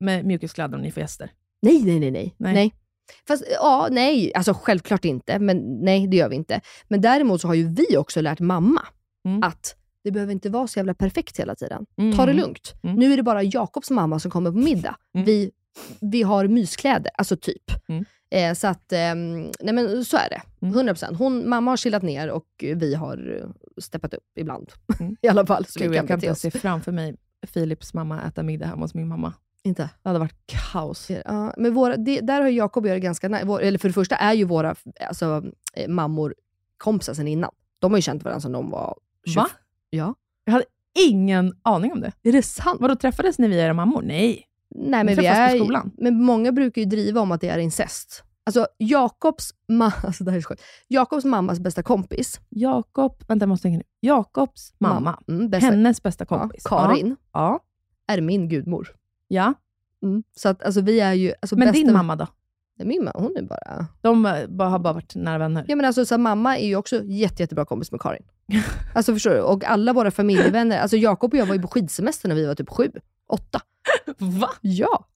med 0.00 0.24
mjukiskläder 0.26 0.74
om 0.76 0.82
ni 0.82 0.90
får 0.90 1.00
gäster? 1.00 1.30
Nej, 1.62 1.82
nej, 1.84 2.00
nej, 2.00 2.10
nej. 2.10 2.34
Nej. 2.38 2.54
nej. 2.54 2.74
Fast 3.28 3.44
ja, 3.50 3.88
nej, 3.90 4.34
alltså 4.34 4.54
självklart 4.54 5.04
inte. 5.04 5.38
Men 5.38 5.80
nej, 5.84 6.06
det 6.06 6.16
gör 6.16 6.28
vi 6.28 6.36
inte. 6.36 6.60
Men 6.88 7.00
däremot 7.00 7.40
så 7.40 7.48
har 7.48 7.54
ju 7.54 7.68
vi 7.68 7.96
också 7.96 8.20
lärt 8.20 8.40
mamma 8.40 8.82
Mm. 9.24 9.42
att 9.42 9.76
det 10.04 10.10
behöver 10.10 10.32
inte 10.32 10.50
vara 10.50 10.66
så 10.66 10.78
jävla 10.78 10.94
perfekt 10.94 11.40
hela 11.40 11.54
tiden. 11.54 11.86
Mm. 11.98 12.16
Ta 12.16 12.26
det 12.26 12.32
lugnt. 12.32 12.74
Mm. 12.82 12.96
Nu 12.96 13.12
är 13.12 13.16
det 13.16 13.22
bara 13.22 13.42
Jakobs 13.42 13.90
mamma 13.90 14.18
som 14.18 14.30
kommer 14.30 14.50
på 14.50 14.56
middag. 14.58 14.96
Mm. 15.14 15.24
Vi, 15.26 15.50
vi 16.00 16.22
har 16.22 16.48
myskläder, 16.48 17.10
alltså 17.14 17.36
typ. 17.36 17.62
Mm. 18.32 18.50
Eh, 18.50 18.54
så 18.54 18.66
att, 18.66 18.92
ehm, 18.92 19.50
nej 19.60 19.74
men 19.74 20.04
så 20.04 20.16
är 20.16 20.28
det. 20.28 20.66
Mm. 20.66 20.74
100%. 20.74 21.16
Hon, 21.16 21.48
mamma 21.48 21.70
har 21.70 21.76
chillat 21.76 22.02
ner 22.02 22.30
och 22.30 22.46
vi 22.58 22.94
har 22.94 23.40
eh, 23.40 23.50
steppat 23.80 24.14
upp 24.14 24.38
ibland. 24.38 24.72
Mm. 25.00 25.16
I 25.22 25.28
alla 25.28 25.46
fall. 25.46 25.66
Så 25.66 25.80
Gud, 25.80 25.94
jag 25.94 26.08
kan 26.08 26.18
inte 26.18 26.34
se 26.34 26.50
framför 26.50 26.92
mig 26.92 27.16
Philips 27.52 27.94
mamma 27.94 28.22
äta 28.22 28.42
middag 28.42 28.66
hemma 28.66 28.82
hos 28.82 28.94
min 28.94 29.08
mamma. 29.08 29.34
Inte? 29.64 29.82
Det 29.82 30.08
hade 30.08 30.18
varit 30.18 30.46
kaos. 30.46 31.10
Ja, 31.24 31.54
men 31.56 31.74
våra, 31.74 31.96
det, 31.96 32.20
där 32.20 32.40
har 32.40 32.48
Jakob 32.48 32.84
och 32.84 32.90
jag 32.90 32.96
det 32.96 33.00
ganska 33.00 33.28
nära. 33.28 33.60
Eller 33.60 33.78
för 33.78 33.88
det 33.88 33.92
första 33.92 34.16
är 34.16 34.32
ju 34.32 34.44
våra 34.44 34.74
alltså, 35.08 35.44
eh, 35.74 35.88
mammor 35.88 36.34
kompisar 36.76 37.14
sen 37.14 37.28
innan. 37.28 37.50
De 37.78 37.92
har 37.92 37.98
ju 37.98 38.02
känt 38.02 38.24
varandra 38.24 38.40
sedan 38.40 38.52
de 38.52 38.70
var 38.70 38.98
20. 39.26 39.34
Va? 39.34 39.48
Ja. 39.90 40.14
Jag 40.44 40.52
hade 40.52 40.64
ingen 41.08 41.54
aning 41.62 41.92
om 41.92 42.00
det. 42.00 42.12
Är 42.22 42.32
det 42.32 42.42
sant? 42.42 42.80
Vadå, 42.80 42.96
träffades 42.96 43.38
ni 43.38 43.48
via 43.48 43.64
era 43.64 43.74
mammor? 43.74 44.02
Nej. 44.02 44.46
Nej, 44.74 45.04
men, 45.04 45.06
vi 45.06 45.16
träffas 45.16 45.36
på 45.36 45.56
är, 45.56 45.58
skolan? 45.58 45.90
men 45.98 46.22
många 46.22 46.52
brukar 46.52 46.82
ju 46.82 46.86
driva 46.86 47.20
om 47.20 47.32
att 47.32 47.40
det 47.40 47.48
är 47.48 47.58
incest. 47.58 48.24
Alltså 48.44 48.66
Jakobs, 48.78 49.50
ma- 49.72 49.92
alltså, 50.06 50.24
det 50.24 50.30
här 50.30 50.38
är 50.38 50.42
så. 50.42 50.54
Jakobs 50.88 51.24
mammas 51.24 51.60
bästa 51.60 51.82
kompis, 51.82 52.40
Jakob, 52.48 53.22
vänta 53.28 53.42
jag 53.42 53.48
måste 53.48 53.62
tänka 53.62 53.78
nu. 53.78 53.84
Jakobs 54.00 54.74
mamma, 54.78 55.18
mm, 55.28 55.50
bästa, 55.50 55.66
hennes 55.66 56.02
bästa 56.02 56.26
ja, 56.28 56.38
kompis. 56.38 56.62
Karin, 56.64 57.16
Ja. 57.32 57.60
är 58.06 58.20
min 58.20 58.48
gudmor. 58.48 58.88
ja. 59.28 59.54
Mm. 60.02 60.22
Så 60.36 60.48
att 60.48 60.62
alltså, 60.62 60.80
vi 60.80 61.00
är 61.00 61.12
ju... 61.12 61.32
Alltså, 61.42 61.56
Men 61.56 61.68
bästa, 61.68 61.84
din 61.84 61.92
mamma 61.92 62.16
då? 62.16 62.26
Nej, 62.78 62.88
Min 62.88 63.04
mamma, 63.04 63.12
hon 63.14 63.36
är 63.36 63.42
bara... 63.42 63.86
De 64.00 64.26
eh, 64.26 64.32
har 64.70 64.78
bara 64.78 64.92
varit 64.92 65.14
nära 65.14 65.38
vänner. 65.38 65.64
Ja, 65.68 65.76
men 65.76 65.84
alltså, 65.84 66.04
så 66.04 66.18
mamma 66.18 66.58
är 66.58 66.66
ju 66.66 66.76
också 66.76 67.02
jätte, 67.04 67.42
jättebra 67.42 67.64
kompis 67.64 67.92
med 67.92 68.00
Karin. 68.00 68.22
Alltså 68.94 69.12
förstår 69.12 69.30
du? 69.30 69.40
Och 69.40 69.64
alla 69.64 69.92
våra 69.92 70.10
familjevänner, 70.10 70.78
alltså 70.78 70.96
Jakob 70.96 71.32
och 71.32 71.38
jag 71.38 71.46
var 71.46 71.54
ju 71.54 71.62
på 71.62 71.68
skidsemester 71.68 72.28
när 72.28 72.36
vi 72.36 72.46
var 72.46 72.54
typ 72.54 72.70
sju, 72.70 72.90
åtta. 73.28 73.60
Va? 74.18 74.50
Ja. 74.60 75.06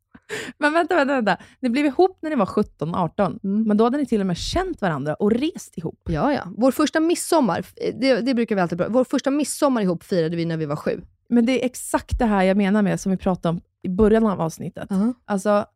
Men 0.58 0.72
vänta, 0.72 0.94
vänta, 0.94 1.14
vänta. 1.14 1.36
Ni 1.60 1.68
blev 1.68 1.86
ihop 1.86 2.18
när 2.20 2.30
ni 2.30 2.36
var 2.36 2.46
17, 2.46 2.94
18. 2.94 3.40
Mm. 3.44 3.62
Men 3.62 3.76
då 3.76 3.84
hade 3.84 3.98
ni 3.98 4.06
till 4.06 4.20
och 4.20 4.26
med 4.26 4.36
känt 4.36 4.80
varandra 4.80 5.14
och 5.14 5.30
rest 5.32 5.78
ihop. 5.78 6.00
Ja, 6.04 6.32
ja. 6.32 6.42
Vår 6.56 6.70
första 6.70 7.00
midsommar, 7.00 7.66
det, 8.00 8.20
det 8.20 8.34
brukar 8.34 8.54
vi 8.54 8.60
alltid 8.60 8.78
prata 8.78 8.90
Vår 8.90 9.04
första 9.04 9.30
midsommar 9.30 9.82
ihop 9.82 10.04
firade 10.04 10.36
vi 10.36 10.44
när 10.44 10.56
vi 10.56 10.66
var 10.66 10.76
sju. 10.76 11.00
Men 11.28 11.46
det 11.46 11.62
är 11.62 11.66
exakt 11.66 12.18
det 12.18 12.24
här 12.24 12.42
jag 12.42 12.56
menar 12.56 12.82
med, 12.82 13.00
som 13.00 13.12
vi 13.12 13.18
pratade 13.18 13.50
om 13.50 13.60
i 13.82 13.88
början 13.88 14.26
av 14.26 14.40
avsnittet. 14.40 14.90
Uh-huh. 14.90 15.14
Alltså, 15.24 15.66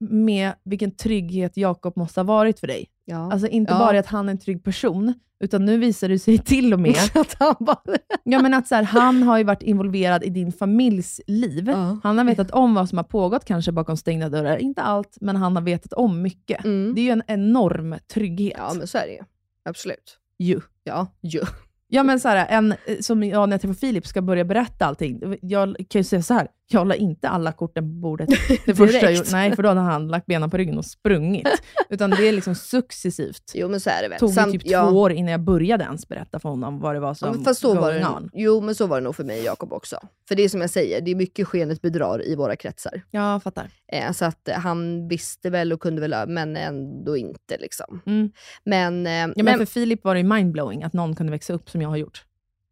med 0.00 0.52
vilken 0.64 0.90
trygghet 0.90 1.56
Jakob 1.56 1.96
måste 1.96 2.20
ha 2.20 2.24
varit 2.24 2.60
för 2.60 2.66
dig. 2.66 2.86
Ja. 3.10 3.32
Alltså 3.32 3.48
inte 3.48 3.72
Ja. 3.72 3.78
bara 3.78 3.98
att 3.98 4.06
han 4.06 4.28
är 4.28 4.30
en 4.32 4.38
trygg 4.38 4.64
person, 4.64 5.14
utan 5.40 5.64
nu 5.64 5.78
visar 5.78 6.08
det 6.08 6.18
sig 6.18 6.38
till 6.44 6.72
och 6.74 6.80
med 6.80 6.96
att 7.14 7.36
han 7.38 7.54
bara... 7.60 7.82
ja, 8.24 8.42
men 8.42 8.54
att 8.54 8.68
så 8.68 8.74
här, 8.74 8.82
han 8.82 9.22
har 9.22 9.38
ju 9.38 9.44
varit 9.44 9.62
involverad 9.62 10.24
i 10.24 10.28
din 10.30 10.52
familjs 10.52 11.20
liv. 11.26 11.68
Ja. 11.68 11.98
Han 12.02 12.18
har 12.18 12.24
vetat 12.24 12.50
om 12.50 12.74
vad 12.74 12.88
som 12.88 12.98
har 12.98 13.04
pågått, 13.04 13.44
kanske 13.44 13.72
bakom 13.72 13.96
stängda 13.96 14.28
dörrar. 14.28 14.56
Inte 14.56 14.82
allt, 14.82 15.16
men 15.20 15.36
han 15.36 15.56
har 15.56 15.62
vetat 15.62 15.92
om 15.92 16.22
mycket. 16.22 16.64
Mm. 16.64 16.94
Det 16.94 17.00
är 17.00 17.02
ju 17.02 17.10
en 17.10 17.22
enorm 17.26 17.96
trygghet. 18.14 18.54
Ja, 18.58 18.72
men 18.74 18.86
så 18.86 18.98
är 18.98 19.06
det 19.06 19.12
ju. 19.12 19.22
Absolut. 19.64 20.18
Ju. 20.38 20.60
Ja, 20.84 21.06
ju. 21.22 21.40
Ja, 21.88 22.02
men 22.02 22.20
så 22.20 22.28
här, 22.28 22.46
en, 22.48 22.72
eh, 22.72 22.98
som 23.00 23.22
jag 23.24 23.48
när 23.48 23.54
jag 23.54 23.60
träffar 23.60 23.74
Filip 23.74 24.06
ska 24.06 24.22
börja 24.22 24.44
berätta 24.44 24.86
allting. 24.86 25.36
Jag 25.42 25.76
kan 25.88 25.98
ju 26.00 26.04
säga 26.04 26.22
så 26.22 26.34
här, 26.34 26.48
jag 26.70 26.86
la 26.86 26.94
inte 26.94 27.28
alla 27.28 27.52
korten 27.52 27.84
på 27.84 27.88
bordet 28.00 28.28
det 28.66 28.74
första 28.74 28.98
jag 29.02 29.12
gjorde. 29.14 29.28
Nej, 29.32 29.56
för 29.56 29.62
då 29.62 29.68
hade 29.68 29.80
han 29.80 30.08
lagt 30.08 30.26
benen 30.26 30.50
på 30.50 30.56
ryggen 30.56 30.78
och 30.78 30.84
sprungit. 30.84 31.48
Utan 31.88 32.10
det 32.10 32.28
är 32.28 32.32
liksom 32.32 32.54
successivt. 32.54 33.52
Jo, 33.54 33.68
men 33.68 33.80
så 33.80 33.90
är 33.90 34.02
det 34.02 34.08
väl. 34.08 34.18
tog 34.18 34.30
Samt- 34.30 34.52
typ 34.52 34.62
ja. 34.64 34.90
två 34.90 34.96
år 35.00 35.12
innan 35.12 35.30
jag 35.32 35.40
började 35.40 35.84
ens 35.84 36.08
berätta 36.08 36.38
för 36.38 36.48
honom 36.48 36.80
vad 36.80 36.94
det 36.96 37.00
var 37.00 37.08
Ja, 37.08 37.14
som 37.14 37.30
men 37.30 37.44
fast 37.44 37.60
så 37.60 37.74
var 37.74 37.92
det, 37.92 38.06
on. 38.06 38.30
jo, 38.32 38.60
men 38.60 38.74
så 38.74 38.86
var 38.86 39.00
det 39.00 39.04
nog 39.04 39.16
för 39.16 39.24
mig 39.24 39.38
och 39.38 39.44
Jakob 39.44 39.72
också. 39.72 39.96
För 40.28 40.34
det 40.34 40.42
är 40.42 40.48
som 40.48 40.60
jag 40.60 40.70
säger, 40.70 41.00
det 41.00 41.10
är 41.10 41.14
mycket 41.14 41.48
skenet 41.48 41.82
bedrar 41.82 42.26
i 42.26 42.34
våra 42.36 42.56
kretsar. 42.56 43.02
Ja, 43.10 43.32
jag 43.32 43.42
fattar. 43.42 43.70
Eh, 43.92 44.12
så 44.12 44.24
att 44.24 44.48
eh, 44.48 44.54
han 44.54 45.08
visste 45.08 45.50
väl 45.50 45.72
och 45.72 45.80
kunde 45.80 46.08
väl, 46.08 46.28
men 46.28 46.56
ändå 46.56 47.16
inte. 47.16 47.56
liksom. 47.60 48.00
Mm. 48.06 48.30
Men, 48.64 49.06
eh, 49.06 49.12
Ja, 49.12 49.26
men 49.36 49.44
men- 49.44 49.58
för 49.58 49.64
Filip 49.66 50.04
var 50.04 50.14
det 50.14 50.22
mindblowing 50.22 50.82
att 50.82 50.92
någon 50.92 51.14
kunde 51.16 51.32
växa 51.32 51.52
upp 51.52 51.70
som 51.70 51.82
jag 51.82 51.88
har 51.88 51.96
gjort. 51.96 52.24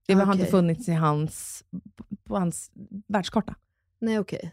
Det 0.06 0.14
har 0.14 0.32
inte 0.34 0.46
funnits 0.46 0.88
i 0.88 0.92
hans, 0.92 1.64
på 2.28 2.36
hans 2.38 2.70
världskarta. 3.08 3.54
Nej 4.00 4.18
okej. 4.18 4.52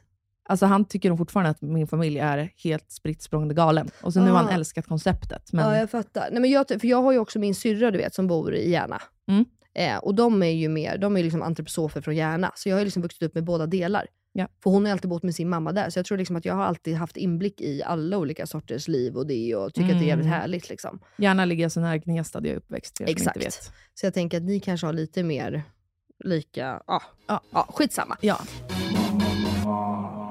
Alltså 0.50 0.66
han 0.66 0.86
tycker 0.86 1.10
nog 1.10 1.18
fortfarande 1.18 1.50
att 1.50 1.62
min 1.62 1.88
familj 1.88 2.20
är 2.20 2.52
helt 2.64 2.92
spritt 2.92 3.30
galen. 3.32 3.90
Och 4.02 4.14
så 4.14 4.20
nu 4.20 4.32
har 4.32 4.38
han 4.38 4.48
Ah. 4.48 4.52
älskat 4.52 4.88
konceptet. 4.88 5.54
Men 5.54 5.66
Ja, 5.66 5.78
jag 5.78 5.90
fattar. 5.90 6.28
Nej, 6.32 6.42
men 6.42 6.50
jag, 6.52 6.68
för 6.68 6.86
jag 6.88 7.02
har 7.02 7.12
ju 7.12 7.20
också 7.20 7.40
min 7.40 7.56
syrra 7.56 7.92
du 7.92 7.98
vet, 7.98 8.14
som 8.16 8.28
bor 8.28 8.56
i 8.56 8.72
Järna. 8.72 9.02
Mm. 9.28 9.46
Eh, 9.76 9.98
och 9.98 10.16
de 10.16 10.44
är 10.44 10.48
ju 10.52 10.70
mer, 10.70 10.98
de 10.98 11.18
är 11.18 11.24
liksom 11.24 11.42
antroposofer 11.42 12.02
från 12.02 12.16
Järna. 12.16 12.52
Så 12.56 12.70
jag 12.70 12.78
har 12.78 12.84
liksom 12.84 13.02
vuxit 13.02 13.24
upp 13.24 13.36
med 13.36 13.44
båda 13.44 13.66
delar. 13.68 14.08
Ja. 14.34 14.48
För 14.64 14.70
hon 14.70 14.86
har 14.86 14.92
alltid 14.92 15.10
bott 15.10 15.24
med 15.24 15.36
sin 15.36 15.50
mamma 15.50 15.72
där. 15.72 15.90
Så 15.90 16.00
jag 16.00 16.06
tror 16.06 16.18
liksom 16.18 16.36
att 16.36 16.46
jag 16.46 16.56
har 16.56 16.64
alltid 16.64 16.96
haft 16.96 17.18
inblick 17.18 17.62
i 17.62 17.84
alla 17.84 18.18
olika 18.18 18.48
sorters 18.48 18.88
liv 18.88 19.16
och 19.18 19.28
det 19.28 19.56
och 19.56 19.74
tycker 19.74 19.90
att 19.94 20.00
det 20.00 20.06
är 20.06 20.08
jävligt 20.08 20.26
Mm. 20.28 20.40
härligt. 20.40 20.70
Liksom. 20.70 21.00
gärna 21.18 21.46
ligger 21.46 21.70
så 21.70 21.80
nära 21.80 21.98
Gnesta 21.98 22.40
där 22.40 22.48
jag 22.50 22.54
är 22.54 22.58
uppväxt. 22.58 22.98
som 22.98 23.06
Exakt. 23.06 23.36
Inte 23.38 23.46
vet. 23.48 23.72
Så 23.94 24.06
jag 24.06 24.14
tänker 24.14 24.38
att 24.38 24.44
ni 24.44 24.60
kanske 24.60 24.88
har 24.88 24.94
lite 24.94 25.24
mer 25.24 25.64
lika, 26.24 26.82
ja, 26.88 27.02
Ja. 27.28 27.42
ja 27.52 27.68
skitsamma. 27.70 28.18
Ja. 28.22 28.40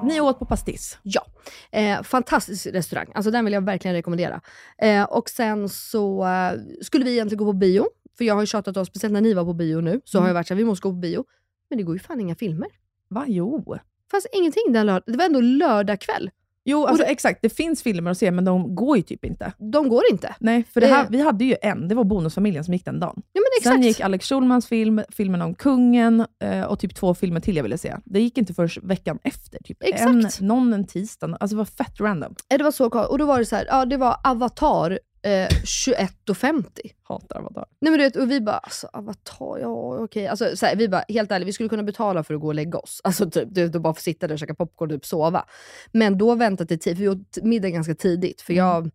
Ni 0.07 0.21
åt 0.21 0.39
på 0.39 0.45
Pastis. 0.45 0.97
Ja, 1.03 1.25
eh, 1.71 2.01
fantastisk 2.03 2.65
restaurang. 2.65 3.11
Alltså 3.15 3.31
den 3.31 3.45
vill 3.45 3.53
jag 3.53 3.65
verkligen 3.65 3.95
rekommendera. 3.95 4.41
Eh, 4.77 5.03
och 5.03 5.29
sen 5.29 5.69
så 5.69 6.25
eh, 6.25 6.51
skulle 6.81 7.05
vi 7.05 7.11
egentligen 7.11 7.45
gå 7.45 7.51
på 7.51 7.57
bio. 7.57 7.85
För 8.17 8.25
jag 8.25 8.33
har 8.33 8.41
ju 8.41 8.47
tjatat 8.47 8.77
oss, 8.77 8.87
speciellt 8.87 9.13
när 9.13 9.21
ni 9.21 9.33
var 9.33 9.43
på 9.45 9.53
bio 9.53 9.81
nu, 9.81 10.01
så 10.05 10.17
Mm. 10.17 10.23
har 10.23 10.29
jag 10.29 10.33
varit 10.33 10.47
såhär, 10.47 10.57
vi 10.57 10.65
måste 10.65 10.83
gå 10.83 10.89
på 10.89 10.95
bio. 10.99 11.25
Men 11.69 11.77
det 11.77 11.83
går 11.83 11.95
ju 11.95 11.99
fan 11.99 12.19
inga 12.19 12.35
filmer. 12.35 12.67
Va? 13.09 13.25
Jo. 13.27 13.77
Fanns 14.11 14.27
ingenting 14.33 14.63
den 14.73 14.85
lördag. 14.85 15.03
Det 15.05 15.17
var 15.17 15.25
ändå 15.25 15.39
lördag 15.41 15.99
kväll. 16.01 16.29
Jo, 16.65 16.85
alltså, 16.85 17.05
exakt. 17.05 17.39
Det 17.41 17.49
finns 17.49 17.83
filmer 17.83 18.11
att 18.11 18.17
se, 18.17 18.31
men 18.31 18.45
de 18.45 18.75
går 18.75 18.97
ju 18.97 19.03
typ 19.03 19.25
inte. 19.25 19.53
De 19.73 19.89
går 19.89 20.03
inte. 20.11 20.35
Nej, 20.39 20.63
för 20.73 20.81
det 20.81 20.87
här, 20.87 21.03
Eh. 21.03 21.09
vi 21.09 21.21
hade 21.21 21.45
ju 21.45 21.55
en. 21.61 21.87
Det 21.87 21.95
var 21.95 22.03
Bonusfamiljen 22.03 22.63
som 22.63 22.73
gick 22.73 22.85
den 22.85 22.99
dagen. 22.99 23.13
Ja 23.33 23.41
men 23.41 23.43
exakt. 23.59 23.73
Sen 23.75 23.81
gick 23.81 23.99
Alex 24.01 24.29
Schulmans 24.29 24.67
film, 24.67 25.01
filmen 25.09 25.41
om 25.41 25.55
kungen 25.55 26.25
eh, 26.43 26.61
och 26.63 26.79
typ 26.79 26.95
två 26.95 27.13
filmer 27.13 27.39
till 27.39 27.55
jag 27.55 27.63
ville 27.63 27.77
se. 27.77 27.95
Det 28.05 28.21
gick 28.21 28.37
inte 28.37 28.53
först 28.53 28.77
veckan 28.83 29.19
efter. 29.23 29.59
Typ 29.63 29.77
Exakt. 29.83 30.39
En, 30.41 30.47
någon 30.47 30.73
en 30.73 30.87
tisdag. 30.87 31.37
Alltså 31.39 31.55
det 31.55 31.57
var 31.57 31.65
fett 31.65 31.99
random. 31.99 32.35
Det 32.57 32.63
var 32.63 32.71
så 32.71 32.85
Och 33.07 33.17
då 33.17 33.25
var 33.25 33.39
det 33.39 33.45
så 33.45 33.55
här, 33.55 33.65
ja 33.69 33.85
det 33.85 33.97
var 33.97 34.17
Avatar 34.23 34.99
eh, 35.23 35.47
21.50. 35.47 36.63
Hatar 37.03 37.39
Avatar. 37.39 37.65
Nej 37.81 37.91
men 37.91 37.99
du 37.99 38.05
vet, 38.05 38.15
och 38.15 38.31
vi 38.31 38.41
bara, 38.41 38.57
alltså 38.57 38.87
Avatar, 38.93 39.59
ja 39.59 39.97
okej. 40.03 40.27
Alltså, 40.27 40.55
så 40.55 40.65
här, 40.65 40.75
vi 40.75 40.89
bara, 40.89 41.03
helt 41.09 41.31
ärligt, 41.31 41.47
vi 41.47 41.53
skulle 41.53 41.69
kunna 41.69 41.83
betala 41.83 42.23
för 42.23 42.33
att 42.33 42.41
gå 42.41 42.47
och 42.47 42.55
lägga 42.55 42.79
oss. 42.79 43.01
Alltså 43.03 43.29
typ, 43.29 43.47
du 43.51 43.65
och 43.65 43.81
bara 43.81 43.93
få 43.93 44.01
sitta 44.01 44.27
där 44.27 44.35
och 44.35 44.39
käka 44.39 44.55
popcorn 44.55 44.91
och 44.91 44.95
typ 44.95 45.05
sova. 45.05 45.45
Men 45.91 46.17
då 46.17 46.35
väntade 46.35 46.67
till 46.67 46.79
tid, 46.79 46.97
för 46.97 47.03
vi 47.03 47.09
åt 47.09 47.37
middag 47.43 47.69
ganska 47.69 47.95
tidigt. 47.95 48.41
För 48.41 48.53
jag, 48.53 48.89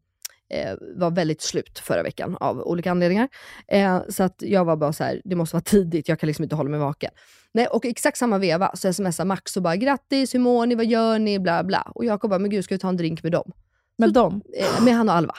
eh, 0.51 0.75
var 0.97 1.11
väldigt 1.11 1.43
slut 1.43 1.79
förra 1.79 2.03
veckan 2.03 2.37
av 2.41 2.59
olika 2.63 2.91
anledningar. 2.91 3.29
Eh, 3.69 4.01
så 4.09 4.23
att 4.23 4.37
jag 4.39 4.65
var 4.65 4.77
bara 4.77 4.93
så 4.93 5.05
här, 5.05 5.21
det 5.25 5.37
måste 5.37 5.57
vara 5.57 5.63
tidigt, 5.63 6.09
jag 6.09 6.21
kan 6.21 6.27
liksom 6.27 6.43
inte 6.43 6.57
hålla 6.57 6.71
mig 6.71 6.81
vaken. 6.81 7.11
Nej, 7.53 7.67
och 7.67 7.87
exakt 7.87 8.19
samma 8.19 8.39
veva 8.39 8.71
så 8.75 8.93
smsar 8.93 9.25
Max 9.25 9.57
och 9.57 9.63
bara 9.63 9.77
“grattis, 9.77 10.35
hur 10.35 10.39
mår 10.39 10.67
ni, 10.67 10.75
vad 10.75 10.87
gör 10.87 11.19
ni?” 11.19 11.39
bla 11.39 11.65
bla. 11.65 11.93
Och 11.95 12.05
Jakob 12.05 12.31
bara 12.31 12.39
“men 12.39 12.51
gud, 12.51 12.65
ska 12.65 12.75
vi 12.75 12.79
ta 12.79 12.89
en 12.89 12.97
drink 12.97 13.23
med 13.23 13.33
dem?” 13.33 13.53
Med 13.99 14.13
dem? 14.13 14.43
Eh, 14.57 14.85
med 14.85 14.95
han 14.95 15.09
och 15.09 15.15
Alva. 15.15 15.35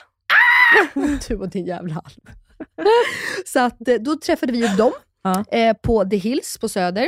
du 1.27 1.35
och 1.35 1.49
din 1.49 1.65
jävla 1.65 1.93
Alva. 1.95 2.31
så 3.45 3.59
att, 3.59 3.87
eh, 3.87 3.95
då 3.95 4.15
träffade 4.15 4.51
vi 4.51 4.67
ju 4.67 4.75
dem 4.75 4.91
eh, 5.51 5.73
på 5.83 6.05
The 6.09 6.17
Hills 6.17 6.57
på 6.61 6.69
Söder. 6.69 7.07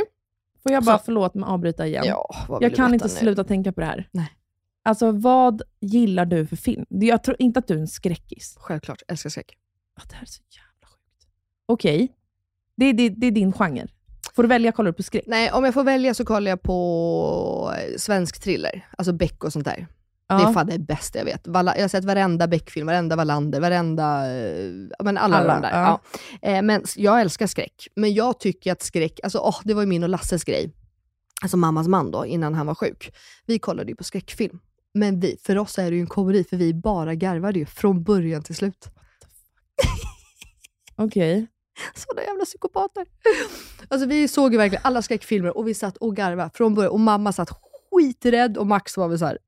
Får 0.62 0.72
jag 0.72 0.84
bara, 0.84 0.98
Så- 0.98 1.04
förlåt 1.04 1.34
med 1.34 1.44
att 1.44 1.50
avbryta 1.52 1.86
igen. 1.86 2.04
Ja, 2.06 2.58
jag 2.60 2.74
kan 2.74 2.94
inte 2.94 3.06
nu? 3.06 3.10
sluta 3.10 3.44
tänka 3.44 3.72
på 3.72 3.80
det 3.80 3.86
här. 3.86 4.08
Nej. 4.12 4.28
Alltså, 4.84 5.12
vad 5.12 5.62
gillar 5.80 6.26
du 6.26 6.46
för 6.46 6.56
film? 6.56 6.86
Det- 6.88 7.06
Jag 7.06 7.22
tror 7.24 7.36
inte 7.38 7.58
att 7.58 7.66
du 7.68 7.74
är 7.74 7.78
en 7.78 7.88
skräckis. 7.88 8.56
Självklart, 8.60 9.02
älskar 9.08 9.30
skräck. 9.30 9.56
Ja, 9.96 10.02
det 10.08 10.14
här 10.14 10.22
är 10.22 10.26
så 10.26 10.42
jävla 10.50 10.86
sjukt. 10.86 11.28
Okej, 11.66 12.12
det, 12.76 12.84
är- 12.86 12.92
det, 12.92 13.08
det 13.08 13.26
är 13.26 13.30
din 13.30 13.52
genre. 13.52 13.86
Får 14.34 14.42
du 14.42 14.48
välja, 14.48 14.72
kollar 14.72 14.90
du 14.90 14.96
på 14.96 15.02
skräck? 15.02 15.24
Nej, 15.26 15.50
om 15.52 15.64
jag 15.64 15.74
får 15.74 15.84
välja 15.84 16.14
så 16.14 16.24
kollar 16.24 16.50
jag 16.50 16.62
på 16.62 17.72
eh, 17.78 17.96
svensk 17.96 18.40
thriller. 18.42 18.88
Alltså 18.98 19.12
Beck 19.12 19.44
och 19.44 19.52
sånt 19.52 19.64
där. 19.64 19.86
Det 20.38 20.42
är 20.42 20.46
Ja. 20.46 20.52
fan 20.52 20.66
det 20.66 20.78
bästa 20.78 21.18
jag 21.18 21.24
vet. 21.24 21.40
Jag 21.46 21.54
har 21.64 21.88
sett 21.88 22.04
varenda 22.04 22.46
Beck-film, 22.48 22.86
varenda 22.86 23.16
Wallander, 23.16 23.60
varenda... 23.60 24.26
eh, 24.30 24.66
ja, 24.98 25.04
Men 25.04 25.18
alla, 25.18 25.36
Alla, 25.36 25.54
de 25.54 25.62
där. 25.62 25.70
ja. 25.70 26.00
Ja. 26.40 26.48
Eh, 26.48 26.62
Men 26.62 26.84
jag 26.96 27.20
älskar 27.20 27.46
skräck. 27.46 27.88
Men 27.96 28.14
jag 28.14 28.40
tycker 28.40 28.72
att 28.72 28.82
skräck, 28.82 29.20
alltså 29.22 29.38
åh, 29.38 29.60
det 29.64 29.74
var 29.74 29.82
ju 29.82 29.86
min 29.88 30.02
och 30.02 30.08
Lasses 30.08 30.44
grej. 30.44 30.72
Alltså 31.42 31.56
mammas 31.56 31.88
man 31.88 32.10
då, 32.10 32.26
innan 32.26 32.54
han 32.54 32.66
var 32.66 32.74
sjuk. 32.74 33.12
Vi 33.46 33.58
kollade 33.58 33.90
ju 33.90 33.96
på 33.96 34.04
skräckfilm. 34.04 34.58
Men 34.94 35.20
vi, 35.20 35.36
för 35.42 35.58
oss 35.58 35.78
är 35.78 35.90
det 35.90 35.96
ju 35.96 36.00
en 36.00 36.06
komedi, 36.06 36.44
för 36.44 36.56
vi 36.56 36.74
bara 36.74 37.14
garvade 37.14 37.58
ju 37.58 37.66
från 37.66 38.02
början 38.02 38.42
till 38.42 38.54
slut. 38.54 38.88
Okej. 40.96 41.46
Sådana 41.94 42.22
jävla 42.22 42.44
psykopater. 42.44 43.06
Alltså 43.88 44.06
vi 44.06 44.28
såg 44.28 44.52
ju 44.52 44.58
verkligen 44.58 44.82
alla 44.84 45.02
skräckfilmer 45.02 45.56
och 45.56 45.68
vi 45.68 45.74
satt 45.74 45.96
och 45.96 46.16
garvade 46.16 46.50
från 46.54 46.74
början. 46.74 46.92
Och 46.92 47.00
mamma 47.00 47.32
satt 47.32 47.50
skiträdd 47.92 48.56
och 48.56 48.66
Max 48.66 48.96
var 48.96 49.08
väl 49.08 49.18
så 49.18 49.26
här 49.26 49.38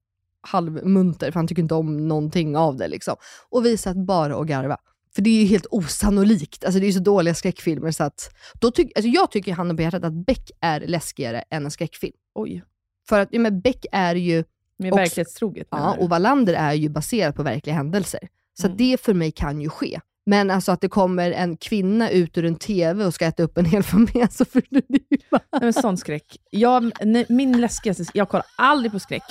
halvmunter, 0.44 1.30
för 1.30 1.38
han 1.38 1.46
tycker 1.46 1.62
inte 1.62 1.74
om 1.74 2.08
någonting 2.08 2.56
av 2.56 2.76
det. 2.76 2.88
Liksom. 2.88 3.16
Och 3.50 3.64
vi 3.66 3.76
satt 3.76 3.96
bara 3.96 4.36
och 4.36 4.48
garva. 4.48 4.76
För 5.14 5.22
det 5.22 5.30
är 5.30 5.40
ju 5.40 5.46
helt 5.46 5.66
osannolikt. 5.70 6.64
Alltså 6.64 6.80
det 6.80 6.84
är 6.84 6.88
ju 6.88 6.92
så 6.92 7.00
dåliga 7.00 7.34
skräckfilmer 7.34 7.90
så 7.90 8.04
att... 8.04 8.34
Då 8.60 8.70
tyck, 8.70 8.92
alltså 8.96 9.08
jag 9.08 9.30
tycker 9.30 9.52
handen 9.52 9.76
på 9.76 9.82
hjärtat 9.82 10.04
att 10.04 10.26
Beck 10.26 10.50
är 10.60 10.80
läskigare 10.80 11.44
än 11.50 11.64
en 11.64 11.70
skräckfilm. 11.70 12.12
Oj. 12.34 12.64
För 13.08 13.20
att 13.20 13.28
ja, 13.32 13.40
men 13.40 13.60
Beck 13.60 13.86
är 13.92 14.14
ju... 14.14 14.44
Mer 14.78 14.92
verklighetstroget 14.92 15.68
Ja, 15.70 15.96
och 16.00 16.08
Wallander 16.08 16.54
är 16.54 16.72
ju 16.72 16.88
baserat 16.88 17.34
på 17.36 17.42
verkliga 17.42 17.76
händelser. 17.76 18.28
Så 18.54 18.66
Mm. 18.66 18.76
det 18.76 19.00
för 19.00 19.14
mig 19.14 19.32
kan 19.32 19.60
ju 19.60 19.68
ske. 19.68 20.00
Men 20.26 20.50
alltså 20.50 20.72
att 20.72 20.80
det 20.80 20.88
kommer 20.88 21.30
en 21.30 21.56
kvinna 21.56 22.10
ut 22.10 22.38
ur 22.38 22.44
en 22.44 22.56
TV 22.56 23.04
och 23.04 23.14
ska 23.14 23.26
äta 23.26 23.42
upp 23.42 23.58
en 23.58 23.64
hel 23.64 23.82
familj, 23.92 24.22
alltså 24.22 24.44
för 24.44 24.62
det 24.70 24.78
är 24.78 25.30
bara... 25.30 25.40
Nej, 25.52 25.60
men 25.62 25.72
sån 25.72 25.96
skräck. 25.96 26.36
Jag, 26.50 26.92
nej, 27.00 27.26
min 27.28 27.60
läskigaste, 27.60 28.04
jag 28.14 28.28
kollar 28.28 28.46
aldrig 28.56 28.92
på 28.92 28.98
skräck, 28.98 29.22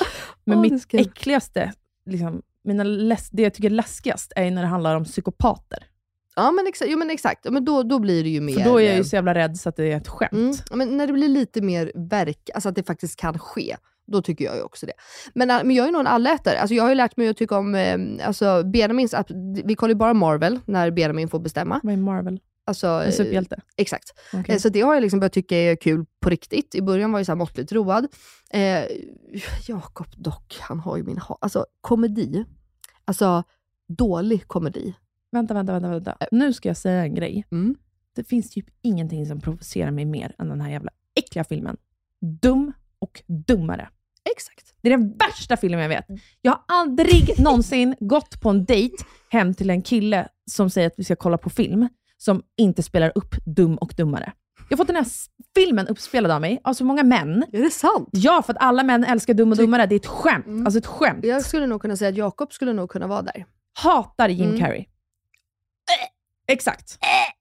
men 0.46 0.58
är 0.58 0.62
mitt 0.62 0.82
skräck. 0.82 1.08
äckligaste, 1.08 1.74
liksom, 2.06 2.42
mina 2.64 2.84
läs, 2.84 3.30
det 3.30 3.44
jag 3.44 3.54
tycker 3.54 3.70
är 3.70 3.74
läskigast, 3.74 4.34
är 4.36 4.52
när 4.52 4.62
det 4.62 4.68
handlar 4.68 4.96
om 4.96 5.06
psykopater. 5.06 5.88
Ja 6.36 6.52
men 6.52 6.68
exakt, 6.68 6.92
jo, 6.92 6.98
men 6.98 7.10
exakt. 7.10 7.46
Men 7.52 7.66
då, 7.66 7.84
då 7.84 8.00
blir 8.00 8.24
det 8.24 8.30
ju 8.30 8.42
mer... 8.42 8.54
För 8.54 8.64
då 8.64 8.82
är 8.82 8.84
jag 8.84 8.94
ju 8.94 9.00
eh, 9.00 9.04
så 9.04 9.16
jävla 9.16 9.34
rädd 9.34 9.58
så 9.58 9.70
att 9.70 9.76
det 9.76 9.92
är 9.92 9.98
ett 9.98 10.08
skämt. 10.08 10.34
Mm. 10.34 10.56
Men 10.72 10.98
när 10.98 11.08
det 11.08 11.14
blir 11.14 11.28
lite 11.28 11.62
mer 11.62 11.92
verk, 11.96 12.50
alltså 12.54 12.70
att 12.70 12.76
det 12.76 12.84
faktiskt 12.84 13.20
kan 13.20 13.40
ske, 13.40 13.76
då 14.06 14.22
tycker 14.22 14.46
jag 14.46 14.56
ju 14.56 14.62
också 14.62 14.86
det. 14.86 14.94
Men, 15.36 15.50
äh, 15.52 15.64
men 15.64 15.76
jag 15.76 15.88
är 15.88 15.92
nog 15.92 16.02
en 16.02 16.08
allätare. 16.08 16.60
Alltså 16.60 16.76
jag 16.76 16.84
har 16.84 16.90
ju 16.90 16.96
lärt 16.96 17.18
mig 17.18 17.28
att 17.30 17.38
tycka 17.38 17.58
om, 17.58 17.76
eh, 17.76 17.98
alltså 18.28 18.64
Benjamins, 18.64 19.16
vi 19.66 19.76
kollar 19.76 19.90
ju 19.92 19.96
bara 19.96 20.14
Marvel 20.14 20.60
när 20.66 20.92
Benjamin 20.92 21.28
får 21.30 21.40
bestämma. 21.40 21.80
Vad 21.84 21.94
är 21.94 21.98
Marvel? 21.98 22.40
Alltså, 22.66 22.88
En 22.88 23.02
eh, 23.08 23.12
superhjälte? 23.12 23.62
Exakt. 23.78 24.14
Okej. 24.34 24.56
Eh, 24.56 24.60
Så 24.60 24.70
det 24.70 24.82
har 24.82 24.94
jag 24.94 25.02
liksom 25.02 25.20
börjat 25.20 25.34
tycka 25.34 25.58
är 25.58 25.76
kul 25.76 26.06
på 26.20 26.30
riktigt. 26.30 26.76
I 26.76 26.82
början 26.82 27.12
var 27.12 27.20
jag 27.20 27.26
så 27.26 27.32
här 27.32 27.38
måttligt 27.38 27.72
road. 27.72 28.08
Eh, 28.50 28.84
Jakob 29.68 30.08
dock, 30.18 30.58
han 30.62 30.80
har 30.80 30.98
ju 30.98 31.04
min 31.04 31.18
ha- 31.18 31.38
Alltså 31.42 31.66
komedi. 31.82 32.46
Alltså 33.06 33.44
dålig 33.88 34.48
komedi. 34.48 34.96
Vänta, 35.32 35.54
vänta, 35.54 35.74
vänta. 35.74 35.90
vänta. 35.90 36.18
Nu 36.32 36.54
ska 36.54 36.70
jag 36.70 36.78
säga 36.78 37.02
en 37.04 37.16
grej. 37.16 37.46
Mm. 37.52 37.76
Det 38.16 38.24
finns 38.24 38.50
typ 38.50 38.66
ingenting 38.82 39.26
som 39.26 39.42
provocerar 39.42 39.92
mig 39.92 40.06
mer 40.06 40.36
än 40.40 40.50
den 40.50 40.62
här 40.62 40.72
jävla 40.72 40.92
äckliga 41.16 41.44
filmen. 41.44 41.78
Dum 42.42 42.74
och 43.04 43.22
dummare. 43.48 43.90
Exakt. 44.36 44.74
Det 44.82 44.88
är 44.94 44.98
den 44.98 45.18
värsta 45.18 45.58
filmen 45.58 45.80
jag 45.80 45.90
vet. 45.90 46.06
Jag 46.42 46.52
har 46.52 46.62
aldrig 46.68 47.40
någonsin 47.40 47.96
gått 48.00 48.42
på 48.42 48.50
en 48.50 48.66
dejt 48.66 48.96
hem 49.30 49.54
till 49.54 49.70
en 49.70 49.82
kille 49.82 50.28
som 50.52 50.70
säger 50.70 50.88
att 50.88 50.94
vi 50.98 51.04
ska 51.04 51.16
kolla 51.16 51.38
på 51.38 51.50
film, 51.50 51.90
som 52.18 52.44
inte 52.58 52.84
spelar 52.84 53.12
upp 53.16 53.36
Dum 53.46 53.78
och 53.78 53.94
dummare. 53.98 54.34
Jag 54.70 54.78
har 54.78 54.82
fått 54.84 54.88
den 54.88 54.96
här 54.96 55.06
filmen 55.56 55.88
uppspelad 55.88 56.32
av 56.32 56.42
mig, 56.42 56.62
av 56.64 56.74
så 56.74 56.86
många 56.86 57.04
män. 57.04 57.44
Är 57.52 57.62
det 57.64 57.70
sant? 57.70 58.10
Ja, 58.12 58.42
för 58.46 58.54
att 58.54 58.62
alla 58.62 58.84
män 58.84 59.04
älskar 59.04 59.34
Dum 59.34 59.52
och 59.52 59.58
dummare. 59.58 59.86
Det 59.86 59.96
är 59.96 60.00
ett 60.00 60.06
skämt. 60.06 60.46
Alltså 60.66 60.78
ett 60.80 60.86
skämt. 60.86 61.26
Jag 61.26 61.46
skulle 61.46 61.68
nog 61.68 61.82
kunna 61.82 61.98
säga 61.98 62.10
att 62.10 62.18
Jakob 62.18 62.54
skulle 62.54 62.74
nog 62.74 62.90
kunna 62.90 63.08
vara 63.08 63.22
där. 63.22 63.46
Hatar 63.74 64.30
Jim 64.30 64.50
Mm. 64.50 64.60
Carrey.X. 64.60 66.66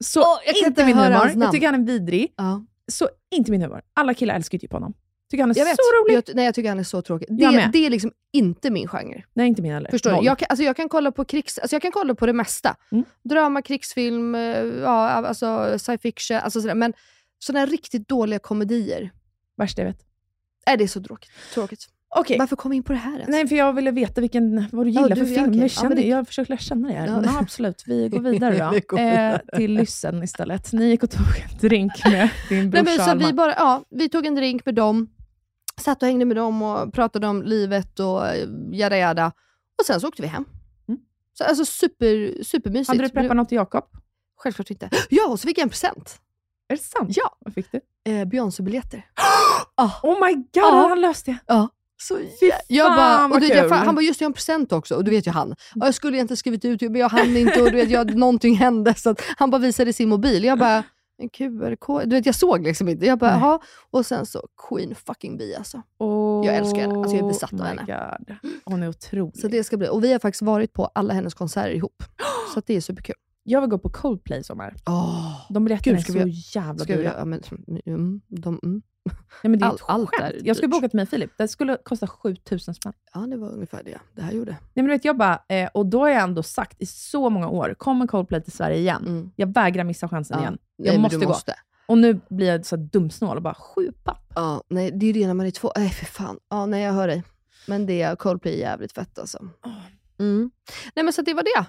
Så 0.04 0.20
Åh, 0.20 0.26
jag 0.46 0.54
kan 0.54 0.58
inte 0.58 0.66
inte 0.66 0.84
min 0.84 0.96
humor. 0.96 1.42
Jag 1.42 1.52
tycker 1.52 1.66
han 1.66 1.80
är 1.82 1.86
vidrig. 1.86 2.34
Ja. 2.36 2.64
Så 2.92 3.08
inte 3.34 3.50
min 3.50 3.62
humor. 3.62 3.82
Alla 3.94 4.14
killar 4.14 4.34
älskar 4.34 4.56
ju 4.56 4.60
typ 4.60 4.72
honom. 4.72 4.94
Tycker 5.32 5.42
han 5.42 5.50
är 5.50 5.58
Jag 5.58 5.64
vet. 5.64 5.76
så 5.76 5.82
rolig. 6.04 6.16
Jag, 6.16 6.36
nej, 6.36 6.44
jag 6.44 6.54
tycker 6.54 6.68
han 6.68 6.78
är 6.78 6.82
så 6.84 7.02
tråkig. 7.02 7.28
Det, 7.30 7.68
det 7.72 7.86
är 7.86 7.90
liksom 7.90 8.12
inte 8.32 8.70
min 8.70 8.88
genre. 8.88 9.24
Nej, 9.34 9.48
inte 9.48 9.62
min 9.62 9.72
heller. 9.72 9.90
Förstår 9.90 10.10
du? 10.10 10.24
Jag 10.26 10.38
kan, 10.38 10.46
alltså 10.50 10.64
jag, 10.64 10.76
kan 10.76 10.88
kolla 10.88 11.12
på 11.12 11.24
krigs, 11.24 11.58
alltså 11.58 11.74
jag 11.74 11.82
kan 11.82 11.92
kolla 11.92 12.14
på 12.14 12.26
det 12.26 12.32
mesta. 12.32 12.76
Mm. 12.92 13.04
Drama, 13.24 13.62
krigsfilm, 13.62 14.34
eh, 14.34 14.40
ja, 14.64 15.08
alltså 15.08 15.64
science 15.78 15.98
fiction. 16.02 16.36
Alltså 16.36 16.60
sådär. 16.60 16.74
Men 16.74 16.92
sådana 17.38 17.66
riktigt 17.66 18.08
dåliga 18.08 18.38
komedier. 18.38 19.10
Värsta 19.56 19.82
jag 19.82 19.86
vet. 19.88 19.98
Är 20.66 20.76
det 20.76 20.84
är 20.84 20.88
så 20.88 21.02
tråkigt. 21.02 21.30
tråkigt. 21.54 21.88
Okej. 22.16 22.38
Varför 22.38 22.56
kom 22.56 22.70
vi 22.70 22.76
in 22.76 22.82
på 22.82 22.92
det 22.92 22.98
här 22.98 23.12
ens? 23.14 23.28
Nej, 23.28 23.48
för 23.48 23.56
jag 23.56 23.72
ville 23.72 23.90
veta 23.90 24.20
vilken, 24.20 24.66
vad 24.72 24.86
du 24.86 24.90
Ja, 24.90 25.02
gillar 25.02 25.16
du- 25.16 25.26
för 25.26 25.32
ja, 25.32 25.38
film. 25.40 25.48
okej. 25.48 25.58
Jag, 25.58 25.64
Ja, 25.64 25.68
känner, 25.68 25.88
men 25.88 25.98
det- 25.98 26.08
jag 26.08 26.26
försöker 26.26 26.50
lära 26.50 26.58
känna 26.60 26.88
dig 26.88 26.96
här. 26.96 27.06
Ja. 27.06 27.22
Ja, 27.24 27.38
absolut, 27.40 27.82
vi 27.86 28.08
går 28.08 28.20
vidare 28.20 28.58
då. 28.58 28.70
Vi 28.74 28.80
går 28.80 28.98
Eh, 28.98 29.36
till 29.56 29.74
Lyssen 29.74 30.22
istället. 30.22 30.72
Ni 30.72 30.84
gick 30.88 31.02
och 31.02 31.10
tog 31.10 31.26
en 31.52 31.58
drink 31.60 31.92
med 32.04 32.28
din 32.48 32.58
Nej, 32.58 32.68
brorsa 32.68 32.82
men, 32.84 33.04
så 33.04 33.10
Alma. 33.10 33.26
vi, 33.26 33.32
bara, 33.32 33.54
ja, 33.54 33.84
vi 33.90 34.08
tog 34.08 34.26
en 34.26 34.34
drink 34.34 34.64
med 34.66 34.74
dem, 34.74 35.10
satt 35.80 36.02
och 36.02 36.06
hängde 36.08 36.24
med 36.24 36.36
dem 36.36 36.62
och 36.62 36.92
pratade 36.94 37.26
om 37.26 37.42
livet 37.42 38.00
och 38.00 38.26
eh, 38.28 38.48
jada 38.72 38.96
jada. 38.98 39.32
Och 39.80 39.86
sen 39.86 40.00
så 40.00 40.08
åkte 40.08 40.22
vi 40.22 40.28
hem. 40.28 40.44
Mm. 40.88 41.00
Så, 41.38 41.44
alltså 41.44 41.64
super, 41.64 42.42
supermysigt. 42.44 42.88
Hade 42.88 43.02
du 43.02 43.08
preppat 43.08 43.36
något 43.36 43.48
till 43.48 43.56
Jakob? 43.56 43.84
Självklart 44.36 44.70
inte. 44.70 44.90
Ja, 45.10 45.28
och 45.28 45.40
så 45.40 45.48
fick 45.48 45.58
jag 45.58 45.62
en 45.62 45.68
present. 45.68 46.20
Är 46.68 46.76
det 46.76 46.82
sant? 46.82 47.10
Ja. 47.16 47.36
Vad 47.40 47.54
fick 47.54 47.66
du? 47.72 47.80
Eh, 48.12 48.24
Beyoncé-biljetter. 48.24 49.06
Oh 50.02 50.26
my 50.26 50.34
god, 50.34 50.46
Ja. 50.52 50.86
han 50.88 51.00
löste 51.00 51.30
det. 51.30 51.38
Ja. 51.46 51.68
Så 51.96 52.18
jag 52.68 52.86
fan, 52.86 52.96
bara, 53.30 53.34
och 53.36 53.40
du, 53.40 53.46
vet, 53.48 53.56
jag, 53.56 53.68
han 53.68 53.94
bara, 53.94 54.02
just 54.02 54.18
det, 54.18 54.22
jag 54.22 54.26
har 54.26 54.30
en 54.30 54.34
present 54.34 54.72
också. 54.72 54.94
Och 54.94 55.04
du 55.04 55.10
vet 55.10 55.26
ju 55.26 55.30
han. 55.30 55.52
Och 55.52 55.86
jag 55.86 55.94
skulle 55.94 56.18
inte 56.18 56.36
skrivit 56.36 56.64
ut, 56.64 56.80
men 56.80 56.94
jag 56.94 57.08
hann 57.08 57.36
inte 57.36 57.62
och 57.62 57.70
du 57.70 57.76
vet, 57.76 57.90
jag, 57.90 58.14
någonting 58.16 58.56
hände. 58.56 58.94
Så 58.94 59.14
han 59.36 59.50
bara 59.50 59.58
visade 59.58 59.92
sin 59.92 60.08
mobil. 60.08 60.44
Jag 60.44 60.58
bara, 60.58 60.82
en 61.22 61.28
QR-kod. 61.28 62.08
Du 62.08 62.16
vet, 62.16 62.26
jag 62.26 62.34
såg 62.34 62.62
liksom 62.64 62.88
inte. 62.88 63.06
Jag 63.06 63.18
bara, 63.18 63.30
jaha. 63.30 63.58
Och 63.90 64.06
sen 64.06 64.26
så, 64.26 64.46
Queen 64.68 64.94
fucking 64.94 65.36
Bee 65.38 65.56
alltså. 65.56 65.82
Oh 65.98 66.46
Jag 66.46 66.56
älskar 66.56 66.80
henne. 66.80 66.98
Alltså, 66.98 67.16
jag 67.16 67.24
är 67.24 67.28
besatt 67.28 67.52
av 67.52 67.60
henne. 67.66 68.16
God. 68.18 68.36
Hon 68.64 68.82
är 68.82 68.88
otrolig. 68.88 69.38
Så 69.38 69.48
det 69.48 69.64
ska 69.64 69.76
bli. 69.76 69.88
Och 69.88 70.04
vi 70.04 70.12
har 70.12 70.18
faktiskt 70.18 70.42
varit 70.42 70.72
på 70.72 70.84
alla 70.84 71.14
hennes 71.14 71.34
konserter 71.34 71.70
ihop. 71.70 72.02
Så 72.54 72.62
det 72.66 72.74
är 72.74 72.80
superkul. 72.80 73.14
Jag 73.44 73.60
vill 73.60 73.70
gå 73.70 73.78
på 73.78 73.90
Coldplay 73.90 74.40
i 74.40 74.42
sommar. 74.44 74.74
Oh. 74.86 75.40
De 75.50 75.64
biljetterna 75.64 75.98
är 75.98 76.24
vi- 76.24 76.32
så 76.34 76.58
jävla 76.58 76.84
vi, 76.84 76.94
dyra. 76.94 77.14
ja, 77.18 77.24
men, 77.24 77.42
mm, 77.86 78.20
de, 78.28 78.60
mm. 78.62 78.82
Nej, 79.42 79.50
men 79.50 79.58
det 79.60 79.64
är 79.66 79.68
All- 79.68 79.74
ett 79.76 79.82
allt 79.86 80.10
skämt. 80.10 80.34
är 80.34 80.40
Jag 80.46 80.56
skulle 80.56 80.68
dyrt. 80.68 80.80
bokat 80.80 80.92
med 80.92 81.08
Filip. 81.08 81.30
Det 81.36 81.48
skulle 81.48 81.76
kosta 81.84 82.06
7000 82.06 82.74
spänn. 82.74 82.92
Ja, 83.14 83.20
det 83.20 83.36
var 83.36 83.48
ungefär 83.50 83.82
det 83.84 83.98
det 84.16 84.22
här 84.22 84.32
gjorde. 84.32 84.50
Nej, 84.50 84.58
men 84.74 84.84
du 84.84 84.90
vet, 84.90 85.04
jag 85.04 85.16
bara, 85.16 85.42
eh, 85.48 85.68
och 85.74 85.86
då 85.86 86.00
har 86.00 86.08
jag 86.08 86.22
ändå 86.22 86.42
sagt 86.42 86.82
i 86.82 86.86
så 86.86 87.30
många 87.30 87.48
år, 87.48 87.74
kommer 87.78 88.06
Coldplay 88.06 88.42
till 88.42 88.52
Sverige 88.52 88.76
igen? 88.76 89.02
Mm. 89.06 89.30
Jag 89.36 89.54
vägrar 89.54 89.84
missa 89.84 90.08
chansen 90.08 90.36
Ja. 90.36 90.42
igen. 90.42 90.58
Nej, 90.78 90.86
Jag 90.86 90.92
men 90.94 91.02
måste 91.02 91.18
gå. 91.18 91.28
måste. 91.28 91.54
Och 91.86 91.98
nu 91.98 92.20
blir 92.30 92.46
jag 92.46 92.66
så 92.66 92.76
dumsnål 92.76 93.36
och 93.36 93.42
bara, 93.42 93.54
sju 93.54 93.92
papp. 94.04 94.32
Ja, 94.34 94.62
nej, 94.68 94.90
det 94.90 95.06
är 95.06 95.12
ju 95.12 95.20
det 95.20 95.26
när 95.26 95.34
man 95.34 95.46
är 95.46 95.50
två. 95.50 95.72
Nej, 95.76 95.90
för 95.90 96.06
fan. 96.06 96.38
Ja, 96.50 96.66
nej, 96.66 96.82
jag 96.82 96.92
hör 96.92 97.08
dig. 97.08 97.22
Men 97.66 97.86
det 97.86 98.18
Coldplay 98.18 98.54
är 98.54 98.58
jävligt 98.58 98.92
fett 98.92 99.18
alltså. 99.18 99.38
Mm. 100.18 100.50
Nej, 100.94 101.04
men 101.04 101.12
så 101.12 101.22
det 101.22 101.34
var 101.34 101.42
det. 101.42 101.66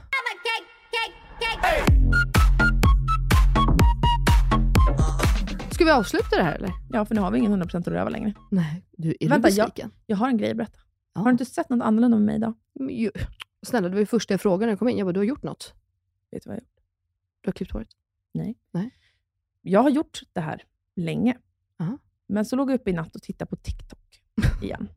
Ska 5.84 5.94
vi 5.94 6.00
avsluta 6.00 6.36
det 6.36 6.44
här 6.44 6.56
eller? 6.56 6.74
Ja, 6.90 7.06
för 7.06 7.16
nu 7.16 7.22
har 7.22 7.32
vi 7.32 7.40
ingen 7.40 7.64
100% 7.64 7.78
att 7.78 7.88
röva 7.88 8.10
längre. 8.10 8.34
Nej, 8.52 8.86
du, 8.92 9.16
är 9.20 9.30
Vänta, 9.30 9.50
du 9.50 9.56
jag, 9.56 9.68
besviken? 9.68 9.92
jag 10.06 10.18
har 10.18 10.28
en 10.30 10.38
grej 10.38 10.52
att 10.52 10.58
berätta. 10.58 10.80
Ja. 11.14 11.22
Har 11.22 11.26
du 11.26 11.32
inte 11.32 11.46
sett 11.46 11.70
något 11.70 11.82
annorlunda 11.84 12.18
med 12.18 12.26
mig 12.26 12.36
idag? 12.36 12.54
Snälla, 13.66 13.90
det 13.90 13.94
var 13.94 14.00
ju 14.00 14.06
första 14.06 14.34
jag 14.34 14.42
frågade 14.42 14.66
när 14.66 14.72
jag 14.72 14.80
kom 14.80 14.90
in. 14.90 14.98
Jag 14.98 15.08
bara, 15.08 15.12
du 15.12 15.20
har 15.20 15.26
gjort 15.26 15.44
något? 15.44 15.74
Vet 16.32 16.44
du 16.44 16.50
vad 16.50 16.56
jag 16.56 16.62
har 16.62 16.64
gjort? 16.64 16.82
Du 17.42 17.48
har 17.48 17.54
klippt 17.54 17.72
håret? 17.72 17.88
Nej. 18.34 18.58
Nej. 18.72 18.92
Jag 19.62 19.84
har 19.84 19.90
gjort 19.90 20.22
det 20.34 20.42
här 20.42 20.64
länge. 20.96 21.38
Aha. 21.80 21.98
Men 22.28 22.46
så 22.46 22.56
låg 22.56 22.72
jag 22.72 22.76
uppe 22.76 22.90
i 22.90 22.94
natt 22.94 23.16
och 23.16 23.22
tittade 23.22 23.50
på 23.50 23.56
TikTok 23.56 24.22
igen. 24.62 24.90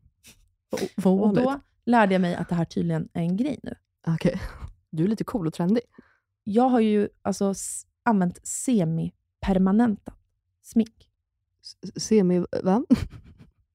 Vad 0.95 1.21
och 1.21 1.35
då 1.35 1.59
lärde 1.85 2.13
jag 2.13 2.21
mig 2.21 2.35
att 2.35 2.49
det 2.49 2.55
här 2.55 2.65
tydligen 2.65 3.09
är 3.13 3.21
en 3.21 3.37
grej 3.37 3.59
nu. 3.63 3.75
Okej. 4.07 4.41
Du 4.89 5.03
är 5.03 5.07
lite 5.07 5.23
cool 5.23 5.47
och 5.47 5.53
trendig. 5.53 5.83
Jag 6.43 6.69
har 6.69 6.79
ju 6.79 7.09
alltså 7.21 7.53
använt 8.03 8.47
semi-permanenta 8.47 10.13
smink. 10.67 11.09
Semi... 11.95 12.45
Va? 12.63 12.83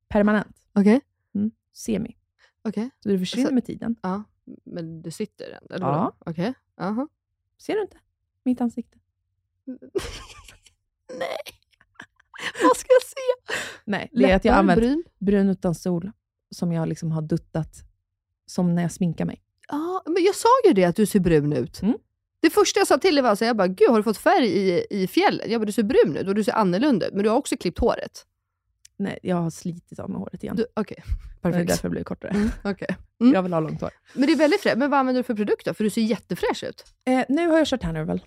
Permanent. 0.09 0.57
Okej. 0.73 1.01
Mm. 1.35 1.51
Semi. 1.73 2.17
Okej. 2.65 2.91
Så 3.01 3.09
det 3.09 3.19
försvinner 3.19 3.49
Så- 3.49 3.55
med 3.55 3.65
tiden. 3.65 3.97
Ja. 4.03 4.23
Men 4.65 5.03
du 5.03 5.11
sitter 5.11 5.51
än? 5.51 5.67
Eller 5.71 5.87
Ja. 5.87 6.17
Okej. 6.19 6.55
Jaha. 6.77 7.09
Ser 7.59 7.75
du 7.75 7.83
inte? 7.83 7.97
Mitt 8.45 8.61
ansikte. 8.61 8.99
Nej. 11.19 11.39
Vad 12.63 12.77
ska 12.77 12.89
jag 12.93 13.03
se? 13.03 13.61
Nej, 13.85 14.09
det 14.13 14.31
är 14.31 14.37
att 14.37 14.45
jag 14.45 14.55
använt 14.55 14.81
bryn? 14.81 15.05
brun 15.19 15.49
utan 15.49 15.75
sol 15.75 16.11
som 16.51 16.73
jag 16.73 16.89
liksom 16.89 17.13
har 17.13 17.23
duttat 17.23 17.77
som 18.47 18.75
när 18.75 18.83
jag 18.83 18.93
sminkar 18.93 19.25
mig. 19.25 19.43
Ja, 19.69 20.03
men 20.07 20.23
jag 20.25 20.35
sa 20.35 20.49
ju 20.67 20.73
det 20.73 20.85
att 20.85 20.97
du 20.97 21.07
ser 21.07 21.21
brun 21.21 21.53
ut. 21.53 21.83
Mm. 21.83 21.99
Det 22.43 22.51
första 22.51 22.81
jag 22.81 22.87
sa 22.87 22.99
till 22.99 23.15
dig 23.15 23.23
var 23.23 23.35
så 23.35 23.45
jag 23.45 23.57
bara, 23.57 23.69
gud 23.69 23.89
har 23.89 23.97
du 23.97 24.03
fått 24.03 24.19
färg 24.19 24.47
i, 24.47 24.87
i 24.91 25.07
fjällen? 25.07 25.51
Jag 25.51 25.61
bara, 25.61 25.65
du 25.67 25.73
ser 25.73 25.83
brun 25.83 26.17
ut 26.17 26.29
och 26.29 26.35
du 26.35 26.45
ser 26.45 26.53
annorlunda 26.53 27.07
ut, 27.07 27.15
men 27.15 27.23
du 27.23 27.29
har 27.31 27.37
också 27.37 27.57
klippt 27.57 27.79
håret. 27.79 28.27
Nej, 28.97 29.19
jag 29.23 29.37
har 29.37 29.51
slitit 29.51 29.99
av 29.99 30.11
mig 30.11 30.19
håret 30.19 30.43
igen. 30.43 30.59
Okej, 30.77 31.03
Det 31.07 31.49
är 31.49 31.53
perfekt. 31.53 31.69
därför 31.69 31.89
det 31.89 31.91
blir 31.91 32.05
kortare. 32.05 32.31
Mm, 32.31 32.49
okej. 32.65 32.97
Mm. 33.21 33.35
Jag 33.35 33.43
vill 33.43 33.53
ha 33.53 33.61
långt 33.61 33.81
hår. 33.81 33.91
Men 34.15 34.27
det 34.27 34.33
är 34.33 34.37
väldigt 34.37 34.61
fräscht. 34.61 34.77
Men 34.79 34.91
vad 34.91 35.01
använder 35.01 35.23
du 35.23 35.25
för 35.25 35.35
produkt 35.35 35.67
då? 35.67 35.75
För 35.75 35.85
du 35.85 35.91
ser 35.91 36.01
jättefräsch 36.03 36.65
ut. 36.69 36.85
Eh, 37.07 37.25
nu 37.29 37.49
har 37.49 37.59
jag 37.59 37.67
kört 37.67 37.83
Hanover. 37.83 38.21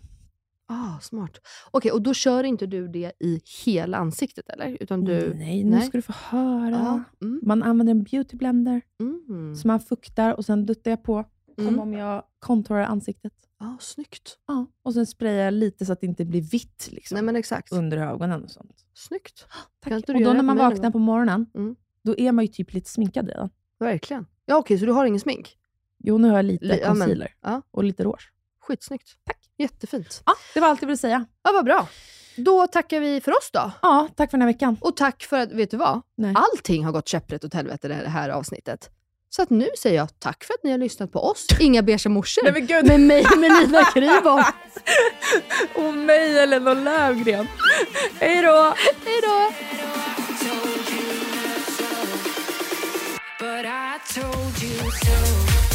Ah, 0.68 1.00
smart. 1.02 1.38
Okej, 1.72 1.92
och 1.92 2.02
då 2.02 2.14
kör 2.14 2.44
inte 2.44 2.66
du 2.66 2.88
det 2.88 3.12
i 3.20 3.42
hela 3.66 3.98
ansiktet 3.98 4.50
eller? 4.50 4.78
Utan 4.80 5.04
du... 5.04 5.34
Nej, 5.34 5.64
nu 5.64 5.82
ska 5.82 5.98
du 5.98 6.02
få 6.02 6.14
höra. 6.30 6.70
Ja, 6.72 7.04
mm. 7.22 7.40
Man 7.44 7.64
använder 7.64 7.92
en 7.92 8.04
beauty 8.04 8.38
blender 8.38 8.82
Mm. 9.30 9.56
som 9.56 9.68
man 9.68 9.80
fuktar 9.80 10.34
och 10.34 10.46
sen 10.46 10.66
duttar 10.66 10.92
jag 10.92 11.04
på 11.04 11.26
Mm. 11.58 11.72
som 11.74 11.80
om 11.80 11.94
jag 11.94 12.24
contourar 12.40 12.84
ansiktet. 12.84 13.34
Ah, 13.60 13.78
snyggt. 13.80 14.38
Ja, 14.48 14.66
och 14.84 14.94
sen 14.94 15.06
sprayar 15.06 15.46
jag 15.46 15.54
lite 15.54 15.86
så 15.86 15.94
att 15.94 16.02
det 16.02 16.08
inte 16.08 16.26
blir 16.26 16.42
vitt 16.42 16.88
liksom, 16.92 17.16
Nej 17.16 17.24
men 17.24 17.36
exakt. 17.36 17.72
under 17.72 17.98
ögonen 17.98 18.44
och 18.44 18.50
sånt. 18.52 18.86
Snyggt. 18.94 19.46
Tack. 19.80 19.94
Och 19.94 20.22
då 20.22 20.34
när 20.34 20.42
man 20.44 20.58
vaknar 20.58 20.92
på 20.92 21.00
morgonen, 21.00 21.46
Mm. 21.56 21.76
då 22.04 22.18
är 22.18 22.32
man 22.32 22.46
ju 22.46 22.48
typ 22.52 22.74
lite 22.74 22.90
sminkad 22.90 23.28
redan. 23.28 23.50
Verkligen. 23.80 24.26
Ja 24.46 24.58
okej, 24.58 24.80
så 24.80 24.86
du 24.86 24.92
har 24.92 25.06
ingen 25.06 25.20
smink? 25.20 25.58
Jo, 26.04 26.18
nu 26.18 26.30
har 26.30 26.36
jag 26.36 26.46
lite 26.46 26.66
Li- 26.66 26.80
ja, 26.82 26.94
men- 26.94 26.98
concealer 27.08 27.34
Ja, 27.42 27.62
och 27.72 27.84
lite 27.84 28.04
rouge. 28.04 28.32
skitsnyggt. 28.60 29.10
Tack. 29.24 29.40
Jättefint. 29.58 30.24
Ja, 30.26 30.34
det 30.54 30.60
var 30.60 30.68
allt 30.68 30.82
jag 30.82 30.88
ville 30.88 30.98
säga. 30.98 31.26
Ja, 31.44 31.52
vad 31.54 31.66
bra. 31.66 31.88
Då 32.38 32.68
tackar 32.68 33.00
vi 33.00 33.22
för 33.22 33.32
oss 33.32 33.50
då. 33.54 33.72
Ja, 33.82 34.08
tack 34.16 34.32
för 34.32 34.38
den 34.38 34.48
här 34.48 34.54
veckan. 34.54 34.78
Och 34.82 34.98
tack 34.98 35.24
för 35.24 35.40
att, 35.40 35.52
vet 35.52 35.72
du 35.72 35.78
vad? 35.78 36.02
Nej. 36.16 36.34
Allting 36.36 36.86
har 36.86 36.92
gått 36.92 37.08
käpprätt 37.08 37.44
åt 37.44 37.54
helvete 37.54 37.88
det 37.88 37.94
här, 37.94 38.04
det 38.04 38.10
här 38.10 38.30
avsnittet. 38.30 38.90
Så 39.36 39.42
att 39.42 39.50
nu 39.50 39.70
säger 39.80 39.96
jag 39.98 40.20
tack 40.20 40.44
för 40.44 40.54
att 40.54 40.64
ni 40.64 40.72
har 40.72 40.78
lyssnat 40.78 41.12
på 41.12 41.20
oss, 41.20 41.48
Inga 41.60 41.82
beiga 41.82 42.10
morsor. 42.10 42.44
Nej, 42.44 42.54
men 42.54 42.68
gud. 42.68 42.86
Med 42.86 43.00
mig, 43.00 43.26
Melina 43.38 43.84
Kryborn. 43.84 44.44
Och 45.88 45.94
mig, 45.94 46.40
Elinor 46.40 46.76
Löfgren. 46.76 47.48
Hej 48.20 48.42
då! 48.42 48.74
Hej 49.06 49.22
då! 49.22 49.52
But 53.40 53.66
I 53.66 54.00
told 54.14 54.64
you 54.64 54.92
so. 54.92 55.75